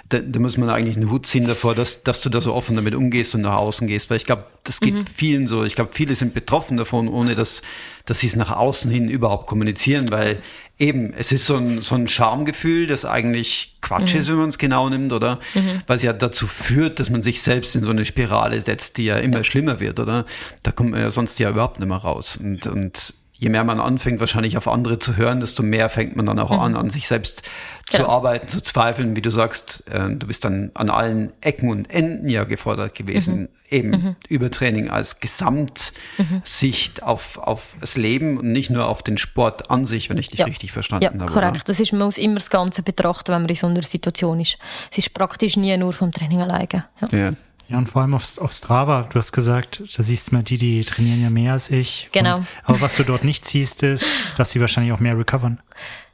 da, 0.08 0.18
da, 0.20 0.38
muss 0.38 0.56
man 0.56 0.70
eigentlich 0.70 0.96
einen 0.96 1.10
Hut 1.10 1.26
ziehen 1.26 1.46
davor, 1.46 1.74
dass, 1.74 2.02
dass 2.02 2.22
du 2.22 2.30
da 2.30 2.40
so 2.40 2.54
offen 2.54 2.74
damit 2.74 2.94
umgehst 2.94 3.34
und 3.34 3.42
nach 3.42 3.56
außen 3.56 3.86
gehst. 3.86 4.08
Weil 4.08 4.16
ich 4.16 4.24
glaube, 4.24 4.46
das 4.62 4.80
geht 4.80 4.94
mhm. 4.94 5.04
vielen 5.06 5.46
so. 5.46 5.62
Ich 5.64 5.74
glaube, 5.74 5.90
viele 5.92 6.14
sind 6.14 6.32
betroffen 6.32 6.78
davon, 6.78 7.08
ohne 7.08 7.34
dass, 7.34 7.60
dass 8.06 8.20
sie 8.20 8.28
es 8.28 8.36
nach 8.36 8.56
außen 8.56 8.90
hin 8.90 9.10
überhaupt 9.10 9.46
kommunizieren, 9.46 10.10
weil 10.10 10.38
eben, 10.78 11.12
es 11.14 11.32
ist 11.32 11.46
so 11.46 11.56
ein, 11.56 11.80
so 11.80 11.94
ein 11.94 12.08
Schamgefühl, 12.08 12.86
das 12.86 13.04
eigentlich 13.04 13.76
Quatsch 13.80 14.14
mhm. 14.14 14.20
ist, 14.20 14.28
wenn 14.28 14.36
man 14.36 14.48
es 14.48 14.58
genau 14.58 14.88
nimmt, 14.88 15.12
oder? 15.12 15.38
Mhm. 15.54 15.82
Was 15.86 16.02
ja 16.02 16.12
dazu 16.12 16.46
führt, 16.46 16.98
dass 16.98 17.10
man 17.10 17.22
sich 17.22 17.42
selbst 17.42 17.76
in 17.76 17.82
so 17.82 17.90
eine 17.90 18.04
Spirale 18.04 18.60
setzt, 18.60 18.96
die 18.96 19.04
ja 19.04 19.16
immer 19.16 19.38
ja. 19.38 19.44
schlimmer 19.44 19.80
wird, 19.80 20.00
oder? 20.00 20.24
Da 20.62 20.72
kommt 20.72 20.90
man 20.90 21.00
ja 21.00 21.10
sonst 21.10 21.38
ja 21.38 21.50
überhaupt 21.50 21.78
nicht 21.78 21.88
mehr 21.88 21.98
raus. 21.98 22.36
Und, 22.36 22.66
und 22.66 23.14
je 23.36 23.48
mehr 23.48 23.64
man 23.64 23.80
anfängt, 23.80 24.20
wahrscheinlich 24.20 24.56
auf 24.56 24.68
andere 24.68 24.98
zu 24.98 25.16
hören, 25.16 25.40
desto 25.40 25.62
mehr 25.62 25.88
fängt 25.88 26.14
man 26.16 26.26
dann 26.26 26.38
auch 26.38 26.50
mhm. 26.50 26.60
an, 26.60 26.76
an 26.76 26.90
sich 26.90 27.08
selbst 27.08 27.42
genau. 27.90 28.04
zu 28.04 28.08
arbeiten, 28.08 28.46
zu 28.48 28.62
zweifeln, 28.62 29.16
wie 29.16 29.22
du 29.22 29.30
sagst. 29.30 29.84
Äh, 29.90 30.14
du 30.14 30.28
bist 30.28 30.44
dann 30.44 30.70
an 30.74 30.88
allen 30.88 31.32
Ecken 31.40 31.68
und 31.68 31.90
Enden 31.90 32.28
ja 32.28 32.44
gefordert 32.44 32.94
gewesen, 32.94 33.40
mhm. 33.40 33.48
eben 33.68 33.90
mhm. 33.90 34.16
Übertraining 34.28 34.88
als 34.88 35.18
Gesamtsicht 35.18 37.00
mhm. 37.00 37.06
auf, 37.06 37.38
auf 37.38 37.76
das 37.80 37.96
Leben 37.96 38.38
und 38.38 38.52
nicht 38.52 38.70
nur 38.70 38.86
auf 38.86 39.02
den 39.02 39.18
Sport 39.18 39.68
an 39.68 39.84
sich, 39.84 40.10
wenn 40.10 40.18
ich 40.18 40.28
dich 40.28 40.38
ja. 40.38 40.46
richtig 40.46 40.70
verstanden 40.70 41.04
ja, 41.04 41.10
habe. 41.10 41.32
Korrekt. 41.32 41.56
Oder? 41.56 41.62
Das 41.66 41.80
ist, 41.80 41.92
man 41.92 42.02
muss 42.02 42.18
immer 42.18 42.36
das 42.36 42.50
Ganze 42.50 42.84
betrachten, 42.84 43.32
wenn 43.32 43.42
man 43.42 43.48
in 43.48 43.56
so 43.56 43.66
einer 43.66 43.82
Situation 43.82 44.38
ist. 44.38 44.58
Es 44.92 44.98
ist 44.98 45.12
praktisch 45.12 45.56
nie 45.56 45.76
nur 45.76 45.92
vom 45.92 46.12
Training 46.12 46.40
alleine. 46.40 46.84
Ja. 47.10 47.32
Ja. 47.68 47.78
Und 47.78 47.88
vor 47.88 48.02
allem 48.02 48.14
auf, 48.14 48.38
auf 48.38 48.52
Strava, 48.52 49.08
du 49.10 49.18
hast 49.18 49.32
gesagt, 49.32 49.82
da 49.96 50.02
siehst 50.02 50.30
du 50.30 50.34
mal 50.34 50.42
die, 50.42 50.56
die 50.56 50.80
trainieren 50.82 51.22
ja 51.22 51.30
mehr 51.30 51.52
als 51.52 51.70
ich. 51.70 52.08
Genau. 52.12 52.38
Und, 52.38 52.46
aber 52.64 52.80
was 52.80 52.96
du 52.96 53.04
dort 53.04 53.24
nicht 53.24 53.44
siehst, 53.44 53.82
ist, 53.82 54.04
dass 54.36 54.50
sie 54.50 54.60
wahrscheinlich 54.60 54.92
auch 54.92 55.00
mehr 55.00 55.18
recovern. 55.18 55.60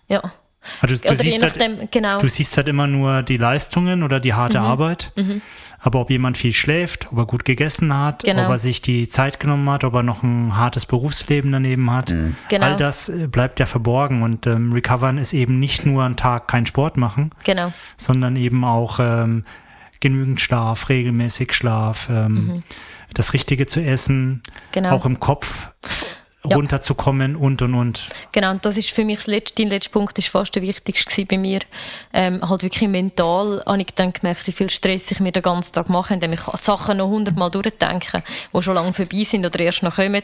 Ja. 0.08 0.22
Also 0.80 0.94
du, 0.94 1.08
du 1.08 1.16
siehst 1.16 1.42
halt, 1.42 1.90
genau. 1.90 2.20
du 2.20 2.28
siehst 2.28 2.56
halt 2.56 2.68
immer 2.68 2.86
nur 2.86 3.22
die 3.22 3.38
Leistungen 3.38 4.02
oder 4.02 4.20
die 4.20 4.34
harte 4.34 4.60
mhm. 4.60 4.66
Arbeit. 4.66 5.12
Mhm. 5.16 5.40
Aber 5.78 6.00
ob 6.00 6.10
jemand 6.10 6.36
viel 6.36 6.52
schläft, 6.52 7.10
ob 7.10 7.18
er 7.18 7.24
gut 7.24 7.46
gegessen 7.46 7.96
hat, 7.96 8.24
genau. 8.24 8.44
ob 8.44 8.50
er 8.50 8.58
sich 8.58 8.82
die 8.82 9.08
Zeit 9.08 9.40
genommen 9.40 9.68
hat, 9.70 9.82
ob 9.84 9.94
er 9.94 10.02
noch 10.02 10.22
ein 10.22 10.54
hartes 10.54 10.84
Berufsleben 10.84 11.50
daneben 11.52 11.90
hat, 11.90 12.10
mhm. 12.10 12.36
genau. 12.50 12.66
all 12.66 12.76
das 12.76 13.08
äh, 13.08 13.26
bleibt 13.26 13.58
ja 13.60 13.66
verborgen. 13.66 14.22
Und 14.22 14.46
ähm, 14.46 14.72
Recovern 14.72 15.16
ist 15.16 15.32
eben 15.32 15.58
nicht 15.58 15.86
nur 15.86 16.04
einen 16.04 16.16
Tag 16.16 16.48
kein 16.48 16.66
Sport 16.66 16.98
machen, 16.98 17.30
genau. 17.44 17.72
sondern 17.96 18.36
eben 18.36 18.62
auch 18.64 18.98
ähm, 19.00 19.44
genügend 20.00 20.40
Schlaf, 20.40 20.88
regelmäßig 20.88 21.52
Schlaf, 21.52 22.08
ähm, 22.10 22.34
mhm. 22.34 22.60
das 23.14 23.32
Richtige 23.32 23.66
zu 23.66 23.80
essen, 23.82 24.42
genau. 24.72 24.90
auch 24.92 25.06
im 25.06 25.20
Kopf 25.20 25.70
ja. 26.48 26.56
runterzukommen 26.56 27.36
und 27.36 27.60
und 27.60 27.74
und. 27.74 28.08
Genau, 28.32 28.50
und 28.50 28.64
das 28.64 28.76
ist 28.78 28.90
für 28.90 29.04
mich 29.04 29.18
das 29.18 29.26
letzte, 29.26 29.62
dein 29.62 29.68
letzter 29.68 29.90
Punkt 29.90 30.18
ist 30.18 30.28
fast 30.28 30.54
der 30.54 30.62
wichtigste 30.62 31.26
bei 31.26 31.36
mir. 31.36 31.60
Ähm, 32.12 32.40
halt 32.48 32.62
wirklich 32.62 32.88
mental 32.88 33.62
habe 33.66 33.80
ich 33.80 33.94
dann 33.94 34.12
gemerkt, 34.12 34.46
wie 34.46 34.52
viel 34.52 34.70
Stress 34.70 35.10
ich 35.10 35.20
mir 35.20 35.32
den 35.32 35.42
ganzen 35.42 35.74
Tag 35.74 35.90
mache, 35.90 36.14
indem 36.14 36.32
ich 36.32 36.40
Sachen 36.40 36.96
noch 36.96 37.08
hundertmal 37.08 37.50
durchdenke, 37.50 38.22
die 38.54 38.62
schon 38.62 38.74
lange 38.74 38.92
vorbei 38.92 39.24
sind 39.24 39.44
oder 39.44 39.60
erst 39.60 39.82
noch 39.82 39.96
kommen 39.96 40.22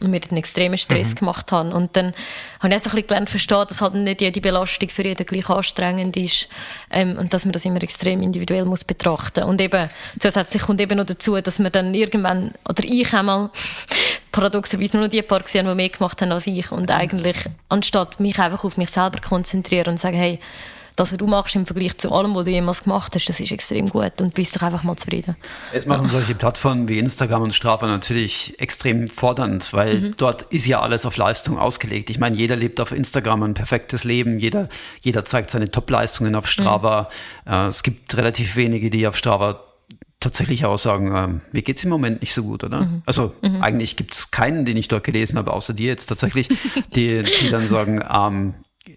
und 0.00 0.10
mir 0.10 0.20
einen 0.30 0.38
extremen 0.38 0.78
Stress 0.78 1.14
mhm. 1.14 1.18
gemacht 1.18 1.52
haben. 1.52 1.72
Und 1.72 1.94
dann 1.94 2.14
habe 2.60 2.68
ich 2.68 2.74
jetzt 2.74 2.86
ein 2.86 2.90
bisschen 2.92 3.06
gelernt 3.06 3.30
verstehen, 3.30 3.64
dass 3.68 3.82
halt 3.82 3.94
nicht 3.94 4.20
jede 4.22 4.40
Belastung 4.40 4.88
für 4.88 5.02
jeden 5.02 5.26
gleich 5.26 5.48
anstrengend 5.50 6.16
ist 6.16 6.48
ähm, 6.90 7.18
und 7.18 7.34
dass 7.34 7.44
man 7.44 7.52
das 7.52 7.66
immer 7.66 7.82
extrem 7.82 8.22
individuell 8.22 8.64
muss 8.64 8.84
betrachten. 8.84 9.44
Und 9.44 9.60
eben 9.60 9.90
zusätzlich 10.18 10.62
kommt 10.62 10.80
eben 10.80 10.96
noch 10.96 11.06
dazu, 11.06 11.38
dass 11.40 11.58
man 11.58 11.70
dann 11.70 11.92
irgendwann, 11.92 12.52
oder 12.66 12.82
ich 12.82 13.12
einmal 13.12 13.50
paradoxerweise 14.32 14.98
nur 14.98 15.08
die 15.08 15.22
paar 15.22 15.40
gesehen, 15.40 15.66
die 15.66 15.74
mehr 15.74 15.88
gemacht 15.88 16.20
haben 16.22 16.32
als 16.32 16.46
ich. 16.46 16.70
Und 16.72 16.90
eigentlich, 16.90 17.36
anstatt 17.68 18.20
mich 18.20 18.38
einfach 18.38 18.64
auf 18.64 18.76
mich 18.76 18.90
selber 18.90 19.20
konzentrieren 19.20 19.92
und 19.92 20.00
sagen, 20.00 20.16
hey, 20.16 20.38
das, 20.96 21.12
was 21.12 21.18
du 21.18 21.26
machst 21.26 21.56
im 21.56 21.64
Vergleich 21.64 21.96
zu 21.96 22.12
allem, 22.12 22.34
was 22.34 22.44
du 22.44 22.50
jemals 22.50 22.84
gemacht 22.84 23.14
hast, 23.14 23.26
das 23.28 23.40
ist 23.40 23.52
extrem 23.52 23.88
gut 23.88 24.20
und 24.20 24.34
bist 24.34 24.54
doch 24.56 24.62
einfach 24.62 24.82
mal 24.82 24.96
zufrieden. 24.96 25.36
Jetzt 25.72 25.86
machen 25.86 26.04
ja. 26.04 26.10
solche 26.10 26.34
Plattformen 26.34 26.88
wie 26.88 26.98
Instagram 26.98 27.42
und 27.42 27.54
Strava 27.54 27.86
natürlich 27.86 28.58
extrem 28.60 29.08
fordernd, 29.08 29.72
weil 29.72 30.00
mhm. 30.00 30.14
dort 30.16 30.42
ist 30.52 30.66
ja 30.66 30.80
alles 30.80 31.06
auf 31.06 31.16
Leistung 31.16 31.58
ausgelegt. 31.58 32.10
Ich 32.10 32.18
meine, 32.18 32.36
jeder 32.36 32.56
lebt 32.56 32.80
auf 32.80 32.92
Instagram 32.92 33.44
ein 33.44 33.54
perfektes 33.54 34.04
Leben, 34.04 34.38
jeder, 34.38 34.68
jeder 35.00 35.24
zeigt 35.24 35.50
seine 35.50 35.70
Top-Leistungen 35.70 36.34
auf 36.34 36.46
Strava. 36.46 37.08
Mhm. 37.46 37.52
Äh, 37.52 37.66
es 37.68 37.82
gibt 37.82 38.16
relativ 38.16 38.56
wenige, 38.56 38.90
die 38.90 39.06
auf 39.06 39.16
Strava 39.16 39.69
tatsächlich 40.20 40.66
auch 40.66 40.78
sagen, 40.78 41.14
ähm, 41.16 41.40
mir 41.50 41.62
geht's 41.62 41.82
im 41.82 41.90
Moment 41.90 42.20
nicht 42.20 42.34
so 42.34 42.44
gut, 42.44 42.62
oder? 42.62 42.82
Mhm. 42.82 43.02
Also 43.06 43.34
mhm. 43.42 43.62
eigentlich 43.62 43.96
gibt's 43.96 44.30
keinen, 44.30 44.64
den 44.64 44.76
ich 44.76 44.88
dort 44.88 45.04
gelesen 45.04 45.38
habe, 45.38 45.52
außer 45.52 45.72
dir 45.72 45.88
jetzt 45.88 46.06
tatsächlich, 46.06 46.48
die, 46.94 47.22
die 47.22 47.48
dann 47.48 47.66
sagen, 47.66 48.04
ähm, 48.08 48.54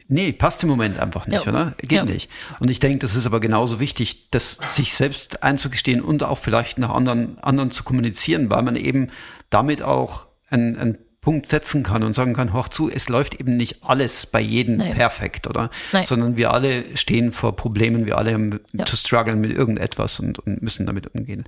nee, 0.08 0.34
passt 0.34 0.64
im 0.64 0.70
Moment 0.70 1.00
einfach 1.00 1.26
nicht, 1.28 1.46
ja. 1.46 1.52
oder? 1.52 1.74
Geht 1.78 1.92
ja. 1.92 2.06
nicht. 2.06 2.30
Und 2.60 2.70
ich 2.70 2.80
denke, 2.80 3.00
das 3.00 3.16
ist 3.16 3.26
aber 3.26 3.40
genauso 3.40 3.80
wichtig, 3.80 4.30
das 4.32 4.60
sich 4.68 4.94
selbst 4.94 5.44
einzugestehen 5.44 6.02
und 6.02 6.24
auch 6.24 6.38
vielleicht 6.38 6.78
nach 6.78 6.94
anderen, 6.94 7.40
anderen 7.40 7.72
zu 7.72 7.84
kommunizieren, 7.84 8.50
weil 8.50 8.62
man 8.62 8.76
eben 8.76 9.10
damit 9.50 9.82
auch 9.82 10.28
ein, 10.50 10.78
ein 10.78 10.98
Punkt 11.24 11.48
setzen 11.48 11.84
kann 11.84 12.04
und 12.04 12.14
sagen 12.14 12.34
kann, 12.34 12.54
hoch 12.54 12.68
zu, 12.68 12.92
es 12.92 13.08
läuft 13.08 13.40
eben 13.40 13.56
nicht 13.56 13.82
alles 13.82 14.26
bei 14.26 14.42
jedem 14.42 14.78
Nein. 14.78 14.92
perfekt, 14.92 15.48
oder? 15.48 15.72
Nein. 15.94 16.04
Sondern 16.04 16.38
wir 16.38 16.54
alle 16.54 16.84
stehen 16.96 17.32
vor 17.32 17.56
Problemen, 17.56 18.06
wir 18.06 18.18
alle 18.18 18.34
haben 18.34 18.60
ja. 18.74 18.86
zu 18.86 18.98
strugglen 18.98 19.40
mit 19.40 19.52
irgendetwas 19.52 20.20
und, 20.20 20.38
und 20.40 20.62
müssen 20.62 20.86
damit 20.86 21.16
umgehen. 21.16 21.46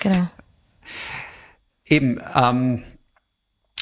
Genau. 0.00 0.28
Eben, 1.86 2.18
ähm, 2.34 2.82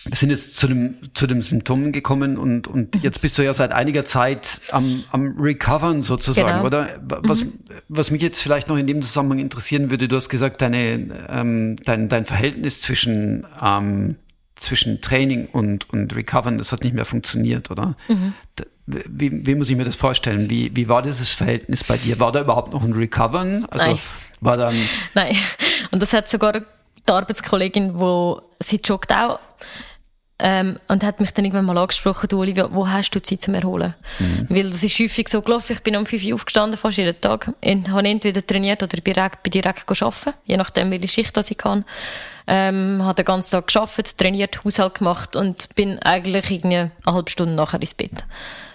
wir 0.05 0.17
sind 0.17 0.31
jetzt 0.31 0.57
zu 0.57 0.67
dem, 0.67 0.97
zu 1.15 1.27
dem 1.27 1.43
Symptomen 1.43 1.93
gekommen 1.93 2.37
und, 2.37 2.69
und 2.69 2.95
mhm. 2.95 3.01
jetzt 3.01 3.23
bist 3.23 3.39
du 3.39 3.43
ja 3.43 3.55
seit 3.55 3.73
einiger 3.73 4.05
Zeit 4.05 4.61
am, 4.71 5.05
am 5.13 5.37
Recovern 5.39 6.03
sozusagen, 6.03 6.49
genau. 6.49 6.67
oder? 6.67 7.01
Was, 7.07 7.45
mhm. 7.45 7.55
was 7.89 8.11
mich 8.11 8.21
jetzt 8.21 8.43
vielleicht 8.43 8.69
noch 8.69 8.77
in 8.77 8.87
dem 8.87 9.01
Zusammenhang 9.01 9.39
interessieren 9.39 9.91
würde, 9.91 10.09
du 10.09 10.17
hast 10.17 10.29
gesagt, 10.29 10.61
deine, 10.61 11.09
ähm, 11.31 11.77
dein, 11.85 12.11
dein 12.11 12.27
Verhältnis 12.27 12.83
zwischen 12.83 13.47
ähm, 13.63 14.17
zwischen 14.63 15.01
Training 15.01 15.47
und, 15.47 15.91
und 15.91 16.15
Recovern, 16.15 16.59
das 16.59 16.73
hat 16.73 16.85
nicht 16.85 16.95
mehr 16.95 17.05
funktioniert, 17.05 17.71
oder? 17.71 17.97
Mhm. 18.09 18.35
Wie, 18.87 19.47
wie 19.47 19.55
muss 19.55 19.71
ich 19.71 19.77
mir 19.77 19.85
das 19.85 19.97
vorstellen? 19.97 20.51
Wie, 20.51 20.75
wie 20.75 20.89
war 20.89 21.03
dieses 21.03 21.33
Verhältnis 21.33 21.85
bei 21.85 21.97
dir? 21.97 22.19
War 22.19 22.33
da 22.33 22.41
überhaupt 22.41 22.73
noch 22.73 22.83
ein 22.83 22.93
Recovern? 22.93 23.65
Also 23.71 23.87
Nein. 23.87 23.99
war 24.41 24.57
dann. 24.57 24.75
Nein. 25.15 25.37
Und 25.91 26.03
das 26.03 26.13
hat 26.13 26.29
sogar 26.29 26.53
die 26.53 26.65
Arbeitskollegin, 27.07 27.99
die 27.99 28.35
sie 28.61 28.81
joggt 28.85 29.13
auch, 29.13 29.39
ähm, 30.45 30.81
und 30.89 31.05
hat 31.05 31.21
mich 31.21 31.33
dann 31.33 31.45
irgendwann 31.45 31.67
mal 31.67 31.79
angesprochen, 31.79 32.29
du 32.29 32.41
Olivia, 32.41 32.69
wo 32.73 32.89
hast 32.89 33.13
du 33.13 33.23
Zeit 33.23 33.43
zum 33.43 33.55
Erholen? 33.55 33.95
Mhm. 34.19 34.47
Weil 34.49 34.71
das 34.71 34.83
ist 34.83 34.99
häufig 34.99 35.29
so 35.29 35.41
gelaufen, 35.41 35.73
ich 35.75 35.83
bin 35.85 35.95
um 35.95 36.05
5 36.05 36.25
Uhr 36.25 36.35
aufgestanden, 36.35 36.77
fast 36.77 36.99
jeden 36.99 37.19
Tag, 37.21 37.53
und 37.65 37.91
habe 37.91 38.09
entweder 38.09 38.45
trainiert 38.45 38.83
oder 38.83 38.97
direkt, 38.97 39.45
bin 39.45 39.53
direkt 39.53 39.89
arbeiten, 39.89 40.35
je 40.45 40.57
nachdem, 40.57 40.91
welche 40.91 41.07
Schicht 41.07 41.37
das 41.37 41.51
ich 41.53 41.59
kann. 41.59 41.85
Ähm, 42.49 43.03
habe 43.05 43.15
den 43.15 43.25
ganzen 43.25 43.53
Tag 43.53 43.69
gearbeitet, 43.69 44.19
trainiert, 44.19 44.65
Haushalt 44.65 44.97
gemacht 44.97 45.37
und 45.37 45.73
bin 45.77 46.01
eigentlich 46.01 46.51
irgendwie 46.51 46.77
eine 46.77 46.91
halbe 47.07 47.31
Stunde 47.31 47.55
nachher 47.55 47.81
ins 47.81 47.95
Bett. 47.95 48.25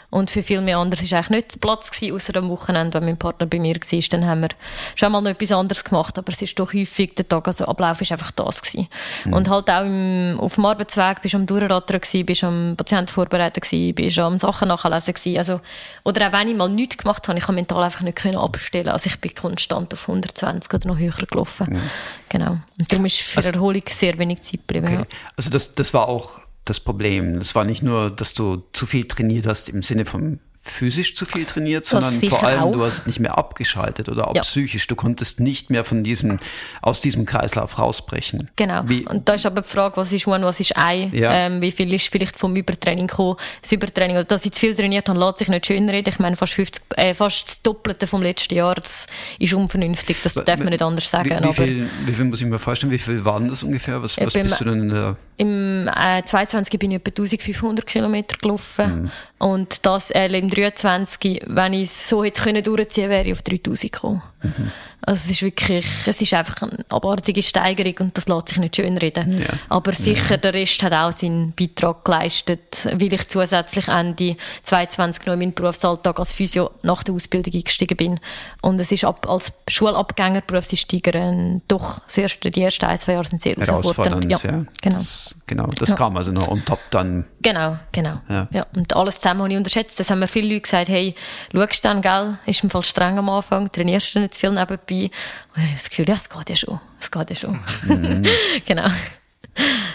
Und 0.09 0.31
für 0.31 0.41
viel 0.41 0.61
mehr 0.61 0.77
anderes 0.77 1.11
war 1.11 1.17
eigentlich 1.17 1.29
nicht 1.29 1.61
Platz 1.61 1.91
gewesen, 1.91 2.15
außer 2.15 2.35
am 2.37 2.49
Wochenende, 2.49 2.97
wenn 2.97 3.05
mein 3.05 3.17
Partner 3.17 3.45
bei 3.45 3.59
mir 3.59 3.75
war. 3.75 4.01
Dann 4.09 4.25
haben 4.25 4.41
wir 4.41 4.49
schon 4.95 5.11
mal 5.11 5.21
noch 5.21 5.31
etwas 5.31 5.51
anderes 5.51 5.83
gemacht, 5.83 6.17
aber 6.17 6.31
es 6.31 6.41
ist 6.41 6.57
doch 6.57 6.73
häufig, 6.73 7.15
der 7.15 7.27
Tag, 7.27 7.45
also 7.45 7.65
Ablauf 7.65 7.99
ist 7.99 8.13
einfach 8.13 8.31
das 8.31 8.61
gewesen. 8.61 8.87
Mhm. 9.25 9.33
Und 9.33 9.49
halt 9.49 9.69
auch 9.69 9.81
im, 9.81 10.39
auf 10.39 10.55
dem 10.55 10.65
Arbeitsweg 10.65 11.21
bist 11.21 11.33
du 11.33 11.39
am 11.39 11.45
Durchrattern 11.45 11.99
gewesen, 11.99 12.25
bist 12.25 12.43
am 12.45 12.75
Patienten 12.77 13.11
vorbereiten 13.11 13.59
gewesen, 13.59 13.95
bist 13.95 14.17
am 14.19 14.37
Sachen 14.37 14.69
nachlesen 14.69 15.13
gewesen. 15.13 15.37
Also, 15.39 15.59
oder 16.05 16.27
auch 16.27 16.31
wenn 16.31 16.47
ich 16.47 16.55
mal 16.55 16.69
nichts 16.69 16.97
gemacht 16.97 17.27
habe, 17.27 17.37
ich 17.37 17.45
kann 17.45 17.55
mental 17.55 17.83
einfach 17.83 18.01
nicht 18.01 18.17
können 18.17 18.37
abstellen. 18.37 18.87
Also 18.87 19.09
ich 19.09 19.19
bin 19.19 19.35
konstant 19.35 19.93
auf 19.93 20.07
120 20.07 20.73
oder 20.73 20.87
noch 20.87 20.97
höher 20.97 21.25
gelaufen. 21.29 21.67
Mhm. 21.69 21.81
Genau. 22.29 22.51
Und 22.79 22.91
darum 22.91 23.05
ist 23.05 23.17
für 23.17 23.37
also, 23.37 23.51
Erholung 23.51 23.83
sehr 23.89 24.17
wenig 24.17 24.39
Zeit 24.39 24.61
geblieben. 24.67 24.87
Okay. 24.87 24.95
Ja. 24.95 25.17
Also 25.35 25.49
das, 25.49 25.75
das 25.75 25.93
war 25.93 26.07
auch 26.07 26.46
das 26.69 26.79
Problem. 26.79 27.37
Es 27.37 27.55
war 27.55 27.65
nicht 27.65 27.83
nur, 27.83 28.09
dass 28.09 28.33
du 28.33 28.63
zu 28.73 28.85
viel 28.85 29.05
trainiert 29.05 29.47
hast 29.47 29.69
im 29.69 29.81
Sinne 29.81 30.05
von 30.05 30.39
physisch 30.69 31.15
zu 31.15 31.25
viel 31.25 31.45
trainiert, 31.45 31.85
sondern 31.85 32.13
vor 32.13 32.43
allem 32.43 32.59
auch. 32.59 32.71
du 32.71 32.83
hast 32.83 33.07
nicht 33.07 33.19
mehr 33.19 33.37
abgeschaltet 33.37 34.09
oder 34.09 34.27
auch 34.27 34.35
ja. 34.35 34.41
psychisch. 34.41 34.87
Du 34.87 34.95
konntest 34.95 35.39
nicht 35.39 35.69
mehr 35.69 35.83
von 35.83 36.03
diesem, 36.03 36.39
aus 36.81 37.01
diesem 37.01 37.25
Kreislauf 37.25 37.79
rausbrechen. 37.79 38.49
Genau. 38.55 38.83
Wie, 38.85 39.05
und 39.05 39.27
da 39.27 39.33
ist 39.33 39.45
aber 39.45 39.61
die 39.61 39.67
Frage, 39.67 39.97
was 39.97 40.11
ist 40.11 40.27
One, 40.27 40.45
was 40.45 40.59
ist 40.59 40.77
Ei? 40.77 41.09
Ja. 41.13 41.31
Ähm, 41.33 41.61
wie 41.61 41.71
viel 41.71 41.93
ist 41.93 42.09
vielleicht 42.09 42.37
vom 42.37 42.55
Übertraining 42.55 43.07
gekommen? 43.07 43.37
Das 43.61 43.71
Übertraining, 43.71 44.17
oder 44.17 44.25
dass 44.25 44.45
ich 44.45 44.51
zu 44.53 44.61
viel 44.61 44.75
trainiert 44.75 45.09
habe, 45.09 45.19
lässt 45.19 45.39
sich 45.39 45.47
nicht 45.47 45.65
schön 45.65 45.89
reden. 45.89 46.09
Ich 46.09 46.19
meine, 46.19 46.35
fast 46.35 46.53
50, 46.53 46.83
äh, 46.95 47.13
fast 47.13 47.47
das 47.47 47.61
Doppelte 47.61 48.07
vom 48.07 48.21
letzten 48.21 48.55
Jahr, 48.55 48.75
das 48.75 49.07
ist 49.39 49.53
unvernünftig. 49.53 50.17
Das 50.23 50.33
darf 50.33 50.59
man 50.59 50.69
nicht 50.69 50.81
anders 50.81 51.09
sagen. 51.09 51.29
Wie, 51.29 51.47
wie, 51.47 51.53
viel, 51.53 51.89
wie 52.05 52.13
viel 52.13 52.25
muss 52.25 52.41
ich 52.41 52.47
mir 52.47 52.59
vorstellen? 52.59 52.91
Wie 52.91 52.99
viel 52.99 53.25
waren 53.25 53.47
das 53.49 53.63
ungefähr? 53.63 54.01
Was, 54.01 54.17
was 54.19 54.33
bist 54.33 54.59
du 54.59 54.65
denn 54.65 54.89
der 54.89 55.17
im 55.37 55.87
äh, 55.87 56.23
22 56.23 56.79
bin 56.79 56.91
ich 56.91 56.97
etwa 56.97 57.09
1500 57.09 57.85
Kilometer 57.85 58.37
gelaufen. 58.37 59.03
Mhm. 59.03 59.11
Und 59.39 59.85
das 59.85 60.09
äh, 60.11 60.27
im 60.27 60.49
23, 60.49 61.43
wenn 61.45 61.73
ich 61.73 61.83
es 61.83 62.09
so 62.09 62.23
hätte 62.23 62.41
können 62.41 62.63
durchziehen, 62.63 63.09
wäre 63.09 63.25
ich 63.25 63.33
auf 63.33 63.41
3000 63.43 63.91
gekommen. 63.91 64.23
Mhm. 64.41 64.71
Also 65.07 65.25
es 65.25 65.31
ist 65.31 65.41
wirklich, 65.41 65.85
es 66.05 66.19
ist 66.19 66.33
einfach 66.33 66.63
eine 66.63 66.83
abartige 66.89 67.41
Steigerung 67.41 67.93
und 67.99 68.17
das 68.17 68.27
lässt 68.27 68.49
sich 68.49 68.57
nicht 68.57 68.75
schön 68.75 68.97
reden. 68.97 69.39
Ja. 69.39 69.47
Aber 69.69 69.93
sicher, 69.93 70.31
ja. 70.31 70.37
der 70.37 70.53
Rest 70.53 70.83
hat 70.83 70.91
auch 70.91 71.13
seinen 71.13 71.53
Beitrag 71.53 72.03
geleistet, 72.03 72.89
weil 72.91 73.13
ich 73.13 73.25
zusätzlich 73.29 73.87
Ende 73.87 74.35
22 74.63 75.25
noch 75.25 75.33
in 75.33 75.39
meinen 75.39 75.53
Berufsalltag 75.53 76.19
als 76.19 76.33
Physio 76.33 76.71
nach 76.81 77.03
der 77.03 77.15
Ausbildung 77.15 77.53
eingestiegen 77.53 77.95
bin. 77.95 78.19
Und 78.61 78.81
es 78.81 78.91
ist 78.91 79.05
ab, 79.05 79.29
als 79.29 79.53
Schulabgänger, 79.69 80.41
Berufseinsteiger, 80.41 81.61
doch 81.69 82.01
erste, 82.13 82.51
die 82.51 82.63
ersten 82.63 82.83
ein, 82.83 82.97
zwei 82.97 83.13
Jahre 83.13 83.27
sind 83.27 83.39
sehr 83.39 83.55
herausfordernd. 83.55 84.29
Ja, 84.29 84.39
ja, 84.43 84.65
genau. 84.81 84.97
Das, 84.97 85.35
genau, 85.47 85.67
das 85.67 85.95
kam 85.95 86.15
also 86.17 86.31
noch 86.31 86.47
on 86.47 86.63
top 86.63 86.79
dann. 86.91 87.25
Genau, 87.41 87.77
genau. 87.91 88.21
Ja. 88.29 88.47
ja. 88.51 88.67
Und 88.75 88.95
alles 88.95 89.19
zusammen 89.19 89.41
habe 89.41 89.51
ich 89.51 89.57
unterschätzt. 89.57 89.99
Das 89.99 90.09
haben 90.11 90.19
mir 90.19 90.27
viele 90.27 90.47
Leute 90.49 90.61
gesagt, 90.61 90.89
hey, 90.89 91.15
schaust 91.53 91.83
du 91.83 91.87
dann, 91.87 92.01
gell, 92.01 92.37
ist 92.45 92.63
im 92.63 92.69
Fall 92.69 92.83
streng 92.83 93.17
am 93.17 93.29
Anfang, 93.29 93.71
trainierst 93.71 94.13
du 94.15 94.19
nicht 94.19 94.33
zu 94.33 94.41
viel 94.41 94.51
nebenbei, 94.51 95.09
und 95.55 95.63
ich 95.63 95.63
habe 95.63 95.73
das 95.73 95.89
Gefühl, 95.89 96.07
ja, 96.07 96.15
es 96.15 96.29
geht 96.29 96.49
ja 96.49 96.55
schon. 96.55 96.79
Es 96.99 97.09
geht 97.09 97.29
ja 97.29 97.35
schon. 97.35 97.59
Mhm. 97.83 98.23
genau. 98.65 98.87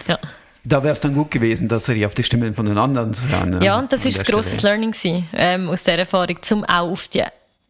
ja. 0.06 0.18
Da 0.64 0.82
wäre 0.82 0.92
es 0.92 1.00
dann 1.00 1.14
gut 1.14 1.30
gewesen, 1.30 1.68
tatsächlich 1.68 2.06
auf 2.06 2.14
die 2.14 2.22
Stimmen 2.22 2.54
von 2.54 2.66
den 2.66 2.78
anderen 2.78 3.12
zu 3.12 3.28
hören. 3.28 3.60
Ja, 3.62 3.78
und 3.78 3.92
das 3.92 4.04
ist 4.04 4.18
ein 4.18 4.24
grosses 4.32 4.62
Learning 4.62 4.92
gewesen, 4.92 5.28
ähm, 5.32 5.68
aus 5.68 5.84
der 5.84 5.98
Erfahrung, 5.98 6.36
zum 6.42 6.64
auch 6.64 6.90
auf 6.90 7.08
die 7.08 7.24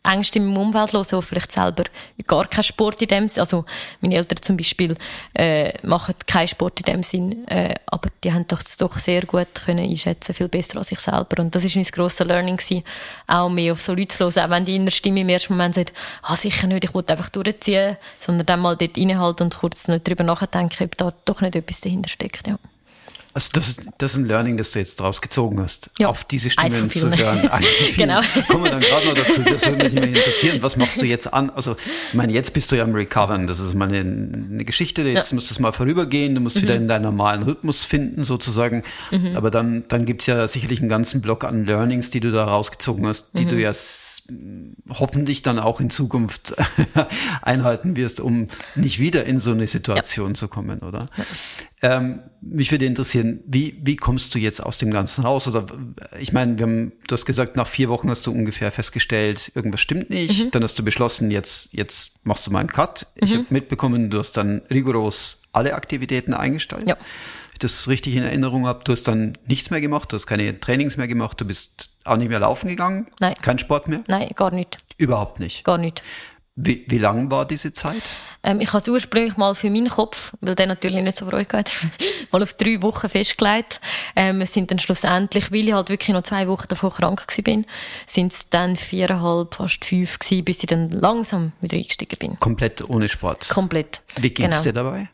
Ängste 0.04 0.38
im 0.38 0.56
Umfeld 0.56 0.92
hören, 0.92 1.06
die 1.10 1.22
vielleicht 1.22 1.52
selber 1.52 1.84
gar 2.26 2.46
keinen 2.48 2.64
Sport 2.64 3.00
in 3.02 3.08
dem 3.08 3.28
Sinn, 3.28 3.40
also 3.40 3.64
meine 4.00 4.16
Eltern 4.16 4.42
zum 4.42 4.56
Beispiel 4.56 4.96
äh, 5.34 5.72
machen 5.86 6.14
keinen 6.26 6.48
Sport 6.48 6.80
in 6.80 6.92
dem 6.92 7.02
Sinn, 7.02 7.46
äh, 7.48 7.74
aber 7.86 8.08
die 8.24 8.32
haben 8.32 8.46
das 8.48 8.76
doch 8.76 8.98
sehr 8.98 9.22
gut 9.22 9.48
können 9.64 9.88
einschätzen, 9.88 10.34
viel 10.34 10.48
besser 10.48 10.78
als 10.78 10.92
ich 10.92 10.98
selber 10.98 11.40
und 11.40 11.54
das 11.54 11.64
ist 11.64 11.76
mein 11.76 11.84
grosses 11.84 12.26
Learning 12.26 12.56
gewesen, 12.56 12.82
auch 13.26 13.48
mehr 13.48 13.72
auf 13.72 13.80
so 13.80 13.94
Leute 13.94 14.08
zu 14.08 14.24
hören, 14.24 14.44
auch 14.44 14.50
wenn 14.50 14.64
die 14.64 14.76
innere 14.76 14.90
Stimme 14.90 15.20
im 15.20 15.28
ersten 15.28 15.52
Moment 15.54 15.76
sagt, 15.76 15.92
ah 16.22 16.36
sicher 16.36 16.66
nicht, 16.66 16.84
ich 16.84 16.94
wollte 16.94 17.12
einfach 17.12 17.28
durchziehen, 17.28 17.96
sondern 18.18 18.46
dann 18.46 18.60
mal 18.60 18.76
dort 18.76 18.98
reinhalten 18.98 19.44
und 19.44 19.56
kurz 19.56 19.88
nicht 19.88 20.08
drüber 20.08 20.24
nachdenken, 20.24 20.84
ob 20.84 20.96
da 20.96 21.12
doch 21.24 21.40
nicht 21.40 21.56
etwas 21.56 21.80
dahinter 21.80 22.08
steckt, 22.08 22.46
ja. 22.46 22.58
Also 23.34 23.48
das 23.54 23.68
ist, 23.68 23.82
das 23.96 24.12
ist 24.12 24.18
ein 24.18 24.26
Learning, 24.26 24.58
das 24.58 24.72
du 24.72 24.78
jetzt 24.78 25.00
daraus 25.00 25.22
gezogen 25.22 25.60
hast, 25.60 25.90
ja, 25.98 26.08
auf 26.08 26.24
diese 26.24 26.50
Stimmen 26.50 26.90
zu 26.90 27.10
hören. 27.10 27.48
genau. 27.96 28.20
Kommen 28.48 28.64
wir 28.64 28.70
dann 28.70 28.80
gerade 28.80 29.06
noch 29.06 29.14
dazu, 29.14 29.42
das 29.42 29.64
würde 29.64 29.88
mich 29.88 29.94
interessieren. 29.94 30.62
Was 30.62 30.76
machst 30.76 31.00
du 31.00 31.06
jetzt 31.06 31.32
an? 31.32 31.48
Also, 31.50 31.76
ich 32.08 32.14
meine, 32.14 32.32
jetzt 32.34 32.52
bist 32.52 32.70
du 32.70 32.76
ja 32.76 32.84
am 32.84 32.94
Recovern, 32.94 33.46
das 33.46 33.58
ist 33.58 33.74
mal 33.74 33.88
eine, 33.88 34.00
eine 34.00 34.64
Geschichte, 34.66 35.02
jetzt 35.02 35.30
ja. 35.30 35.34
muss 35.34 35.48
das 35.48 35.58
mal 35.60 35.72
vorübergehen, 35.72 36.34
du 36.34 36.42
musst 36.42 36.56
mhm. 36.56 36.62
wieder 36.62 36.74
in 36.74 36.88
deinen 36.88 37.02
normalen 37.02 37.42
Rhythmus 37.42 37.86
finden, 37.86 38.24
sozusagen. 38.24 38.82
Mhm. 39.10 39.34
Aber 39.34 39.50
dann, 39.50 39.84
dann 39.88 40.04
gibt's 40.04 40.26
ja 40.26 40.46
sicherlich 40.46 40.80
einen 40.80 40.90
ganzen 40.90 41.22
Block 41.22 41.44
an 41.44 41.64
Learnings, 41.64 42.10
die 42.10 42.20
du 42.20 42.32
da 42.32 42.44
rausgezogen 42.44 43.06
hast, 43.06 43.30
die 43.34 43.46
mhm. 43.46 43.48
du 43.48 43.60
ja 43.60 43.72
hoffentlich 44.90 45.40
dann 45.40 45.58
auch 45.58 45.80
in 45.80 45.88
Zukunft 45.88 46.54
einhalten 47.42 47.96
wirst, 47.96 48.20
um 48.20 48.48
nicht 48.74 48.98
wieder 48.98 49.24
in 49.24 49.38
so 49.38 49.52
eine 49.52 49.66
Situation 49.66 50.28
ja. 50.28 50.34
zu 50.34 50.48
kommen, 50.48 50.80
oder? 50.80 51.06
Ähm, 51.84 52.20
mich 52.40 52.70
würde 52.70 52.86
interessieren, 52.86 53.40
wie, 53.44 53.76
wie 53.82 53.96
kommst 53.96 54.34
du 54.34 54.38
jetzt 54.38 54.62
aus 54.62 54.78
dem 54.78 54.92
Ganzen 54.92 55.24
raus? 55.24 55.48
Oder 55.48 55.66
ich 56.20 56.32
meine, 56.32 56.56
wir 56.56 56.66
haben, 56.66 56.92
du 57.08 57.12
hast 57.12 57.26
gesagt, 57.26 57.56
nach 57.56 57.66
vier 57.66 57.88
Wochen 57.88 58.08
hast 58.08 58.26
du 58.26 58.30
ungefähr 58.30 58.70
festgestellt, 58.70 59.50
irgendwas 59.56 59.80
stimmt 59.80 60.08
nicht. 60.08 60.44
Mhm. 60.44 60.50
Dann 60.52 60.62
hast 60.62 60.78
du 60.78 60.84
beschlossen, 60.84 61.32
jetzt, 61.32 61.70
jetzt 61.72 62.24
machst 62.24 62.46
du 62.46 62.52
mal 62.52 62.60
einen 62.60 62.70
Cut. 62.70 63.08
Mhm. 63.16 63.26
Ich 63.26 63.34
habe 63.34 63.46
mitbekommen, 63.50 64.10
du 64.10 64.18
hast 64.18 64.36
dann 64.36 64.62
rigoros 64.70 65.42
alle 65.52 65.74
Aktivitäten 65.74 66.34
eingestellt. 66.34 66.88
Ja. 66.88 66.96
ich 67.52 67.58
das 67.58 67.88
richtig 67.88 68.14
in 68.14 68.22
Erinnerung 68.22 68.66
habe, 68.66 68.84
du 68.84 68.92
hast 68.92 69.08
dann 69.08 69.36
nichts 69.46 69.70
mehr 69.70 69.80
gemacht, 69.80 70.12
du 70.12 70.16
hast 70.16 70.26
keine 70.26 70.58
Trainings 70.60 70.96
mehr 70.96 71.08
gemacht, 71.08 71.40
du 71.40 71.44
bist 71.44 71.90
auch 72.04 72.16
nicht 72.16 72.28
mehr 72.28 72.40
laufen 72.40 72.68
gegangen? 72.68 73.08
Nein. 73.20 73.34
Kein 73.42 73.58
Sport 73.58 73.88
mehr? 73.88 74.02
Nein, 74.06 74.30
gar 74.34 74.52
nicht. 74.52 74.78
Überhaupt 74.98 75.40
nicht? 75.40 75.64
Gar 75.64 75.78
nicht. 75.78 76.02
Wie, 76.54 76.84
wie 76.86 76.98
lang 76.98 77.30
war 77.30 77.46
diese 77.46 77.72
Zeit? 77.72 78.02
Ähm, 78.42 78.60
ich 78.60 78.68
habe 78.68 78.78
es 78.78 78.88
ursprünglich 78.88 79.38
mal 79.38 79.54
für 79.54 79.70
meinen 79.70 79.88
Kopf, 79.88 80.34
weil 80.42 80.54
der 80.54 80.66
natürlich 80.66 81.02
nicht 81.02 81.16
so 81.16 81.24
Freude 81.26 81.56
hat, 81.56 81.72
mal 82.30 82.42
auf 82.42 82.52
drei 82.54 82.82
Wochen 82.82 83.08
festgelegt. 83.08 83.80
Ähm, 84.14 84.42
es 84.42 84.52
sind 84.52 84.70
dann 84.70 84.78
schlussendlich, 84.78 85.50
weil 85.50 85.68
ich 85.68 85.72
halt 85.72 85.88
wirklich 85.88 86.14
noch 86.14 86.24
zwei 86.24 86.46
Wochen 86.48 86.66
davor 86.68 86.92
krank 86.92 87.24
bin, 87.42 87.64
sind 88.06 88.32
es 88.32 88.50
dann 88.50 88.76
viereinhalb, 88.76 89.54
fast 89.54 89.84
fünf 89.84 90.18
gewesen, 90.18 90.44
bis 90.44 90.62
ich 90.62 90.66
dann 90.66 90.90
langsam 90.90 91.52
wieder 91.62 91.78
eingestiegen 91.78 92.18
bin. 92.18 92.40
Komplett 92.40 92.86
ohne 92.86 93.08
Sport? 93.08 93.48
Komplett. 93.48 94.02
Wie 94.16 94.28
ging 94.28 94.46
es 94.46 94.62
genau. 94.62 94.62
dir 94.62 94.72
dabei? 94.72 95.08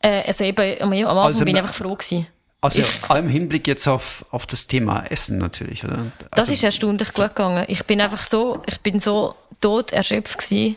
Äh, 0.00 0.26
also 0.26 0.42
eben, 0.42 0.82
am 0.82 0.92
Anfang 0.92 1.18
also, 1.18 1.44
bin 1.44 1.54
ich 1.54 1.62
einfach 1.62 1.74
froh 1.74 1.94
gewesen. 1.94 2.26
Also 2.62 2.80
ich, 2.80 3.10
allem 3.10 3.28
Hinblick 3.28 3.66
jetzt 3.66 3.88
auf, 3.88 4.24
auf 4.30 4.46
das 4.46 4.68
Thema 4.68 5.04
Essen 5.10 5.38
natürlich, 5.38 5.84
oder? 5.84 5.98
Also, 5.98 6.12
das 6.30 6.48
ist 6.48 6.62
erstaunlich 6.62 7.12
gut 7.12 7.30
gegangen. 7.30 7.64
Ich 7.66 7.84
bin 7.84 8.00
einfach 8.00 8.24
so, 8.24 8.62
ich 8.66 8.80
bin 8.80 9.00
so 9.00 9.34
tot 9.60 9.92
erschöpft 9.92 10.38
gewesen. 10.38 10.76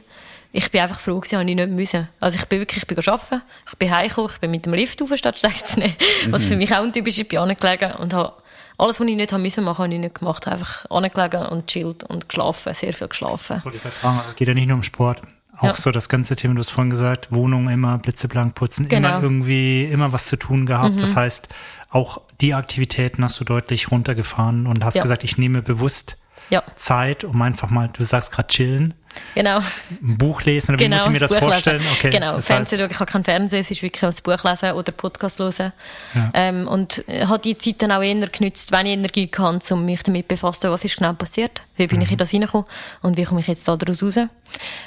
Ich 0.52 0.72
bin 0.72 0.82
einfach 0.82 1.00
froh 1.00 1.20
gewesen, 1.20 1.38
habe 1.38 1.48
ich 1.48 1.56
nicht 1.56 1.70
müssen. 1.70 2.08
Also 2.20 2.40
ich 2.40 2.46
bin 2.46 2.60
wirklich, 2.60 2.84
ich 2.84 2.88
bin 2.88 2.98
arbeiten, 2.98 3.42
ich 3.70 3.78
bin 3.78 3.92
heimgekommen, 3.92 4.32
ich 4.34 4.40
bin 4.40 4.52
mit 4.52 4.66
dem 4.66 4.74
Lift 4.74 5.00
auf 5.02 5.16
statt 5.16 5.38
steigen 5.38 5.64
zu 5.64 5.80
nehmen, 5.80 5.96
was 6.30 6.46
für 6.46 6.54
mhm. 6.54 6.60
mich 6.60 6.74
auch 6.74 6.82
untypisch 6.82 7.16
ist, 7.16 7.20
ich 7.20 7.28
bin 7.28 7.38
angelegen 7.38 7.92
und 7.94 8.16
habe 8.16 8.34
alles, 8.78 9.00
was 9.00 9.08
ich 9.08 9.16
nicht 9.16 9.32
haben 9.32 9.44
müssen 9.44 9.64
machen, 9.64 9.84
habe 9.84 9.94
ich 9.94 10.00
nicht 10.00 10.16
gemacht. 10.16 10.48
Einfach 10.48 10.90
angelegen 10.90 11.46
und 11.46 11.68
chillt 11.68 12.04
und 12.04 12.28
geschlafen, 12.28 12.74
sehr 12.74 12.94
viel 12.94 13.08
geschlafen. 13.08 13.54
Das 13.54 13.66
wollte 13.66 13.78
ich 13.78 13.84
gerade 13.84 13.96
fragen. 13.96 14.18
Also 14.18 14.30
es 14.30 14.36
geht 14.36 14.48
ja 14.48 14.54
nicht 14.54 14.68
nur 14.68 14.78
um 14.78 14.84
Sport. 14.84 15.22
Auch 15.58 15.64
ja. 15.64 15.74
so 15.76 15.92
das 15.92 16.10
ganze 16.10 16.36
Thema, 16.36 16.56
du 16.56 16.60
hast 16.60 16.72
vorhin 16.72 16.90
gesagt, 16.90 17.32
Wohnung 17.32 17.70
immer 17.70 17.98
blitzeblank 17.98 18.56
putzen, 18.56 18.88
genau. 18.88 19.10
immer 19.10 19.24
irgendwie, 19.24 19.86
immer 19.86 20.12
was 20.12 20.28
zu 20.28 20.38
tun 20.38 20.66
gehabt. 20.66 20.96
Mhm. 20.96 21.00
Das 21.00 21.16
heißt, 21.16 21.50
auch 21.90 22.22
die 22.42 22.54
Aktivitäten 22.54 23.24
hast 23.24 23.40
du 23.40 23.46
deutlich 23.46 23.92
runtergefahren 23.92 24.68
und 24.68 24.84
hast 24.84 24.96
ja. 24.96 25.04
gesagt, 25.04 25.24
ich 25.24 25.38
nehme 25.38 25.62
bewusst 25.62 26.18
ja. 26.50 26.64
Zeit, 26.76 27.24
um 27.24 27.42
einfach 27.42 27.70
mal, 27.70 27.90
du 27.92 28.04
sagst 28.04 28.32
gerade 28.32 28.50
chillen. 28.50 28.94
Genau. 29.36 29.58
Ein 29.60 30.18
Buch 30.18 30.44
lesen 30.44 30.76
oder 30.76 30.84
genau, 30.84 30.96
wie 30.96 31.00
muss 31.00 31.06
ich 31.08 31.14
mir 31.14 31.20
das 31.20 31.32
Buch 31.32 31.40
vorstellen? 31.40 31.82
Lesen. 31.82 31.92
Okay, 31.98 32.10
genau, 32.10 32.36
das 32.36 32.48
Fernsehen, 32.48 32.82
heißt, 32.82 32.92
ich 32.92 33.00
habe 33.00 33.12
keinen 33.12 33.24
Fernseher, 33.24 33.60
es 33.60 33.72
ist 33.72 33.82
wirklich 33.82 34.04
ein 34.04 34.14
Buch 34.24 34.44
lesen 34.44 34.72
oder 34.72 34.92
Podcast 34.92 35.40
hören. 35.40 35.74
Ja. 36.14 36.32
Ähm, 36.34 36.68
und 36.68 37.04
habe 37.08 37.40
die 37.40 37.58
Zeit 37.58 37.82
dann 37.82 37.92
auch 37.92 38.02
eher 38.02 38.28
genützt, 38.28 38.72
wenn 38.72 38.86
ich 38.86 38.94
Energie 38.94 39.28
kann, 39.28 39.60
um 39.70 39.86
mich 39.86 40.04
damit 40.04 40.28
befassen, 40.28 40.72
was 40.72 40.84
ist 40.86 40.98
genau 40.98 41.14
passiert, 41.14 41.62
wie 41.76 41.88
bin 41.88 41.98
mhm. 41.98 42.04
ich 42.04 42.12
in 42.12 42.18
das 42.18 42.34
reingekommen 42.34 42.66
und 43.02 43.18
wie 43.18 43.24
komme 43.24 43.42
ich 43.42 43.48
jetzt 43.48 43.68
da 43.68 43.76
daraus 43.76 44.02
raus. 44.02 44.20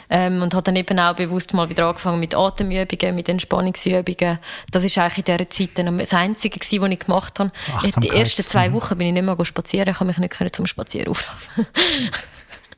Ähm, 0.08 0.40
und 0.40 0.54
habe 0.54 0.62
dann 0.62 0.76
eben 0.76 0.98
auch 0.98 1.14
bewusst 1.14 1.52
mal 1.52 1.68
wieder 1.68 1.86
angefangen 1.86 2.20
mit 2.20 2.34
Atemübungen, 2.34 3.14
mit 3.14 3.28
Entspannungsübungen. 3.28 4.38
Das 4.70 4.84
ist 4.84 4.96
eigentlich 4.96 5.18
in 5.18 5.36
dieser 5.36 5.50
Zeit 5.50 5.70
dann 5.74 5.98
das 5.98 6.14
Einzige 6.14 6.58
gewesen, 6.58 6.80
was 6.80 6.90
ich 6.90 6.98
gemacht 7.00 7.38
habe. 7.38 7.52
So 7.90 8.00
die 8.00 8.08
ersten 8.08 8.42
zwei 8.42 8.72
Wochen 8.72 8.96
bin 8.96 9.08
ich 9.08 9.12
nicht 9.12 9.24
mehr 9.24 9.44
spazieren, 9.44 9.88
ich 9.90 10.00
habe 10.00 10.06
mich 10.06 10.18
nicht 10.18 10.56
zum 10.56 10.66
Spazieren 10.66 11.08
auflaufen. 11.08 11.66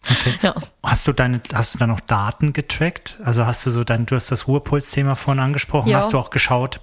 Okay. 0.09 0.34
Ja. 0.42 0.55
Hast 0.82 1.07
du 1.07 1.12
deine, 1.12 1.40
hast 1.53 1.74
du 1.74 1.78
da 1.78 1.86
noch 1.86 2.01
Daten 2.01 2.53
getrackt? 2.53 3.18
Also 3.24 3.44
hast 3.46 3.66
du 3.66 3.70
so 3.70 3.84
dein, 3.84 4.07
du 4.07 4.14
hast 4.16 4.30
das 4.30 4.48
Ruhepulsthema 4.48 5.14
vorhin 5.14 5.42
angesprochen, 5.42 5.88
ja. 5.90 5.98
hast 5.98 6.12
du 6.12 6.18
auch 6.18 6.30
geschaut, 6.30 6.80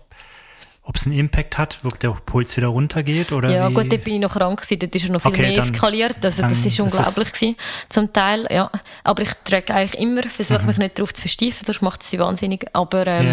ob 0.83 0.95
es 0.95 1.05
einen 1.05 1.17
Impact 1.17 1.57
hat, 1.57 1.79
wo 1.83 1.89
der 1.89 2.11
Puls 2.11 2.55
wieder 2.55 2.67
runtergeht? 2.67 3.31
Oder 3.33 3.49
ja, 3.49 3.69
wie? 3.69 3.73
gut, 3.73 3.91
da 3.91 3.97
bin 3.97 4.13
ich 4.15 4.19
noch 4.21 4.31
krank 4.33 4.61
gewesen, 4.61 4.79
dort 4.79 4.95
ist 4.95 5.05
er 5.05 5.11
noch 5.11 5.21
viel 5.21 5.31
Okay, 5.31 5.41
mehr 5.41 5.55
dann- 5.57 5.73
eskaliert, 5.73 6.23
also 6.23 6.43
das 6.43 6.65
ist 6.65 6.79
unglaublich 6.79 7.33
gewesen, 7.33 7.55
zum 7.89 8.13
Teil, 8.13 8.47
ja. 8.51 8.69
Aber 9.03 9.21
ich 9.23 9.31
trage 9.43 9.73
eigentlich 9.73 9.99
immer, 10.01 10.23
versuche 10.23 10.59
Mhm. 10.61 10.67
mich 10.67 10.77
nicht 10.77 10.97
darauf 10.99 11.13
zu 11.13 11.21
versteifen, 11.23 11.65
sonst 11.65 11.81
macht 11.81 12.03
es 12.03 12.09
sie 12.11 12.19
wahnsinnig, 12.19 12.67
aber 12.71 13.05
ähm, 13.07 13.27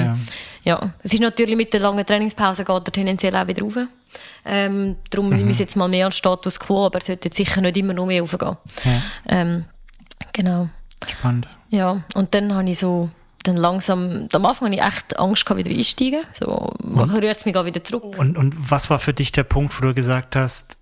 Ja. 0.64 0.78
ja, 0.80 0.90
es 1.04 1.12
ist 1.12 1.20
natürlich 1.20 1.56
mit 1.56 1.72
der 1.74 1.80
langen 1.80 2.04
Trainingspause 2.04 2.64
geht 2.64 2.88
er 2.88 2.92
tendenziell 2.92 3.36
auch 3.36 3.46
wieder 3.46 3.62
rauf. 3.62 3.76
Ähm, 4.44 4.96
darum 5.10 5.28
Mhm. 5.30 5.44
ich 5.46 5.52
es 5.52 5.58
jetzt 5.58 5.76
mal 5.76 5.88
mehr 5.88 6.06
als 6.06 6.16
Status 6.16 6.58
Quo, 6.58 6.86
aber 6.86 6.98
es 6.98 7.06
sollte 7.06 7.26
jetzt 7.28 7.36
sicher 7.36 7.60
nicht 7.60 7.76
immer 7.76 7.94
noch 7.94 8.06
mehr 8.06 8.20
raufgehen. 8.22 8.56
Ja, 8.84 9.02
Ähm, 9.28 9.64
genau. 10.32 10.68
spannend. 11.06 11.48
Ja, 11.70 12.02
und 12.14 12.34
dann 12.34 12.54
habe 12.54 12.70
ich 12.70 12.78
so, 12.78 13.10
dann 13.42 13.56
langsam, 13.56 14.28
am 14.32 14.46
Anfang 14.46 14.68
hatte 14.68 14.76
ich 14.80 14.82
echt 14.86 15.18
Angst 15.18 15.44
gehabt, 15.44 15.64
wieder 15.64 15.76
einsteigen. 15.76 16.22
So, 16.38 16.72
rührt 16.82 17.36
es 17.36 17.44
mich 17.44 17.56
auch 17.56 17.64
wieder 17.64 17.82
zurück. 17.82 18.16
Und, 18.18 18.36
und 18.36 18.70
was 18.70 18.90
war 18.90 18.98
für 18.98 19.12
dich 19.12 19.32
der 19.32 19.42
Punkt, 19.44 19.76
wo 19.78 19.86
du 19.86 19.94
gesagt 19.94 20.36
hast, 20.36 20.78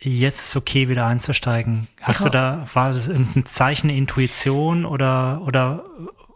jetzt 0.00 0.40
ist 0.42 0.56
okay, 0.56 0.88
wieder 0.88 1.06
einzusteigen? 1.06 1.88
Hast 2.02 2.20
Ich 2.20 2.24
du 2.24 2.30
da, 2.30 2.66
war 2.72 2.92
das 2.92 3.08
irgendein 3.08 3.46
Zeichen, 3.46 3.90
Intuition 3.90 4.84
oder, 4.86 5.42
oder, 5.46 5.84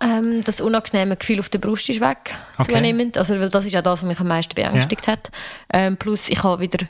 Ähm, 0.00 0.42
das 0.44 0.60
unangenehme 0.60 1.16
Gefühl 1.16 1.40
auf 1.40 1.48
der 1.48 1.58
Brust 1.60 1.88
ist 1.88 2.00
weg, 2.00 2.34
Okay. 2.58 2.72
zunehmend. 2.74 3.16
Also, 3.16 3.38
weil 3.38 3.48
das 3.48 3.64
ist 3.64 3.76
auch 3.76 3.82
das, 3.82 4.02
was 4.02 4.08
mich 4.08 4.20
am 4.20 4.28
meisten 4.28 4.54
beängstigt 4.54 5.06
hat. 5.08 5.30
Ähm, 5.72 5.96
plus, 5.96 6.28
ich 6.28 6.42
habe 6.42 6.60
wieder 6.60 6.86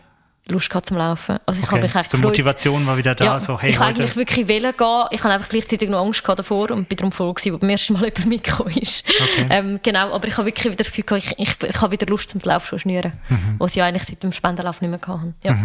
Lust 0.49 0.71
gehabt 0.71 0.87
zum 0.87 0.97
Laufen. 0.97 1.39
Also, 1.47 1.61
ich 1.61 1.67
habe 1.69 1.77
okay, 1.77 1.87
mich 1.87 1.95
echt 1.95 2.11
so 2.11 2.17
gefreut. 2.17 2.31
Motivation 2.31 2.85
war 2.87 2.97
wieder 2.97 3.15
da, 3.15 3.25
ja, 3.25 3.41
so, 3.41 3.61
hey, 3.61 3.71
ich 3.71 3.79
heute. 3.79 3.89
eigentlich 3.89 4.17
wirklich 4.17 4.49
wollen 4.49 4.75
gehen. 4.77 5.05
Ich 5.13 5.23
habe 5.23 5.35
einfach 5.35 5.49
gleichzeitig 5.49 5.89
noch 5.89 6.05
Angst 6.05 6.23
gehabt 6.25 6.41
davor 6.41 6.71
und 6.73 6.89
bin 6.89 6.97
darum 6.97 7.13
froh 7.13 7.33
gewesen, 7.33 7.55
wo 7.55 7.59
beim 7.59 7.71
ersten 7.71 7.93
Mal 7.93 8.03
jemand 8.05 8.27
mitgekommen 8.27 8.73
ist. 8.77 9.05
Okay. 9.09 9.47
Ähm, 9.51 9.79
genau, 9.83 10.13
aber 10.13 10.27
ich 10.27 10.37
habe 10.37 10.47
wirklich 10.47 10.65
wieder 10.65 10.77
das 10.77 10.89
Gefühl 10.89 11.05
gehabt, 11.05 11.25
ich, 11.25 11.39
ich, 11.39 11.63
ich 11.63 11.81
habe 11.81 11.93
wieder 11.93 12.07
Lust 12.07 12.31
zum 12.31 12.41
Laufschuh 12.43 12.79
schnüren, 12.79 13.13
Mhm. 13.29 13.55
was 13.59 13.77
ich 13.77 13.83
eigentlich 13.83 14.03
seit 14.05 14.23
dem 14.23 14.33
Spendenlauf 14.33 14.81
nicht 14.81 14.91
mehr 14.91 15.01
hatte. 15.07 15.33
Ja. 15.45 15.57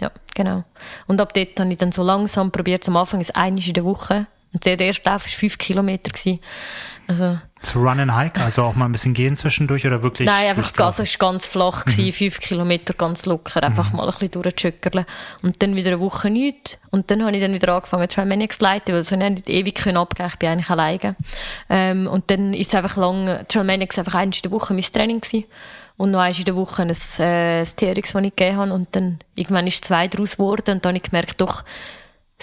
ja, 0.00 0.10
genau. 0.34 0.64
Und 1.06 1.20
ab 1.20 1.34
dort 1.34 1.60
habe 1.60 1.70
ich 1.70 1.78
dann 1.78 1.92
so 1.92 2.02
langsam 2.02 2.50
probiert, 2.50 2.88
am 2.88 2.96
Anfang 2.96 3.20
ist 3.20 3.36
einiges 3.36 3.68
in 3.68 3.74
der 3.74 3.84
Woche. 3.84 4.26
Und 4.54 4.64
der 4.64 4.78
erste 4.78 5.02
Lauf 5.10 5.24
war 5.24 5.30
fünf 5.32 5.58
Kilometer. 5.58 6.10
Gewesen. 6.12 6.38
Also, 7.06 7.38
Zu 7.62 7.78
Run 7.80 8.00
and 8.00 8.16
Hike, 8.16 8.40
also 8.40 8.62
auch 8.62 8.74
mal 8.74 8.86
ein 8.86 8.92
bisschen 8.92 9.14
gehen 9.14 9.36
zwischendurch 9.36 9.86
oder 9.86 10.02
wirklich? 10.02 10.26
Nein, 10.26 10.48
einfach 10.48 10.72
ganz, 10.72 10.98
es 10.98 11.20
war 11.20 11.30
ganz 11.30 11.46
flach, 11.46 11.84
gewesen, 11.84 12.12
fünf 12.12 12.40
Kilometer 12.40 12.94
ganz 12.94 13.26
locker, 13.26 13.62
einfach 13.62 13.92
mal 13.92 14.06
ein 14.06 14.12
bisschen 14.12 14.30
durchzuschöckerle. 14.30 15.06
Und 15.42 15.62
dann 15.62 15.76
wieder 15.76 15.92
eine 15.92 16.00
Woche 16.00 16.30
nichts. 16.30 16.78
Und 16.90 17.10
dann 17.10 17.22
habe 17.24 17.36
ich 17.36 17.42
dann 17.42 17.52
wieder 17.52 17.74
angefangen, 17.74 18.08
Trimaniacs 18.08 18.58
zu 18.58 18.64
leiten, 18.64 18.94
weil 18.94 19.04
so 19.04 19.16
nicht 19.16 19.48
ewig 19.48 19.74
können 19.74 19.96
abgeben, 19.98 20.28
ich 20.28 20.38
bin 20.38 20.48
eigentlich 20.48 20.70
alleine. 20.70 21.16
Ähm, 21.68 22.06
und 22.06 22.30
dann 22.30 22.54
ist 22.54 22.68
es 22.68 22.74
einfach 22.74 22.96
lang, 22.96 23.44
Trimaniacs 23.48 23.98
einfach 23.98 24.14
eins 24.14 24.36
in 24.38 24.42
der 24.42 24.50
Woche 24.50 24.72
mein 24.72 24.82
Training 24.82 25.20
gewesen. 25.20 25.44
Und 25.96 26.10
noch 26.10 26.20
eins 26.20 26.38
in 26.38 26.44
der 26.44 26.56
Woche 26.56 26.82
ein, 26.82 26.90
äh, 26.90 27.60
das 27.60 27.76
TRX, 27.76 28.12
das 28.12 28.22
ich 28.22 28.36
gegeben 28.36 28.56
habe. 28.56 28.72
Und 28.72 28.88
dann, 28.96 29.18
irgendwann 29.34 29.66
ist 29.66 29.84
zwei 29.84 30.08
daraus 30.08 30.32
geworden. 30.32 30.72
Und 30.72 30.84
dann 30.84 30.90
habe 30.90 30.96
ich 30.96 31.10
gemerkt, 31.10 31.40
doch, 31.40 31.64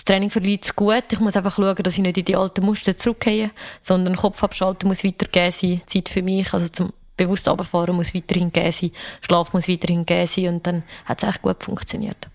das 0.01 0.05
Training 0.05 0.31
verliert 0.31 0.65
es 0.65 0.75
gut. 0.75 1.03
Ich 1.11 1.19
muss 1.19 1.35
einfach 1.35 1.55
schauen, 1.55 1.75
dass 1.75 1.93
ich 1.93 2.01
nicht 2.01 2.17
in 2.17 2.25
die 2.25 2.35
alten 2.35 2.65
Muster 2.65 2.97
zurückgehe, 2.97 3.51
sondern 3.81 4.15
Kopf 4.15 4.43
abschalten 4.43 4.89
muss 4.89 5.03
weitergehen 5.03 5.51
sein, 5.51 5.81
Zeit 5.85 6.09
für 6.09 6.23
mich, 6.23 6.51
also 6.55 6.67
zum 6.69 6.91
bewusst 7.17 7.47
runterfahren 7.47 7.95
muss 7.95 8.15
weiterhin 8.15 8.51
gegeben 8.51 8.71
sein, 8.71 8.91
Schlaf 9.21 9.53
muss 9.53 9.67
weiterhin 9.67 10.07
gegeben 10.07 10.25
sein 10.25 10.47
und 10.47 10.65
dann 10.65 10.81
hat 11.05 11.21
es 11.21 11.29
echt 11.29 11.43
gut 11.43 11.63
funktioniert. 11.63 12.29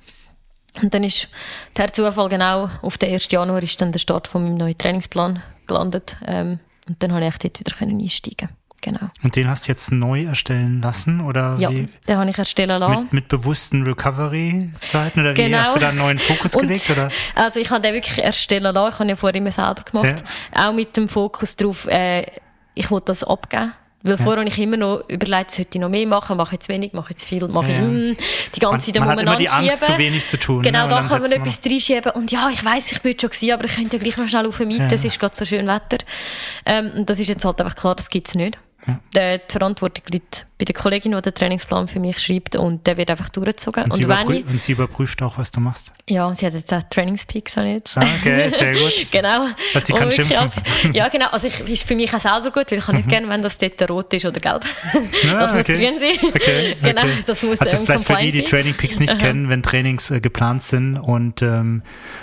Und 0.80 0.94
dann 0.94 1.02
ist 1.02 1.28
per 1.74 1.92
Zufall 1.92 2.28
genau 2.28 2.70
auf 2.82 2.98
den 2.98 3.12
1. 3.12 3.32
Januar 3.32 3.60
ist 3.64 3.80
dann 3.80 3.90
der 3.90 3.98
Start 3.98 4.28
von 4.28 4.44
meinem 4.44 4.58
neuen 4.58 4.78
Trainingsplan 4.78 5.42
gelandet 5.66 6.18
ähm, 6.24 6.60
und 6.86 7.02
dann 7.02 7.12
habe 7.12 7.22
ich 7.24 7.34
echt 7.34 7.44
dort 7.44 7.58
wieder 7.58 7.76
können 7.76 8.00
einsteigen 8.00 8.48
Genau. 8.82 9.10
Und 9.22 9.34
den 9.36 9.48
hast 9.48 9.66
du 9.66 9.72
jetzt 9.72 9.90
neu 9.90 10.24
erstellen 10.24 10.80
lassen 10.82 11.20
oder 11.20 11.56
Ja, 11.58 11.70
wie? 11.70 11.88
den 12.06 12.16
habe 12.18 12.30
ich 12.30 12.38
erstellen 12.38 12.78
lassen. 12.78 13.04
Mit, 13.04 13.12
mit 13.12 13.28
bewussten 13.28 13.82
Recovery-Zeiten 13.82 15.20
oder 15.20 15.32
wie 15.36 15.42
Genau. 15.44 15.58
hast 15.58 15.76
du 15.76 15.80
da 15.80 15.88
einen 15.88 15.98
neuen 15.98 16.18
Fokus 16.18 16.54
Und- 16.54 16.62
gelegt? 16.62 16.90
Oder? 16.90 17.08
Also 17.34 17.60
ich 17.60 17.70
habe 17.70 17.80
den 17.80 17.94
wirklich 17.94 18.22
erstellen 18.22 18.62
lassen. 18.74 18.88
Ich 18.88 18.94
habe 18.94 19.04
ihn 19.04 19.08
ja 19.10 19.16
vorher 19.16 19.34
immer 19.36 19.50
selber 19.50 19.82
gemacht. 19.82 20.22
Auch 20.54 20.72
mit 20.72 20.96
dem 20.96 21.08
Fokus 21.08 21.56
darauf, 21.56 21.86
äh, 21.88 22.26
ich 22.74 22.90
will 22.90 23.00
das 23.04 23.24
abgeben. 23.24 23.72
Weil 24.02 24.18
vorher 24.18 24.38
habe 24.42 24.48
ich 24.48 24.58
immer 24.60 24.76
noch 24.76 25.02
überlegt, 25.08 25.50
sollte 25.50 25.78
ich 25.78 25.80
noch 25.80 25.88
mehr 25.88 26.06
machen, 26.06 26.36
mache 26.36 26.54
ich 26.54 26.60
zu 26.60 26.68
wenig, 26.68 26.92
mache 26.92 27.10
ich 27.10 27.16
zu 27.16 27.26
viel, 27.26 27.48
mache 27.48 27.72
Ja, 27.72 27.78
ja. 27.78 27.82
ich 27.82 27.88
mm, 27.88 28.16
die 28.54 28.60
ganze 28.60 28.92
Zeit 28.92 29.00
Man 29.00 29.08
hat 29.08 29.12
immer 29.14 29.22
umeinander 29.32 29.36
die 29.38 29.50
Angst, 29.50 29.78
schieben. 29.84 29.94
zu 29.94 29.98
wenig 29.98 30.26
zu 30.28 30.38
tun. 30.38 30.62
Genau, 30.62 30.84
ne? 30.84 30.88
Da 30.90 31.02
kann 31.02 31.22
man 31.22 31.32
etwas 31.32 31.60
reinschieben. 31.66 32.12
Und 32.12 32.30
ja, 32.30 32.48
ich 32.52 32.64
weiss, 32.64 32.92
ich 32.92 33.02
bin 33.02 33.18
schon 33.18 33.30
gewesen, 33.30 33.50
aber 33.52 33.64
ich 33.64 33.74
könnte 33.74 33.96
ja 33.96 34.02
gleich 34.04 34.16
noch 34.16 34.28
schnell 34.28 34.46
auf 34.46 34.58
den 34.58 34.68
Mieten. 34.68 34.88
Ja. 34.88 34.94
Es 34.94 35.04
ist 35.04 35.18
gerade 35.18 35.34
so 35.34 35.44
schön 35.44 35.66
Wetter. 35.66 35.98
Ähm, 36.64 36.92
und 36.94 37.10
das 37.10 37.18
ist 37.18 37.26
jetzt 37.26 37.44
halt 37.44 37.60
einfach 37.60 37.74
klar, 37.74 37.96
das 37.96 38.08
gibt's 38.08 38.36
nicht. 38.36 38.56
Ja. 38.86 39.00
Der, 39.14 39.38
die 39.38 39.50
Verantwortung 39.50 40.04
liegt 40.10 40.46
bei 40.58 40.64
der 40.64 40.74
Kollegin, 40.74 41.12
die 41.12 41.20
den 41.20 41.34
Trainingsplan 41.34 41.86
für 41.88 42.00
mich 42.00 42.18
schreibt 42.18 42.56
und 42.56 42.86
der 42.86 42.96
wird 42.96 43.10
einfach 43.10 43.28
durchgezogen. 43.28 43.84
Und, 43.84 43.92
Und, 43.92 43.96
sie 43.98 44.08
wenn 44.08 44.30
ich, 44.30 44.46
und 44.46 44.62
sie 44.62 44.72
überprüft 44.72 45.20
auch, 45.22 45.36
was 45.36 45.50
du 45.50 45.60
machst. 45.60 45.92
ja, 46.08 46.34
sie 46.34 46.46
hat 46.46 46.54
jetzt 46.54 46.72
auch 46.72 46.82
Trainingspeaks, 46.88 47.56
habe 47.56 47.68
ich 47.68 47.74
jetzt. 47.74 47.98
Ah, 47.98 48.06
okay, 48.18 48.48
sehr 48.50 48.72
gut. 48.72 48.92
genau. 49.10 49.48
Dass 49.74 49.86
sie 49.86 49.92
kann 49.92 50.10
schimpfen. 50.10 50.50
Mhm. 50.84 50.92
ja, 50.92 51.08
genau. 51.08 51.26
Also 51.30 51.48
ich, 51.48 51.60
ist 51.60 51.82
für 51.86 51.94
mich 51.94 52.12
auch 52.14 52.20
selber 52.20 52.50
gut, 52.50 52.70
weil 52.70 52.78
ich 52.78 52.84
kann 52.86 52.96
nicht 52.96 53.08
gerne, 53.08 53.28
wenn 53.28 53.42
das 53.42 53.58
dort 53.58 53.90
rot 53.90 54.12
ist 54.14 54.24
oder 54.24 54.40
gelb. 54.40 54.64
Ja, 55.24 55.34
das 55.34 55.52
muss 55.52 55.60
okay. 55.62 55.76
grün 55.76 55.98
sein. 56.00 56.30
Okay, 56.34 56.76
genau, 56.82 57.02
okay. 57.02 57.24
das 57.26 57.42
muss 57.42 57.60
also 57.60 57.76
ähm, 57.76 57.84
vielleicht 57.86 58.04
für 58.04 58.16
die, 58.16 58.30
die 58.32 58.38
sein. 58.40 58.48
Training 58.48 58.74
Peaks 58.74 58.98
nicht 59.00 59.18
kennen, 59.18 59.48
wenn 59.50 59.62
Trainings 59.62 60.10
äh, 60.10 60.20
geplant 60.20 60.62
sind 60.62 60.96
und 60.96 61.42
ähm, 61.42 61.82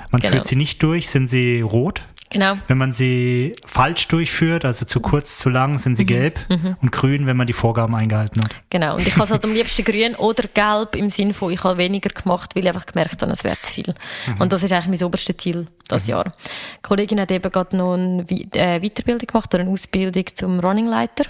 man 0.09 0.21
Genau. 0.21 0.35
führt 0.35 0.47
sie 0.47 0.55
nicht 0.55 0.81
durch, 0.81 1.09
sind 1.09 1.27
sie 1.27 1.61
rot. 1.61 2.01
Genau. 2.33 2.57
Wenn 2.67 2.77
man 2.77 2.91
sie 2.91 3.53
falsch 3.65 4.07
durchführt, 4.07 4.65
also 4.65 4.85
zu 4.85 4.99
kurz, 4.99 5.37
zu 5.37 5.49
lang, 5.49 5.77
sind 5.79 5.93
Mhm. 5.93 5.95
sie 5.95 6.05
gelb 6.05 6.39
und 6.81 6.91
grün, 6.91 7.25
wenn 7.27 7.37
man 7.37 7.47
die 7.47 7.53
Vorgaben 7.53 7.95
eingehalten 7.95 8.43
hat. 8.43 8.55
Genau. 8.69 8.95
Und 8.95 9.07
ich 9.07 9.13
habe 9.13 9.23
es 9.25 9.31
halt 9.31 9.43
am 9.45 9.53
liebsten 9.53 9.83
grün 9.85 10.15
oder 10.15 10.43
gelb 10.53 10.95
im 10.95 11.09
Sinne 11.09 11.33
von, 11.33 11.51
ich 11.51 11.63
habe 11.63 11.77
weniger 11.77 12.09
gemacht, 12.09 12.55
weil 12.55 12.63
ich 12.63 12.69
einfach 12.69 12.85
gemerkt 12.85 13.21
habe, 13.21 13.31
es 13.31 13.43
wäre 13.43 13.57
zu 13.61 13.73
viel. 13.75 13.93
Mhm. 14.27 14.41
Und 14.41 14.51
das 14.51 14.63
ist 14.63 14.71
eigentlich 14.71 14.99
mein 14.99 15.07
oberstes 15.07 15.37
Ziel 15.37 15.67
das 15.87 16.07
Jahr. 16.07 16.25
Die 16.25 16.81
Kollegin 16.81 17.19
hat 17.19 17.31
eben 17.31 17.51
gerade 17.51 17.77
noch 17.77 17.93
eine 17.93 18.25
äh, 18.29 18.79
Weiterbildung 18.79 19.27
gemacht 19.27 19.53
oder 19.53 19.61
eine 19.63 19.71
Ausbildung 19.71 20.25
zum 20.33 20.59
Running 20.59 20.87
Leiter. 20.87 21.25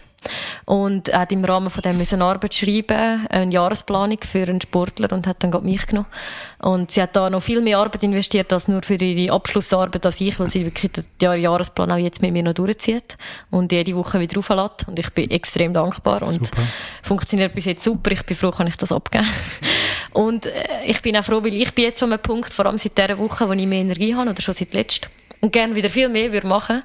Und 0.66 1.14
hat 1.14 1.32
im 1.32 1.44
Rahmen 1.44 1.70
von 1.70 1.82
dem 1.82 1.98
müssen 1.98 2.22
Arbeit 2.22 2.54
schreiben, 2.54 3.28
eine 3.28 3.52
Jahresplanung 3.52 4.20
für 4.22 4.44
einen 4.44 4.62
Sportler 4.62 5.12
und 5.12 5.28
hat 5.28 5.44
dann 5.44 5.52
gerade 5.52 5.66
mich 5.66 5.86
genommen. 5.86 6.08
Und 6.60 6.92
sie 6.92 7.02
hat 7.02 7.16
da 7.16 7.30
noch 7.30 7.42
viel 7.44 7.62
mehr 7.62 7.80
Arbeit 7.80 8.04
investiert 8.04 8.52
als 8.54 8.68
nur 8.68 8.82
für 8.84 8.96
ihre 8.96 9.34
Abschlussarbeit 9.34 10.06
als 10.06 10.22
ich, 10.22 10.40
weil 10.40 10.50
sie 10.50 10.66
wirklich 10.66 10.92
den 10.92 11.06
Jahr- 11.22 11.36
Jahresplan 11.36 11.92
auch 11.92 11.98
jetzt 11.98 12.22
mit 12.22 12.32
mir 12.32 12.44
noch 12.44 12.54
durchzieht 12.54 13.18
und 13.52 13.72
jede 13.72 13.96
Woche 13.96 14.20
wieder 14.20 14.36
rauflässt. 14.36 14.88
Und 14.88 15.00
ich 15.00 15.10
bin 15.12 15.30
extrem 15.30 15.74
dankbar 15.74 16.22
und 16.22 16.46
Super. 16.46 16.64
funktioniert 17.02 17.54
bis 17.54 17.66
jetzt 17.66 17.84
super. 17.84 18.12
Ich 18.12 18.24
bin 18.24 18.38
froh, 18.38 18.52
kann 18.52 18.68
ich 18.68 18.78
das 18.78 18.92
abgeben. 18.92 19.28
Und 20.12 20.46
äh, 20.46 20.86
ich 20.86 21.02
bin 21.02 21.18
auch 21.18 21.24
froh, 21.24 21.44
weil 21.44 21.54
ich 21.54 21.74
bin 21.74 21.86
jetzt 21.86 22.00
schon 22.00 22.10
an 22.10 22.20
einem 22.20 22.24
Punkt, 22.24 22.54
vor 22.54 22.66
allem 22.66 22.78
seit 22.78 22.98
dieser 22.98 23.18
Woche, 23.18 23.48
wo 23.48 23.54
ich 23.54 23.66
mehr 23.66 23.82
Energie 23.82 24.16
habe 24.16 24.30
oder 24.30 24.42
schon 24.42 24.54
seit 24.54 24.74
letztem 24.74 25.10
und 25.44 25.52
gerne 25.52 25.76
wieder 25.76 25.90
viel 25.90 26.08
mehr 26.08 26.32
würde 26.32 26.48
machen. 26.48 26.84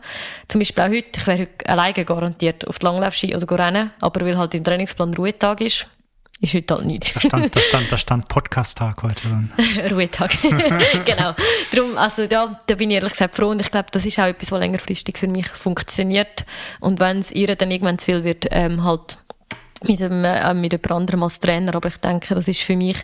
Zum 0.49 0.59
Beispiel 0.59 0.83
auch 0.83 0.89
heute. 0.89 1.09
Ich 1.17 1.27
wäre 1.29 1.39
heute 1.39 1.71
alleine 1.71 2.05
garantiert 2.05 2.67
auf 2.67 2.81
die 2.81 2.87
Langlaufski 2.87 3.37
oder 3.37 3.57
rennen. 3.57 3.93
Aber 4.01 4.21
weil 4.27 4.37
halt 4.37 4.53
im 4.53 4.65
Trainingsplan 4.65 5.15
Ruhetag 5.15 5.61
ist, 5.61 5.87
ist 6.41 6.55
heute 6.55 6.75
halt 6.75 6.87
nichts. 6.87 7.13
Da 7.13 7.21
stand, 7.21 7.55
da 7.55 7.61
stand, 7.61 7.93
da 7.93 7.97
stand 7.97 8.29
Podcast-Tag 8.29 9.01
heute 9.05 9.29
dann. 9.29 9.53
Ruhetag. 9.91 10.33
genau. 11.05 11.37
Darum, 11.73 11.97
also 11.97 12.25
ja, 12.25 12.59
da 12.67 12.75
bin 12.75 12.91
ich 12.91 12.97
ehrlich 12.97 13.13
gesagt 13.13 13.37
froh 13.37 13.51
und 13.51 13.61
ich 13.61 13.71
glaube, 13.71 13.91
das 13.93 14.05
ist 14.05 14.19
auch 14.19 14.25
etwas, 14.25 14.51
was 14.51 14.59
längerfristig 14.59 15.19
für 15.19 15.29
mich 15.29 15.47
funktioniert. 15.47 16.45
Und 16.81 16.99
wenn 16.99 17.21
es 17.21 17.31
ihr 17.31 17.55
dann 17.55 17.71
irgendwann 17.71 18.01
zu 18.01 18.07
viel 18.07 18.25
wird, 18.25 18.47
ähm, 18.51 18.83
halt 18.83 19.19
mit, 19.85 20.01
dem, 20.01 20.25
äh, 20.25 20.53
mit 20.55 20.73
jemand 20.73 20.91
anderem 20.91 21.23
als 21.23 21.39
Trainer. 21.39 21.77
Aber 21.77 21.91
ich 21.91 21.99
denke, 21.99 22.35
das 22.35 22.49
ist 22.49 22.63
für 22.63 22.75
mich 22.75 22.97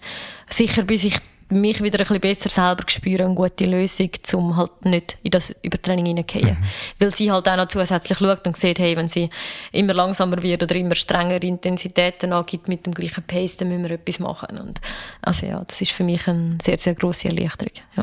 sicher, 0.51 0.83
bis 0.83 1.05
ich 1.05 1.15
mich 1.61 1.83
wieder 1.83 1.99
ein 2.01 2.05
bisschen 2.07 2.21
besser 2.21 2.51
selber 2.51 2.85
spüre, 2.89 3.25
eine 3.25 3.35
gute 3.35 3.67
Lösung, 3.67 4.11
um 4.35 4.57
halt 4.57 4.85
nicht 4.85 5.19
in 5.23 5.31
das 5.31 5.55
Übertraining 5.63 6.07
hineingehen. 6.07 6.57
Weil 6.99 7.15
sie 7.15 7.31
halt 7.31 7.49
auch 7.49 7.57
noch 7.57 7.69
zusätzlich 7.69 8.19
schaut 8.19 8.47
und 8.47 8.57
sieht, 8.57 8.79
hey, 8.79 8.97
wenn 8.97 9.09
sie 9.09 9.31
immer 9.73 9.95
langsamer 9.95 10.43
wird 10.43 10.63
oder 10.63 10.75
immer 10.77 10.95
strengere 10.95 11.47
Intensitäten 11.47 12.33
angibt 12.33 12.69
mit 12.69 12.87
dem 12.87 12.95
gleichen 12.95 13.23
Pace, 13.25 13.57
dann 13.57 13.69
müssen 13.69 13.85
wir 13.85 13.93
etwas 13.93 14.19
machen. 14.19 14.59
Und, 14.59 14.81
also 15.23 15.47
ja, 15.47 15.65
das 15.67 15.81
ist 15.81 15.93
für 15.93 16.05
mich 16.05 16.27
eine 16.29 16.59
sehr, 16.63 16.79
sehr 16.79 16.95
grosse 16.95 17.29
Erleichterung. 17.29 17.73
Ja. 17.97 18.03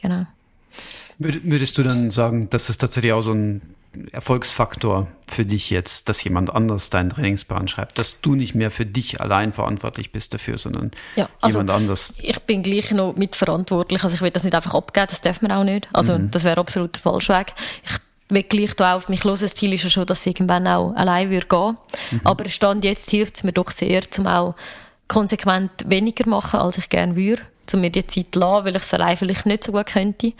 Genau. 0.00 0.26
Würd- 1.18 1.40
Würdest 1.44 1.78
du 1.78 1.82
dann 1.82 2.10
sagen, 2.10 2.50
dass 2.50 2.68
es 2.68 2.76
tatsächlich 2.78 3.12
auch 3.12 3.22
so 3.22 3.32
ein 3.32 3.62
Erfolgsfaktor 4.12 5.06
für 5.26 5.44
dich 5.44 5.70
jetzt, 5.70 6.08
dass 6.08 6.22
jemand 6.24 6.54
anders 6.54 6.90
deinen 6.90 7.10
Trainingsplan 7.10 7.68
schreibt, 7.68 7.98
dass 7.98 8.20
du 8.20 8.34
nicht 8.34 8.54
mehr 8.54 8.70
für 8.70 8.86
dich 8.86 9.20
allein 9.20 9.52
verantwortlich 9.52 10.12
bist 10.12 10.34
dafür, 10.34 10.58
sondern 10.58 10.90
Ja, 11.16 11.28
also- 11.40 11.58
jemand 11.58 11.70
anders. 11.70 12.14
Ich 12.22 12.38
bin 12.42 12.62
gleich 12.62 12.90
noch 12.92 13.16
mitverantwortlich. 13.16 14.02
Also 14.02 14.16
ich 14.16 14.20
will 14.22 14.30
das 14.30 14.44
nicht 14.44 14.54
einfach 14.54 14.74
abgeben, 14.74 15.06
das 15.08 15.20
darf 15.20 15.42
man 15.42 15.52
auch 15.52 15.64
nicht. 15.64 15.88
Also 15.92 16.18
das 16.18 16.44
wäre 16.44 16.58
absolut 16.60 16.94
der 16.94 17.00
falsche 17.02 17.32
Weg. 17.34 17.54
Ich 17.84 17.92
will 18.28 18.42
gleich 18.42 18.74
da 18.74 18.96
auf 18.96 19.08
mich 19.08 19.24
los. 19.24 19.40
Das 19.40 19.54
Ziel 19.54 19.72
ist 19.72 19.84
ja 19.84 19.90
schon, 19.90 20.06
dass 20.06 20.24
ich 20.26 20.34
irgendwann 20.34 20.66
auch 20.66 20.92
allein 20.94 21.30
würde 21.30 21.46
gehen. 21.46 21.76
Aber 22.24 22.48
Stand 22.48 22.84
jetzt 22.84 23.10
hilft 23.10 23.36
es 23.36 23.44
mir 23.44 23.52
doch 23.52 23.70
sehr, 23.70 24.10
zum 24.10 24.26
auch 24.26 24.54
konsequent 25.08 25.70
weniger 25.86 26.28
machen, 26.28 26.60
als 26.60 26.78
ich 26.78 26.88
gerne 26.88 27.16
würde. 27.16 27.42
Um 27.72 27.80
mir 27.80 27.90
die 27.90 28.06
Zeit 28.06 28.26
zu 28.32 28.40
lassen, 28.40 28.64
weil 28.66 28.76
ich 28.76 28.82
es 28.82 28.92
allein 28.94 29.16
vielleicht 29.16 29.46
nicht 29.46 29.64
so 29.64 29.72
gut 29.72 29.86
könnte. 29.86 30.32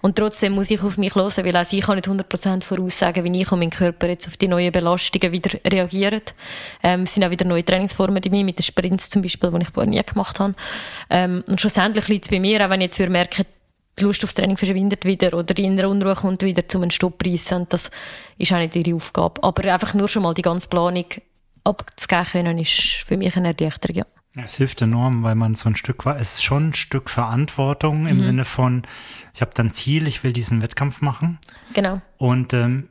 Und 0.00 0.16
trotzdem 0.16 0.52
muss 0.52 0.70
ich 0.70 0.82
auf 0.82 0.96
mich 0.96 1.14
hören, 1.14 1.44
weil 1.44 1.56
auch 1.56 1.72
ich 1.72 1.82
kann 1.82 1.96
nicht 1.96 2.08
100% 2.08 2.62
voraussagen, 2.62 3.24
wie 3.24 3.42
ich 3.42 3.52
und 3.52 3.58
mein 3.58 3.70
Körper 3.70 4.08
jetzt 4.08 4.26
auf 4.26 4.36
die 4.36 4.48
neuen 4.48 4.72
Belastungen 4.72 5.32
wieder 5.32 5.58
reagiert. 5.64 6.34
Ähm, 6.82 7.02
es 7.02 7.14
sind 7.14 7.24
auch 7.24 7.30
wieder 7.30 7.44
neue 7.44 7.64
Trainingsformen 7.64 8.20
bei 8.22 8.30
mir, 8.30 8.44
mit 8.44 8.58
den 8.58 8.62
Sprints 8.62 9.10
zum 9.10 9.22
Beispiel, 9.22 9.50
die 9.50 9.62
ich 9.62 9.68
vorher 9.68 9.90
nie 9.90 10.02
gemacht 10.02 10.40
habe. 10.40 10.54
Ähm, 11.10 11.44
und 11.46 11.60
schlussendlich 11.60 12.08
liegt 12.08 12.26
es 12.26 12.30
bei 12.30 12.40
mir, 12.40 12.64
auch 12.64 12.70
wenn 12.70 12.80
ich 12.80 12.96
jetzt 12.96 13.10
merke, 13.10 13.44
die 13.98 14.04
Lust 14.04 14.24
aufs 14.24 14.34
Training 14.34 14.56
verschwindet 14.56 15.04
wieder 15.04 15.34
oder 15.34 15.54
die 15.54 15.64
innere 15.64 15.88
Unruhe 15.88 16.14
kommt 16.14 16.42
wieder 16.42 16.66
zum 16.66 16.82
einen 16.82 16.90
Stopp 16.90 17.24
reissen. 17.24 17.66
Das 17.68 17.90
ist 18.38 18.52
auch 18.52 18.56
nicht 18.56 18.76
ihre 18.76 18.94
Aufgabe. 18.94 19.42
Aber 19.42 19.72
einfach 19.72 19.94
nur 19.94 20.08
schon 20.08 20.22
mal 20.22 20.34
die 20.34 20.42
ganze 20.42 20.68
Planung 20.68 21.04
abzugeben 21.64 22.24
können, 22.24 22.58
ist 22.58 22.80
für 23.04 23.16
mich 23.16 23.36
eine 23.36 23.48
Erleichterung, 23.48 23.96
ja. 23.96 24.06
Es 24.36 24.56
hilft 24.56 24.80
enorm, 24.80 25.22
weil 25.22 25.34
man 25.34 25.54
so 25.54 25.68
ein 25.68 25.76
Stück 25.76 26.06
war. 26.06 26.16
Es 26.16 26.34
ist 26.34 26.44
schon 26.44 26.68
ein 26.68 26.74
Stück 26.74 27.10
Verantwortung 27.10 28.06
im 28.06 28.18
mhm. 28.18 28.22
Sinne 28.22 28.44
von, 28.44 28.82
ich 29.34 29.40
habe 29.40 29.50
dann 29.54 29.72
Ziel, 29.72 30.06
ich 30.06 30.22
will 30.22 30.32
diesen 30.32 30.62
Wettkampf 30.62 31.00
machen. 31.00 31.38
Genau. 31.74 32.00
Und 32.16 32.52
ähm, 32.52 32.88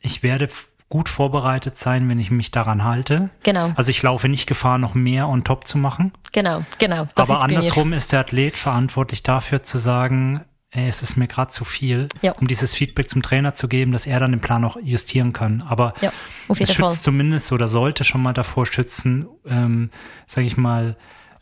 ich 0.00 0.22
werde 0.22 0.48
gut 0.90 1.08
vorbereitet 1.08 1.78
sein, 1.78 2.10
wenn 2.10 2.20
ich 2.20 2.30
mich 2.30 2.50
daran 2.50 2.84
halte. 2.84 3.30
Genau. 3.42 3.72
Also 3.76 3.88
ich 3.88 4.02
laufe 4.02 4.28
nicht 4.28 4.46
Gefahr, 4.46 4.76
noch 4.76 4.94
mehr 4.94 5.26
on 5.26 5.42
top 5.42 5.66
zu 5.66 5.78
machen. 5.78 6.12
Genau, 6.32 6.66
genau. 6.78 7.08
Aber 7.14 7.42
andersrum 7.42 7.94
ist 7.94 8.12
der 8.12 8.20
Athlet 8.20 8.58
verantwortlich 8.58 9.22
dafür 9.22 9.62
zu 9.62 9.78
sagen, 9.78 10.44
ey, 10.72 10.88
es 10.88 11.02
ist 11.02 11.16
mir 11.16 11.28
gerade 11.28 11.50
zu 11.50 11.64
viel, 11.64 12.08
ja. 12.22 12.32
um 12.32 12.48
dieses 12.48 12.74
Feedback 12.74 13.08
zum 13.08 13.22
Trainer 13.22 13.54
zu 13.54 13.68
geben, 13.68 13.92
dass 13.92 14.06
er 14.06 14.20
dann 14.20 14.32
den 14.32 14.40
Plan 14.40 14.64
auch 14.64 14.76
justieren 14.82 15.32
kann. 15.32 15.62
Aber 15.62 15.94
ja, 16.00 16.12
es 16.48 16.58
schützt 16.58 16.78
Fall. 16.78 16.92
zumindest 16.94 17.52
oder 17.52 17.68
sollte 17.68 18.04
schon 18.04 18.22
mal 18.22 18.32
davor 18.32 18.66
schützen, 18.66 19.26
ähm, 19.46 19.90
sage 20.26 20.46
ich 20.46 20.56
mal, 20.56 20.96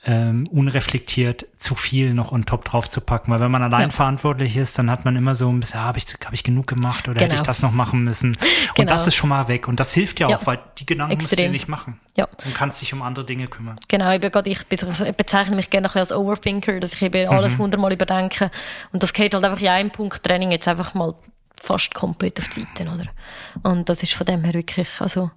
ähm, 0.06 0.47
unreflektiert 0.51 1.47
zu 1.59 1.74
viel 1.74 2.14
noch 2.14 2.32
on 2.32 2.47
top 2.47 2.64
drauf 2.64 2.89
zu 2.89 3.02
packen. 3.02 3.31
Weil 3.31 3.40
wenn 3.40 3.51
man 3.51 3.62
allein 3.62 3.89
ja. 3.89 3.90
verantwortlich 3.90 4.56
ist, 4.56 4.78
dann 4.78 4.90
hat 4.90 5.05
man 5.05 5.14
immer 5.14 5.35
so 5.35 5.51
ein 5.51 5.60
bisschen, 5.60 5.81
ah, 5.81 5.85
habe 5.85 5.98
ich, 5.98 6.06
hab 6.24 6.32
ich 6.32 6.43
genug 6.43 6.66
gemacht 6.66 7.06
oder 7.06 7.18
genau. 7.18 7.24
hätte 7.24 7.35
ich 7.35 7.40
genau. 7.40 7.47
das 7.47 7.60
noch 7.60 7.72
machen 7.72 8.05
müssen? 8.05 8.31
Und 8.68 8.74
genau. 8.77 8.93
das 8.93 9.06
ist 9.06 9.14
schon 9.14 9.28
mal 9.28 9.48
weg. 9.48 9.68
Und 9.68 9.78
das 9.78 9.93
hilft 9.93 10.20
ja, 10.20 10.31
ja. 10.31 10.39
auch, 10.39 10.47
weil 10.47 10.59
die 10.78 10.86
Gedanken 10.86 11.12
Extrem. 11.12 11.39
musst 11.39 11.48
du 11.48 11.52
nicht 11.52 11.68
machen. 11.68 12.01
Ja. 12.16 12.28
Und 12.44 12.55
kannst 12.55 12.81
dich 12.81 12.94
um 12.94 13.02
andere 13.02 13.27
Dinge 13.27 13.47
kümmern. 13.47 13.78
Genau, 13.89 14.10
ich, 14.10 14.20
grad, 14.32 14.47
ich 14.47 14.66
bezeichne 14.66 15.55
mich 15.55 15.68
gerne 15.68 15.94
als 15.94 16.12
Overthinker, 16.12 16.81
dass 16.81 16.94
ich 16.94 17.02
eben 17.02 17.27
mhm. 17.27 17.36
alles 17.36 17.59
hundertmal 17.59 17.93
überdenke. 17.93 18.51
Und 18.93 19.02
das 19.02 19.12
geht 19.12 19.35
halt 19.35 19.44
einfach 19.44 19.60
in 19.60 19.68
einem 19.68 19.90
Punkt 19.90 20.22
Training 20.22 20.51
jetzt 20.51 20.66
einfach 20.66 20.94
mal 20.94 21.14
fast 21.60 21.94
komplett 21.94 22.38
auf 22.40 22.48
die 22.48 22.60
Seite, 22.60 22.90
oder? 22.90 23.06
Und 23.62 23.88
das 23.88 24.02
ist 24.02 24.14
von 24.14 24.26
dem 24.26 24.42
her 24.44 24.54
wirklich, 24.54 24.88
also, 25.00 25.30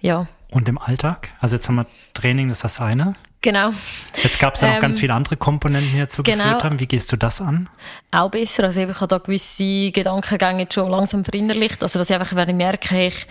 ja. 0.00 0.26
Und 0.50 0.68
im 0.68 0.78
Alltag? 0.78 1.30
Also 1.40 1.56
jetzt 1.56 1.68
haben 1.68 1.76
wir 1.76 1.86
Training, 2.12 2.48
das 2.48 2.58
ist 2.58 2.64
das 2.64 2.80
eine. 2.80 3.14
Genau. 3.40 3.70
Jetzt 4.22 4.38
gab 4.38 4.54
es 4.54 4.60
ja 4.60 4.68
noch 4.68 4.74
ähm, 4.76 4.82
ganz 4.82 5.00
viele 5.00 5.14
andere 5.14 5.36
Komponenten, 5.36 5.92
die 5.92 5.98
dazu 5.98 6.22
genau. 6.22 6.44
geführt 6.44 6.64
haben. 6.64 6.80
Wie 6.80 6.86
gehst 6.86 7.10
du 7.10 7.16
das 7.16 7.40
an? 7.40 7.68
Auch 8.12 8.30
besser. 8.30 8.64
Also 8.64 8.80
ich 8.80 8.94
habe 8.94 9.08
da 9.08 9.18
gewisse 9.18 9.90
Gedankengänge 9.90 10.68
schon 10.72 10.88
langsam 10.88 11.24
verinnerlicht. 11.24 11.82
Also 11.82 11.98
dass 11.98 12.08
ich 12.08 12.14
einfach, 12.14 12.36
wenn 12.36 12.50
ich 12.50 12.54
merke, 12.54 13.06
ich, 13.06 13.26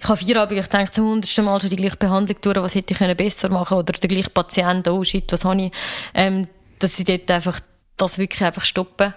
ich 0.00 0.08
habe 0.08 0.16
vier 0.16 0.40
Abende, 0.40 0.60
ich 0.60 0.68
denke 0.68 0.90
zum 0.90 1.06
hundertsten 1.06 1.44
Mal 1.44 1.60
schon 1.60 1.70
die 1.70 1.76
gleiche 1.76 1.96
Behandlung 1.96 2.36
durch, 2.40 2.56
was 2.56 2.74
hätte 2.74 2.94
ich 2.94 3.16
besser 3.16 3.48
machen 3.48 3.68
können 3.68 3.80
oder 3.80 3.92
der 3.92 4.08
gleiche 4.08 4.30
Patient, 4.30 4.88
oh 4.88 5.04
shit, 5.04 5.30
was 5.30 5.44
habe 5.44 5.62
ich, 5.62 5.72
ähm, 6.14 6.48
dass 6.80 6.98
ich 6.98 7.04
dort 7.04 7.30
einfach 7.30 7.60
das 7.96 8.18
wirklich 8.18 8.42
einfach 8.42 8.64
stoppen 8.64 9.14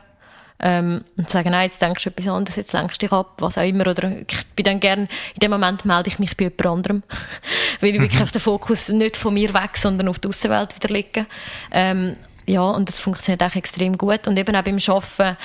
ähm, 0.61 1.03
und 1.17 1.29
sagen, 1.29 1.51
nein, 1.51 1.63
jetzt 1.63 1.81
denkst 1.81 2.03
du 2.03 2.09
etwas 2.09 2.27
anderes, 2.27 2.55
jetzt 2.55 2.73
lenkst 2.73 3.01
du 3.01 3.05
dich 3.05 3.11
ab, 3.11 3.33
was 3.39 3.57
auch 3.57 3.63
immer. 3.63 3.87
Oder 3.87 4.11
ich 4.11 4.47
bin 4.55 4.63
dann 4.63 4.79
gern, 4.79 5.01
in 5.33 5.39
dem 5.41 5.51
Moment 5.51 5.85
melde 5.85 6.07
ich 6.07 6.19
mich 6.19 6.37
bei 6.37 6.45
jemand 6.45 6.65
anderem, 6.67 7.03
weil 7.81 7.89
ich 7.89 7.97
mhm. 7.97 8.03
wirklich 8.03 8.21
auf 8.21 8.31
den 8.31 8.41
Fokus 8.41 8.89
nicht 8.89 9.17
von 9.17 9.33
mir 9.33 9.53
weg, 9.53 9.75
sondern 9.75 10.07
auf 10.07 10.19
die 10.19 10.27
Außenwelt 10.27 10.75
wieder 10.75 10.93
lege. 10.93 11.25
Ähm, 11.71 12.15
ja, 12.45 12.61
und 12.61 12.89
das 12.89 12.97
funktioniert 12.97 13.43
auch 13.43 13.55
extrem 13.55 13.97
gut. 13.97 14.27
Und 14.27 14.37
eben 14.37 14.55
auch 14.55 14.63
beim 14.63 14.77
Arbeiten, 14.87 15.37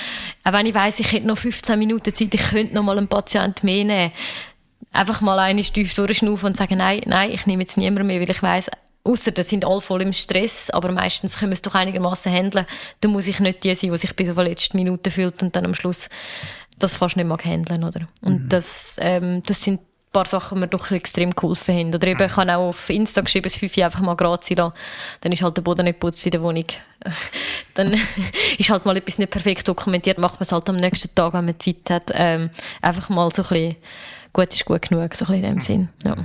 auch 0.45 0.53
wenn 0.53 0.67
ich 0.67 0.75
weiss, 0.75 1.01
ich 1.01 1.13
hätte 1.13 1.27
noch 1.27 1.39
15 1.39 1.79
Minuten 1.79 2.15
Zeit, 2.15 2.35
ich 2.35 2.51
könnte 2.51 2.75
noch 2.75 2.83
mal 2.83 2.99
einen 2.99 3.09
Patienten 3.09 3.65
mehr 3.67 3.85
nehmen, 3.85 4.13
einfach 4.93 5.21
mal 5.21 5.39
eine 5.39 5.63
tief 5.63 5.95
durchschnaufen 5.95 6.49
und 6.49 6.57
sagen, 6.57 6.79
nein, 6.79 7.03
nein, 7.07 7.31
ich 7.31 7.47
nehme 7.47 7.63
jetzt 7.63 7.77
niemanden 7.77 8.07
mehr, 8.07 8.21
weil 8.21 8.31
ich 8.31 8.43
weiss, 8.43 8.71
Außer, 9.07 9.31
da 9.31 9.43
sind 9.43 9.65
alle 9.65 9.81
voll 9.81 10.03
im 10.03 10.13
Stress, 10.13 10.71
aber 10.71 10.91
meistens 10.91 11.39
können 11.39 11.53
wir 11.53 11.55
es 11.55 11.63
doch 11.63 11.75
einigermaßen 11.75 12.33
handeln. 12.33 12.67
Da 13.01 13.09
muss 13.09 13.27
ich 13.27 13.39
nicht 13.41 13.63
die 13.63 13.75
sein, 13.75 13.93
die 13.93 13.99
sich 13.99 14.15
bis 14.17 14.29
auf 14.31 14.37
die 14.37 14.43
letzte 14.43 14.77
Minute 14.77 15.11
fühlt 15.11 15.43
und 15.43 15.55
dann 15.55 15.65
am 15.65 15.75
Schluss 15.75 16.09
das 16.79 16.97
fast 16.97 17.17
nicht 17.17 17.27
mag 17.27 17.45
handeln, 17.45 17.85
oder? 17.85 18.09
Und 18.21 18.45
mhm. 18.45 18.49
das, 18.49 18.97
ähm, 19.01 19.43
das 19.47 19.63
sind 19.63 19.81
ein 19.81 20.13
paar 20.13 20.27
Sachen, 20.27 20.57
die 20.57 20.61
mir 20.61 20.69
doch 20.69 20.91
extrem 20.91 21.35
geholfen 21.35 21.75
haben. 21.75 21.95
Oder 21.95 22.09
eben, 22.09 22.23
ich 22.23 22.37
habe 22.37 22.57
auch 22.57 22.69
auf 22.69 22.91
Insta 22.91 23.21
geschrieben, 23.21 23.45
das 23.45 23.57
5 23.57 23.79
einfach 23.79 24.01
mal 24.01 24.17
gratis 24.17 24.57
lassen. 24.57 24.75
Dann 25.21 25.33
ist 25.33 25.43
halt 25.43 25.57
der 25.57 25.63
Boden 25.63 25.85
nicht 25.85 26.01
putzt 26.01 26.27
in 26.27 26.33
der 26.33 26.43
Wohnung. 26.43 26.67
dann 27.75 27.95
ist 28.59 28.71
halt 28.71 28.85
mal 28.85 28.97
etwas 28.97 29.19
nicht 29.19 29.31
perfekt 29.31 29.69
dokumentiert, 29.69 30.19
macht 30.19 30.35
man 30.35 30.43
es 30.43 30.53
halt 30.53 30.69
am 30.69 30.77
nächsten 30.77 31.15
Tag, 31.15 31.33
wenn 31.33 31.45
man 31.45 31.61
Zeit 31.61 31.91
hat. 31.91 32.11
Ähm, 32.13 32.51
einfach 32.83 33.09
mal 33.09 33.31
so 33.31 33.43
ein 33.43 33.49
bisschen, 33.49 33.77
gut 34.33 34.53
ist 34.53 34.65
gut 34.65 34.83
genug, 34.83 35.15
so 35.15 35.27
ein 35.27 35.33
bisschen 35.33 35.35
in 35.35 35.43
dem 35.43 35.55
mhm. 35.55 35.61
Sinn. 35.61 35.89
Ja. 36.05 36.17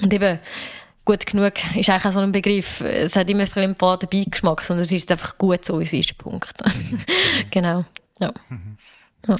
Und 0.00 0.14
eben, 0.14 0.38
gut 1.08 1.24
genug 1.24 1.54
ist 1.74 1.88
eigentlich 1.88 2.04
auch 2.04 2.12
so 2.12 2.18
ein 2.18 2.32
Begriff. 2.32 2.82
Es 2.82 3.16
hat 3.16 3.30
immer 3.30 3.44
ein 3.44 3.48
bisschen 3.48 3.76
dabei 3.78 4.24
Geschmack, 4.30 4.60
sondern 4.60 4.84
es 4.84 4.92
ist 4.92 5.10
einfach 5.10 5.38
gut 5.38 5.64
so, 5.64 5.80
wie 5.80 5.84
es 5.84 5.92
ist. 5.94 6.18
Punkt. 6.18 6.54
Mhm. 6.66 6.98
genau. 7.50 7.86
Ja. 8.20 8.30
Mhm. 8.50 8.76
ja. 9.26 9.36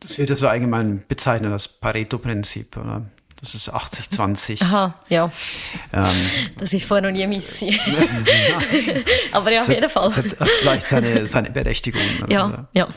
Das 0.00 0.18
wird 0.18 0.28
ja 0.28 0.36
so 0.36 0.48
allgemein 0.48 1.02
bezeichnet 1.08 1.50
als 1.50 1.66
Pareto-Prinzip, 1.66 2.76
oder? 2.76 3.06
Das 3.40 3.54
ist 3.54 3.72
80-20. 3.72 4.62
Aha, 4.62 4.94
ja. 5.08 5.32
Ähm, 5.94 6.04
das 6.58 6.74
ist 6.74 6.84
vorher 6.86 7.10
noch 7.10 7.16
nie 7.16 7.26
Missi. 7.26 7.80
Aber 9.32 9.50
ja, 9.50 9.62
auf 9.62 9.68
jeden 9.68 9.88
Fall. 9.88 10.04
Das 10.04 10.18
hat, 10.18 10.40
hat 10.40 10.48
vielleicht 10.60 10.86
seine, 10.86 11.26
seine 11.26 11.50
Berechtigung. 11.50 12.02
Ja, 12.28 12.68
ja. 12.74 12.88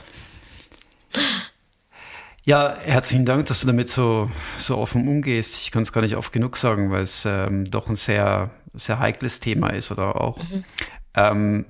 Ja, 2.46 2.76
herzlichen 2.78 3.26
Dank, 3.26 3.46
dass 3.46 3.62
du 3.62 3.68
damit 3.68 3.88
so, 3.88 4.30
so 4.58 4.78
offen 4.78 5.08
umgehst. 5.08 5.56
Ich 5.56 5.72
kann 5.72 5.84
es 5.84 5.94
gar 5.94 6.02
nicht 6.02 6.18
oft 6.18 6.34
genug 6.34 6.58
sagen, 6.58 6.92
weil 6.92 7.04
es 7.04 7.24
ähm, 7.26 7.70
doch 7.72 7.88
ein 7.88 7.96
sehr, 7.96 8.52
sehr 8.74 9.00
heikles 9.00 9.40
Thema 9.40 9.70
ist 9.70 9.92
oder 9.92 10.20
auch. 10.20 10.38
Mhm. 10.44 10.64
Ähm, 11.16 11.66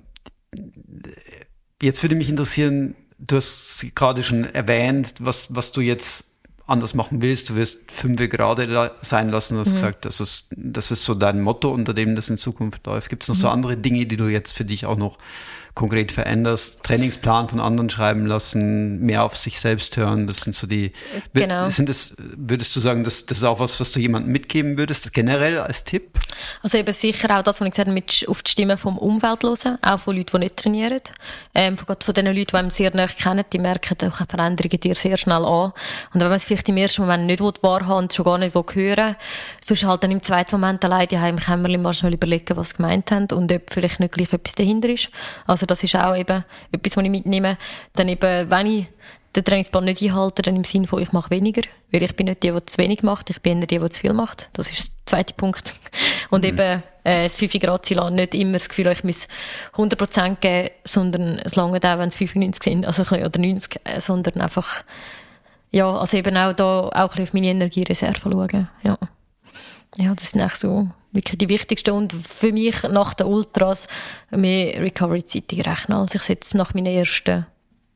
jetzt 1.80 2.02
würde 2.02 2.16
mich 2.16 2.30
interessieren, 2.30 2.96
du 3.20 3.36
hast 3.36 3.86
gerade 3.94 4.24
schon 4.24 4.46
erwähnt, 4.46 5.16
was, 5.20 5.54
was 5.54 5.72
du 5.72 5.82
jetzt 5.82 6.32
anders 6.66 6.96
machen 6.96 7.22
willst. 7.22 7.52
Du 7.52 7.56
wirst 7.56 7.92
fünf 7.92 8.18
gerade 8.30 8.92
sein 9.02 9.30
lassen, 9.30 9.60
hast 9.60 9.70
mhm. 9.70 9.74
gesagt, 9.74 10.06
das 10.06 10.20
ist, 10.20 10.48
das 10.56 10.90
ist 10.90 11.06
so 11.06 11.14
dein 11.14 11.42
Motto, 11.42 11.72
unter 11.72 11.94
dem 11.94 12.16
das 12.16 12.30
in 12.30 12.40
Zukunft 12.40 12.88
läuft. 12.88 13.10
Gibt 13.10 13.22
es 13.22 13.30
noch 13.30 13.36
mhm. 13.36 13.42
so 13.42 13.50
andere 13.50 13.78
Dinge, 13.78 14.08
die 14.08 14.18
du 14.18 14.28
jetzt 14.28 14.54
für 14.54 14.66
dich 14.66 14.88
auch 14.88 14.98
noch 14.98 15.20
konkret 15.76 16.12
veränderst, 16.12 16.84
Trainingsplan 16.84 17.50
von 17.50 17.60
anderen 17.60 17.90
schreiben 17.90 18.26
lassen, 18.26 19.00
mehr 19.00 19.24
auf 19.24 19.36
sich 19.36 19.60
selbst 19.60 19.98
hören. 19.98 20.28
Das 20.28 20.38
sind 20.38 20.56
so 20.56 20.68
die. 20.68 20.92
Genau. 21.34 21.68
Sind 21.70 21.90
das, 21.90 22.16
würdest 22.18 22.76
du 22.76 22.80
sagen, 22.80 23.04
das, 23.04 23.26
das 23.26 23.40
ist 23.40 23.44
auch 23.44 23.60
was, 23.60 23.80
was 23.80 23.92
du 23.92 24.00
jemandem 24.00 24.32
mitgeben 24.32 24.78
würdest, 24.78 25.12
generell 25.14 25.58
als 25.58 25.84
Tipp? 25.84 26.20
Also 26.62 26.78
eben 26.78 26.94
sicher 26.94 27.40
auch 27.40 27.44
das, 27.44 27.60
was 27.60 27.66
ich 27.66 27.72
gesagt 27.72 27.88
habe, 27.88 27.96
mit 27.96 28.26
auf 28.28 28.44
die 28.44 28.52
Stimme 28.52 28.78
vom 28.78 28.98
Umfeld 28.98 29.44
hören, 29.44 29.80
auch 29.82 30.00
von 30.00 30.16
Leuten, 30.16 30.38
die 30.38 30.40
nicht 30.46 30.58
trainieren. 30.58 31.02
Ähm, 31.56 31.78
von, 31.78 31.96
von 32.00 32.14
den 32.14 32.28
Leuten, 32.28 32.46
die 32.52 32.56
einen 32.56 32.72
sehr 32.72 32.96
nah 32.96 33.08
kennen, 33.08 33.46
die 33.52 33.60
merken 33.60 33.98
auch 34.10 34.28
Veränderungen 34.28 34.80
dir 34.80 34.96
sehr 34.96 35.18
schnell 35.18 35.44
an. 35.44 35.74
Und 36.14 36.22
wenn 36.22 36.28
man 36.28 36.34
es 36.34 36.46
vielleicht 36.46 36.70
im 36.70 36.78
ersten 36.78 37.02
Moment 37.02 37.26
nicht 37.26 37.42
wahrhaben 37.64 38.04
und 38.04 38.14
schon 38.14 38.26
gar 38.26 38.38
nicht 38.38 38.54
hören 38.54 39.16
sonst 39.64 39.84
halt 39.86 40.04
dann 40.04 40.12
im 40.12 40.22
zweiten 40.22 40.60
Moment 40.60 40.84
allein 40.86 41.08
die 41.08 41.16
im 41.16 41.40
Kämmerchen 41.40 41.82
mal 41.82 41.94
schnell 41.94 42.14
überlegen, 42.14 42.58
was 42.58 42.70
sie 42.70 42.78
gemeint 42.78 43.12
haben 43.12 43.28
und 43.32 43.52
ob 43.52 43.62
vielleicht 43.72 44.00
nicht 44.00 44.14
gleich 44.14 44.34
etwas 44.34 44.56
dahinter 44.56 44.90
ist. 44.90 45.10
Also 45.48 45.63
also 45.64 45.68
das 45.68 45.84
ist 45.84 45.96
auch 45.96 46.16
eben 46.16 46.44
etwas, 46.74 46.98
was 46.98 47.04
ich 47.04 47.10
mitnehme. 47.10 47.58
Dann 47.94 48.10
eben, 48.10 48.50
wenn 48.50 48.68
ich 48.68 48.88
den 49.34 49.46
Trainingsplan 49.46 49.86
nicht 49.86 50.02
einhalte, 50.04 50.42
dann 50.42 50.58
im 50.58 50.66
Sinne 50.66 50.88
von, 50.88 51.02
ich 51.02 51.14
mache 51.14 51.30
weniger. 51.30 51.62
Weil 51.92 52.04
ich 52.04 52.16
bin 52.16 52.26
nicht 52.26 52.44
die, 52.44 52.52
die 52.52 52.66
zu 52.66 52.78
wenig 52.78 53.02
macht, 53.02 53.30
ich 53.30 53.42
bin 53.42 53.62
eher 53.62 53.68
die, 53.68 53.80
die 53.80 53.90
zu 53.90 54.02
viel 54.02 54.14
macht. 54.14 54.50
Das 54.54 54.70
ist 54.70 54.90
der 54.90 55.06
zweite 55.06 55.34
Punkt. 55.34 55.74
Und 56.30 56.42
mhm. 56.42 56.50
eben, 56.50 56.84
äh, 57.06 57.24
das 57.24 57.36
5 57.36 57.54
Grad 57.54 57.86
Ziel 57.86 58.02
nicht 58.12 58.36
immer 58.36 58.54
das 58.54 58.68
Gefühl, 58.68 58.88
ich 58.88 59.06
muss 59.06 59.30
100% 59.76 60.36
geben, 60.42 60.70
sondern 60.84 61.40
es 61.40 61.56
lange 61.56 61.78
auch, 61.78 61.98
wenn 61.98 62.10
es 62.10 62.16
95 62.16 62.64
sind, 62.64 62.86
also 62.86 63.04
oder 63.04 63.40
90, 63.40 63.80
äh, 63.86 64.02
sondern 64.02 64.42
einfach, 64.42 64.84
ja, 65.72 65.90
also 65.92 66.18
eben 66.18 66.36
auch 66.36 66.54
da, 66.54 66.90
auch 66.90 66.92
ein 66.94 67.08
bisschen 67.08 67.24
auf 67.24 67.34
meine 67.34 67.48
Energiereserve 67.48 68.20
schauen, 68.22 68.70
ja. 68.84 68.98
Ja, 69.96 70.14
das 70.14 70.32
sind 70.32 70.42
echt 70.42 70.58
so 70.58 70.90
wirklich 71.14 71.38
die 71.38 71.50
wichtigsten 71.50 71.92
und 71.92 72.12
für 72.12 72.52
mich 72.52 72.84
nach 72.84 73.14
den 73.14 73.28
Ultras 73.28 73.88
mehr 74.32 74.82
Recovery-Zeit 74.82 75.66
rechnen, 75.66 75.98
als 75.98 76.16
ich 76.16 76.22
es 76.22 76.28
jetzt 76.28 76.56
nach 76.56 76.74
meinen 76.74 76.88
ersten 76.88 77.46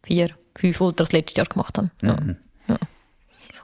vier, 0.06 0.30
fünf 0.56 0.80
Ultras 0.80 1.11
letztes 1.11 1.38
Jahr 1.38 1.48
gemacht 1.48 1.77
habe. 1.77 1.89
Ja. 2.02 2.14
Mhm. 2.14 2.38
Ja. 2.68 2.77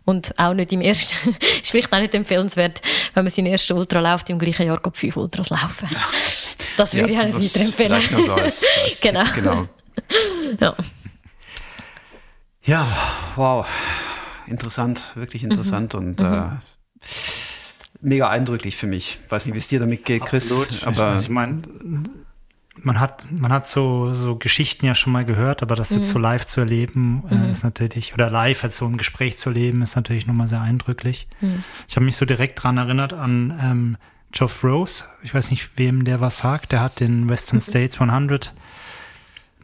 Und 0.05 0.37
auch 0.37 0.53
nicht 0.53 0.73
im 0.73 0.81
ersten, 0.81 1.35
ist 1.61 1.71
vielleicht 1.71 1.93
auch 1.93 1.99
nicht 1.99 2.13
empfehlenswert, 2.13 2.81
wenn 3.13 3.23
man 3.23 3.31
seinen 3.31 3.47
ersten 3.47 3.73
Ultra 3.73 3.99
läuft, 3.99 4.29
im 4.29 4.39
gleichen 4.39 4.65
Jahr 4.65 4.81
geht 4.81 4.97
fünf 4.97 5.15
Ultras 5.15 5.49
laufen. 5.49 5.87
Ja. 5.91 6.01
Das 6.77 6.93
würde 6.93 7.13
ich 7.13 7.19
auch 7.19 7.39
nicht 7.39 7.55
weiterempfehlen. 7.55 7.93
Als, 8.39 8.65
als 8.83 9.01
genau. 9.01 9.23
Tipp, 9.23 9.35
genau. 9.35 9.67
ja. 10.59 10.75
ja, 12.63 12.97
wow. 13.35 13.67
Interessant, 14.47 15.15
wirklich 15.15 15.43
interessant 15.43 15.93
mhm. 15.93 15.99
und 15.99 16.19
mhm. 16.19 16.25
Äh, 16.25 16.49
mega 18.03 18.29
eindrücklich 18.29 18.77
für 18.77 18.87
mich. 18.87 19.19
Weiß 19.29 19.45
nicht, 19.45 19.55
wie 19.55 19.59
es 19.59 19.67
dir 19.67 19.79
damit 19.79 20.05
geht, 20.05 20.25
Chris. 20.25 20.51
Absolut. 20.51 20.87
Aber 20.87 21.15
ich, 21.15 21.21
ich 21.23 21.29
meine, 21.29 21.61
man 22.81 22.99
hat, 22.99 23.25
man 23.31 23.51
hat 23.51 23.67
so, 23.67 24.13
so 24.13 24.35
Geschichten 24.35 24.85
ja 24.85 24.95
schon 24.95 25.13
mal 25.13 25.25
gehört, 25.25 25.61
aber 25.61 25.75
das 25.75 25.91
mhm. 25.91 25.99
jetzt 25.99 26.09
so 26.09 26.19
live 26.19 26.45
zu 26.45 26.59
erleben, 26.59 27.23
äh, 27.29 27.35
mhm. 27.35 27.49
ist 27.49 27.63
natürlich, 27.63 28.13
oder 28.13 28.29
live 28.29 28.63
als 28.63 28.77
so 28.77 28.85
ein 28.85 28.97
Gespräch 28.97 29.37
zu 29.37 29.49
erleben, 29.49 29.81
ist 29.81 29.95
natürlich 29.95 30.27
nochmal 30.27 30.47
sehr 30.47 30.61
eindrücklich. 30.61 31.27
Mhm. 31.41 31.63
Ich 31.87 31.95
habe 31.95 32.05
mich 32.05 32.15
so 32.15 32.25
direkt 32.25 32.61
dran 32.61 32.77
erinnert 32.77 33.13
an 33.13 33.59
ähm, 33.61 33.97
Geoff 34.31 34.63
Rose. 34.63 35.05
Ich 35.21 35.33
weiß 35.33 35.51
nicht, 35.51 35.71
wem 35.77 36.05
der 36.05 36.19
was 36.19 36.39
sagt. 36.39 36.71
Der 36.71 36.81
hat 36.81 36.99
den 36.99 37.29
Western 37.29 37.57
mhm. 37.57 37.61
States 37.61 38.01
100 38.01 38.53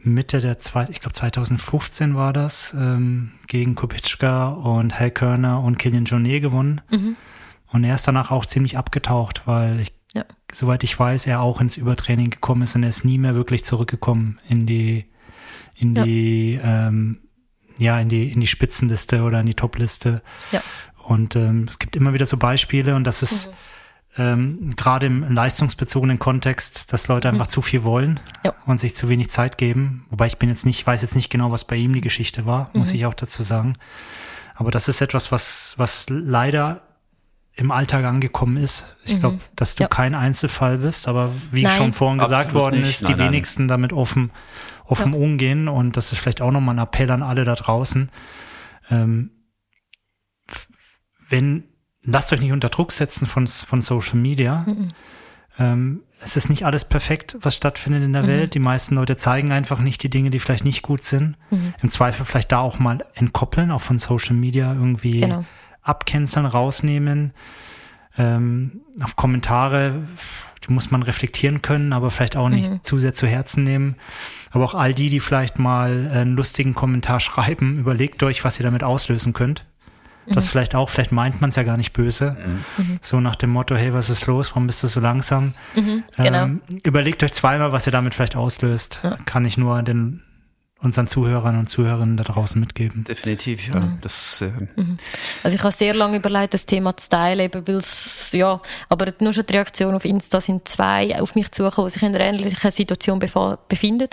Mitte 0.02 0.40
der 0.40 0.58
zwei, 0.58 0.88
ich 0.90 1.00
glaube 1.00 1.14
2015 1.14 2.14
war 2.14 2.32
das, 2.32 2.74
ähm, 2.78 3.32
gegen 3.48 3.74
Kupitschka 3.74 4.48
und 4.48 4.98
Hal 4.98 5.10
Körner 5.10 5.60
und 5.60 5.78
Killian 5.78 6.06
Jornet 6.06 6.40
gewonnen. 6.40 6.80
Mhm. 7.70 7.76
Und 7.76 7.84
er 7.84 7.94
ist 7.94 8.06
danach 8.06 8.30
auch 8.30 8.46
ziemlich 8.46 8.76
abgetaucht, 8.76 9.42
weil 9.46 9.80
ich, 9.80 9.94
ja. 10.14 10.24
soweit 10.52 10.84
ich 10.84 10.98
weiß, 10.98 11.26
er 11.26 11.40
auch 11.40 11.60
ins 11.60 11.76
Übertraining 11.76 12.30
gekommen 12.30 12.62
ist 12.62 12.76
und 12.76 12.82
er 12.82 12.88
ist 12.88 13.04
nie 13.04 13.18
mehr 13.18 13.34
wirklich 13.34 13.64
zurückgekommen 13.64 14.38
in 14.48 14.66
die, 14.66 15.06
in 15.74 15.94
ja. 15.94 16.04
die, 16.04 16.60
ähm, 16.62 17.20
ja, 17.78 17.98
in 17.98 18.08
die, 18.08 18.30
in 18.30 18.40
die 18.40 18.46
Spitzenliste 18.46 19.22
oder 19.22 19.40
in 19.40 19.46
die 19.46 19.54
Topliste. 19.54 20.22
Ja. 20.52 20.62
Und 21.02 21.36
ähm, 21.36 21.66
es 21.68 21.78
gibt 21.78 21.96
immer 21.96 22.12
wieder 22.12 22.26
so 22.26 22.36
Beispiele 22.36 22.94
und 22.94 23.04
das 23.04 23.22
ist, 23.22 23.48
mhm 23.48 23.54
ähm, 24.16 24.74
gerade 24.76 25.06
im 25.06 25.32
leistungsbezogenen 25.32 26.18
Kontext, 26.18 26.92
dass 26.92 27.08
Leute 27.08 27.28
einfach 27.28 27.46
mhm. 27.46 27.50
zu 27.50 27.62
viel 27.62 27.84
wollen 27.84 28.20
ja. 28.44 28.54
und 28.66 28.78
sich 28.78 28.94
zu 28.94 29.08
wenig 29.08 29.30
Zeit 29.30 29.56
geben. 29.56 30.04
Wobei 30.10 30.26
ich 30.26 30.38
bin 30.38 30.48
jetzt 30.48 30.66
nicht, 30.66 30.86
weiß 30.86 31.02
jetzt 31.02 31.14
nicht 31.14 31.30
genau, 31.30 31.52
was 31.52 31.64
bei 31.64 31.76
ihm 31.76 31.94
die 31.94 32.00
Geschichte 32.00 32.44
war, 32.44 32.70
muss 32.72 32.90
mhm. 32.90 32.96
ich 32.96 33.06
auch 33.06 33.14
dazu 33.14 33.42
sagen. 33.42 33.74
Aber 34.54 34.70
das 34.70 34.88
ist 34.88 35.00
etwas, 35.00 35.30
was, 35.30 35.74
was 35.76 36.06
leider 36.08 36.82
im 37.54 37.70
Alltag 37.70 38.04
angekommen 38.04 38.56
ist. 38.56 38.96
Ich 39.04 39.14
mhm. 39.14 39.20
glaube, 39.20 39.40
dass 39.56 39.74
du 39.74 39.82
ja. 39.82 39.88
kein 39.88 40.14
Einzelfall 40.14 40.78
bist, 40.78 41.08
aber 41.08 41.30
wie 41.50 41.62
nein. 41.62 41.76
schon 41.76 41.92
vorhin 41.92 42.18
gesagt 42.18 42.46
Absolut 42.46 42.62
worden 42.62 42.80
nicht. 42.80 42.90
ist, 42.90 43.02
nein, 43.02 43.12
die 43.12 43.18
nein. 43.18 43.32
wenigsten 43.32 43.68
damit 43.68 43.92
offen, 43.92 44.30
offen 44.86 45.12
ja. 45.12 45.18
umgehen. 45.18 45.68
Und 45.68 45.96
das 45.96 46.12
ist 46.12 46.18
vielleicht 46.18 46.40
auch 46.40 46.52
nochmal 46.52 46.76
ein 46.76 46.82
Appell 46.82 47.10
an 47.10 47.22
alle 47.22 47.44
da 47.44 47.54
draußen. 47.54 48.10
Ähm, 48.90 49.30
wenn 51.28 51.64
lasst 52.02 52.32
euch 52.32 52.40
nicht 52.40 52.52
unter 52.52 52.68
Druck 52.68 52.92
setzen 52.92 53.26
von, 53.26 53.46
von 53.46 53.82
Social 53.82 54.18
Media. 54.18 54.64
Mhm. 54.66 54.88
Ähm, 55.58 56.02
es 56.22 56.36
ist 56.36 56.50
nicht 56.50 56.66
alles 56.66 56.84
perfekt, 56.84 57.36
was 57.40 57.54
stattfindet 57.54 58.02
in 58.02 58.12
der 58.12 58.22
mhm. 58.22 58.28
Welt. 58.28 58.54
Die 58.54 58.58
meisten 58.58 58.94
Leute 58.94 59.16
zeigen 59.16 59.52
einfach 59.52 59.80
nicht 59.80 60.02
die 60.02 60.10
Dinge, 60.10 60.30
die 60.30 60.38
vielleicht 60.38 60.64
nicht 60.64 60.82
gut 60.82 61.04
sind. 61.04 61.36
Mhm. 61.50 61.74
Im 61.82 61.90
Zweifel 61.90 62.26
vielleicht 62.26 62.52
da 62.52 62.60
auch 62.60 62.78
mal 62.78 63.04
entkoppeln, 63.14 63.70
auch 63.70 63.80
von 63.80 63.98
Social 63.98 64.36
Media 64.36 64.72
irgendwie 64.72 65.20
genau. 65.20 65.44
Abcanceln, 65.82 66.46
rausnehmen. 66.46 67.32
Ähm, 68.18 68.80
auf 69.02 69.16
Kommentare, 69.16 70.02
die 70.66 70.72
muss 70.72 70.90
man 70.90 71.02
reflektieren 71.02 71.62
können, 71.62 71.92
aber 71.92 72.10
vielleicht 72.10 72.36
auch 72.36 72.48
nicht 72.48 72.70
mhm. 72.70 72.82
zu 72.82 72.98
sehr 72.98 73.14
zu 73.14 73.26
Herzen 73.26 73.64
nehmen. 73.64 73.96
Aber 74.50 74.64
auch 74.64 74.74
all 74.74 74.94
die, 74.94 75.08
die 75.08 75.20
vielleicht 75.20 75.58
mal 75.58 76.08
einen 76.12 76.36
lustigen 76.36 76.74
Kommentar 76.74 77.20
schreiben, 77.20 77.78
überlegt 77.78 78.22
euch, 78.22 78.44
was 78.44 78.58
ihr 78.58 78.64
damit 78.64 78.82
auslösen 78.82 79.32
könnt. 79.32 79.64
Das 80.26 80.44
mhm. 80.44 80.50
vielleicht 80.50 80.74
auch, 80.74 80.88
vielleicht 80.88 81.12
meint 81.12 81.40
man 81.40 81.50
es 81.50 81.56
ja 81.56 81.62
gar 81.62 81.76
nicht 81.76 81.92
böse. 81.92 82.36
Mhm. 82.76 82.98
So 83.00 83.20
nach 83.20 83.36
dem 83.36 83.50
Motto, 83.50 83.74
hey, 83.74 83.92
was 83.94 84.10
ist 84.10 84.26
los? 84.26 84.50
Warum 84.50 84.66
bist 84.66 84.82
du 84.82 84.86
so 84.86 85.00
langsam? 85.00 85.54
Mhm, 85.74 86.04
genau. 86.16 86.44
Ähm, 86.44 86.60
überlegt 86.82 87.22
euch 87.22 87.32
zweimal, 87.32 87.72
was 87.72 87.86
ihr 87.86 87.92
damit 87.92 88.14
vielleicht 88.14 88.36
auslöst. 88.36 89.00
Ja. 89.02 89.18
Kann 89.24 89.44
ich 89.44 89.56
nur 89.56 89.82
den 89.82 90.22
unseren 90.82 91.06
Zuhörern 91.06 91.58
und 91.58 91.68
Zuhörerinnen 91.68 92.16
da 92.16 92.24
draußen 92.24 92.58
mitgeben. 92.58 93.04
Definitiv, 93.04 93.68
ja. 93.68 93.80
Mhm. 93.80 93.98
Das, 94.00 94.40
äh 94.40 94.50
mhm. 94.76 94.98
Also 95.42 95.56
ich 95.56 95.62
habe 95.62 95.72
sehr 95.72 95.94
lange 95.94 96.16
überlegt, 96.16 96.54
das 96.54 96.64
Thema 96.64 96.96
zu 96.96 97.10
teilen, 97.10 97.40
eben 97.40 97.66
weil 97.68 97.76
es, 97.76 98.32
ja, 98.32 98.60
aber 98.88 99.12
nur 99.20 99.32
schon 99.32 99.44
die 99.46 99.52
Reaktion 99.52 99.94
auf 99.94 100.04
Insta 100.04 100.40
sind 100.40 100.66
zwei 100.68 101.20
auf 101.20 101.34
mich 101.34 101.50
zugekommen, 101.52 101.88
die 101.88 101.92
sich 101.92 102.02
in 102.02 102.14
einer 102.14 102.24
ähnlichen 102.24 102.70
Situation 102.70 103.18
befinden. 103.68 104.08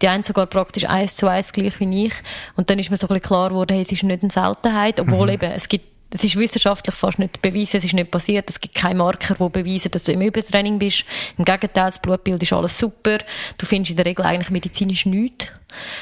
Die 0.00 0.08
eine 0.08 0.22
sogar 0.22 0.46
praktisch 0.46 0.86
eins 0.86 1.16
zu 1.16 1.28
eins 1.28 1.52
gleich 1.52 1.78
wie 1.80 2.06
ich. 2.06 2.14
Und 2.56 2.70
dann 2.70 2.78
ist 2.78 2.90
mir 2.90 2.96
so 2.96 3.06
ein 3.06 3.08
bisschen 3.08 3.22
klar 3.22 3.50
geworden, 3.50 3.72
hey, 3.74 3.82
es 3.82 3.92
ist 3.92 4.02
nicht 4.02 4.22
eine 4.22 4.30
Seltenheit, 4.30 5.00
obwohl 5.00 5.26
mhm. 5.26 5.34
eben, 5.34 5.52
es 5.52 5.68
gibt 5.68 5.99
es 6.10 6.24
ist 6.24 6.36
wissenschaftlich 6.36 6.94
fast 6.96 7.18
nicht 7.18 7.40
bewiesen, 7.40 7.76
es 7.76 7.84
ist 7.84 7.94
nicht 7.94 8.10
passiert. 8.10 8.50
Es 8.50 8.60
gibt 8.60 8.74
keine 8.74 8.96
Marker, 8.96 9.34
die 9.34 9.48
beweisen, 9.48 9.90
dass 9.92 10.04
du 10.04 10.12
im 10.12 10.20
Übertraining 10.22 10.78
bist. 10.78 11.04
Im 11.38 11.44
Gegenteil, 11.44 11.86
das 11.86 12.00
Blutbild 12.00 12.42
ist 12.42 12.52
alles 12.52 12.76
super. 12.76 13.18
Du 13.56 13.66
findest 13.66 13.92
in 13.92 13.96
der 13.96 14.06
Regel 14.06 14.24
eigentlich 14.24 14.50
medizinisch 14.50 15.06
nichts. 15.06 15.52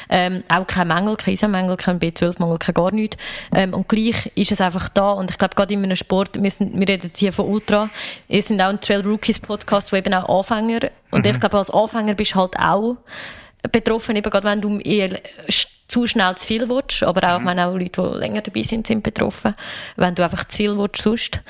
Ähm, 0.09 0.43
auch 0.49 0.67
kein 0.67 0.89
Mängel, 0.89 1.17
kein 1.17 1.35
Eisenmängel, 1.35 1.77
kein 1.77 2.01
B12-Mangel, 2.01 2.59
kein 2.59 2.75
gar 2.75 2.91
nichts. 2.91 3.19
Ähm, 3.53 3.75
und 3.75 3.87
gleich 3.87 4.33
ist 4.35 4.51
es 4.51 4.63
einfach 4.63 4.89
da. 4.89 5.13
Und 5.13 5.31
ich 5.31 5.37
glaube, 5.37 5.55
gerade 5.55 5.75
in 5.75 5.85
einem 5.85 5.97
Sport, 5.97 6.43
wir, 6.43 6.51
sind, 6.51 6.73
wir 6.73 6.89
reden 6.89 7.03
jetzt 7.03 7.19
hier 7.19 7.33
von 7.33 7.47
Ultra, 7.47 7.91
wir 8.29 8.43
sind 8.43 8.61
auch 8.63 8.69
ein 8.69 8.81
Trail 8.81 9.03
Rookies 9.03 9.39
Podcast, 9.39 9.93
wo 9.93 9.97
eben 9.97 10.15
auch 10.15 10.39
Anfänger, 10.39 10.91
und 11.11 11.25
mhm. 11.25 11.33
ich 11.33 11.41
glaube, 11.41 11.59
als 11.59 11.71
Anfänger 11.71 12.15
bist 12.15 12.35
du 12.35 12.37
halt 12.37 12.59
auch 12.59 12.97
betroffen, 13.73 14.17
eben 14.17 14.31
gerade 14.31 14.47
wenn 14.47 14.61
du 14.61 14.79
eher 14.79 15.21
zu 15.89 16.07
schnell 16.07 16.37
zu 16.37 16.47
viel 16.47 16.69
willst, 16.69 17.03
aber 17.03 17.35
auch, 17.35 17.41
mhm. 17.41 17.47
wenn 17.47 17.61
auch 17.61 17.75
Leute, 17.75 18.03
die 18.03 18.19
länger 18.19 18.43
dabei 18.43 18.63
sind, 18.63 18.87
sind 18.87 19.03
betroffen, 19.03 19.55
wenn 19.97 20.15
du 20.15 20.23
einfach 20.23 20.45
zu 20.47 20.59
viel 20.59 20.77
willst 20.77 21.03
sonst. 21.03 21.41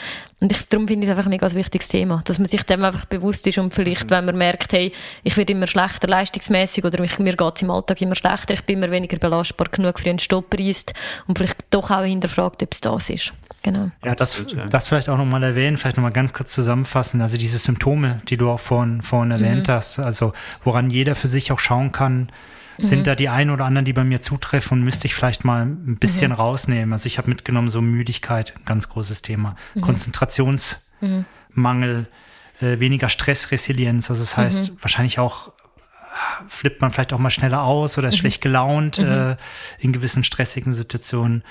Und 0.41 0.53
ich, 0.53 0.69
darum 0.69 0.87
finde 0.87 1.05
ich 1.05 1.11
es 1.11 1.17
einfach 1.17 1.27
ein 1.27 1.31
mega 1.31 1.53
wichtiges 1.53 1.89
Thema, 1.89 2.23
dass 2.25 2.39
man 2.39 2.47
sich 2.47 2.63
dem 2.63 2.85
einfach 2.85 3.07
bewusst 3.07 3.45
ist 3.49 3.59
und 3.59 3.75
vielleicht, 3.75 4.05
mhm. 4.05 4.11
wenn 4.11 4.25
man 4.27 4.39
merkt, 4.39 4.73
hey, 4.73 4.93
ich 5.25 5.37
werde 5.37 5.53
immer 5.53 5.67
schlechter 5.67 6.07
leistungsmäßig 6.07 6.85
oder 6.85 7.01
mich, 7.01 7.19
mir 7.19 7.37
geht 7.37 7.57
es 7.57 7.63
im 7.63 7.71
Alltag 7.71 8.01
immer 8.01 8.15
schlechter, 8.15 8.55
ich 8.55 8.63
bin 8.63 8.79
immer 8.79 8.93
weniger 8.93 9.19
belastbar 9.19 9.67
genug 9.69 9.99
für 9.99 10.09
einen 10.09 10.21
Stopppreis 10.21 10.87
und 11.27 11.37
vielleicht 11.37 11.57
doch 11.71 11.91
auch 11.91 12.05
hinterfragt, 12.05 12.63
ob 12.63 12.73
es 12.73 12.81
das 12.81 13.11
ist. 13.11 13.33
Genau. 13.65 13.91
Ja, 14.05 14.15
das, 14.15 14.45
das 14.71 14.87
vielleicht 14.87 15.09
auch 15.09 15.19
nochmal 15.19 15.43
erwähnen, 15.43 15.77
vielleicht 15.77 15.97
nochmal 15.97 16.13
ganz 16.13 16.33
kurz 16.33 16.55
zusammenfassen. 16.55 17.21
Also 17.21 17.37
diese 17.37 17.59
Symptome, 17.59 18.23
die 18.29 18.37
du 18.37 18.49
auch 18.49 18.61
vorhin, 18.61 19.03
vorhin 19.03 19.33
erwähnt 19.33 19.67
mhm. 19.67 19.73
hast, 19.73 19.99
also 19.99 20.33
woran 20.63 20.91
jeder 20.91 21.17
für 21.17 21.27
sich 21.27 21.51
auch 21.51 21.59
schauen 21.59 21.91
kann, 21.91 22.31
sind 22.79 23.01
mhm. 23.01 23.05
da 23.05 23.15
die 23.15 23.29
ein 23.29 23.51
oder 23.51 23.65
anderen, 23.65 23.85
die 23.85 23.93
bei 23.93 24.05
mir 24.05 24.21
zutreffen 24.21 24.79
und 24.79 24.85
müsste 24.85 25.07
ich 25.07 25.15
vielleicht 25.15 25.45
mal 25.45 25.63
ein 25.63 25.99
bisschen 25.99 26.31
mhm. 26.31 26.37
rausnehmen. 26.37 26.93
Also 26.93 27.07
ich 27.07 27.19
habe 27.19 27.29
mitgenommen, 27.29 27.69
so 27.69 27.83
Müdigkeit, 27.83 28.55
ganz 28.65 28.89
großes 28.89 29.23
Thema. 29.23 29.57
Mhm. 29.75 29.81
Konzentrationsmangel, 29.81 32.07
äh, 32.61 32.79
weniger 32.79 33.09
Stressresilienz. 33.09 34.11
Also 34.11 34.23
das 34.23 34.37
heißt, 34.37 34.73
mhm. 34.73 34.77
wahrscheinlich 34.81 35.19
auch 35.19 35.53
flippt 36.49 36.81
man 36.81 36.91
vielleicht 36.91 37.13
auch 37.13 37.19
mal 37.19 37.31
schneller 37.31 37.63
aus 37.63 37.99
oder 37.99 38.09
ist 38.09 38.17
mhm. 38.17 38.21
schlecht 38.21 38.41
gelaunt 38.41 38.99
äh, 38.99 39.37
in 39.79 39.93
gewissen 39.93 40.25
stressigen 40.25 40.73
Situationen. 40.73 41.45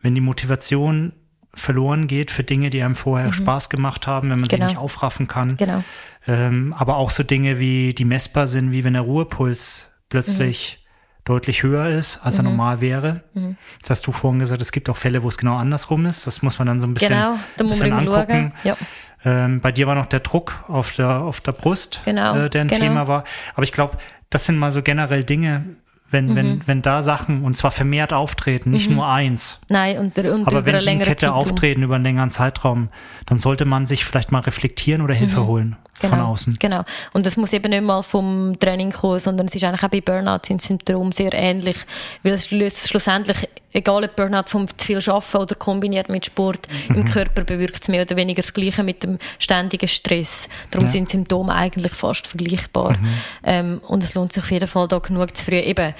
Wenn 0.00 0.14
die 0.14 0.20
Motivation 0.20 1.12
verloren 1.54 2.06
geht 2.06 2.30
für 2.30 2.42
Dinge, 2.42 2.70
die 2.70 2.82
einem 2.82 2.94
vorher 2.94 3.28
mhm. 3.28 3.32
Spaß 3.32 3.70
gemacht 3.70 4.06
haben, 4.06 4.30
wenn 4.30 4.40
man 4.40 4.48
genau. 4.48 4.66
sie 4.66 4.72
nicht 4.72 4.78
aufraffen 4.78 5.28
kann. 5.28 5.56
Genau. 5.56 5.84
Ähm, 6.26 6.74
aber 6.76 6.96
auch 6.96 7.10
so 7.10 7.22
Dinge 7.22 7.58
wie, 7.58 7.94
die 7.94 8.04
messbar 8.04 8.46
sind, 8.46 8.72
wie 8.72 8.84
wenn 8.84 8.94
der 8.94 9.02
Ruhepuls 9.02 9.90
plötzlich 10.08 10.80
mhm. 10.80 11.20
deutlich 11.24 11.62
höher 11.62 11.88
ist, 11.88 12.18
als 12.22 12.38
mhm. 12.38 12.40
er 12.40 12.50
normal 12.50 12.80
wäre. 12.80 13.24
Mhm. 13.34 13.56
Das 13.80 13.90
hast 13.90 14.06
du 14.06 14.12
vorhin 14.12 14.40
gesagt, 14.40 14.62
es 14.62 14.72
gibt 14.72 14.88
auch 14.88 14.96
Fälle, 14.96 15.22
wo 15.22 15.28
es 15.28 15.38
genau 15.38 15.56
andersrum 15.56 16.06
ist. 16.06 16.26
Das 16.26 16.42
muss 16.42 16.58
man 16.58 16.66
dann 16.66 16.80
so 16.80 16.86
ein 16.86 16.94
bisschen, 16.94 17.10
genau, 17.10 17.38
da 17.56 17.64
bisschen 17.64 17.92
angucken. 17.92 18.52
Ja. 18.64 18.76
Ähm, 19.24 19.60
bei 19.60 19.72
dir 19.72 19.86
war 19.86 19.94
noch 19.94 20.06
der 20.06 20.20
Druck 20.20 20.64
auf 20.68 20.92
der, 20.92 21.22
auf 21.22 21.40
der 21.40 21.52
Brust, 21.52 22.00
genau, 22.04 22.36
äh, 22.36 22.50
der 22.50 22.62
ein 22.62 22.68
genau. 22.68 22.80
Thema 22.80 23.08
war. 23.08 23.24
Aber 23.54 23.62
ich 23.62 23.72
glaube, 23.72 23.96
das 24.28 24.44
sind 24.44 24.58
mal 24.58 24.72
so 24.72 24.82
generell 24.82 25.24
Dinge, 25.24 25.76
wenn, 26.10 26.26
mhm. 26.26 26.36
wenn, 26.36 26.66
wenn 26.66 26.82
da 26.82 27.02
Sachen 27.02 27.44
und 27.44 27.56
zwar 27.56 27.70
vermehrt 27.70 28.12
auftreten, 28.12 28.70
nicht 28.70 28.88
mhm. 28.88 28.96
nur 28.96 29.08
eins. 29.08 29.60
Nein, 29.68 29.98
und, 29.98 30.18
und 30.18 30.46
aber 30.46 30.64
wenn 30.64 30.80
die 30.80 30.88
in 30.88 30.98
Kette 31.00 31.26
Zeitraum. 31.26 31.38
auftreten 31.38 31.82
über 31.82 31.96
einen 31.96 32.04
längeren 32.04 32.30
Zeitraum, 32.30 32.88
dann 33.26 33.38
sollte 33.38 33.64
man 33.64 33.86
sich 33.86 34.04
vielleicht 34.04 34.30
mal 34.30 34.40
reflektieren 34.40 35.02
oder 35.02 35.14
Hilfe 35.14 35.40
mhm. 35.40 35.46
holen 35.46 35.76
genau, 36.00 36.16
von 36.16 36.20
außen. 36.20 36.56
Genau. 36.58 36.84
Und 37.12 37.26
das 37.26 37.36
muss 37.36 37.52
eben 37.52 37.70
nicht 37.70 37.82
mal 37.82 38.02
vom 38.02 38.58
Training 38.58 38.92
kommen, 38.92 39.18
sondern 39.18 39.46
es 39.46 39.54
ist 39.54 39.64
eigentlich 39.64 39.82
auch 39.82 39.88
bei 39.88 40.00
Burnout 40.00 40.40
sind 40.46 40.62
Symptome 40.62 41.12
sehr 41.12 41.32
ähnlich, 41.32 41.76
weil 42.22 42.34
es 42.34 42.88
schlussendlich, 42.88 43.48
egal 43.72 44.04
ob 44.04 44.16
Burnout 44.16 44.48
vom 44.48 44.66
zu 44.68 44.86
viel 44.86 45.10
Arbeiten 45.10 45.36
oder 45.36 45.54
kombiniert 45.54 46.08
mit 46.08 46.26
Sport, 46.26 46.68
mhm. 46.88 46.96
im 46.96 47.04
Körper 47.04 47.44
bewirkt 47.44 47.82
es 47.82 47.88
mehr 47.88 48.02
oder 48.02 48.16
weniger 48.16 48.42
das 48.42 48.52
Gleiche 48.52 48.82
mit 48.82 49.02
dem 49.02 49.18
ständigen 49.38 49.88
Stress. 49.88 50.48
Darum 50.70 50.86
ja. 50.86 50.92
sind 50.92 51.08
Symptome 51.08 51.54
eigentlich 51.54 51.92
fast 51.92 52.26
vergleichbar. 52.26 52.96
Mhm. 52.98 53.08
Ähm, 53.42 53.80
und 53.86 54.04
es 54.04 54.14
lohnt 54.14 54.32
sich 54.32 54.42
auf 54.42 54.50
jeden 54.50 54.68
Fall 54.68 54.88
da 54.88 54.98
genug 54.98 55.36
zu 55.36 55.44
früh 55.44 55.56
eben 55.56 55.93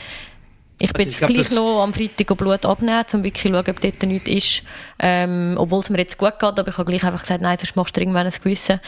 ich 0.78 0.92
bin 0.92 1.08
jetzt 1.08 1.18
gleich 1.18 1.50
noch 1.52 1.82
am 1.82 1.94
Freitag 1.94 2.36
Blut 2.36 2.66
abnehmen, 2.66 3.04
um 3.12 3.22
wirklich 3.24 3.42
zu 3.42 3.48
schauen, 3.48 3.68
ob 3.68 3.80
dort 3.80 4.02
nichts 4.02 4.28
ist. 4.28 4.62
Ähm, 4.98 5.54
obwohl 5.56 5.80
es 5.80 5.90
mir 5.90 5.98
jetzt 5.98 6.18
gut 6.18 6.38
geht, 6.38 6.58
aber 6.58 6.68
ich 6.68 6.78
habe 6.78 6.90
gleich 6.90 7.04
einfach 7.04 7.22
gesagt, 7.22 7.42
nein, 7.42 7.56
sonst 7.56 7.76
machst 7.76 7.96
du 7.96 8.00
irgendwann 8.00 8.26
ein 8.26 8.32
Gewissen 8.32 8.80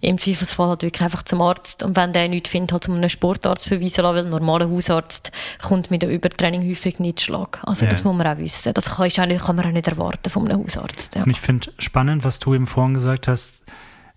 im 0.00 0.18
Zweifelsfall 0.18 0.68
halt 0.68 0.82
wirklich 0.82 1.02
einfach 1.02 1.22
zum 1.22 1.40
Arzt 1.40 1.82
und 1.82 1.96
wenn 1.96 2.12
der 2.12 2.28
nichts 2.28 2.50
findet, 2.50 2.72
halt 2.72 2.84
zu 2.84 2.92
einem 2.92 3.08
Sportarzt 3.08 3.66
verweisen 3.66 4.02
lassen, 4.02 4.16
weil 4.16 4.24
ein 4.24 4.30
normaler 4.30 4.70
Hausarzt 4.70 5.32
kommt 5.62 5.90
mit 5.90 6.02
dem 6.02 6.10
Übertraining 6.10 6.68
häufig 6.68 6.98
nicht 6.98 7.22
Schlag. 7.22 7.60
Also 7.64 7.86
ja. 7.86 7.90
das 7.90 8.04
muss 8.04 8.14
man 8.14 8.26
auch 8.26 8.38
wissen. 8.38 8.74
Das 8.74 8.96
kann, 8.96 9.10
auch 9.10 9.46
kann 9.46 9.56
man 9.56 9.66
auch 9.66 9.72
nicht 9.72 9.88
erwarten 9.88 10.28
von 10.28 10.48
einem 10.48 10.62
Hausarzt. 10.62 11.16
Ja. 11.16 11.22
Und 11.22 11.30
ich 11.30 11.40
finde 11.40 11.72
spannend, 11.78 12.24
was 12.24 12.38
du 12.38 12.54
eben 12.54 12.66
vorhin 12.66 12.94
gesagt 12.94 13.26
hast, 13.26 13.64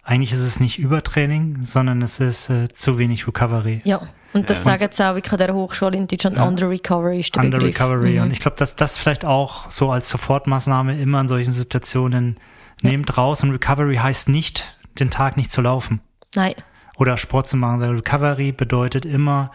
eigentlich 0.03 0.33
ist 0.33 0.41
es 0.41 0.59
nicht 0.59 0.79
Übertraining, 0.79 1.63
sondern 1.63 2.01
es 2.01 2.19
ist 2.19 2.49
äh, 2.49 2.67
zu 2.69 2.97
wenig 2.97 3.25
Recovery. 3.27 3.81
Ja. 3.85 4.01
Und 4.33 4.49
das 4.49 4.59
ja. 4.59 4.71
sagen 4.71 4.81
jetzt 4.81 5.01
auch 5.01 5.15
wirklich 5.15 5.31
an 5.31 5.39
der 5.39 5.53
Hochschule 5.53 5.97
in 5.97 6.07
Deutschland, 6.07 6.37
ja. 6.37 6.45
Under 6.45 6.69
Recovery 6.69 7.19
ist 7.19 7.35
der 7.35 7.43
Under 7.43 7.57
Begriff. 7.57 7.79
Recovery. 7.79 8.17
Mhm. 8.17 8.21
Und 8.23 8.31
ich 8.31 8.39
glaube, 8.39 8.57
dass 8.57 8.75
das 8.75 8.97
vielleicht 8.97 9.25
auch 9.25 9.69
so 9.71 9.89
als 9.91 10.09
Sofortmaßnahme 10.09 10.99
immer 10.99 11.19
in 11.21 11.27
solchen 11.27 11.51
Situationen 11.51 12.39
ja. 12.81 12.91
nehmt 12.91 13.17
raus. 13.17 13.43
Und 13.43 13.51
Recovery 13.51 13.95
heißt 13.95 14.29
nicht, 14.29 14.77
den 14.99 15.09
Tag 15.09 15.37
nicht 15.37 15.51
zu 15.51 15.61
laufen. 15.61 16.01
Nein. 16.35 16.53
oder 16.99 17.17
Sport 17.17 17.49
zu 17.49 17.57
machen. 17.57 17.81
Recovery 17.81 18.51
bedeutet 18.51 19.05
immer 19.05 19.51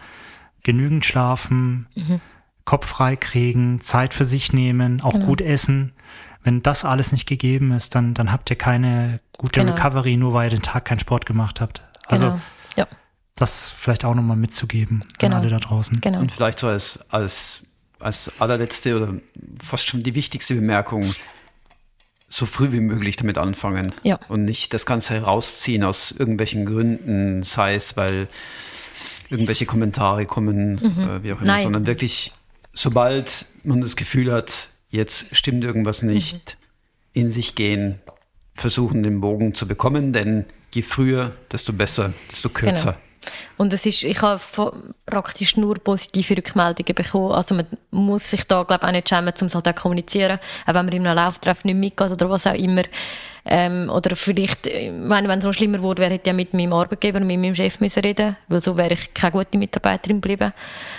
genügend 0.63 1.05
schlafen, 1.05 1.87
mhm. 1.95 2.19
Kopf 2.65 2.87
frei 2.87 3.15
kriegen, 3.15 3.81
Zeit 3.81 4.13
für 4.13 4.25
sich 4.25 4.51
nehmen, 4.51 5.01
auch 5.01 5.13
genau. 5.13 5.27
gut 5.27 5.41
essen. 5.41 5.93
Wenn 6.43 6.63
das 6.63 6.83
alles 6.83 7.11
nicht 7.11 7.27
gegeben 7.27 7.71
ist, 7.71 7.95
dann, 7.95 8.13
dann 8.13 8.31
habt 8.31 8.49
ihr 8.49 8.55
keine 8.55 9.19
gute 9.37 9.61
genau. 9.61 9.73
Recovery, 9.73 10.17
nur 10.17 10.33
weil 10.33 10.47
ihr 10.47 10.57
den 10.57 10.63
Tag 10.63 10.85
keinen 10.85 10.99
Sport 10.99 11.25
gemacht 11.25 11.61
habt. 11.61 11.83
Also 12.07 12.27
genau. 12.31 12.39
ja. 12.75 12.87
Das 13.35 13.69
vielleicht 13.69 14.05
auch 14.05 14.15
nochmal 14.15 14.37
mitzugeben 14.37 15.03
genau. 15.17 15.35
an 15.35 15.41
alle 15.41 15.51
da 15.51 15.57
draußen. 15.57 15.99
Genau. 16.01 16.19
Und 16.19 16.31
vielleicht 16.31 16.59
so 16.59 16.67
als, 16.67 17.05
als, 17.09 17.67
als 17.99 18.31
allerletzte 18.39 18.95
oder 18.95 19.13
fast 19.61 19.85
schon 19.85 20.03
die 20.03 20.15
wichtigste 20.15 20.55
Bemerkung, 20.55 21.13
so 22.27 22.45
früh 22.45 22.71
wie 22.71 22.79
möglich 22.79 23.17
damit 23.17 23.37
anfangen 23.37 23.93
ja. 24.03 24.19
und 24.29 24.45
nicht 24.45 24.73
das 24.73 24.85
Ganze 24.85 25.13
herausziehen 25.13 25.83
aus 25.83 26.11
irgendwelchen 26.11 26.65
Gründen, 26.65 27.43
sei 27.43 27.75
es, 27.75 27.97
weil 27.97 28.27
irgendwelche 29.29 29.65
Kommentare 29.65 30.25
kommen, 30.25 30.73
mhm. 30.73 31.09
äh, 31.09 31.23
wie 31.23 31.33
auch 31.33 31.37
immer, 31.37 31.45
Nein. 31.53 31.63
sondern 31.63 31.85
wirklich, 31.85 32.33
sobald 32.73 33.45
man 33.63 33.81
das 33.81 33.95
Gefühl 33.95 34.31
hat, 34.31 34.69
jetzt 34.89 35.35
stimmt 35.35 35.63
irgendwas 35.63 36.01
nicht, 36.01 36.57
mhm. 37.13 37.21
in 37.21 37.31
sich 37.31 37.55
gehen, 37.55 37.99
versuchen, 38.55 39.03
den 39.03 39.21
Bogen 39.21 39.53
zu 39.53 39.67
bekommen, 39.67 40.13
denn 40.13 40.45
je 40.73 40.81
früher, 40.81 41.33
desto 41.51 41.73
besser, 41.73 42.13
desto 42.31 42.49
kürzer. 42.49 42.93
Genau. 42.93 43.04
Und 43.57 43.73
es 43.73 43.85
ist, 43.85 44.03
ich 44.03 44.21
habe 44.21 44.41
praktisch 45.05 45.57
nur 45.57 45.75
positive 45.75 46.37
Rückmeldungen 46.37 46.95
bekommen. 46.95 47.31
Also 47.31 47.55
man 47.55 47.65
muss 47.91 48.29
sich 48.29 48.45
da, 48.45 48.63
glaube 48.63 48.83
ich, 48.83 48.87
auch 48.87 48.91
nicht 48.91 49.09
schämen, 49.09 49.33
um 49.39 49.47
es 49.47 49.55
halt 49.55 49.67
auch 49.67 49.75
kommunizieren. 49.75 50.39
Auch 50.65 50.73
wenn 50.73 50.85
man 50.85 50.89
in 50.89 51.07
einem 51.07 51.15
Lauftreff 51.15 51.63
nicht 51.63 51.75
mitgeht 51.75 52.11
oder 52.11 52.29
was 52.29 52.47
auch 52.47 52.53
immer. 52.53 52.83
Ähm, 53.47 53.89
oder 53.89 54.15
vielleicht, 54.15 54.65
ich 54.67 54.91
meine, 54.91 55.27
wenn 55.27 55.39
es 55.39 55.45
noch 55.45 55.53
schlimmer 55.53 55.81
wurde, 55.81 56.01
wäre 56.01 56.15
ich 56.15 56.25
ja 56.25 56.33
mit 56.33 56.53
meinem 56.53 56.73
Arbeitgeber 56.73 57.19
mit 57.19 57.39
meinem 57.39 57.53
Chef 57.53 57.79
müssen 57.79 58.01
reden 58.01 58.35
weil 58.47 58.59
so 58.59 58.75
wäre 58.75 58.93
ich 58.93 59.13
keine 59.13 59.33
gute 59.33 59.57
Mitarbeiterin 59.57 60.19
geblieben. 60.19 60.51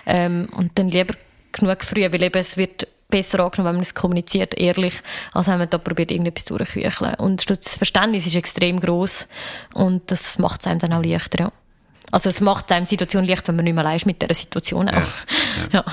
Ähm, 0.06 0.48
und 0.56 0.78
dann 0.78 0.88
lieber 0.88 1.14
genug 1.50 1.82
früh, 1.82 2.02
weil 2.02 2.22
eben 2.22 2.38
es 2.38 2.56
wird 2.56 2.86
besser 3.08 3.40
angenommen, 3.40 3.68
wenn 3.68 3.76
man 3.76 3.82
es 3.82 3.94
kommuniziert, 3.94 4.54
ehrlich, 4.58 4.94
als 5.32 5.48
wenn 5.48 5.58
man 5.58 5.70
da 5.70 5.78
probiert, 5.78 6.10
irgendetwas 6.10 6.46
durchzukücheln. 6.46 7.14
Und 7.14 7.48
das 7.48 7.76
Verständnis 7.76 8.26
ist 8.26 8.36
extrem 8.36 8.80
groß 8.80 9.28
und 9.74 10.10
das 10.10 10.38
macht 10.38 10.60
es 10.60 10.66
einem 10.66 10.80
dann 10.80 10.92
auch 10.92 11.02
leichter, 11.02 11.44
ja. 11.44 11.52
Also 12.10 12.30
es 12.30 12.40
macht 12.40 12.70
einem 12.72 12.86
die 12.86 12.90
Situation 12.90 13.24
leicht, 13.24 13.46
wenn 13.48 13.56
man 13.56 13.64
nicht 13.64 13.74
mehr 13.74 13.84
allein 13.84 13.96
ist 13.96 14.06
mit 14.06 14.22
der 14.22 14.34
Situation 14.34 14.88
auch. 14.88 14.94
Ja, 14.94 15.02
ja. 15.02 15.68
ja. 15.72 15.84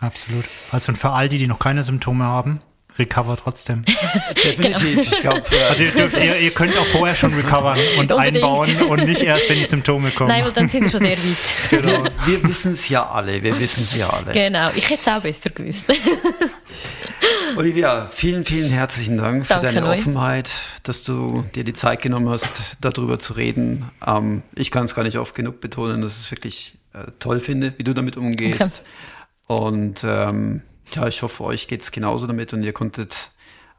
Absolut. 0.00 0.44
Also 0.70 0.92
und 0.92 0.96
für 0.96 1.10
all 1.10 1.28
die, 1.28 1.38
die 1.38 1.46
noch 1.46 1.58
keine 1.58 1.82
Symptome 1.82 2.24
haben, 2.24 2.60
recover 2.98 3.36
trotzdem. 3.36 3.84
Definitiv. 4.44 4.94
Genau. 4.94 5.00
Ich 5.02 5.20
glaube. 5.20 5.42
Also 5.68 5.84
ihr, 5.84 5.92
dürft, 5.92 6.16
ihr, 6.16 6.38
ihr, 6.38 6.50
könnt 6.50 6.76
auch 6.76 6.86
vorher 6.86 7.16
schon 7.16 7.32
recovern 7.34 7.78
und 7.98 8.10
Unbedingt. 8.10 8.36
einbauen 8.36 8.82
und 8.82 9.06
nicht 9.06 9.22
erst, 9.22 9.48
wenn 9.48 9.58
die 9.58 9.64
Symptome 9.64 10.10
kommen. 10.10 10.30
Nein, 10.30 10.44
weil 10.44 10.52
dann 10.52 10.68
sind 10.68 10.84
wir 10.84 10.90
schon 10.90 11.00
sehr 11.00 11.16
weit. 11.16 11.70
Genau. 11.70 12.04
Wir, 12.26 12.42
wir 12.42 12.48
wissen 12.48 12.72
es 12.74 12.88
ja 12.88 13.08
alle. 13.08 13.42
Wir 13.42 13.58
wissen 13.58 13.82
es 13.82 13.96
ja 13.96 14.10
alle. 14.10 14.32
Genau. 14.32 14.70
Ich 14.74 14.88
hätte 14.90 15.00
es 15.00 15.08
auch 15.08 15.22
besser 15.22 15.50
gewusst. 15.50 15.92
Olivia, 17.56 18.08
vielen, 18.10 18.44
vielen 18.44 18.70
herzlichen 18.70 19.16
Dank 19.16 19.46
für 19.46 19.54
Danke 19.54 19.74
deine 19.74 19.88
euch. 19.88 20.00
Offenheit, 20.00 20.50
dass 20.82 21.02
du 21.02 21.44
dir 21.54 21.64
die 21.64 21.72
Zeit 21.72 22.02
genommen 22.02 22.28
hast, 22.28 22.50
darüber 22.80 23.18
zu 23.18 23.34
reden. 23.34 23.90
Ähm, 24.06 24.42
ich 24.54 24.70
kann 24.70 24.84
es 24.84 24.94
gar 24.94 25.02
nicht 25.02 25.18
oft 25.18 25.34
genug 25.34 25.60
betonen, 25.60 26.02
dass 26.02 26.12
ich 26.12 26.26
es 26.26 26.30
wirklich 26.30 26.74
äh, 26.94 27.10
toll 27.18 27.40
finde, 27.40 27.74
wie 27.76 27.84
du 27.84 27.94
damit 27.94 28.16
umgehst. 28.16 28.60
Okay. 28.60 29.62
Und 29.64 30.04
ähm, 30.04 30.62
ja, 30.94 31.06
ich 31.06 31.22
hoffe, 31.22 31.44
euch 31.44 31.68
geht 31.68 31.82
es 31.82 31.92
genauso 31.92 32.26
damit 32.26 32.52
und 32.52 32.62
ihr 32.62 32.72
konntet 32.72 33.30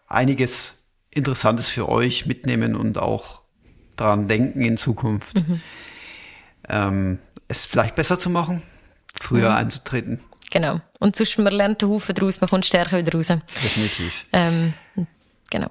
einiges 0.08 0.76
Interessantes 1.12 1.70
für 1.70 1.90
euch 1.90 2.26
mitnehmen 2.26 2.76
und 2.76 2.98
auch 2.98 3.42
daran 3.96 4.28
denken 4.28 4.62
in 4.62 4.78
Zukunft, 4.78 5.36
mhm. 5.36 5.62
ähm, 6.68 7.20
es 7.48 7.66
vielleicht 7.66 7.96
besser 7.96 8.20
zu 8.20 8.30
machen, 8.30 8.62
früher 9.20 9.50
mhm. 9.50 9.58
einzutreten. 9.58 10.20
Genau. 10.52 10.82
Und 11.00 11.16
sonst, 11.16 11.38
man 11.38 11.54
lernt 11.54 11.82
den 11.82 11.90
Haufen 11.90 12.16
daraus, 12.16 12.42
man 12.42 12.50
kommt 12.50 12.66
stärker 12.66 12.98
wieder 12.98 13.14
raus. 13.14 13.28
Definitiv. 13.64 14.26
Ähm, 14.34 14.74
genau. 15.50 15.70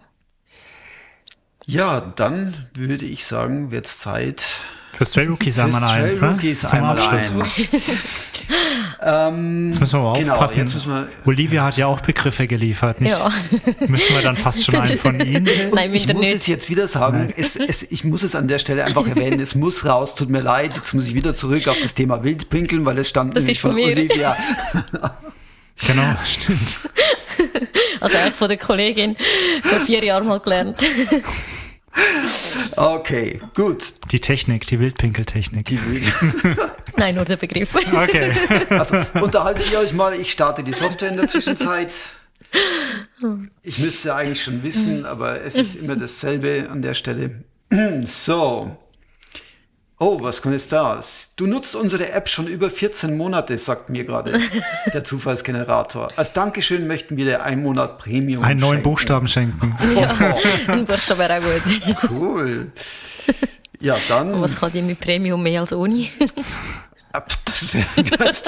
Ja, 1.67 2.01
dann 2.01 2.69
würde 2.75 3.05
ich 3.05 3.27
sagen, 3.27 3.71
wird 3.71 3.87
es 3.87 3.99
Zeit. 3.99 4.45
Für 4.93 5.07
Stray 5.07 5.27
Rookies 5.27 5.59
einmal 5.59 5.85
eins. 5.85 6.17
Stray 6.17 6.29
Rookies 6.29 6.63
ne? 6.65 6.73
einmal 6.73 6.99
eins. 6.99 7.71
ähm, 9.03 9.69
jetzt 9.69 9.81
müssen 9.81 10.01
wir 10.01 10.03
mal 10.03 10.19
genau, 10.19 10.33
aufpassen. 10.35 10.59
Jetzt 10.59 10.75
müssen 10.75 10.93
wir, 10.93 11.09
Olivia 11.25 11.65
hat 11.65 11.77
ja 11.77 11.87
auch 11.87 12.01
Begriffe 12.01 12.47
geliefert. 12.47 13.01
Nicht? 13.01 13.13
Ja. 13.13 13.31
Müssen 13.87 14.15
wir 14.15 14.23
dann 14.23 14.37
fast 14.37 14.65
schon 14.65 14.75
einen 14.75 14.99
von 14.99 15.21
Ihnen? 15.21 15.49
Nein, 15.73 15.95
ich 15.95 16.09
muss 16.09 16.21
nicht. 16.21 16.35
es 16.35 16.47
jetzt 16.47 16.69
wieder 16.69 16.89
sagen. 16.89 17.33
Es, 17.37 17.57
es, 17.57 17.85
ich 17.85 18.05
muss 18.05 18.23
es 18.23 18.35
an 18.35 18.49
der 18.49 18.59
Stelle 18.59 18.85
einfach 18.85 19.07
erwähnen. 19.07 19.39
Es 19.39 19.55
muss 19.55 19.85
raus. 19.85 20.15
Tut 20.15 20.31
mir 20.31 20.41
leid. 20.41 20.77
Jetzt 20.77 20.93
muss 20.95 21.07
ich 21.07 21.15
wieder 21.15 21.35
zurück 21.35 21.69
auf 21.69 21.79
das 21.81 21.95
Thema 21.95 22.25
Wildpinkeln, 22.25 22.85
weil 22.85 22.99
es 22.99 23.09
stand 23.09 23.37
das 23.37 23.45
nämlich 23.45 23.61
von, 23.61 23.73
von 23.73 23.81
Olivia. 23.81 24.37
Genau, 25.87 26.17
stimmt. 26.25 26.77
Also 28.01 28.19
auch 28.19 28.33
von 28.33 28.49
der 28.49 28.59
Kollegin 28.59 29.17
vor 29.63 29.79
vier 29.81 30.03
Jahren 30.05 30.27
mal 30.27 30.41
gelernt. 30.41 30.83
Okay, 32.77 33.41
gut. 33.55 33.93
Die 34.11 34.21
Technik, 34.21 34.67
die 34.67 34.81
Wildpinkeltechnik. 34.81 35.67
Die 35.67 35.79
Wild 35.85 36.59
Nein, 36.97 37.15
nur 37.15 37.25
der 37.25 37.37
Begriff. 37.37 37.75
Okay. 37.75 38.33
Also 38.71 39.05
unterhaltet 39.21 39.71
ihr 39.71 39.79
euch 39.79 39.93
mal, 39.93 40.19
ich 40.19 40.33
starte 40.33 40.63
die 40.63 40.73
Software 40.73 41.11
in 41.11 41.17
der 41.17 41.29
Zwischenzeit. 41.29 41.93
Ich 43.63 43.79
müsste 43.79 44.15
eigentlich 44.15 44.43
schon 44.43 44.63
wissen, 44.63 45.05
aber 45.05 45.43
es 45.43 45.55
ist 45.55 45.77
immer 45.77 45.97
dasselbe 45.97 46.69
an 46.71 46.83
der 46.83 46.95
Stelle. 46.95 47.45
So. 48.07 48.77
Oh, 50.01 50.23
was 50.23 50.43
kommt 50.43 50.55
jetzt 50.55 50.71
da? 50.71 51.01
Du 51.37 51.49
nutzt 51.49 51.75
unsere 51.75 52.13
App 52.13 52.29
schon 52.29 52.47
über 52.47 52.71
14 52.71 53.17
Monate, 53.17 53.59
sagt 53.59 53.91
mir 53.91 54.05
gerade 54.05 54.41
der 54.93 55.03
Zufallsgenerator. 55.03 56.13
Als 56.15 56.33
Dankeschön 56.33 56.87
möchten 56.87 57.17
wir 57.17 57.25
dir 57.25 57.43
einen 57.43 57.65
Monat 57.65 57.99
Premium 57.99 58.45
Einen 58.45 58.61
neuen 58.61 58.83
Buchstaben 58.83 59.27
schenken. 59.27 59.77
Ja, 59.97 60.17
ein 60.69 60.85
Buchstaben 60.85 61.19
wäre 61.19 61.39
auch 61.39 61.43
gut. 61.43 62.11
Cool. 62.11 62.73
Ja, 63.81 63.97
dann. 64.09 64.35
Und 64.35 64.43
was 64.43 64.57
kann 64.57 64.73
die 64.73 64.83
mit 64.83 65.01
Premium 65.01 65.43
mehr 65.43 65.61
als 65.61 65.73
ohne? 65.73 66.07
Das, 67.47 67.75
wär, 67.75 67.85
das, 68.19 68.43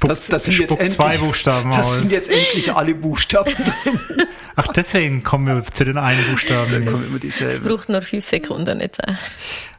das, 0.00 0.26
das, 0.28 0.44
sind 0.44 0.58
jetzt 0.60 0.70
endlich, 0.70 0.92
zwei 0.94 1.18
Buchstaben 1.18 1.70
das 1.70 1.86
aus. 1.86 1.94
sind 1.96 2.12
jetzt 2.12 2.30
endlich 2.30 2.72
alle 2.72 2.94
Buchstaben 2.94 3.52
drin. 3.54 4.26
Ach, 4.54 4.68
deswegen 4.68 5.22
kommen 5.22 5.46
wir 5.48 5.64
zu 5.66 5.84
den 5.84 5.98
einen 5.98 6.24
Buchstaben. 6.30 6.70
Dann 6.70 6.86
kommen 6.86 7.06
immer 7.08 7.18
dieselben. 7.18 7.52
Es 7.52 7.60
braucht 7.60 7.88
nur 7.88 8.00
fünf 8.00 8.24
Sekunden 8.24 8.80
jetzt. 8.80 9.02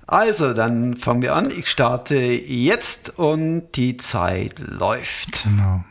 Also, 0.05 0.53
dann 0.53 0.97
fangen 0.97 1.21
wir 1.21 1.33
an. 1.35 1.49
Ich 1.49 1.67
starte 1.67 2.15
jetzt 2.17 3.17
und 3.17 3.71
die 3.71 3.97
Zeit 3.97 4.59
läuft. 4.59 5.43
Genau. 5.43 5.83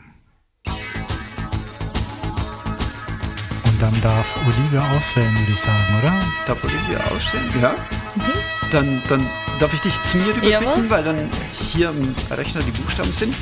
Und 3.65 3.81
dann 3.81 3.99
darf 4.01 4.37
Olivia 4.45 4.89
auswählen, 4.91 5.37
würde 5.37 5.51
ich 5.51 5.59
sagen, 5.59 5.99
oder? 5.99 6.13
Darf 6.45 6.63
Olivia 6.63 6.99
auswählen? 7.07 7.61
Ja. 7.61 7.75
Mhm. 8.15 8.56
Dann, 8.71 9.01
dann 9.07 9.25
darf 9.59 9.73
ich 9.73 9.79
dich 9.79 10.01
zu 10.03 10.17
mir 10.17 10.33
überblicken, 10.33 10.89
weil 10.89 11.03
dann 11.03 11.29
hier 11.71 11.89
im 11.89 12.13
Rechner 12.29 12.61
die 12.61 12.71
Buchstaben 12.71 13.13
sind. 13.13 13.35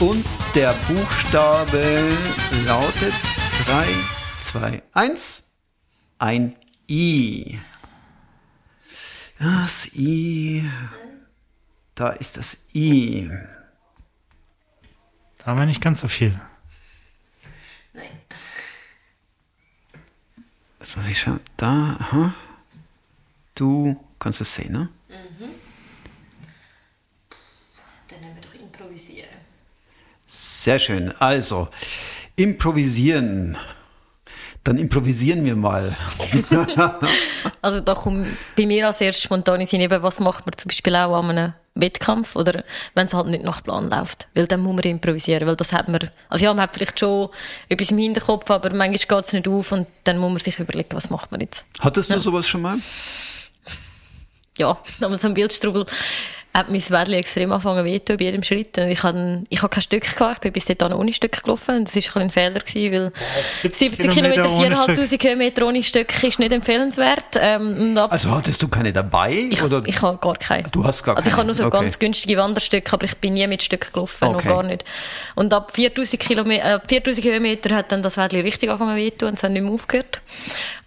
Und 0.00 0.24
der 0.54 0.74
Buchstabe 0.86 2.02
lautet 2.66 3.14
3, 3.64 3.86
2, 4.42 4.82
1, 4.92 5.50
ein 6.18 6.56
I. 6.88 7.58
Das 9.38 9.86
I. 9.94 10.70
Da 11.94 12.10
ist 12.10 12.36
das 12.36 12.58
I. 12.74 13.30
Da 15.38 15.46
haben 15.46 15.58
wir 15.58 15.66
nicht 15.66 15.80
ganz 15.80 16.02
so 16.02 16.08
viel. 16.08 16.38
Nein. 17.94 18.10
Das 20.78 20.96
muss 20.96 21.06
ich 21.06 21.18
schauen. 21.18 21.40
Da, 21.56 21.96
aha. 21.98 22.34
Du 23.54 24.05
kannst 24.18 24.40
es 24.40 24.54
sehen, 24.54 24.72
ne? 24.72 24.88
Mhm. 25.08 25.50
Dann 28.08 28.20
nehmen 28.20 28.36
wir 28.36 28.42
doch 28.42 28.54
improvisieren. 28.54 29.28
Sehr 30.28 30.78
schön. 30.78 31.12
Also, 31.18 31.68
improvisieren. 32.36 33.56
Dann 34.64 34.78
improvisieren 34.78 35.44
wir 35.44 35.54
mal. 35.54 35.96
also 37.62 37.80
da 37.80 37.94
kommt 37.94 38.26
bei 38.56 38.66
mir 38.66 38.88
als 38.88 39.00
erstes 39.00 39.22
spontan 39.22 39.60
in 39.60 39.80
eben, 39.80 40.02
was 40.02 40.18
macht 40.18 40.44
man 40.44 40.56
zum 40.56 40.70
Beispiel 40.70 40.96
auch 40.96 41.22
an 41.22 41.30
einem 41.30 41.52
Wettkampf 41.76 42.34
oder 42.34 42.64
wenn 42.94 43.06
es 43.06 43.14
halt 43.14 43.28
nicht 43.28 43.44
nach 43.44 43.62
Plan 43.62 43.88
läuft. 43.88 44.26
Weil 44.34 44.48
dann 44.48 44.60
muss 44.60 44.74
man 44.74 44.82
improvisieren, 44.82 45.46
weil 45.46 45.54
das 45.54 45.72
hat 45.72 45.88
man, 45.88 46.10
also 46.28 46.44
ja, 46.44 46.52
man 46.52 46.64
hat 46.64 46.74
vielleicht 46.74 46.98
schon 46.98 47.28
etwas 47.68 47.92
im 47.92 47.98
Hinterkopf, 47.98 48.50
aber 48.50 48.70
manchmal 48.70 49.20
geht 49.20 49.26
es 49.26 49.32
nicht 49.32 49.46
auf 49.46 49.70
und 49.70 49.86
dann 50.02 50.18
muss 50.18 50.30
man 50.30 50.40
sich 50.40 50.58
überlegen, 50.58 50.88
was 50.92 51.10
macht 51.10 51.30
man 51.30 51.42
jetzt. 51.42 51.64
Hattest 51.78 52.10
du 52.10 52.14
ja. 52.14 52.20
sowas 52.20 52.48
schon 52.48 52.62
mal? 52.62 52.78
Ja, 54.56 54.78
aber 55.00 55.18
so 55.18 55.28
ein 55.28 55.34
Bildstrubel 55.34 55.86
hat 56.56 56.70
mein 56.70 56.80
Wädchen 56.80 57.14
extrem 57.14 57.52
angefangen 57.52 57.84
weh 57.84 57.98
bei 57.98 58.14
jedem 58.14 58.42
Schritt. 58.42 58.78
Und 58.78 58.88
ich 58.88 59.02
habe 59.02 59.42
ich 59.48 59.62
hab 59.62 59.70
kein 59.70 59.82
Stück 59.82 60.02
gehabt, 60.02 60.36
ich 60.36 60.40
bin 60.40 60.52
bis 60.52 60.64
dahin 60.64 60.94
ohne 60.94 61.12
Stück 61.12 61.42
gelaufen. 61.42 61.84
Das 61.84 61.94
war 61.96 62.16
ein, 62.16 62.22
ein 62.22 62.30
Fehler 62.30 62.60
gewesen, 62.60 62.92
weil 62.92 63.12
70 63.62 64.10
Kilometer, 64.10 64.44
4'500 64.44 65.18
Kilometer 65.18 65.66
ohne 65.66 65.82
Stück 65.82 66.22
ist 66.24 66.38
nicht 66.38 66.52
empfehlenswert. 66.52 67.36
Ähm, 67.38 67.98
also 67.98 68.30
hattest 68.30 68.62
du 68.62 68.68
keine 68.68 68.92
dabei? 68.92 69.32
Ich, 69.50 69.62
oder? 69.62 69.82
ich 69.84 70.00
habe 70.00 70.18
gar 70.18 70.36
keine. 70.36 70.68
Du 70.70 70.82
hast 70.82 71.02
gar 71.02 71.14
keine? 71.14 71.18
Also 71.18 71.30
ich 71.30 71.36
habe 71.36 71.46
nur 71.46 71.54
so 71.54 71.66
okay. 71.66 71.78
ganz 71.78 71.98
günstige 71.98 72.38
Wanderstücke, 72.38 72.92
aber 72.92 73.04
ich 73.04 73.16
bin 73.18 73.34
nie 73.34 73.46
mit 73.46 73.62
Stücken 73.62 73.92
gelaufen, 73.92 74.24
okay. 74.24 74.34
noch 74.36 74.44
gar 74.44 74.62
nicht. 74.62 74.84
Und 75.34 75.52
ab 75.52 75.72
4000 75.74 76.20
Kilometer, 76.20 76.76
äh, 76.76 76.80
4000 76.88 77.22
Kilometer 77.22 77.76
hat 77.76 77.92
dann 77.92 78.02
das 78.02 78.16
Wädchen 78.16 78.40
richtig 78.40 78.70
angefangen 78.70 78.96
weh 78.96 79.12
und 79.22 79.34
es 79.34 79.42
hat 79.42 79.50
nicht 79.50 79.62
mehr 79.62 79.72
aufgehört. 79.72 80.22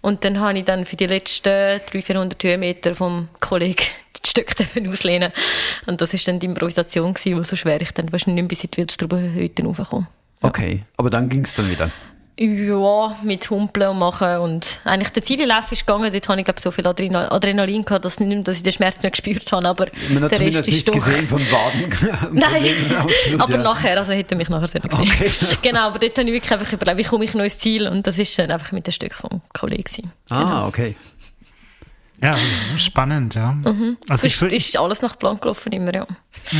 Und 0.00 0.24
dann 0.24 0.40
habe 0.40 0.58
ich 0.58 0.64
dann 0.64 0.84
für 0.84 0.96
die 0.96 1.06
letzten 1.06 1.80
300, 1.90 2.04
400 2.04 2.42
Höhenmeter 2.42 2.94
vom 2.94 3.28
Kollegen 3.38 3.84
die 4.24 4.28
Stücke 4.28 4.66
auslehnen 4.90 5.32
Und 5.86 6.00
das 6.00 6.12
war 6.12 6.20
dann 6.26 6.40
die 6.40 6.46
Improvisation, 6.46 7.14
die 7.24 7.44
so 7.44 7.56
schwer 7.56 7.80
ich 7.80 7.92
dann 7.92 8.12
wahrscheinlich 8.12 8.42
nicht 8.42 8.48
bis 8.48 8.64
in 8.64 8.70
die 8.70 8.78
Wildstrubenhütte 8.78 9.64
raufgekommen. 9.64 10.08
Ja. 10.42 10.48
Okay, 10.48 10.84
aber 10.96 11.10
dann 11.10 11.28
ging 11.28 11.44
es 11.44 11.54
dann 11.54 11.70
wieder? 11.70 11.90
Ja, 12.42 13.18
mit 13.22 13.50
Humpeln 13.50 13.90
und 13.90 13.98
Machen. 13.98 14.38
Und 14.38 14.80
eigentlich 14.84 15.10
der 15.10 15.22
Ziellauf 15.22 15.70
ist 15.72 15.86
gegangen. 15.86 16.10
Dort 16.10 16.26
habe 16.26 16.40
ich, 16.40 16.44
glaube 16.46 16.58
so 16.58 16.70
viel 16.70 16.86
Adrenalin 16.86 17.84
gehabt, 17.84 18.06
dass, 18.06 18.18
nicht, 18.18 18.48
dass 18.48 18.56
ich 18.56 18.62
den 18.62 18.72
Schmerz 18.72 19.02
nicht 19.02 19.12
gespürt 19.12 19.52
habe. 19.52 19.68
Aber 19.68 19.86
Man 20.08 20.24
hat 20.24 20.30
der 20.30 20.40
Rest 20.40 20.66
ist 20.66 20.86
nichts 20.88 20.90
gesehen 20.90 21.28
von 21.28 21.42
Baden. 21.50 22.32
Nein, 22.38 22.74
absolut, 22.98 23.40
aber 23.42 23.52
ja. 23.52 23.58
nachher, 23.58 23.98
also 23.98 24.14
hätte 24.14 24.36
mich 24.36 24.48
nachher 24.48 24.68
sehr 24.68 24.80
gesehen. 24.80 25.02
Okay. 25.02 25.30
genau, 25.62 25.88
aber 25.88 25.98
dort 25.98 26.16
habe 26.16 26.28
ich 26.28 26.32
wirklich 26.32 26.52
einfach 26.52 26.72
überlegt, 26.72 26.98
wie 26.98 27.04
komme 27.04 27.26
ich 27.26 27.34
noch 27.34 27.44
ins 27.44 27.58
Ziel? 27.58 27.86
Und 27.86 28.06
das 28.06 28.16
ist 28.16 28.38
dann 28.38 28.50
einfach 28.50 28.72
mit 28.72 28.86
dem 28.86 28.92
Stück 28.92 29.12
vom 29.12 29.42
Kollegen. 29.52 30.10
Ah, 30.30 30.42
genau. 30.42 30.66
okay. 30.68 30.96
Ja, 32.22 32.36
spannend, 32.76 33.34
ja. 33.34 33.52
Mhm. 33.52 33.96
Also 34.08 34.26
ich, 34.26 34.40
ist 34.42 34.78
alles 34.78 35.02
nach 35.02 35.18
Plan 35.18 35.38
gelaufen 35.40 35.72
immer, 35.72 35.94
ja. 35.94 36.06
ja. 36.50 36.58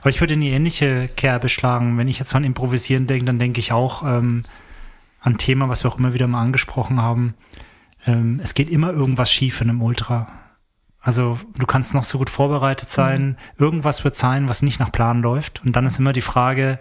Aber 0.00 0.10
ich 0.10 0.20
würde 0.20 0.34
in 0.34 0.40
die 0.40 0.50
ähnliche 0.50 1.08
Kerbe 1.08 1.48
schlagen. 1.48 1.96
Wenn 1.96 2.08
ich 2.08 2.18
jetzt 2.18 2.34
an 2.34 2.42
Improvisieren 2.42 3.06
denke, 3.06 3.24
dann 3.24 3.38
denke 3.38 3.60
ich 3.60 3.70
auch 3.70 4.02
ähm, 4.02 4.42
an 5.20 5.38
Thema, 5.38 5.68
was 5.68 5.84
wir 5.84 5.92
auch 5.92 5.98
immer 5.98 6.12
wieder 6.12 6.26
mal 6.26 6.40
angesprochen 6.40 7.00
haben. 7.00 7.34
Ähm, 8.04 8.40
es 8.42 8.54
geht 8.54 8.68
immer 8.68 8.92
irgendwas 8.92 9.30
schief 9.30 9.60
in 9.60 9.70
einem 9.70 9.80
Ultra. 9.80 10.26
Also 11.00 11.38
du 11.56 11.66
kannst 11.66 11.94
noch 11.94 12.04
so 12.04 12.18
gut 12.18 12.30
vorbereitet 12.30 12.90
sein. 12.90 13.26
Mhm. 13.26 13.36
Irgendwas 13.58 14.02
wird 14.02 14.16
sein, 14.16 14.48
was 14.48 14.62
nicht 14.62 14.80
nach 14.80 14.90
Plan 14.90 15.22
läuft. 15.22 15.62
Und 15.64 15.76
dann 15.76 15.86
ist 15.86 16.00
immer 16.00 16.12
die 16.12 16.20
Frage, 16.20 16.80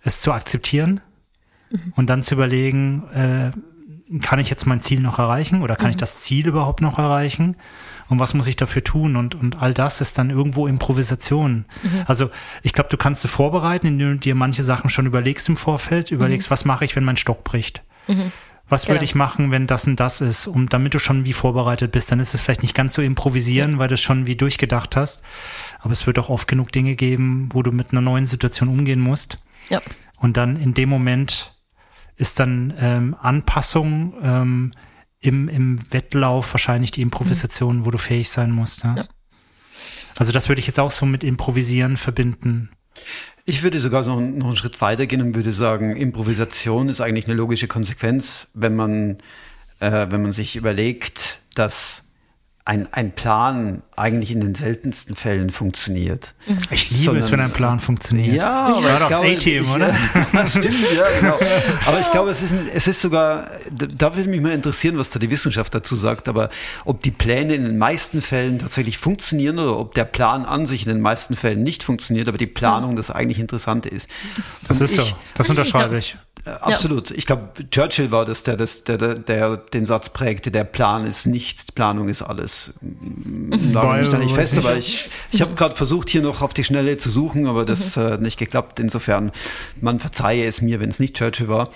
es 0.00 0.20
zu 0.20 0.32
akzeptieren 0.32 1.00
mhm. 1.70 1.92
und 1.94 2.10
dann 2.10 2.24
zu 2.24 2.34
überlegen, 2.34 3.08
äh, 3.12 3.50
kann 4.20 4.38
ich 4.38 4.50
jetzt 4.50 4.66
mein 4.66 4.80
Ziel 4.80 5.00
noch 5.00 5.18
erreichen 5.18 5.62
oder 5.62 5.76
kann 5.76 5.86
mhm. 5.86 5.92
ich 5.92 5.96
das 5.96 6.20
Ziel 6.20 6.46
überhaupt 6.46 6.80
noch 6.80 6.98
erreichen? 6.98 7.56
Und 8.08 8.18
was 8.18 8.34
muss 8.34 8.46
ich 8.46 8.56
dafür 8.56 8.84
tun? 8.84 9.16
Und, 9.16 9.34
und 9.34 9.62
all 9.62 9.72
das 9.72 10.00
ist 10.00 10.18
dann 10.18 10.30
irgendwo 10.30 10.66
Improvisation. 10.66 11.64
Mhm. 11.82 12.02
Also 12.06 12.30
ich 12.62 12.72
glaube, 12.72 12.90
du 12.90 12.96
kannst 12.96 13.24
du 13.24 13.28
vorbereiten, 13.28 13.86
indem 13.86 14.12
du 14.12 14.18
dir 14.18 14.34
manche 14.34 14.62
Sachen 14.62 14.90
schon 14.90 15.06
überlegst 15.06 15.48
im 15.48 15.56
Vorfeld, 15.56 16.10
überlegst, 16.10 16.48
mhm. 16.48 16.52
was 16.52 16.64
mache 16.64 16.84
ich, 16.84 16.94
wenn 16.96 17.04
mein 17.04 17.16
Stock 17.16 17.44
bricht? 17.44 17.82
Mhm. 18.08 18.32
Was 18.68 18.84
genau. 18.84 18.94
würde 18.94 19.04
ich 19.04 19.14
machen, 19.14 19.50
wenn 19.50 19.66
das 19.66 19.86
und 19.86 20.00
das 20.00 20.20
ist, 20.20 20.46
um 20.46 20.68
damit 20.68 20.94
du 20.94 20.98
schon 20.98 21.24
wie 21.24 21.32
vorbereitet 21.32 21.92
bist? 21.92 22.10
Dann 22.10 22.20
ist 22.20 22.34
es 22.34 22.40
vielleicht 22.40 22.62
nicht 22.62 22.74
ganz 22.74 22.94
so 22.94 23.02
improvisieren, 23.02 23.72
ja. 23.72 23.78
weil 23.78 23.88
du 23.88 23.94
es 23.94 24.00
schon 24.00 24.26
wie 24.26 24.36
durchgedacht 24.36 24.96
hast. 24.96 25.22
Aber 25.80 25.92
es 25.92 26.06
wird 26.06 26.18
auch 26.18 26.28
oft 26.28 26.48
genug 26.48 26.72
Dinge 26.72 26.94
geben, 26.94 27.48
wo 27.52 27.62
du 27.62 27.70
mit 27.70 27.92
einer 27.92 28.00
neuen 28.00 28.26
Situation 28.26 28.68
umgehen 28.68 29.00
musst. 29.00 29.38
Ja. 29.68 29.80
Und 30.16 30.36
dann 30.36 30.56
in 30.56 30.74
dem 30.74 30.88
Moment 30.88 31.51
ist 32.22 32.38
dann 32.38 32.72
ähm, 32.78 33.16
Anpassung 33.20 34.14
ähm, 34.22 34.70
im, 35.18 35.48
im 35.48 35.92
Wettlauf 35.92 36.54
wahrscheinlich 36.54 36.92
die 36.92 37.02
Improvisation, 37.02 37.78
mhm. 37.80 37.86
wo 37.86 37.90
du 37.90 37.98
fähig 37.98 38.30
sein 38.30 38.52
musst. 38.52 38.84
Ja? 38.84 38.94
ja? 38.96 39.08
Also 40.16 40.30
das 40.30 40.48
würde 40.48 40.60
ich 40.60 40.68
jetzt 40.68 40.78
auch 40.78 40.92
so 40.92 41.04
mit 41.04 41.24
Improvisieren 41.24 41.96
verbinden. 41.96 42.70
Ich 43.44 43.64
würde 43.64 43.80
sogar 43.80 44.04
noch, 44.04 44.20
noch 44.20 44.46
einen 44.46 44.56
Schritt 44.56 44.80
weiter 44.80 45.06
gehen 45.06 45.20
und 45.20 45.34
würde 45.34 45.50
sagen, 45.50 45.96
Improvisation 45.96 46.88
ist 46.88 47.00
eigentlich 47.00 47.26
eine 47.26 47.34
logische 47.34 47.66
Konsequenz, 47.66 48.52
wenn 48.54 48.76
man, 48.76 49.18
äh, 49.80 50.06
wenn 50.10 50.22
man 50.22 50.30
sich 50.30 50.54
überlegt, 50.54 51.40
dass 51.56 52.11
ein, 52.64 52.86
ein 52.92 53.10
Plan 53.10 53.82
eigentlich 53.96 54.30
in 54.30 54.40
den 54.40 54.54
seltensten 54.54 55.16
Fällen 55.16 55.50
funktioniert. 55.50 56.34
Mhm. 56.46 56.58
Ich 56.70 56.90
liebe 56.90 57.04
Sondern, 57.04 57.22
es, 57.22 57.32
wenn 57.32 57.40
ein 57.40 57.50
Plan 57.50 57.80
funktioniert. 57.80 58.36
Ja, 58.36 58.76
aber 58.76 58.86
ja, 58.86 59.00
ich 59.00 59.06
glaube, 59.08 59.26
A-Team, 59.26 59.70
oder? 59.70 59.94
Ja, 60.32 60.46
stimmt, 60.46 60.76
ja, 60.96 61.04
genau. 61.20 61.38
Aber 61.86 62.00
ich 62.00 62.10
glaube, 62.12 62.30
es 62.30 62.40
ist, 62.40 62.52
ein, 62.52 62.68
es 62.72 62.86
ist 62.86 63.00
sogar, 63.00 63.50
da 63.70 64.14
würde 64.14 64.30
mich 64.30 64.40
mal 64.40 64.52
interessieren, 64.52 64.96
was 64.96 65.10
da 65.10 65.18
die 65.18 65.30
Wissenschaft 65.30 65.74
dazu 65.74 65.96
sagt, 65.96 66.28
aber 66.28 66.50
ob 66.84 67.02
die 67.02 67.10
Pläne 67.10 67.54
in 67.54 67.64
den 67.64 67.78
meisten 67.78 68.22
Fällen 68.22 68.60
tatsächlich 68.60 68.96
funktionieren 68.96 69.58
oder 69.58 69.78
ob 69.78 69.94
der 69.94 70.04
Plan 70.04 70.44
an 70.44 70.64
sich 70.64 70.86
in 70.86 70.92
den 70.92 71.02
meisten 71.02 71.34
Fällen 71.34 71.64
nicht 71.64 71.82
funktioniert, 71.82 72.28
aber 72.28 72.38
die 72.38 72.46
Planung 72.46 72.94
das 72.94 73.10
eigentlich 73.10 73.40
Interessante 73.40 73.88
ist. 73.88 74.08
Das 74.68 74.80
Und 74.80 74.84
ist 74.84 74.98
ich, 74.98 75.04
so, 75.04 75.16
das 75.34 75.48
unterschreibe 75.50 75.98
ich. 75.98 76.16
Äh, 76.44 76.50
absolut. 76.50 77.10
Ja. 77.10 77.16
Ich 77.16 77.26
glaube, 77.26 77.50
Churchill 77.70 78.10
war 78.10 78.24
das, 78.24 78.42
der, 78.42 78.56
das 78.56 78.84
der, 78.84 78.98
der, 78.98 79.14
der 79.14 79.56
den 79.56 79.86
Satz 79.86 80.08
prägte, 80.08 80.50
der 80.50 80.64
Plan 80.64 81.06
ist 81.06 81.26
nichts, 81.26 81.70
Planung 81.70 82.08
ist 82.08 82.22
alles. 82.22 82.74
Da 82.80 83.92
bin 83.92 84.02
ich 84.02 84.08
da 84.10 84.18
nicht 84.18 84.34
fest, 84.34 84.58
aber 84.58 84.76
ich, 84.76 85.08
ich 85.30 85.40
habe 85.40 85.54
gerade 85.54 85.76
versucht, 85.76 86.10
hier 86.10 86.22
noch 86.22 86.42
auf 86.42 86.52
die 86.52 86.64
Schnelle 86.64 86.96
zu 86.96 87.10
suchen, 87.10 87.46
aber 87.46 87.64
das 87.64 87.96
mhm. 87.96 88.02
hat 88.02 88.20
nicht 88.22 88.38
geklappt. 88.38 88.80
Insofern, 88.80 89.30
man 89.80 90.00
verzeihe 90.00 90.46
es 90.46 90.62
mir, 90.62 90.80
wenn 90.80 90.90
es 90.90 90.98
nicht 90.98 91.16
Churchill 91.16 91.48
war. 91.48 91.70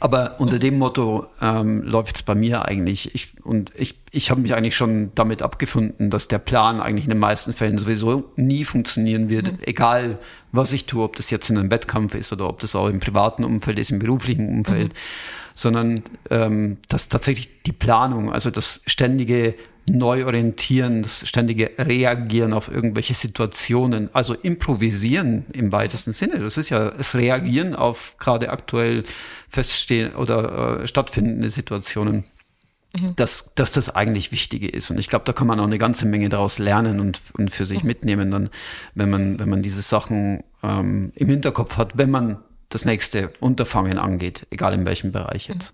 Aber 0.00 0.40
unter 0.40 0.58
dem 0.58 0.78
Motto 0.78 1.26
ähm, 1.40 1.82
läuft 1.82 2.16
es 2.16 2.22
bei 2.22 2.34
mir 2.34 2.64
eigentlich. 2.64 3.14
Ich, 3.14 3.32
und 3.44 3.72
ich, 3.74 3.98
ich 4.10 4.30
habe 4.30 4.40
mich 4.40 4.54
eigentlich 4.54 4.74
schon 4.74 5.12
damit 5.14 5.42
abgefunden, 5.42 6.08
dass 6.10 6.28
der 6.28 6.38
Plan 6.38 6.80
eigentlich 6.80 7.04
in 7.04 7.10
den 7.10 7.18
meisten 7.18 7.52
Fällen 7.52 7.78
sowieso 7.78 8.32
nie 8.36 8.64
funktionieren 8.64 9.28
wird, 9.28 9.52
mhm. 9.52 9.58
egal 9.62 10.18
was 10.50 10.72
ich 10.72 10.86
tue, 10.86 11.04
ob 11.04 11.16
das 11.16 11.30
jetzt 11.30 11.50
in 11.50 11.58
einem 11.58 11.70
Wettkampf 11.70 12.14
ist 12.14 12.32
oder 12.32 12.48
ob 12.48 12.60
das 12.60 12.74
auch 12.74 12.88
im 12.88 13.00
privaten 13.00 13.44
Umfeld 13.44 13.78
ist, 13.78 13.90
im 13.90 13.98
beruflichen 13.98 14.48
Umfeld, 14.48 14.92
mhm. 14.92 14.98
sondern 15.54 16.02
ähm, 16.30 16.78
dass 16.88 17.08
tatsächlich 17.08 17.62
die 17.62 17.72
Planung, 17.72 18.32
also 18.32 18.50
das 18.50 18.80
ständige 18.86 19.54
Neuorientieren, 19.88 21.02
das 21.02 21.26
ständige 21.26 21.72
Reagieren 21.76 22.52
auf 22.52 22.70
irgendwelche 22.70 23.14
Situationen, 23.14 24.10
also 24.12 24.34
improvisieren 24.34 25.44
im 25.52 25.72
weitesten 25.72 26.12
Sinne. 26.12 26.38
Das 26.38 26.56
ist 26.56 26.68
ja 26.68 26.90
das 26.90 27.14
Reagieren 27.14 27.74
auf 27.74 28.16
gerade 28.18 28.50
aktuell 28.50 29.02
feststehen 29.48 30.14
oder 30.14 30.82
äh, 30.82 30.86
stattfindende 30.86 31.50
Situationen. 31.50 32.24
Mhm. 32.94 33.16
Dass, 33.16 33.54
dass 33.54 33.72
das 33.72 33.88
eigentlich 33.88 34.32
Wichtige 34.32 34.68
ist. 34.68 34.90
Und 34.90 34.98
ich 34.98 35.08
glaube, 35.08 35.24
da 35.24 35.32
kann 35.32 35.46
man 35.46 35.58
auch 35.58 35.64
eine 35.64 35.78
ganze 35.78 36.04
Menge 36.04 36.28
daraus 36.28 36.58
lernen 36.58 37.00
und, 37.00 37.22
und 37.32 37.50
für 37.50 37.64
sich 37.64 37.80
mhm. 37.82 37.86
mitnehmen, 37.86 38.30
dann, 38.30 38.50
wenn 38.94 39.08
man, 39.08 39.38
wenn 39.38 39.48
man 39.48 39.62
diese 39.62 39.80
Sachen 39.80 40.44
ähm, 40.62 41.10
im 41.14 41.28
Hinterkopf 41.30 41.78
hat, 41.78 41.96
wenn 41.96 42.10
man 42.10 42.36
das 42.68 42.84
nächste 42.84 43.32
Unterfangen 43.40 43.98
angeht, 43.98 44.46
egal 44.50 44.74
in 44.74 44.84
welchem 44.84 45.12
Bereich 45.12 45.48
jetzt. 45.48 45.72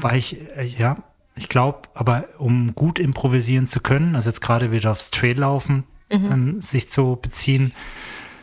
Weil 0.00 0.18
ich, 0.18 0.38
äh, 0.56 0.64
ja, 0.64 0.96
ich 1.36 1.48
glaube, 1.48 1.88
aber 1.94 2.24
um 2.38 2.74
gut 2.74 2.98
improvisieren 2.98 3.66
zu 3.66 3.80
können, 3.80 4.14
also 4.14 4.30
jetzt 4.30 4.40
gerade 4.40 4.70
wieder 4.70 4.90
aufs 4.90 5.10
Traillaufen 5.10 5.84
mhm. 6.10 6.32
ähm, 6.32 6.60
sich 6.60 6.88
zu 6.88 7.18
beziehen, 7.20 7.72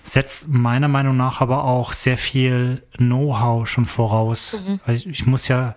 setzt 0.04 0.48
meiner 0.48 0.88
Meinung 0.88 1.16
nach 1.16 1.42
aber 1.42 1.64
auch 1.64 1.94
sehr 1.94 2.18
viel 2.18 2.84
Know-how 2.98 3.68
schon 3.68 3.86
voraus. 3.86 4.62
Mhm. 4.66 4.80
Weil 4.86 4.96
ich, 4.96 5.08
ich, 5.08 5.26
muss 5.26 5.48
ja 5.48 5.76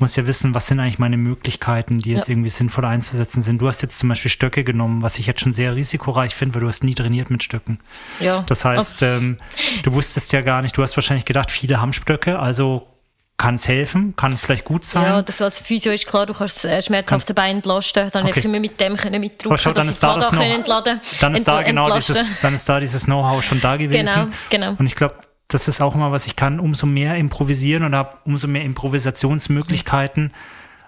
muss 0.00 0.16
ja 0.16 0.26
wissen, 0.26 0.54
was 0.54 0.66
sind 0.66 0.80
eigentlich 0.80 0.98
meine 0.98 1.16
Möglichkeiten, 1.16 1.98
die 1.98 2.12
jetzt 2.12 2.28
ja. 2.28 2.32
irgendwie 2.32 2.48
sinnvoll 2.48 2.84
einzusetzen 2.84 3.42
sind. 3.42 3.60
Du 3.60 3.68
hast 3.68 3.80
jetzt 3.82 3.98
zum 3.98 4.08
Beispiel 4.08 4.30
Stöcke 4.30 4.64
genommen, 4.64 5.02
was 5.02 5.18
ich 5.18 5.26
jetzt 5.26 5.40
schon 5.40 5.52
sehr 5.52 5.76
risikoreich 5.76 6.34
finde, 6.34 6.54
weil 6.54 6.62
du 6.62 6.68
hast 6.68 6.82
nie 6.82 6.94
trainiert 6.94 7.30
mit 7.30 7.44
Stöcken. 7.44 7.78
Ja. 8.18 8.42
Das 8.42 8.64
heißt, 8.64 9.02
ähm, 9.02 9.38
du 9.84 9.92
wusstest 9.92 10.32
ja 10.32 10.40
gar 10.40 10.62
nicht, 10.62 10.76
du 10.76 10.82
hast 10.82 10.96
wahrscheinlich 10.96 11.26
gedacht, 11.26 11.52
viele 11.52 11.80
haben 11.80 11.92
Stöcke, 11.92 12.40
also 12.40 12.88
kann 13.36 13.56
es 13.56 13.66
helfen, 13.66 14.14
kann 14.16 14.36
vielleicht 14.36 14.64
gut 14.64 14.84
sein. 14.84 15.04
Ja, 15.04 15.22
das 15.22 15.42
als 15.42 15.58
Physio 15.58 15.92
ist 15.92 16.06
klar, 16.06 16.24
du 16.24 16.34
kannst 16.34 16.64
äh, 16.64 16.80
schmerzhafte 16.80 17.34
Beine 17.34 17.56
entlasten, 17.56 18.08
dann 18.12 18.22
okay. 18.22 18.30
einfach 18.30 18.44
immer 18.44 18.60
mit 18.60 18.80
dem 18.80 18.96
können 18.96 19.20
mitdrücken, 19.20 19.58
schau, 19.58 19.72
dann 19.72 19.88
ist 19.88 20.02
da 20.02 20.14
das 20.16 20.30
noch, 20.30 20.40
entladen, 20.40 21.00
dann 21.20 21.34
ist 21.34 21.48
da 21.48 21.62
genau 21.62 21.92
dieses, 21.94 22.40
dann 22.40 22.54
ist 22.54 22.68
da 22.68 22.78
dieses 22.78 23.04
Know-how 23.06 23.42
schon 23.42 23.60
da 23.60 23.76
gewesen. 23.76 24.06
Genau, 24.06 24.26
genau. 24.50 24.76
Und 24.78 24.86
ich 24.86 24.94
glaube, 24.94 25.16
das 25.48 25.66
ist 25.66 25.80
auch 25.80 25.94
immer, 25.94 26.12
was 26.12 26.26
ich 26.26 26.36
kann, 26.36 26.60
umso 26.60 26.86
mehr 26.86 27.16
improvisieren 27.16 27.82
und 27.82 27.94
habe 27.94 28.18
umso 28.24 28.46
mehr 28.46 28.62
Improvisationsmöglichkeiten, 28.62 30.32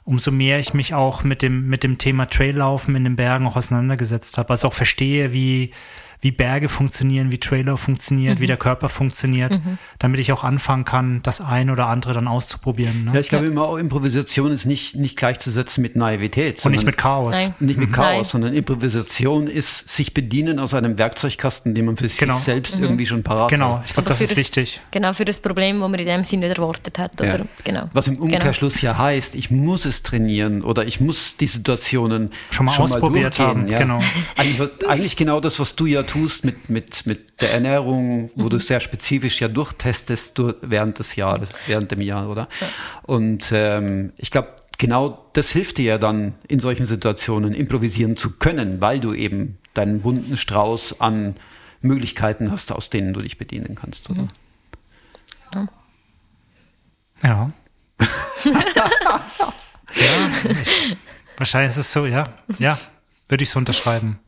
umso 0.05 0.31
mehr 0.31 0.61
ich 0.61 0.73
mich 0.73 0.95
auch 0.95 1.25
mit 1.25 1.43
dem, 1.43 1.67
mit 1.67 1.83
dem 1.83 1.99
Thema 1.99 2.27
Traillaufen 2.27 2.95
in 2.95 3.05
den 3.05 3.17
Bergen 3.17 3.47
auch 3.47 3.57
auseinandergesetzt 3.57 4.39
habe. 4.39 4.51
Also 4.51 4.69
auch 4.69 4.73
verstehe, 4.73 5.33
wie, 5.33 5.73
wie 6.21 6.31
Berge 6.31 6.69
funktionieren, 6.69 7.31
wie 7.31 7.39
Trailer 7.39 7.77
funktioniert, 7.77 8.39
mhm. 8.39 8.43
wie 8.43 8.47
der 8.47 8.57
Körper 8.57 8.89
funktioniert, 8.89 9.55
mhm. 9.55 9.79
damit 9.99 10.21
ich 10.21 10.33
auch 10.33 10.45
anfangen 10.45 10.85
kann, 10.85 11.21
das 11.23 11.41
ein 11.41 11.71
oder 11.71 11.87
andere 11.87 12.15
dann 12.15 12.29
auszuprobieren. 12.29 13.05
Ne? 13.05 13.15
Ja, 13.15 13.21
ich 13.21 13.29
glaube 13.29 13.47
ja. 13.47 13.51
immer 13.51 13.65
auch 13.65 13.77
Improvisation 13.77 14.53
ist 14.53 14.67
nicht, 14.67 14.97
nicht 14.97 15.17
gleichzusetzen 15.17 15.83
mit 15.83 15.97
Naivität. 15.97 16.65
Und 16.65 16.73
nicht 16.73 16.85
mit 16.85 16.97
Chaos. 16.97 17.35
Nein. 17.35 17.55
Nicht 17.61 17.79
mit 17.79 17.93
Chaos, 17.93 18.13
Nein. 18.13 18.25
sondern 18.25 18.55
Improvisation 18.55 19.47
ist 19.47 19.89
sich 19.89 20.15
bedienen 20.15 20.59
aus 20.59 20.75
einem 20.75 20.99
Werkzeugkasten, 20.99 21.75
den 21.75 21.85
man 21.85 21.97
für 21.97 22.09
genau. 22.09 22.35
sich 22.35 22.45
selbst 22.45 22.79
mhm. 22.79 22.85
irgendwie 22.85 23.07
schon 23.07 23.23
parat 23.23 23.51
genau. 23.51 23.67
hat. 23.67 23.73
Genau, 23.73 23.85
ich 23.87 23.93
glaube, 23.95 24.09
das 24.09 24.21
ist 24.21 24.33
das, 24.33 24.39
wichtig. 24.39 24.81
Genau, 24.91 25.13
für 25.13 25.25
das 25.25 25.41
Problem, 25.41 25.81
wo 25.81 25.89
man 25.89 25.99
in 26.01 26.07
dem 26.07 26.25
Sinne 26.25 26.49
nicht 26.49 26.59
erwartet 26.59 26.99
hat. 26.99 27.21
Oder? 27.21 27.39
Ja. 27.39 27.45
Genau. 27.65 27.89
Was 27.93 28.09
im 28.09 28.19
Umkehrschluss 28.19 28.81
genau. 28.81 28.93
ja 28.93 28.99
heißt, 28.99 29.35
ich 29.35 29.51
muss 29.51 29.85
es 29.85 30.03
trainieren 30.03 30.63
oder 30.63 30.87
ich 30.87 31.01
muss 31.01 31.37
die 31.37 31.47
Situationen 31.47 32.31
schon 32.51 32.67
mal 32.67 32.73
schon 32.73 32.85
ausprobiert 32.85 33.39
mal 33.39 33.47
haben. 33.49 33.69
Ja. 33.69 33.79
Genau. 33.79 34.01
Eigentlich, 34.37 34.71
eigentlich, 34.89 35.17
genau 35.17 35.41
das, 35.41 35.59
was 35.59 35.77
du 35.77 35.87
ja 35.87 36.03
tust 36.07 36.45
mit, 36.45 36.69
mit, 36.69 37.07
mit 37.07 37.41
der 37.41 37.53
Ernährung, 37.53 38.31
wo 38.35 38.45
mhm. 38.45 38.51
du 38.51 38.59
sehr 38.59 38.81
spezifisch 38.81 39.41
ja 39.41 39.49
durchtestest 39.49 40.39
du, 40.39 40.55
während 40.63 40.99
des 40.99 41.17
Jahres, 41.17 41.51
während 41.67 41.91
dem 41.91 42.01
Jahr, 42.01 42.29
oder? 42.29 42.49
Ja. 42.61 42.69
Und 43.03 43.51
ähm, 43.53 44.13
ich 44.17 44.31
glaube, 44.31 44.49
genau 44.79 45.27
das 45.33 45.51
hilft 45.51 45.79
dir 45.79 45.85
ja 45.85 45.99
dann 45.99 46.35
in 46.49 46.61
solchen 46.61 46.87
Situationen 46.87 47.55
improvisieren 47.55 48.17
zu 48.17 48.31
können, 48.31 48.81
weil 48.81 49.01
du 49.01 49.13
eben 49.13 49.59
deinen 49.75 50.01
bunten 50.01 50.37
Strauß 50.37 51.01
an 51.01 51.37
Möglichkeiten 51.83 52.51
hast, 52.51 52.73
aus 52.73 52.91
denen 52.91 53.13
du 53.13 53.21
dich 53.21 53.39
bedienen 53.39 53.75
kannst, 53.75 54.11
oder? 54.11 54.23
Mhm. 54.23 55.69
Ja. 57.23 57.51
ja, 58.45 58.91
ich, 60.45 60.97
wahrscheinlich 61.39 61.71
ist 61.71 61.79
es 61.79 61.93
so, 61.93 62.07
ja. 62.07 62.25
Ja, 62.59 62.79
würde 63.29 63.45
ich 63.45 63.51
so 63.51 63.59
unterschreiben. 63.59 64.19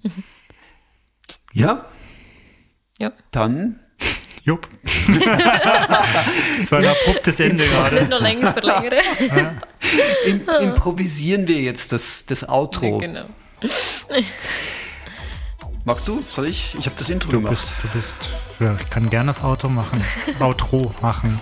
Ja? 1.52 1.86
Ja. 2.98 3.12
Dann. 3.30 3.80
Jupp. 4.42 4.66
das 6.58 6.72
war 6.72 6.78
ein 6.78 6.86
abruptes 6.86 7.38
Ende 7.40 7.66
gerade. 7.66 8.08
Noch 8.08 8.20
länger 8.20 8.52
verlängern. 8.52 8.92
Ja. 9.36 9.54
Im, 10.26 10.48
improvisieren 10.60 11.46
wir 11.46 11.60
jetzt 11.60 11.92
das, 11.92 12.24
das 12.24 12.48
Outro. 12.48 13.00
Ja, 13.00 13.06
genau. 13.06 13.24
Magst 15.84 16.08
du? 16.08 16.22
Soll 16.28 16.46
ich? 16.46 16.76
Ich 16.78 16.86
habe 16.86 16.96
das 16.98 17.10
Intro 17.10 17.30
du 17.30 17.38
gemacht. 17.38 17.50
Bist, 17.50 17.72
du 17.82 17.88
bist, 17.88 18.30
ja, 18.60 18.76
ich 18.80 18.90
kann 18.90 19.10
gerne 19.10 19.28
das 19.28 19.42
Auto 19.42 19.68
machen. 19.68 20.02
Outro 20.40 20.92
machen. 21.02 21.40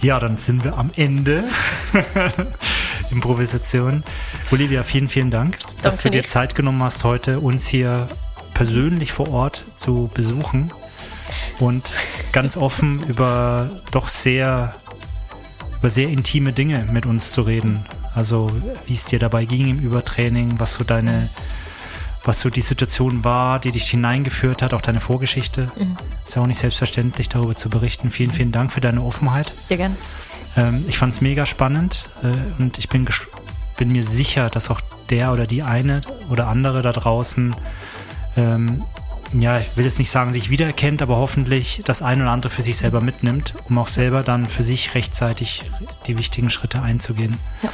Ja, 0.00 0.18
dann 0.18 0.38
sind 0.38 0.64
wir 0.64 0.76
am 0.76 0.90
Ende. 0.96 1.44
Improvisation. 3.10 4.04
Olivia, 4.50 4.82
vielen, 4.84 5.08
vielen 5.08 5.30
Dank, 5.30 5.58
Danke 5.58 5.82
dass 5.82 6.02
du 6.02 6.10
dir 6.10 6.22
nicht. 6.22 6.30
Zeit 6.30 6.54
genommen 6.54 6.82
hast, 6.82 7.04
heute 7.04 7.40
uns 7.40 7.66
hier 7.66 8.08
persönlich 8.56 9.12
vor 9.12 9.28
Ort 9.28 9.64
zu 9.76 10.10
besuchen 10.14 10.72
und 11.58 11.90
ganz 12.32 12.56
offen 12.56 13.02
über 13.06 13.82
doch 13.90 14.08
sehr, 14.08 14.74
über 15.78 15.90
sehr 15.90 16.08
intime 16.08 16.54
Dinge 16.54 16.88
mit 16.90 17.04
uns 17.04 17.32
zu 17.32 17.42
reden. 17.42 17.84
Also 18.14 18.50
wie 18.86 18.94
es 18.94 19.04
dir 19.04 19.18
dabei 19.18 19.44
ging 19.44 19.68
im 19.68 19.80
Übertraining, 19.80 20.54
was 20.58 20.72
so 20.72 20.84
deine 20.84 21.28
was 22.24 22.40
so 22.40 22.48
die 22.50 22.62
Situation 22.62 23.24
war, 23.24 23.60
die 23.60 23.70
dich 23.70 23.88
hineingeführt 23.90 24.62
hat, 24.62 24.72
auch 24.72 24.80
deine 24.80 25.00
Vorgeschichte. 25.00 25.70
Mhm. 25.76 25.96
Ist 26.24 26.34
ja 26.34 26.42
auch 26.42 26.46
nicht 26.46 26.58
selbstverständlich, 26.58 27.28
darüber 27.28 27.54
zu 27.54 27.68
berichten. 27.68 28.10
Vielen, 28.10 28.32
vielen 28.32 28.50
Dank 28.50 28.72
für 28.72 28.80
deine 28.80 29.02
Offenheit. 29.02 29.52
Sehr 29.52 29.76
gern. 29.76 29.96
Ähm, 30.56 30.82
ich 30.88 30.98
fand 30.98 31.12
es 31.14 31.20
mega 31.20 31.46
spannend 31.46 32.08
äh, 32.24 32.60
und 32.60 32.78
ich 32.78 32.88
bin, 32.88 33.06
bin 33.76 33.92
mir 33.92 34.02
sicher, 34.02 34.50
dass 34.50 34.70
auch 34.70 34.80
der 35.08 35.32
oder 35.32 35.46
die 35.46 35.62
eine 35.62 36.00
oder 36.28 36.48
andere 36.48 36.82
da 36.82 36.90
draußen, 36.90 37.54
ähm, 38.36 38.84
ja, 39.32 39.58
ich 39.58 39.76
will 39.76 39.84
jetzt 39.84 39.98
nicht 39.98 40.10
sagen, 40.10 40.32
sich 40.32 40.50
wiedererkennt, 40.50 41.02
aber 41.02 41.16
hoffentlich 41.16 41.82
das 41.84 42.02
eine 42.02 42.22
oder 42.22 42.32
andere 42.32 42.50
für 42.50 42.62
sich 42.62 42.76
selber 42.76 43.00
mitnimmt, 43.00 43.54
um 43.68 43.78
auch 43.78 43.88
selber 43.88 44.22
dann 44.22 44.46
für 44.46 44.62
sich 44.62 44.94
rechtzeitig 44.94 45.70
die 46.06 46.16
wichtigen 46.18 46.50
Schritte 46.50 46.82
einzugehen. 46.82 47.36
Ja. 47.62 47.70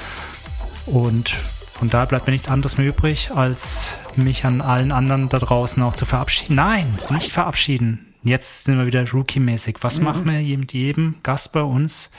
Und 0.87 1.31
von 1.31 1.91
daher 1.91 2.07
bleibt 2.07 2.27
mir 2.27 2.33
nichts 2.33 2.49
anderes 2.49 2.79
mehr 2.79 2.87
übrig, 2.87 3.31
als 3.35 3.99
mich 4.17 4.45
an 4.45 4.61
allen 4.61 4.93
anderen 4.93 5.29
da 5.29 5.39
draußen 5.39 5.83
auch 5.83 5.95
zu 5.95 6.07
verabschieden. 6.07 6.55
Nein, 6.57 6.99
nicht 7.11 7.33
verabschieden. 7.33 8.12
Jetzt 8.25 8.67
sind 8.67 8.79
wir 8.79 8.87
wieder 8.87 9.05
Rookie-mäßig. 9.11 9.79
Was 9.81 9.99
mhm. 9.99 10.05
machen 10.05 10.25
wir 10.27 10.57
mit 10.57 10.73
jedem 10.73 11.17
Gast 11.25 11.53
bei 11.53 11.61
uns 11.61 12.13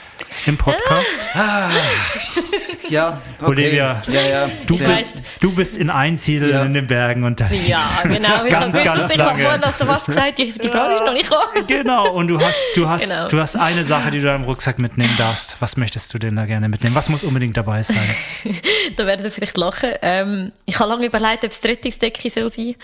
im 0.44 0.58
Podcast? 0.58 1.28
Ah, 1.32 1.70
ja, 2.90 3.22
okay. 3.40 3.50
Olivia, 3.50 4.02
ja, 4.08 4.20
ja. 4.20 4.50
Du, 4.66 4.76
bist, 4.76 5.22
du 5.40 5.54
bist 5.54 5.78
in 5.78 5.88
Einsiedel 5.88 6.50
ja. 6.50 6.62
in 6.62 6.74
den 6.74 6.86
Bergen 6.86 7.24
unterwegs. 7.24 7.66
Ja, 7.66 7.80
genau. 8.02 8.44
ganz, 8.50 8.76
ich 8.76 8.84
ganz 8.84 9.16
lange. 9.16 9.48
Habe 9.48 9.72
vorhin 9.72 9.98
gesagt, 10.04 10.38
die, 10.38 10.52
die 10.52 10.68
Frage 10.68 10.94
ist 10.94 11.04
noch 11.04 11.12
nicht 11.14 11.30
gekommen. 11.30 11.66
Genau, 11.66 12.12
und 12.12 12.28
du 12.28 12.38
hast, 12.38 12.66
du, 12.76 12.86
hast, 12.86 13.08
genau. 13.08 13.28
du 13.28 13.40
hast 13.40 13.56
eine 13.56 13.84
Sache, 13.84 14.10
die 14.10 14.20
du 14.20 14.30
im 14.34 14.44
Rucksack 14.44 14.82
mitnehmen 14.82 15.14
darfst. 15.16 15.56
Was 15.60 15.78
möchtest 15.78 16.12
du 16.12 16.18
denn 16.18 16.36
da 16.36 16.44
gerne 16.44 16.68
mitnehmen? 16.68 16.94
Was 16.94 17.08
muss 17.08 17.24
unbedingt 17.24 17.56
dabei 17.56 17.82
sein? 17.82 18.14
da 18.96 19.06
werdet 19.06 19.24
ihr 19.24 19.32
vielleicht 19.32 19.56
lachen. 19.56 19.90
Ähm, 20.02 20.52
ich 20.66 20.78
habe 20.78 20.90
lange 20.90 21.06
überlegt, 21.06 21.44
ob 21.44 21.50
es 21.50 21.60
die 21.62 21.68
Rettungsdecke 21.68 22.30
soll 22.30 22.50
sein 22.50 22.74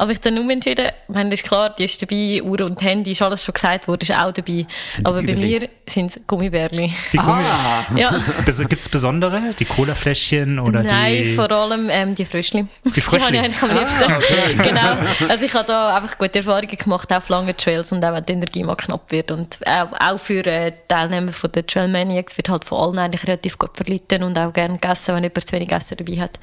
aber 0.00 0.12
ich 0.12 0.20
dann 0.20 0.38
umentschieden, 0.38 0.86
ich 0.86 1.14
meine, 1.14 1.34
ist 1.34 1.44
klar, 1.44 1.74
die 1.76 1.84
ist 1.84 2.00
dabei, 2.00 2.40
Uhr 2.42 2.58
und 2.64 2.80
Handy, 2.82 3.12
ist 3.12 3.22
alles 3.22 3.44
schon 3.44 3.54
gesagt 3.54 3.88
worden, 3.88 4.02
ist 4.02 4.14
auch 4.14 4.32
dabei. 4.32 4.66
Sind 4.88 5.06
aber 5.06 5.22
bei 5.22 5.34
mir 5.34 5.68
sind 5.86 6.06
es 6.06 6.20
Gummibärli. 6.26 6.92
Die 7.12 7.16
Gummi 7.16 7.44
ah. 7.44 7.86
ja. 7.96 8.22
Gibt 8.44 8.80
es 8.80 8.88
besondere? 8.88 9.54
Die 9.58 9.64
Colafläschchen 9.64 10.58
oder 10.58 10.82
Nein, 10.82 11.24
die... 11.24 11.34
vor 11.34 11.50
allem 11.50 11.88
ähm, 11.90 12.14
die 12.14 12.24
Fröschli. 12.24 12.66
Die 12.84 13.00
Fröschli? 13.00 13.32
Die 13.32 13.38
habe 13.38 13.48
ich 13.48 13.60
eigentlich 13.60 13.62
am 13.62 13.78
liebsten. 13.78 14.04
Ah, 14.04 14.16
okay. 14.16 14.54
genau. 14.68 15.28
Also 15.28 15.44
ich 15.44 15.54
habe 15.54 15.66
da 15.66 15.96
einfach 15.96 16.18
gute 16.18 16.38
Erfahrungen 16.38 16.76
gemacht, 16.76 17.12
auch 17.12 17.16
auf 17.18 17.28
langen 17.28 17.56
Trails 17.56 17.92
und 17.92 18.04
auch 18.04 18.14
wenn 18.14 18.24
die 18.24 18.32
Energie 18.32 18.62
mal 18.64 18.76
knapp 18.76 19.10
wird. 19.10 19.30
Und 19.30 19.58
auch, 19.66 19.88
auch 19.98 20.18
für 20.18 20.44
äh, 20.46 20.72
Teilnehmer 20.88 21.32
von 21.32 21.52
den 21.52 21.66
Trail 21.66 21.88
Maniacs 21.88 22.36
wird 22.36 22.48
halt 22.48 22.64
von 22.64 22.78
allen 22.78 22.98
eigentlich 22.98 23.26
relativ 23.26 23.58
gut 23.58 23.76
verlitten 23.76 24.22
und 24.22 24.38
auch 24.38 24.52
gerne 24.52 24.74
gegessen, 24.74 25.14
wenn 25.14 25.24
jemand 25.24 25.46
zu 25.46 25.52
wenig 25.52 25.70
Essen 25.70 25.96
dabei 25.96 26.20
hat. 26.20 26.38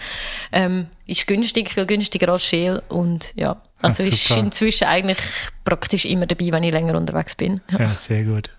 Ähm, 0.52 0.88
ist 1.06 1.27
günstig, 1.27 1.72
viel 1.73 1.85
günstiger 1.85 2.30
als 2.30 2.44
Schäl 2.44 2.81
und 2.89 3.31
ja, 3.35 3.57
also 3.82 4.04
Ach, 4.04 4.08
ist 4.08 4.32
inzwischen 4.32 4.88
eigentlich 4.88 5.18
praktisch 5.64 6.06
immer 6.06 6.26
dabei, 6.26 6.52
wenn 6.52 6.64
ich 6.64 6.72
länger 6.72 6.95
unterwegs 6.95 7.36
bin. 7.36 7.62
Ja, 7.72 7.80
ja 7.80 7.94
sehr 7.94 8.24
gut. 8.24 8.49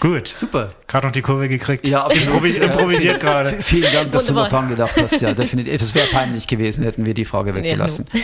Gut. 0.00 0.32
Super. 0.36 0.68
Gerade 0.88 1.06
noch 1.06 1.12
die 1.12 1.22
Kurve 1.22 1.48
gekriegt. 1.48 1.86
Ja, 1.86 2.04
aber 2.04 2.14
Improvis 2.14 2.58
improvisiert 2.58 3.20
gerade. 3.20 3.56
Vielen 3.62 3.92
Dank, 3.92 4.10
dass 4.10 4.28
Wunderbar. 4.28 4.48
du 4.48 4.54
noch 4.54 4.60
dran 4.60 4.68
gedacht 4.68 5.00
hast. 5.00 5.20
Ja, 5.20 5.32
definitiv. 5.32 5.80
Es 5.80 5.94
wäre 5.94 6.08
peinlich 6.08 6.48
gewesen, 6.48 6.82
hätten 6.82 7.06
wir 7.06 7.14
die 7.14 7.24
Frage 7.24 7.54
weggelassen. 7.54 8.06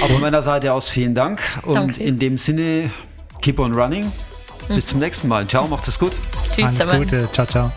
Ja, 0.00 0.08
von 0.08 0.20
meiner 0.20 0.42
Seite 0.42 0.72
aus 0.72 0.90
vielen 0.90 1.14
Dank. 1.14 1.40
Und 1.62 1.76
Danke. 1.76 2.02
in 2.02 2.18
dem 2.18 2.36
Sinne, 2.36 2.90
keep 3.40 3.58
on 3.58 3.72
running. 3.72 4.10
Bis 4.68 4.88
zum 4.88 4.98
nächsten 4.98 5.28
Mal. 5.28 5.46
Ciao, 5.46 5.68
macht 5.68 5.86
es 5.88 5.98
gut. 5.98 6.12
Tschüss. 6.54 6.80
Alles 6.80 6.98
Gute. 6.98 7.28
Ciao, 7.32 7.46
ciao. 7.46 7.72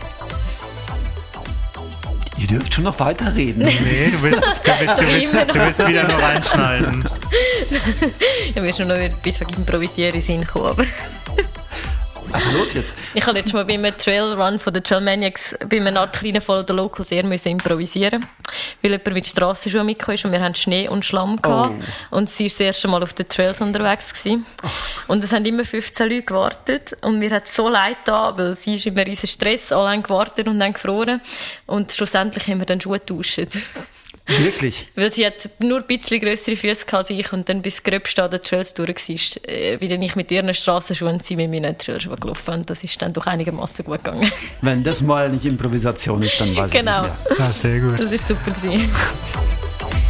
Ihr 2.38 2.46
dürft 2.46 2.72
schon 2.72 2.84
noch 2.84 2.98
weiterreden. 3.00 3.64
Nee, 3.64 4.10
du 4.10 4.22
willst, 4.22 4.22
du 4.22 4.22
willst, 4.22 4.64
du 4.64 5.06
willst, 5.06 5.54
du 5.54 5.54
willst 5.54 5.88
wieder 5.88 6.06
nur 6.06 6.22
reinschneiden. 6.22 7.08
ich 8.48 8.50
habe 8.50 8.60
mir 8.60 8.72
schon 8.72 8.88
noch 8.88 8.96
bis 9.22 9.40
improvisieren 9.40 10.20
Sinn 10.20 10.42
gekommen. 10.42 10.86
Also 12.32 12.50
los 12.52 12.72
jetzt. 12.74 12.96
Ich 13.14 13.24
habe 13.24 13.34
letztes 13.34 13.54
Mal 13.54 13.64
bei 13.64 13.74
einem 13.74 13.96
Trailrun 13.96 14.58
von 14.58 14.72
den 14.72 14.82
Trailmaniacs 14.82 15.56
bei 15.68 15.78
einem 15.78 15.96
Art 15.96 16.12
kleinen 16.12 16.42
von 16.42 16.64
der 16.64 16.76
Local 16.76 17.04
sehr 17.04 17.24
müssen 17.24 17.52
improvisieren 17.52 18.26
weil 18.82 18.92
jemand 18.92 19.14
mit 19.14 19.26
Strassenschuhen 19.26 19.86
mitgekommen 19.86 20.14
ist 20.14 20.24
und 20.24 20.32
wir 20.32 20.40
hatten 20.40 20.54
Schnee 20.54 20.88
und 20.88 21.04
Schlamm 21.04 21.40
gehabt. 21.40 21.74
Oh. 22.10 22.16
und 22.16 22.30
sie 22.30 22.44
war 22.44 22.48
das 22.48 22.60
erste 22.60 22.88
Mal 22.88 23.02
auf 23.02 23.14
den 23.14 23.28
Trails 23.28 23.60
unterwegs 23.60 24.12
gewesen. 24.12 24.46
Oh. 24.62 25.12
und 25.12 25.24
es 25.24 25.32
haben 25.32 25.44
immer 25.44 25.64
15 25.64 26.08
Leute 26.08 26.22
gewartet 26.22 26.96
und 27.02 27.18
mir 27.18 27.30
hat 27.30 27.48
so 27.48 27.68
leid 27.68 27.98
da, 28.04 28.36
weil 28.36 28.56
sie 28.56 28.74
ist 28.74 28.86
immer 28.86 29.06
riesen 29.06 29.28
Stress, 29.28 29.72
alle 29.72 29.90
haben 29.90 30.02
gewartet 30.02 30.48
und 30.48 30.58
dann 30.58 30.72
gefroren 30.72 31.20
und 31.66 31.92
schlussendlich 31.92 32.46
haben 32.46 32.58
wir 32.58 32.66
dann 32.66 32.80
Schuhe 32.80 32.98
getauscht. 32.98 33.40
Wirklich? 34.28 34.86
Weil 34.94 35.10
sie 35.10 35.26
hat 35.26 35.48
nur 35.58 35.78
ein 35.78 35.86
bisschen 35.86 36.20
größere 36.20 36.56
Füße 36.56 36.86
als 36.92 37.10
ich 37.10 37.32
und 37.32 37.48
dann 37.48 37.62
bis 37.62 37.82
gröbst 37.82 38.18
an 38.18 38.30
den 38.30 38.42
Trails 38.42 38.74
durch 38.74 39.08
war, 39.08 39.48
äh, 39.48 39.88
dann 39.88 40.02
ich 40.02 40.16
mit 40.16 40.30
ihren 40.30 40.52
Strassenschuhen 40.52 41.14
und 41.14 41.24
sie 41.24 41.36
mit 41.36 41.50
meinen 41.50 41.76
Trailschuhen 41.78 42.20
gelaufen 42.20 42.54
und 42.54 42.70
das 42.70 42.84
ist 42.84 43.00
dann 43.00 43.12
doch 43.12 43.26
einigermaßen 43.26 43.84
gut 43.84 44.04
gegangen. 44.04 44.30
Wenn 44.62 44.84
das 44.84 45.02
mal 45.02 45.30
nicht 45.30 45.44
Improvisation 45.44 46.22
ist, 46.22 46.40
dann 46.40 46.54
weiß 46.54 46.70
genau. 46.70 47.04
ich 47.04 47.10
nicht 47.10 47.28
Genau. 47.28 47.38
Ja, 47.38 47.52
sehr 47.52 47.80
gut. 47.80 47.98
Das 47.98 48.12
ist 48.12 48.28
super 48.28 48.50
gewesen. 48.50 48.90